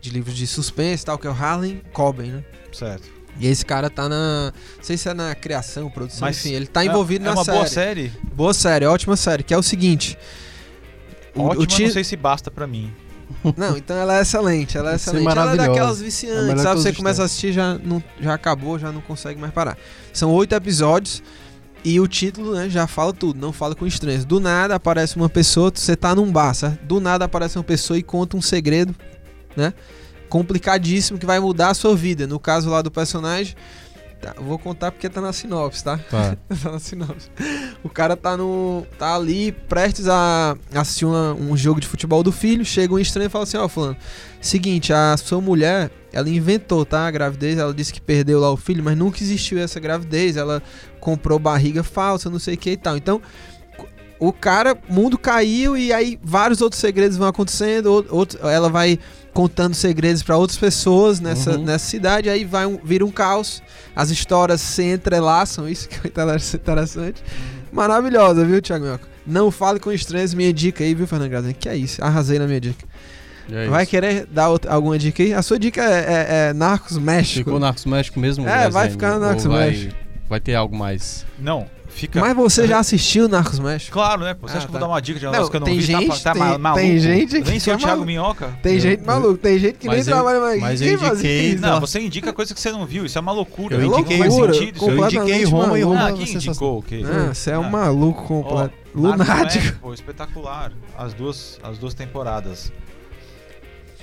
de 0.00 0.10
livros 0.10 0.36
de 0.36 0.46
suspense 0.46 1.02
e 1.02 1.06
tal, 1.06 1.18
que 1.18 1.26
é 1.26 1.30
o 1.30 1.32
Harlan 1.32 1.76
Coben, 1.92 2.30
né? 2.30 2.44
Certo. 2.72 3.08
E 3.40 3.46
esse 3.46 3.64
cara 3.64 3.88
tá 3.88 4.08
na. 4.08 4.52
Não 4.76 4.82
sei 4.82 4.96
se 4.96 5.08
é 5.08 5.14
na 5.14 5.34
criação, 5.34 5.88
produção, 5.90 6.20
Mas 6.26 6.38
enfim, 6.44 6.54
ele 6.54 6.66
tá 6.66 6.84
envolvido 6.84 7.24
é, 7.24 7.28
na 7.28 7.30
é 7.30 7.34
uma 7.34 7.44
série. 7.44 7.56
boa 7.56 7.66
série? 7.68 8.12
Boa 8.34 8.54
série, 8.54 8.84
ótima 8.86 9.16
série, 9.16 9.42
que 9.42 9.54
é 9.54 9.58
o 9.58 9.62
seguinte. 9.62 10.18
O, 11.34 11.42
Ótima, 11.44 11.62
o 11.62 11.66
ti- 11.66 11.84
não 11.84 11.90
sei 11.92 12.04
se 12.04 12.16
basta 12.16 12.50
pra 12.50 12.66
mim. 12.66 12.92
Não, 13.58 13.76
então 13.76 13.94
ela 13.94 14.18
é 14.18 14.22
excelente, 14.22 14.76
ela 14.78 14.92
é 14.92 14.96
Isso 14.96 15.10
é 15.10 15.12
excelente. 15.12 15.38
ela 15.38 15.52
é 15.52 15.56
daquelas 15.56 16.00
É 16.00 16.04
viciantes, 16.04 16.62
sabe? 16.62 16.80
Você 16.80 16.92
começa 16.94 17.20
a 17.22 17.24
assistir, 17.26 17.52
já, 17.52 17.74
não, 17.78 18.02
já 18.18 18.32
acabou, 18.32 18.78
já 18.78 18.90
não 18.90 19.02
consegue 19.02 19.38
mais 19.38 19.52
parar. 19.52 19.76
São 20.14 20.30
oito 20.32 20.54
episódios 20.54 21.22
e 21.88 22.00
o 22.00 22.06
título 22.08 22.54
né, 22.54 22.68
já 22.68 22.86
fala 22.86 23.12
tudo, 23.12 23.40
não 23.40 23.52
fala 23.52 23.74
com 23.74 23.86
estranhos. 23.86 24.24
Do 24.24 24.40
nada 24.40 24.74
aparece 24.74 25.16
uma 25.16 25.28
pessoa, 25.28 25.70
você 25.74 25.96
tá 25.96 26.14
num 26.14 26.30
bar, 26.30 26.54
certo? 26.54 26.84
Do 26.84 27.00
nada 27.00 27.24
aparece 27.24 27.56
uma 27.58 27.64
pessoa 27.64 27.98
e 27.98 28.02
conta 28.02 28.36
um 28.36 28.42
segredo, 28.42 28.94
né? 29.56 29.72
Complicadíssimo 30.28 31.18
que 31.18 31.24
vai 31.26 31.40
mudar 31.40 31.70
a 31.70 31.74
sua 31.74 31.96
vida. 31.96 32.26
No 32.26 32.38
caso 32.38 32.68
lá 32.68 32.82
do 32.82 32.90
personagem, 32.90 33.54
tá, 34.20 34.34
vou 34.38 34.58
contar 34.58 34.92
porque 34.92 35.08
tá 35.08 35.20
na 35.20 35.32
sinopse, 35.32 35.82
tá? 35.82 35.98
Tá. 36.10 36.36
Tá 36.62 36.72
na 36.72 36.78
sinopse. 36.78 37.30
O 37.82 37.88
cara 37.88 38.16
tá 38.16 38.36
no. 38.36 38.84
tá 38.98 39.14
ali 39.14 39.52
prestes 39.52 40.06
a 40.08 40.56
assistir 40.74 41.06
uma- 41.06 41.32
um 41.34 41.56
jogo 41.56 41.80
de 41.80 41.86
futebol 41.86 42.22
do 42.22 42.30
filho. 42.32 42.64
Chega 42.64 42.92
um 42.92 42.98
estranho 42.98 43.28
e 43.28 43.30
fala 43.30 43.44
assim: 43.44 43.56
Ó, 43.56 43.66
Fulano, 43.68 43.96
seguinte, 44.40 44.92
a 44.92 45.16
sua 45.16 45.40
mulher, 45.40 45.90
ela 46.12 46.28
inventou, 46.28 46.84
tá? 46.84 47.06
A 47.06 47.10
gravidez. 47.10 47.58
Ela 47.58 47.72
disse 47.74 47.92
que 47.92 48.00
perdeu 48.00 48.40
lá 48.40 48.50
o 48.50 48.56
filho, 48.56 48.82
mas 48.82 48.96
nunca 48.96 49.22
existiu 49.22 49.58
essa 49.58 49.78
gravidez. 49.80 50.36
Ela 50.36 50.62
comprou 51.00 51.38
barriga 51.38 51.82
falsa, 51.82 52.28
não 52.30 52.38
sei 52.38 52.54
o 52.54 52.58
que 52.58 52.70
e 52.70 52.76
tal. 52.76 52.96
Então. 52.96 53.20
O 54.20 54.32
cara, 54.32 54.76
mundo 54.88 55.16
caiu 55.16 55.76
e 55.76 55.92
aí 55.92 56.18
vários 56.20 56.60
outros 56.60 56.80
segredos 56.80 57.16
vão 57.16 57.28
acontecendo. 57.28 57.86
ou- 57.86 58.04
outro- 58.10 58.44
ela 58.48 58.68
vai 58.68 58.98
contando 59.32 59.74
segredos 59.74 60.24
pra 60.24 60.36
outras 60.36 60.58
pessoas 60.58 61.20
nessa, 61.20 61.52
Uhum. 61.52 61.62
nessa 61.64 61.86
cidade. 61.86 62.28
Aí 62.28 62.44
vai 62.44 62.66
um, 62.66 62.80
vira 62.82 63.06
um 63.06 63.12
caos. 63.12 63.62
As 63.94 64.10
histórias 64.10 64.60
se 64.60 64.82
entrelaçam. 64.82 65.68
Isso 65.68 65.88
que 65.88 66.00
é 66.04 66.08
interessante. 66.56 67.22
Maravilhosa, 67.70 68.44
viu, 68.44 68.60
Thiago 68.60 68.86
Mioca? 68.86 69.06
Não 69.24 69.50
fale 69.52 69.78
com 69.78 69.92
estranhos, 69.92 70.34
minha 70.34 70.52
dica 70.52 70.82
aí, 70.82 70.94
viu, 70.94 71.06
Fernando 71.06 71.28
Graziani? 71.30 71.54
Que 71.54 71.68
é 71.68 71.76
isso, 71.76 72.02
arrasei 72.02 72.38
na 72.40 72.46
minha 72.46 72.60
dica. 72.60 72.84
É 73.50 73.66
Vai 73.68 73.86
querer 73.86 74.26
dar 74.30 74.48
outra- 74.50 74.72
alguma 74.72 74.98
dica 74.98 75.22
aí? 75.22 75.32
A 75.32 75.42
sua 75.42 75.58
dica 75.58 75.82
é, 75.82 75.86
é- 75.86 76.48
é 76.50 76.52
Narcos 76.52 76.98
México. 76.98 77.44
Ficou 77.46 77.58
Narcos 77.58 77.84
México 77.86 78.18
mesmo? 78.20 78.46
É, 78.48 78.68
vai 78.68 78.90
ficar 78.90 79.14
no 79.14 79.20
Narcos 79.20 79.44
vai, 79.44 79.70
México. 79.70 79.94
Vai 80.28 80.40
ter 80.40 80.54
algo 80.54 80.76
mais. 80.76 81.24
Não, 81.38 81.66
fica. 81.88 82.20
Mas 82.20 82.36
você 82.36 82.66
já 82.66 82.78
assistiu 82.78 83.26
Narcos 83.26 83.58
México? 83.58 83.90
Claro, 83.92 84.20
né? 84.22 84.36
Você 84.42 84.54
Ah, 84.54 84.58
acha 84.58 84.66
que 84.66 84.70
eu 84.70 84.72
tá. 84.74 84.78
vou 84.78 84.80
dar 84.88 84.92
uma 84.92 85.00
dica 85.00 85.18
de 85.18 85.24
um 85.26 85.28
Não, 85.28 85.32
negócio 85.32 85.50
que 85.50 85.56
eu 85.56 85.60
não 85.60 85.66
tem 85.66 85.78
vi? 85.78 85.90
Tá- 85.92 85.98
gente- 86.00 86.22
tá, 86.22 86.32
tem- 86.34 86.42
ma- 86.42 86.58
maluco? 86.58 86.82
tem 86.82 86.98
gente 86.98 87.32
Nem 87.32 87.42
que 87.42 87.60
sou 87.60 87.72
é 87.72 87.76
o 87.76 87.78
Thiago 87.78 87.86
maluco. 87.92 88.06
Minhoca. 88.06 88.58
Tem 88.62 88.74
Eu- 88.74 88.80
gente 88.80 89.06
maluco, 89.06 89.38
tem 89.38 89.58
gente 89.58 89.78
que 89.78 89.88
nem 89.88 89.96
Mas 89.96 90.06
eu- 90.08 90.14
trabalha 90.14 90.40
mais. 90.40 90.60
mas 90.60 90.82
eu 90.82 90.88
Quem 90.88 90.98
faz 90.98 91.12
indiquei- 91.14 91.48
isso? 91.54 91.62
Não, 91.62 91.80
você 91.80 92.00
indica 92.00 92.32
coisa 92.34 92.52
que 92.54 92.60
você 92.60 92.70
não 92.70 92.84
viu. 92.84 93.06
Isso 93.06 93.16
é 93.16 93.20
uma 93.22 93.32
loucura. 93.32 93.76
Eu 93.76 93.80
Não 93.88 93.98
indiquei 94.00 94.18
faz 94.18 94.30
loucura, 94.30 94.52
sentido. 94.52 94.90
Eu 94.90 95.04
indiquei 95.06 95.44
Roma 95.44 95.78
e. 95.78 95.82
Roma 95.82 96.00
Ah, 96.08 96.10
você 96.10 96.24
quem 96.24 96.34
indicou 96.34 96.78
o 96.78 96.82
quê? 96.82 97.02
Ah, 97.06 97.32
você 97.34 97.50
é 97.52 97.58
um 97.58 97.64
Ah. 97.64 97.70
maluco 97.70 98.22
completo. 98.24 98.74
Lunático. 98.94 99.94
Espetacular. 99.94 100.72
As 100.96 101.14
duas, 101.14 101.58
as 101.62 101.78
duas 101.78 101.94
temporadas. 101.94 102.70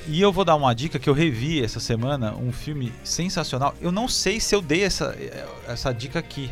E 0.07 0.21
eu 0.21 0.31
vou 0.31 0.45
dar 0.45 0.55
uma 0.55 0.73
dica 0.75 0.99
que 0.99 1.09
eu 1.09 1.13
revi 1.13 1.63
essa 1.63 1.79
semana, 1.79 2.35
um 2.35 2.51
filme 2.51 2.93
sensacional. 3.03 3.73
Eu 3.81 3.91
não 3.91 4.07
sei 4.07 4.39
se 4.39 4.53
eu 4.55 4.61
dei 4.61 4.83
essa, 4.83 5.15
essa 5.67 5.91
dica 5.93 6.19
aqui. 6.19 6.51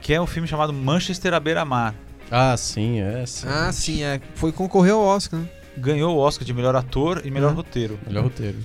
Que 0.00 0.14
é 0.14 0.20
um 0.20 0.26
filme 0.26 0.48
chamado 0.48 0.72
Manchester 0.72 1.34
à 1.34 1.40
beira-mar. 1.40 1.94
Ah, 2.30 2.56
sim, 2.56 3.00
é. 3.00 3.24
Sim. 3.26 3.46
Ah, 3.48 3.72
sim, 3.72 4.02
é. 4.02 4.20
Foi 4.34 4.52
concorrer 4.52 4.92
ao 4.94 5.00
Oscar, 5.02 5.40
né? 5.40 5.48
Ganhou 5.76 6.16
o 6.16 6.18
Oscar 6.18 6.44
de 6.46 6.54
melhor 6.54 6.74
ator 6.76 7.20
e 7.24 7.30
melhor 7.30 7.50
Uhum. 7.50 7.56
roteiro. 7.56 7.98
Melhor 8.06 8.24
roteiro. 8.24 8.58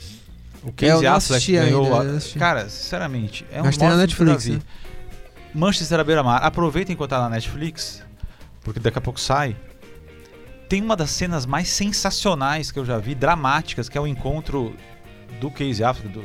O 0.63 0.69
É, 0.69 0.71
Casey 0.71 0.89
não 1.07 1.15
Affleck 1.15 1.17
assisti 1.17 1.51
ganhou 1.53 1.83
ainda, 1.85 1.95
o- 1.95 2.03
eu 2.03 2.09
não 2.11 2.17
assisti. 2.17 2.39
Cara, 2.39 2.69
sinceramente, 2.69 3.45
é 3.51 3.61
um 3.61 3.65
Mas 3.65 3.77
tem 3.77 3.87
na 3.89 3.97
Netflix, 3.97 4.43
que 4.43 4.49
eu 4.51 4.55
né? 4.55 4.61
Manchester 5.53 5.99
à 5.99 6.03
beira-mar. 6.03 6.43
Aproveita 6.43 6.91
enquanto 6.91 7.09
tá 7.11 7.19
na 7.21 7.29
Netflix, 7.29 8.03
porque 8.61 8.79
daqui 8.79 8.97
a 8.97 9.01
pouco 9.01 9.19
sai. 9.19 9.55
Tem 10.69 10.81
uma 10.81 10.95
das 10.95 11.09
cenas 11.09 11.45
mais 11.45 11.67
sensacionais 11.67 12.71
que 12.71 12.77
eu 12.79 12.85
já 12.85 12.97
vi, 12.97 13.15
dramáticas, 13.15 13.89
que 13.89 13.97
é 13.97 14.01
o 14.01 14.05
encontro 14.07 14.75
do 15.41 15.49
Casey 15.49 15.83
Affleck, 15.83 16.07
do, 16.09 16.23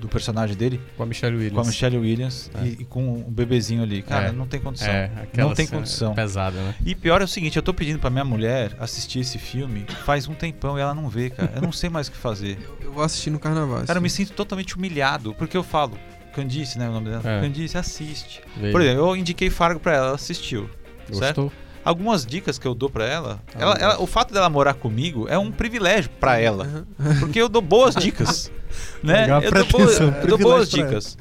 do 0.00 0.08
personagem 0.08 0.56
dele, 0.56 0.80
Com 0.96 1.02
a 1.02 1.06
Michelle 1.06 1.36
Williams. 1.36 1.54
com 1.54 1.60
a 1.60 1.64
Michelle 1.64 1.98
Williams 1.98 2.50
É. 2.54 2.64
e, 2.64 2.68
e 2.80 2.84
com 2.86 3.12
o 3.20 3.30
bebezinho 3.30 3.82
ali. 3.82 4.00
Cara, 4.02 4.28
É. 4.28 4.32
não 4.32 4.46
tem 4.46 4.58
condição. 4.58 4.88
É, 4.88 5.10
aquela 5.22 5.48
Não 5.48 5.54
tem 5.54 5.66
cena 5.66 5.78
condição. 5.78 6.14
Pesada, 6.14 6.56
né? 6.62 6.74
E 6.86 6.94
pior 6.94 7.20
é 7.20 7.24
o 7.24 7.28
seguinte, 7.28 7.56
eu 7.58 7.62
tô 7.62 7.74
pedindo 7.74 7.98
pra 7.98 8.08
minha 8.08 8.24
mulher 8.24 8.74
assistir 8.80 9.18
esse 9.20 9.38
filme 9.38 9.84
faz 10.06 10.26
um 10.26 10.32
tempão 10.34 10.78
e 10.78 10.80
ela 10.80 10.94
não 10.94 11.06
vê, 11.08 11.28
cara. 11.28 11.52
Eu 11.56 11.60
não 11.62 11.72
sei 11.72 11.90
mais 11.90 12.08
o 12.08 12.12
que 12.12 12.16
fazer. 12.16 12.58
Eu 12.80 12.90
vou 12.92 13.04
assistir 13.04 13.28
no 13.28 13.38
carnaval. 13.38 13.80
Cara, 13.80 13.90
eu 13.90 13.92
assim. 13.92 14.00
me 14.00 14.08
sinto 14.10 14.32
totalmente 14.32 14.76
humilhado, 14.76 15.34
porque 15.34 15.54
eu 15.56 15.62
falo, 15.62 15.98
Candice, 16.34 16.78
né, 16.78 16.88
o 16.88 16.92
nome 16.92 17.10
dela? 17.10 17.22
É. 17.28 17.40
Candice, 17.42 17.76
assiste. 17.76 18.40
Veio. 18.56 18.72
Por 18.72 18.80
exemplo, 18.80 19.00
eu 19.06 19.14
indiquei 19.16 19.50
Fargo 19.50 19.78
pra 19.78 19.92
ela, 19.94 20.06
ela 20.06 20.14
assistiu. 20.14 20.70
certo? 21.12 21.52
Algumas 21.84 22.26
dicas 22.26 22.58
que 22.58 22.66
eu 22.68 22.74
dou 22.74 22.90
pra 22.90 23.04
ela, 23.06 23.40
Ah, 23.54 23.58
ela- 23.58 23.74
ela- 23.80 24.00
o 24.02 24.06
fato 24.06 24.34
dela 24.34 24.50
morar 24.50 24.74
comigo 24.74 25.26
é 25.28 25.38
um 25.38 25.50
privilégio 25.50 26.10
pra 26.20 26.38
ela, 26.38 26.86
porque 27.20 27.40
eu 27.40 27.48
dou 27.48 27.62
boas 27.62 27.94
dicas, 27.94 28.52
né? 29.02 29.22
Legal, 29.22 29.42
Eu 29.42 29.50
dou, 29.50 29.62
atenção, 29.62 30.14
eu 30.20 30.26
dou 30.28 30.38
boas 30.38 30.68
dicas. 30.70 31.16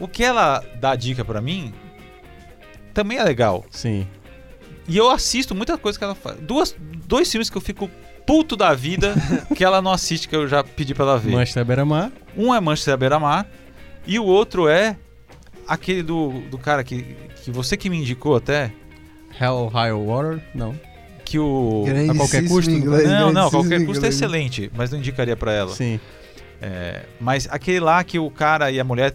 O 0.00 0.08
que 0.08 0.24
ela 0.24 0.64
dá 0.80 0.96
dica 0.96 1.24
pra 1.24 1.40
mim 1.40 1.72
também 2.92 3.18
é 3.18 3.24
legal. 3.24 3.64
Sim. 3.70 4.06
E 4.88 4.96
eu 4.96 5.08
assisto 5.10 5.54
muita 5.54 5.78
coisa 5.78 5.96
que 5.98 6.04
ela 6.04 6.14
faz. 6.14 6.38
Duas, 6.40 6.74
dois 7.06 7.30
filmes 7.30 7.48
que 7.48 7.56
eu 7.56 7.60
fico 7.60 7.88
puto 8.26 8.56
da 8.56 8.74
vida 8.74 9.14
que 9.56 9.64
ela 9.64 9.80
não 9.80 9.92
assiste, 9.92 10.28
que 10.28 10.34
eu 10.36 10.48
já 10.48 10.62
pedi 10.64 10.92
pra 10.94 11.04
ela 11.04 11.18
ver. 11.18 11.32
Manchester 11.32 11.62
à 11.62 11.64
beira-mar. 11.64 12.10
Um 12.36 12.52
é 12.54 12.60
Manchester 12.60 12.94
à 12.94 12.96
beira-mar 12.96 13.46
e 14.06 14.18
o 14.18 14.24
outro 14.24 14.68
é 14.68 14.96
aquele 15.68 16.02
do, 16.02 16.40
do 16.50 16.58
cara 16.58 16.82
que, 16.84 17.16
que 17.42 17.50
você 17.50 17.76
que 17.76 17.88
me 17.88 17.96
indicou 17.98 18.36
até, 18.36 18.72
Hell 19.40 19.68
High 19.68 19.92
Water. 19.92 20.40
Não. 20.54 20.74
que 21.24 21.38
o... 21.38 21.82
Grandíssimo 21.86 22.16
qualquer 22.18 22.48
custo? 22.48 22.70
inglês, 22.70 23.08
Não, 23.08 23.32
não, 23.32 23.50
qualquer 23.50 23.78
custo 23.86 24.04
é 24.04 24.08
inglês. 24.08 24.14
excelente, 24.14 24.70
mas 24.76 24.90
não 24.90 24.98
indicaria 24.98 25.36
pra 25.36 25.52
ela. 25.52 25.70
Sim. 25.74 25.98
É, 26.62 27.02
mas 27.20 27.48
aquele 27.50 27.80
lá 27.80 28.02
que 28.04 28.18
o 28.18 28.30
cara 28.30 28.70
e 28.70 28.78
a 28.78 28.84
mulher 28.84 29.12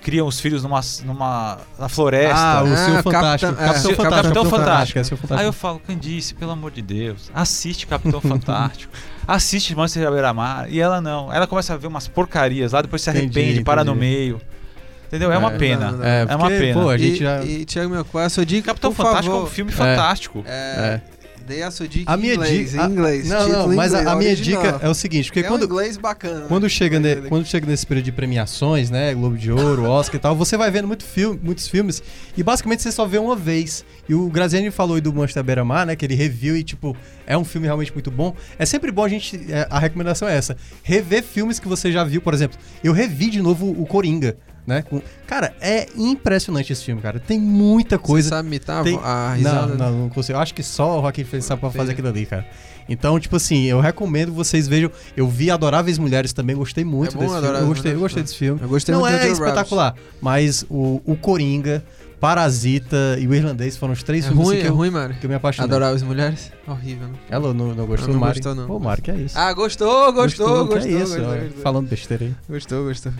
criam 0.00 0.26
os 0.26 0.40
filhos 0.40 0.62
numa, 0.62 0.80
numa 1.04 1.58
na 1.78 1.88
floresta. 1.88 2.34
Ah, 2.36 2.64
o 2.64 2.72
Ah, 2.72 2.76
Senhor 2.76 3.02
Fantástico. 3.02 3.52
Capitão- 3.52 3.64
é, 3.64 3.72
Capitão 3.96 4.10
Capitão 4.10 4.44
Fantástico. 4.46 4.98
É, 5.34 5.36
Aí 5.38 5.44
eu 5.46 5.52
falo, 5.52 5.80
Candice, 5.80 6.34
pelo 6.34 6.52
amor 6.52 6.70
de 6.70 6.80
Deus, 6.80 7.30
assiste 7.34 7.86
Capitão 7.86 8.20
Fantástico, 8.22 8.92
assiste 9.26 9.74
Manchester 9.74 10.06
à 10.06 10.10
beira-mar. 10.10 10.66
E 10.70 10.80
ela 10.80 11.00
não. 11.00 11.32
Ela 11.32 11.46
começa 11.46 11.74
a 11.74 11.76
ver 11.76 11.88
umas 11.88 12.06
porcarias 12.08 12.72
lá, 12.72 12.80
depois 12.82 13.02
se 13.02 13.10
Entendi, 13.10 13.38
arrepende, 13.38 13.64
para 13.64 13.82
no 13.84 13.92
entendi. 13.92 14.06
meio. 14.06 14.40
Entendeu? 15.08 15.32
É, 15.32 15.38
uma 15.38 15.52
É, 15.52 15.58
pena. 15.58 15.86
não, 15.86 15.92
não, 15.92 15.98
não. 15.98 16.04
É, 16.04 16.20
É 16.20 16.24
uma 16.36 16.38
porque, 16.38 16.58
pena. 16.58 16.80
Pô, 16.80 16.88
a 16.90 16.96
E, 16.96 16.98
gente 16.98 17.18
já... 17.18 17.44
e 17.44 17.64
Thiago, 17.64 17.90
meu, 17.90 18.04
qual 18.04 18.22
é 18.22 18.26
a 18.26 18.30
sua 18.30 18.46
dica? 18.46 18.66
Capitão 18.66 18.92
Por 18.94 19.04
Fantástico 19.04 19.28
é 19.34 19.36
favor, 19.38 19.48
um 19.48 19.50
filme 19.50 19.70
É. 19.72 19.74
fantástico. 19.74 20.44
É, 20.46 21.00
Dei 21.46 21.62
a 21.62 21.70
sua 21.70 21.88
dica 21.88 22.12
A 22.12 22.14
em 22.14 22.20
minha 22.20 22.34
inglês, 22.34 22.72
dica... 22.72 22.84
em 22.84 22.90
inglês. 22.90 23.26
Não, 23.30 23.48
não, 23.48 23.68
mas 23.74 23.94
a, 23.94 24.00
inglês, 24.00 24.06
a 24.06 24.16
minha 24.16 24.30
original. 24.32 24.62
dica 24.62 24.78
é 24.84 24.88
o 24.90 24.92
seguinte, 24.92 25.28
porque 25.30 25.40
é 25.40 25.42
quando... 25.44 25.62
um 25.62 25.64
inglês 25.64 25.96
bacana. 25.96 26.44
Quando 26.46 26.64
né? 26.64 26.68
chega, 26.68 27.00
quando 27.30 27.46
chega 27.46 27.66
nesse 27.66 27.86
período 27.86 28.04
de 28.04 28.12
premiações, 28.12 28.90
né, 28.90 29.14
Globo 29.14 29.34
de 29.38 29.50
Ouro, 29.50 29.84
Oscar 29.88 30.16
e 30.16 30.18
tal, 30.18 30.36
você 30.36 30.58
vai 30.58 30.70
vendo 30.70 30.86
muito 30.86 31.04
filme, 31.06 31.40
muitos 31.42 31.66
filmes 31.66 32.02
e 32.36 32.42
basicamente 32.42 32.82
você 32.82 32.92
só 32.92 33.06
vê 33.06 33.16
uma 33.16 33.34
vez. 33.34 33.82
E 34.06 34.12
o 34.14 34.28
Graziani 34.28 34.70
falou 34.70 34.96
aí 34.96 35.00
do 35.00 35.10
Manchester 35.10 35.42
Beira-Mar, 35.42 35.86
né, 35.86 35.96
que 35.96 36.04
ele 36.04 36.14
reviu 36.14 36.54
e 36.54 36.62
tipo, 36.62 36.94
é 37.26 37.34
um 37.38 37.44
filme 37.46 37.66
realmente 37.66 37.94
muito 37.94 38.10
bom. 38.10 38.34
É 38.58 38.66
sempre 38.66 38.92
bom 38.92 39.04
a 39.04 39.08
gente, 39.08 39.40
é, 39.50 39.66
a 39.70 39.78
recomendação 39.78 40.28
é 40.28 40.36
essa, 40.36 40.54
rever 40.82 41.22
filmes 41.22 41.58
que 41.58 41.66
você 41.66 41.90
já 41.90 42.04
viu, 42.04 42.20
por 42.20 42.34
exemplo. 42.34 42.58
Eu 42.84 42.92
revi 42.92 43.30
de 43.30 43.40
novo 43.40 43.70
o 43.70 43.86
Coringa, 43.86 44.36
né? 44.68 44.82
com- 44.82 45.00
Cara, 45.26 45.52
é 45.60 45.88
impressionante 45.96 46.72
esse 46.72 46.84
filme, 46.84 47.00
cara. 47.02 47.18
Tem 47.18 47.38
muita 47.40 47.98
coisa. 47.98 48.28
Você 48.28 48.34
sabe 48.34 48.48
imitar 48.48 48.80
a 48.80 48.84
Tem- 48.84 49.00
a 49.02 49.28
Não, 49.30 49.34
risada? 49.36 49.74
não, 49.74 49.98
não 50.02 50.08
consigo. 50.08 50.36
Eu 50.38 50.42
acho 50.42 50.54
que 50.54 50.62
só 50.62 50.98
o 50.98 51.00
Joaquim 51.02 51.24
Phoenix 51.24 51.46
sabe 51.46 51.60
pra 51.60 51.70
fazer 51.70 51.92
aquilo 51.92 52.08
ali, 52.08 52.24
cara. 52.26 52.46
Então, 52.90 53.18
tipo 53.20 53.36
assim, 53.36 53.64
eu 53.64 53.80
recomendo 53.80 54.28
que 54.30 54.36
vocês 54.36 54.66
vejam. 54.68 54.90
Eu 55.16 55.28
vi 55.28 55.50
Adoráveis 55.50 55.98
Mulheres 55.98 56.32
também, 56.32 56.54
gostei 56.56 56.84
muito 56.84 57.12
É 57.12 57.14
bom 57.14 57.26
desse 57.26 57.40
filme. 57.40 57.58
Eu 57.60 57.66
gostei, 57.66 57.92
eu 57.94 57.98
gostei 58.00 58.22
desse 58.22 58.36
filme. 58.36 58.60
Eu 58.62 58.68
gostei 58.68 58.94
Não 58.94 59.00
muito 59.02 59.14
é 59.14 59.28
espetacular, 59.28 59.94
mas 60.22 60.64
o, 60.70 61.00
o 61.04 61.14
Coringa, 61.16 61.84
Parasita 62.18 63.16
e 63.20 63.26
o 63.28 63.34
Irlandês 63.34 63.76
foram 63.76 63.92
os 63.92 64.02
três 64.02 64.24
É 64.24 64.28
filmes 64.28 64.44
ruim, 64.46 64.54
assim, 64.56 64.62
que, 64.62 64.68
é 64.68 64.70
eu, 64.70 64.74
ruim, 64.74 64.90
mano. 64.90 65.14
que 65.14 65.24
eu 65.26 65.28
me 65.30 65.36
apaixonei. 65.36 65.68
Adorar 65.70 65.94
as 65.94 66.02
mulheres? 66.02 66.50
Horrível, 66.66 67.08
né? 67.08 67.14
Ela 67.30 67.52
não, 67.54 67.74
não 67.74 67.86
gostou, 67.86 68.08
Ah, 68.08 68.12
não 68.12 68.20
Mari? 68.20 68.34
gostou, 68.40 68.54
não. 68.54 68.66
Pô, 68.66 68.78
Mari, 68.80 69.02
que 69.02 69.10
é 69.10 69.16
isso? 69.16 69.38
Ah, 69.38 69.52
gostou, 69.52 70.12
gostou, 70.12 70.66
gostou. 70.66 70.80
que 70.80 70.88
é 70.88 70.90
isso? 71.02 71.14
gostou, 71.14 71.24
ó, 71.32 71.36
gostou. 71.38 71.62
Falando 71.62 71.88
besteira 71.88 72.24
aí. 72.24 72.34
Gostou, 72.48 72.84
gostou. 72.84 73.12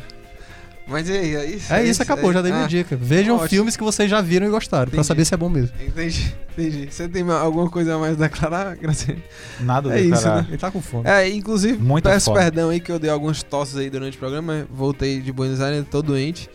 Mas 0.89 1.09
aí, 1.11 1.36
é 1.36 1.45
isso? 1.45 1.72
É 1.72 1.84
isso, 1.84 2.03
acabou, 2.03 2.32
já 2.32 2.41
dei 2.41 2.51
minha 2.51 2.64
Ah, 2.64 2.68
dica. 2.68 2.97
Vejam 2.97 3.34
ótimo. 3.36 3.49
filmes 3.51 3.76
que 3.76 3.82
vocês 3.84 4.11
já 4.11 4.20
viram 4.22 4.47
e 4.47 4.51
gostaram, 4.51 4.86
pra 4.86 4.95
Entendi. 4.97 5.07
saber 5.07 5.24
se 5.26 5.34
é 5.34 5.36
bom 5.36 5.49
mesmo. 5.51 5.70
Entendi, 5.86 6.34
entendi. 6.57 6.89
Você 6.91 7.07
tem 7.09 7.22
ma- 7.22 7.39
alguma 7.39 7.68
coisa 7.68 7.95
a 7.95 7.99
mais 7.99 8.14
a 8.14 8.26
declarar, 8.26 8.74
Graciela? 8.80 9.20
Nada 9.61 9.91
É 9.99 10.03
do 10.03 10.14
isso, 10.14 10.22
cara. 10.22 10.36
né? 10.43 10.47
Ele 10.49 10.57
tá 10.59 10.70
com 10.70 10.80
fome. 10.80 11.07
É, 11.07 11.28
inclusive, 11.28 11.76
Muita 11.76 12.09
peço 12.11 12.26
fome. 12.30 12.39
perdão 12.41 12.70
aí 12.70 12.80
que 12.80 12.91
eu 12.91 12.99
dei 12.99 13.11
algumas 13.11 13.43
tosses 13.43 13.76
aí 13.76 13.91
durante 13.91 14.16
o 14.16 14.18
programa. 14.18 14.66
Voltei 14.72 15.20
de 15.20 15.30
Buenos 15.30 15.61
Aires, 15.61 15.84
tô 15.91 16.01
doente. 16.01 16.49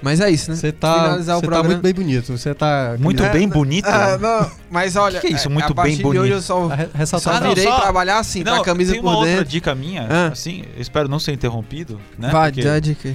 Mas 0.00 0.20
é 0.20 0.30
isso, 0.30 0.48
né? 0.50 0.56
Você 0.56 0.70
tá, 0.70 1.16
o 1.16 1.24
tá 1.24 1.38
programa. 1.40 1.64
muito 1.64 1.80
bem 1.82 1.92
bonito. 1.92 2.36
Você 2.38 2.54
tá. 2.54 2.94
Muito 3.00 3.20
É, 3.20 3.30
bem 3.32 3.46
não- 3.48 3.54
bonito. 3.54 3.86
Ah, 3.86 4.16
não, 4.16 4.50
mas 4.70 4.94
olha, 4.94 5.18
Que 5.18 5.26
que 5.26 5.32
é 5.32 5.36
isso, 5.36 5.48
é, 5.48 5.50
muito 5.50 5.72
a 5.76 5.82
bem 5.82 5.96
de 5.96 6.02
bonito? 6.04 6.20
hoje 6.22 6.32
eu 6.34 6.40
só, 6.40 6.66
a 6.66 6.76
só 6.76 6.86
ressaltar 6.94 7.36
Ah, 7.36 7.40
não, 7.40 7.48
virei 7.48 7.64
só- 7.64 7.80
trabalhar 7.80 8.18
assim, 8.18 8.44
com 8.44 8.50
Não, 8.50 8.60
a 8.60 8.64
camisa 8.64 8.92
tem 8.92 9.00
por 9.02 9.08
uma 9.08 9.16
outra 9.16 9.32
dentro. 9.32 9.46
dica 9.46 9.74
minha, 9.74 10.06
Ah. 10.08 10.28
assim, 10.28 10.62
eu 10.76 10.80
espero 10.82 11.08
não 11.08 11.18
ser 11.18 11.32
interrompido, 11.32 11.98
né? 12.16 12.28
Vai, 12.30 12.52
Porque, 12.52 12.62
dá 12.62 12.74
a 12.74 12.78
dica 12.78 13.08
é, 13.08 13.14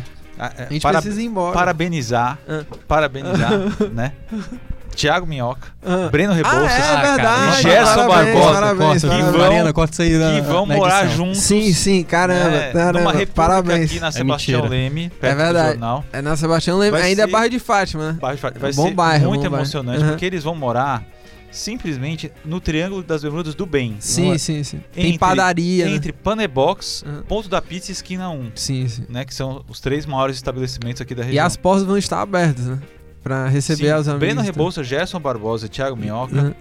A 0.57 0.73
gente 0.73 0.81
para- 0.81 1.01
precisa 1.01 1.21
ir 1.21 1.25
embora. 1.25 1.53
Parabenizar, 1.53 2.37
Ah. 2.47 2.63
parabenizar, 2.87 3.51
né? 3.93 4.11
Tiago 4.95 5.25
Minhoca, 5.25 5.69
Ah. 5.83 6.07
Breno 6.11 6.33
Rebouças, 6.33 6.61
Ah, 6.61 6.71
é 6.71 6.81
Ah, 6.95 7.01
verdade. 7.15 7.61
Gerson 7.63 8.07
parabéns, 8.07 8.35
Barbosa, 8.35 8.53
parabéns, 8.53 9.01
que 9.01 9.07
vão- 9.07 9.37
Mariana, 9.39 9.73
corta 9.73 9.91
isso 9.93 10.01
aí 10.03 10.11
na, 10.19 10.31
que 10.35 10.41
vão 10.41 10.65
na 10.67 10.75
morar 10.75 11.05
edição. 11.05 11.25
juntos. 11.25 11.41
Sim, 11.41 11.73
sim, 11.73 12.03
caramba, 12.03 12.49
né, 12.51 12.71
caramba. 12.71 12.99
numa 12.99 13.11
república 13.11 13.33
parabéns. 13.33 13.89
aqui 13.89 13.99
na 13.99 14.11
Sebastião 14.11 14.61
mentira. 14.61 14.79
Leme, 14.83 15.09
perto 15.09 15.33
É 15.33 15.35
verdade. 15.35 15.65
do 15.69 15.71
jornal. 15.71 16.05
É 16.13 16.21
na 16.21 16.35
Sebastião 16.37 16.77
Leme, 16.77 16.91
Vai 16.91 17.01
ainda 17.01 17.23
é 17.23 17.25
ser- 17.25 17.31
bairro 17.31 17.49
de 17.49 17.57
Fátima, 17.59 18.11
né? 18.11 18.17
Vai, 18.21 18.35
vai- 18.35 18.51
vai 18.51 18.71
Bom 18.71 18.87
ser 18.87 18.93
bairro, 18.93 19.29
muito 19.29 19.41
bom 19.41 19.49
bairro. 19.49 19.55
emocionante, 19.63 20.03
Uhum. 20.03 20.09
porque 20.09 20.25
eles 20.25 20.43
vão 20.43 20.53
morar 20.53 21.01
simplesmente 21.53 22.31
no 22.43 22.59
Triângulo 22.59 23.03
das 23.03 23.21
Bermudas 23.21 23.55
do 23.55 23.65
Bem. 23.65 23.95
Sim, 23.99 24.29
Não- 24.31 24.37
sim, 24.37 24.63
sim. 24.63 24.81
Tem 24.91 25.05
Entre- 25.07 25.19
padaria, 25.19 25.85
né? 25.85 25.91
Entre 25.95 26.11
Panebox, 26.11 27.03
Uhum. 27.05 27.21
Ponto 27.23 27.47
da 27.47 27.61
Pizza 27.61 27.91
e 27.91 27.93
Esquina 27.93 28.29
1, 28.29 28.51
Sim, 28.55 28.87
sim. 28.87 29.05
né? 29.07 29.23
Que 29.23 29.33
são 29.33 29.63
os 29.69 29.79
três 29.79 30.05
maiores 30.05 30.35
estabelecimentos 30.35 31.01
aqui 31.01 31.13
da 31.15 31.21
E 31.23 31.25
região. 31.27 31.45
as 31.45 31.55
portas 31.55 31.83
vão 31.85 31.97
estar 31.97 32.21
abertas, 32.21 32.65
né? 32.65 32.79
Pra 33.21 33.47
receber 33.47 33.93
Sim, 33.93 33.93
os 34.01 34.07
amigos. 34.07 34.19
Breno 34.19 34.41
tá? 34.41 34.45
Rebouça, 34.45 34.83
Gerson 34.83 35.19
Barbosa 35.19 35.67
e 35.67 35.69
Thiago 35.69 35.95
Minhoca 35.95 36.35
Uhum. 36.35 36.53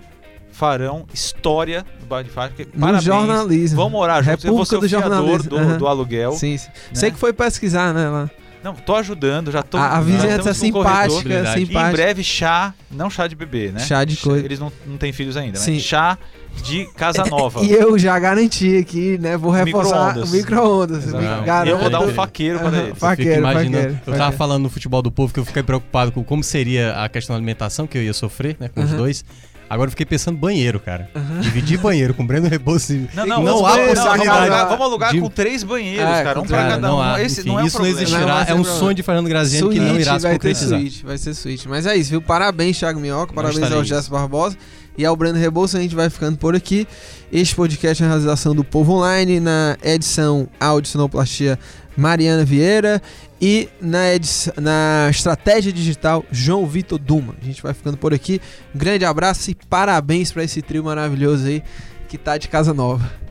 farão 0.52 1.06
história 1.12 1.84
no 2.00 2.06
bairro 2.06 2.28
de 2.28 2.34
Fátima. 2.34 2.68
Parabéns. 2.78 3.04
jornalismo. 3.04 3.76
Vão 3.76 3.90
morar 3.90 4.22
juntos. 4.22 4.44
Eu 4.44 4.54
vou 4.54 4.64
ser 4.64 4.76
o 4.76 4.80
República 4.80 5.08
do 5.10 5.48
do, 5.48 5.56
Uhum. 5.56 5.78
do 5.78 5.86
aluguel. 5.88 6.32
Sim, 6.32 6.56
sim. 6.58 6.68
né? 6.68 6.74
Sei 6.92 7.10
que 7.10 7.18
foi 7.18 7.32
pesquisar, 7.32 7.92
né? 7.94 8.08
Lá. 8.08 8.30
Não, 8.62 8.74
tô 8.74 8.94
ajudando, 8.96 9.50
já 9.50 9.62
tô. 9.62 9.76
a, 9.76 9.96
a 9.96 10.00
vizinhança 10.00 10.50
é 10.50 10.52
estamos 10.52 10.60
no 10.62 10.72
corredor. 10.72 11.10
simpática. 11.22 11.58
E 11.58 11.62
em 11.62 11.66
simpática. 11.66 11.92
breve 11.92 12.22
chá, 12.24 12.74
não 12.90 13.10
chá 13.10 13.26
de 13.26 13.34
bebê, 13.34 13.72
né? 13.72 13.80
Chá 13.80 14.04
de 14.04 14.16
coisa. 14.16 14.44
Eles 14.44 14.58
não, 14.60 14.72
não 14.86 14.96
têm 14.96 15.12
filhos 15.12 15.36
ainda, 15.36 15.58
né? 15.58 15.64
Sim. 15.64 15.80
Chá 15.80 16.16
de 16.62 16.86
casa 16.94 17.24
nova. 17.30 17.60
E 17.64 17.72
eu 17.72 17.98
já 17.98 18.18
garanti 18.18 18.76
aqui, 18.76 19.18
né? 19.18 19.36
Vou 19.36 19.50
reforçar 19.50 20.08
Micro-ondas. 20.14 20.30
o 20.30 20.36
micro-ondas. 20.36 21.04
Exatamente. 21.06 21.40
Me 21.40 21.46
garanto. 21.46 21.68
eu 21.70 21.78
vou 21.78 21.90
dar 21.90 22.00
um 22.02 22.08
faqueiro 22.14 22.58
para 22.60 22.78
eles. 22.78 22.98
Faqueiro, 22.98 23.40
imaginando. 23.40 23.94
faqueiro, 23.94 24.00
eu 24.06 24.16
tava 24.16 24.36
falando 24.36 24.62
no 24.62 24.70
futebol 24.70 25.02
do 25.02 25.10
povo 25.10 25.32
que 25.34 25.40
eu 25.40 25.44
fiquei 25.44 25.62
preocupado 25.62 26.12
com 26.12 26.22
como 26.22 26.44
seria 26.44 26.92
a 27.02 27.08
questão 27.08 27.34
da 27.34 27.38
alimentação 27.38 27.86
que 27.86 27.98
eu 27.98 28.02
ia 28.02 28.12
sofrer, 28.12 28.56
né, 28.60 28.68
com 28.68 28.82
os 28.82 28.90
Uhum. 28.92 28.96
dois. 28.98 29.24
Agora 29.72 29.86
eu 29.88 29.90
fiquei 29.92 30.04
pensando 30.04 30.36
banheiro, 30.36 30.78
cara. 30.78 31.08
Dividir 31.40 31.78
banheiro 31.78 32.12
com 32.12 32.26
Breno 32.26 32.46
Rebouças. 32.46 32.90
e- 32.90 33.08
Não, 33.14 33.24
não, 33.24 33.42
não 33.42 33.66
há 33.66 33.70
banheiros, 33.72 33.94
vamos 33.98 34.10
possibilidade. 34.18 34.38
alugar, 34.40 34.68
vamos 34.68 34.84
alugar 34.86 35.12
de- 35.12 35.20
com 35.22 35.30
três 35.30 35.64
banheiros, 35.64 36.04
É, 36.14 36.22
cara. 36.24 36.40
Um 36.40 36.44
pra 36.44 36.62
cada 36.68 36.78
não 36.88 36.98
um. 36.98 37.00
há. 37.00 37.22
Esse 37.22 37.40
Enfim, 37.40 37.48
não 37.48 37.58
é 37.58 37.62
um 37.62 37.66
isso 37.66 37.78
não 37.78 37.86
existirá. 37.86 38.20
Não, 38.20 38.26
vai 38.26 38.42
é 38.42 38.46
ser 38.46 38.52
um 38.52 38.56
problema. 38.56 38.78
sonho 38.78 38.94
de 38.94 39.02
Fernando 39.02 39.28
Graziani 39.28 39.70
que 39.70 39.80
não 39.80 39.98
irá 39.98 40.18
se 40.18 40.22
vai 40.24 40.32
ter 40.32 40.38
concretizar. 40.38 40.78
suíte, 40.78 41.06
vai 41.06 41.16
ser 41.16 41.34
suíte. 41.34 41.68
Mas 41.68 41.86
é 41.86 41.96
isso, 41.96 42.10
viu? 42.10 42.20
Parabéns, 42.20 42.78
Thiago 42.78 43.00
Minhoca, 43.00 43.32
parabéns 43.32 43.72
ao. 43.72 43.82
Gerson 43.82 44.10
Barbosa 44.12 44.58
e 44.96 45.04
ao 45.04 45.16
Breno 45.16 45.38
Rebouça. 45.38 45.78
A 45.78 45.80
gente 45.80 45.94
vai 45.94 46.10
ficando 46.10 46.36
por 46.38 46.54
aqui. 46.54 46.86
Este 47.32 47.54
podcast 47.54 48.02
é 48.02 48.06
a 48.06 48.08
realização 48.08 48.54
do 48.54 48.64
Povo 48.64 48.92
Online, 48.94 49.40
na 49.40 49.76
edição 49.82 50.48
áudio 50.60 50.90
sonoplastia 50.90 51.58
Mariana 51.96 52.44
Vieira 52.44 53.02
e 53.40 53.68
na, 53.80 54.14
edição, 54.14 54.54
na 54.56 55.08
estratégia 55.10 55.72
digital 55.72 56.24
João 56.30 56.66
Vitor 56.66 56.98
Duma. 56.98 57.34
A 57.40 57.44
gente 57.44 57.62
vai 57.62 57.74
ficando 57.74 57.96
por 57.96 58.14
aqui. 58.14 58.40
Grande 58.74 59.04
abraço 59.04 59.50
e 59.50 59.54
parabéns 59.54 60.32
para 60.32 60.44
esse 60.44 60.62
trio 60.62 60.84
maravilhoso 60.84 61.46
aí 61.46 61.62
que 62.08 62.18
tá 62.18 62.36
de 62.36 62.48
casa 62.48 62.74
nova. 62.74 63.21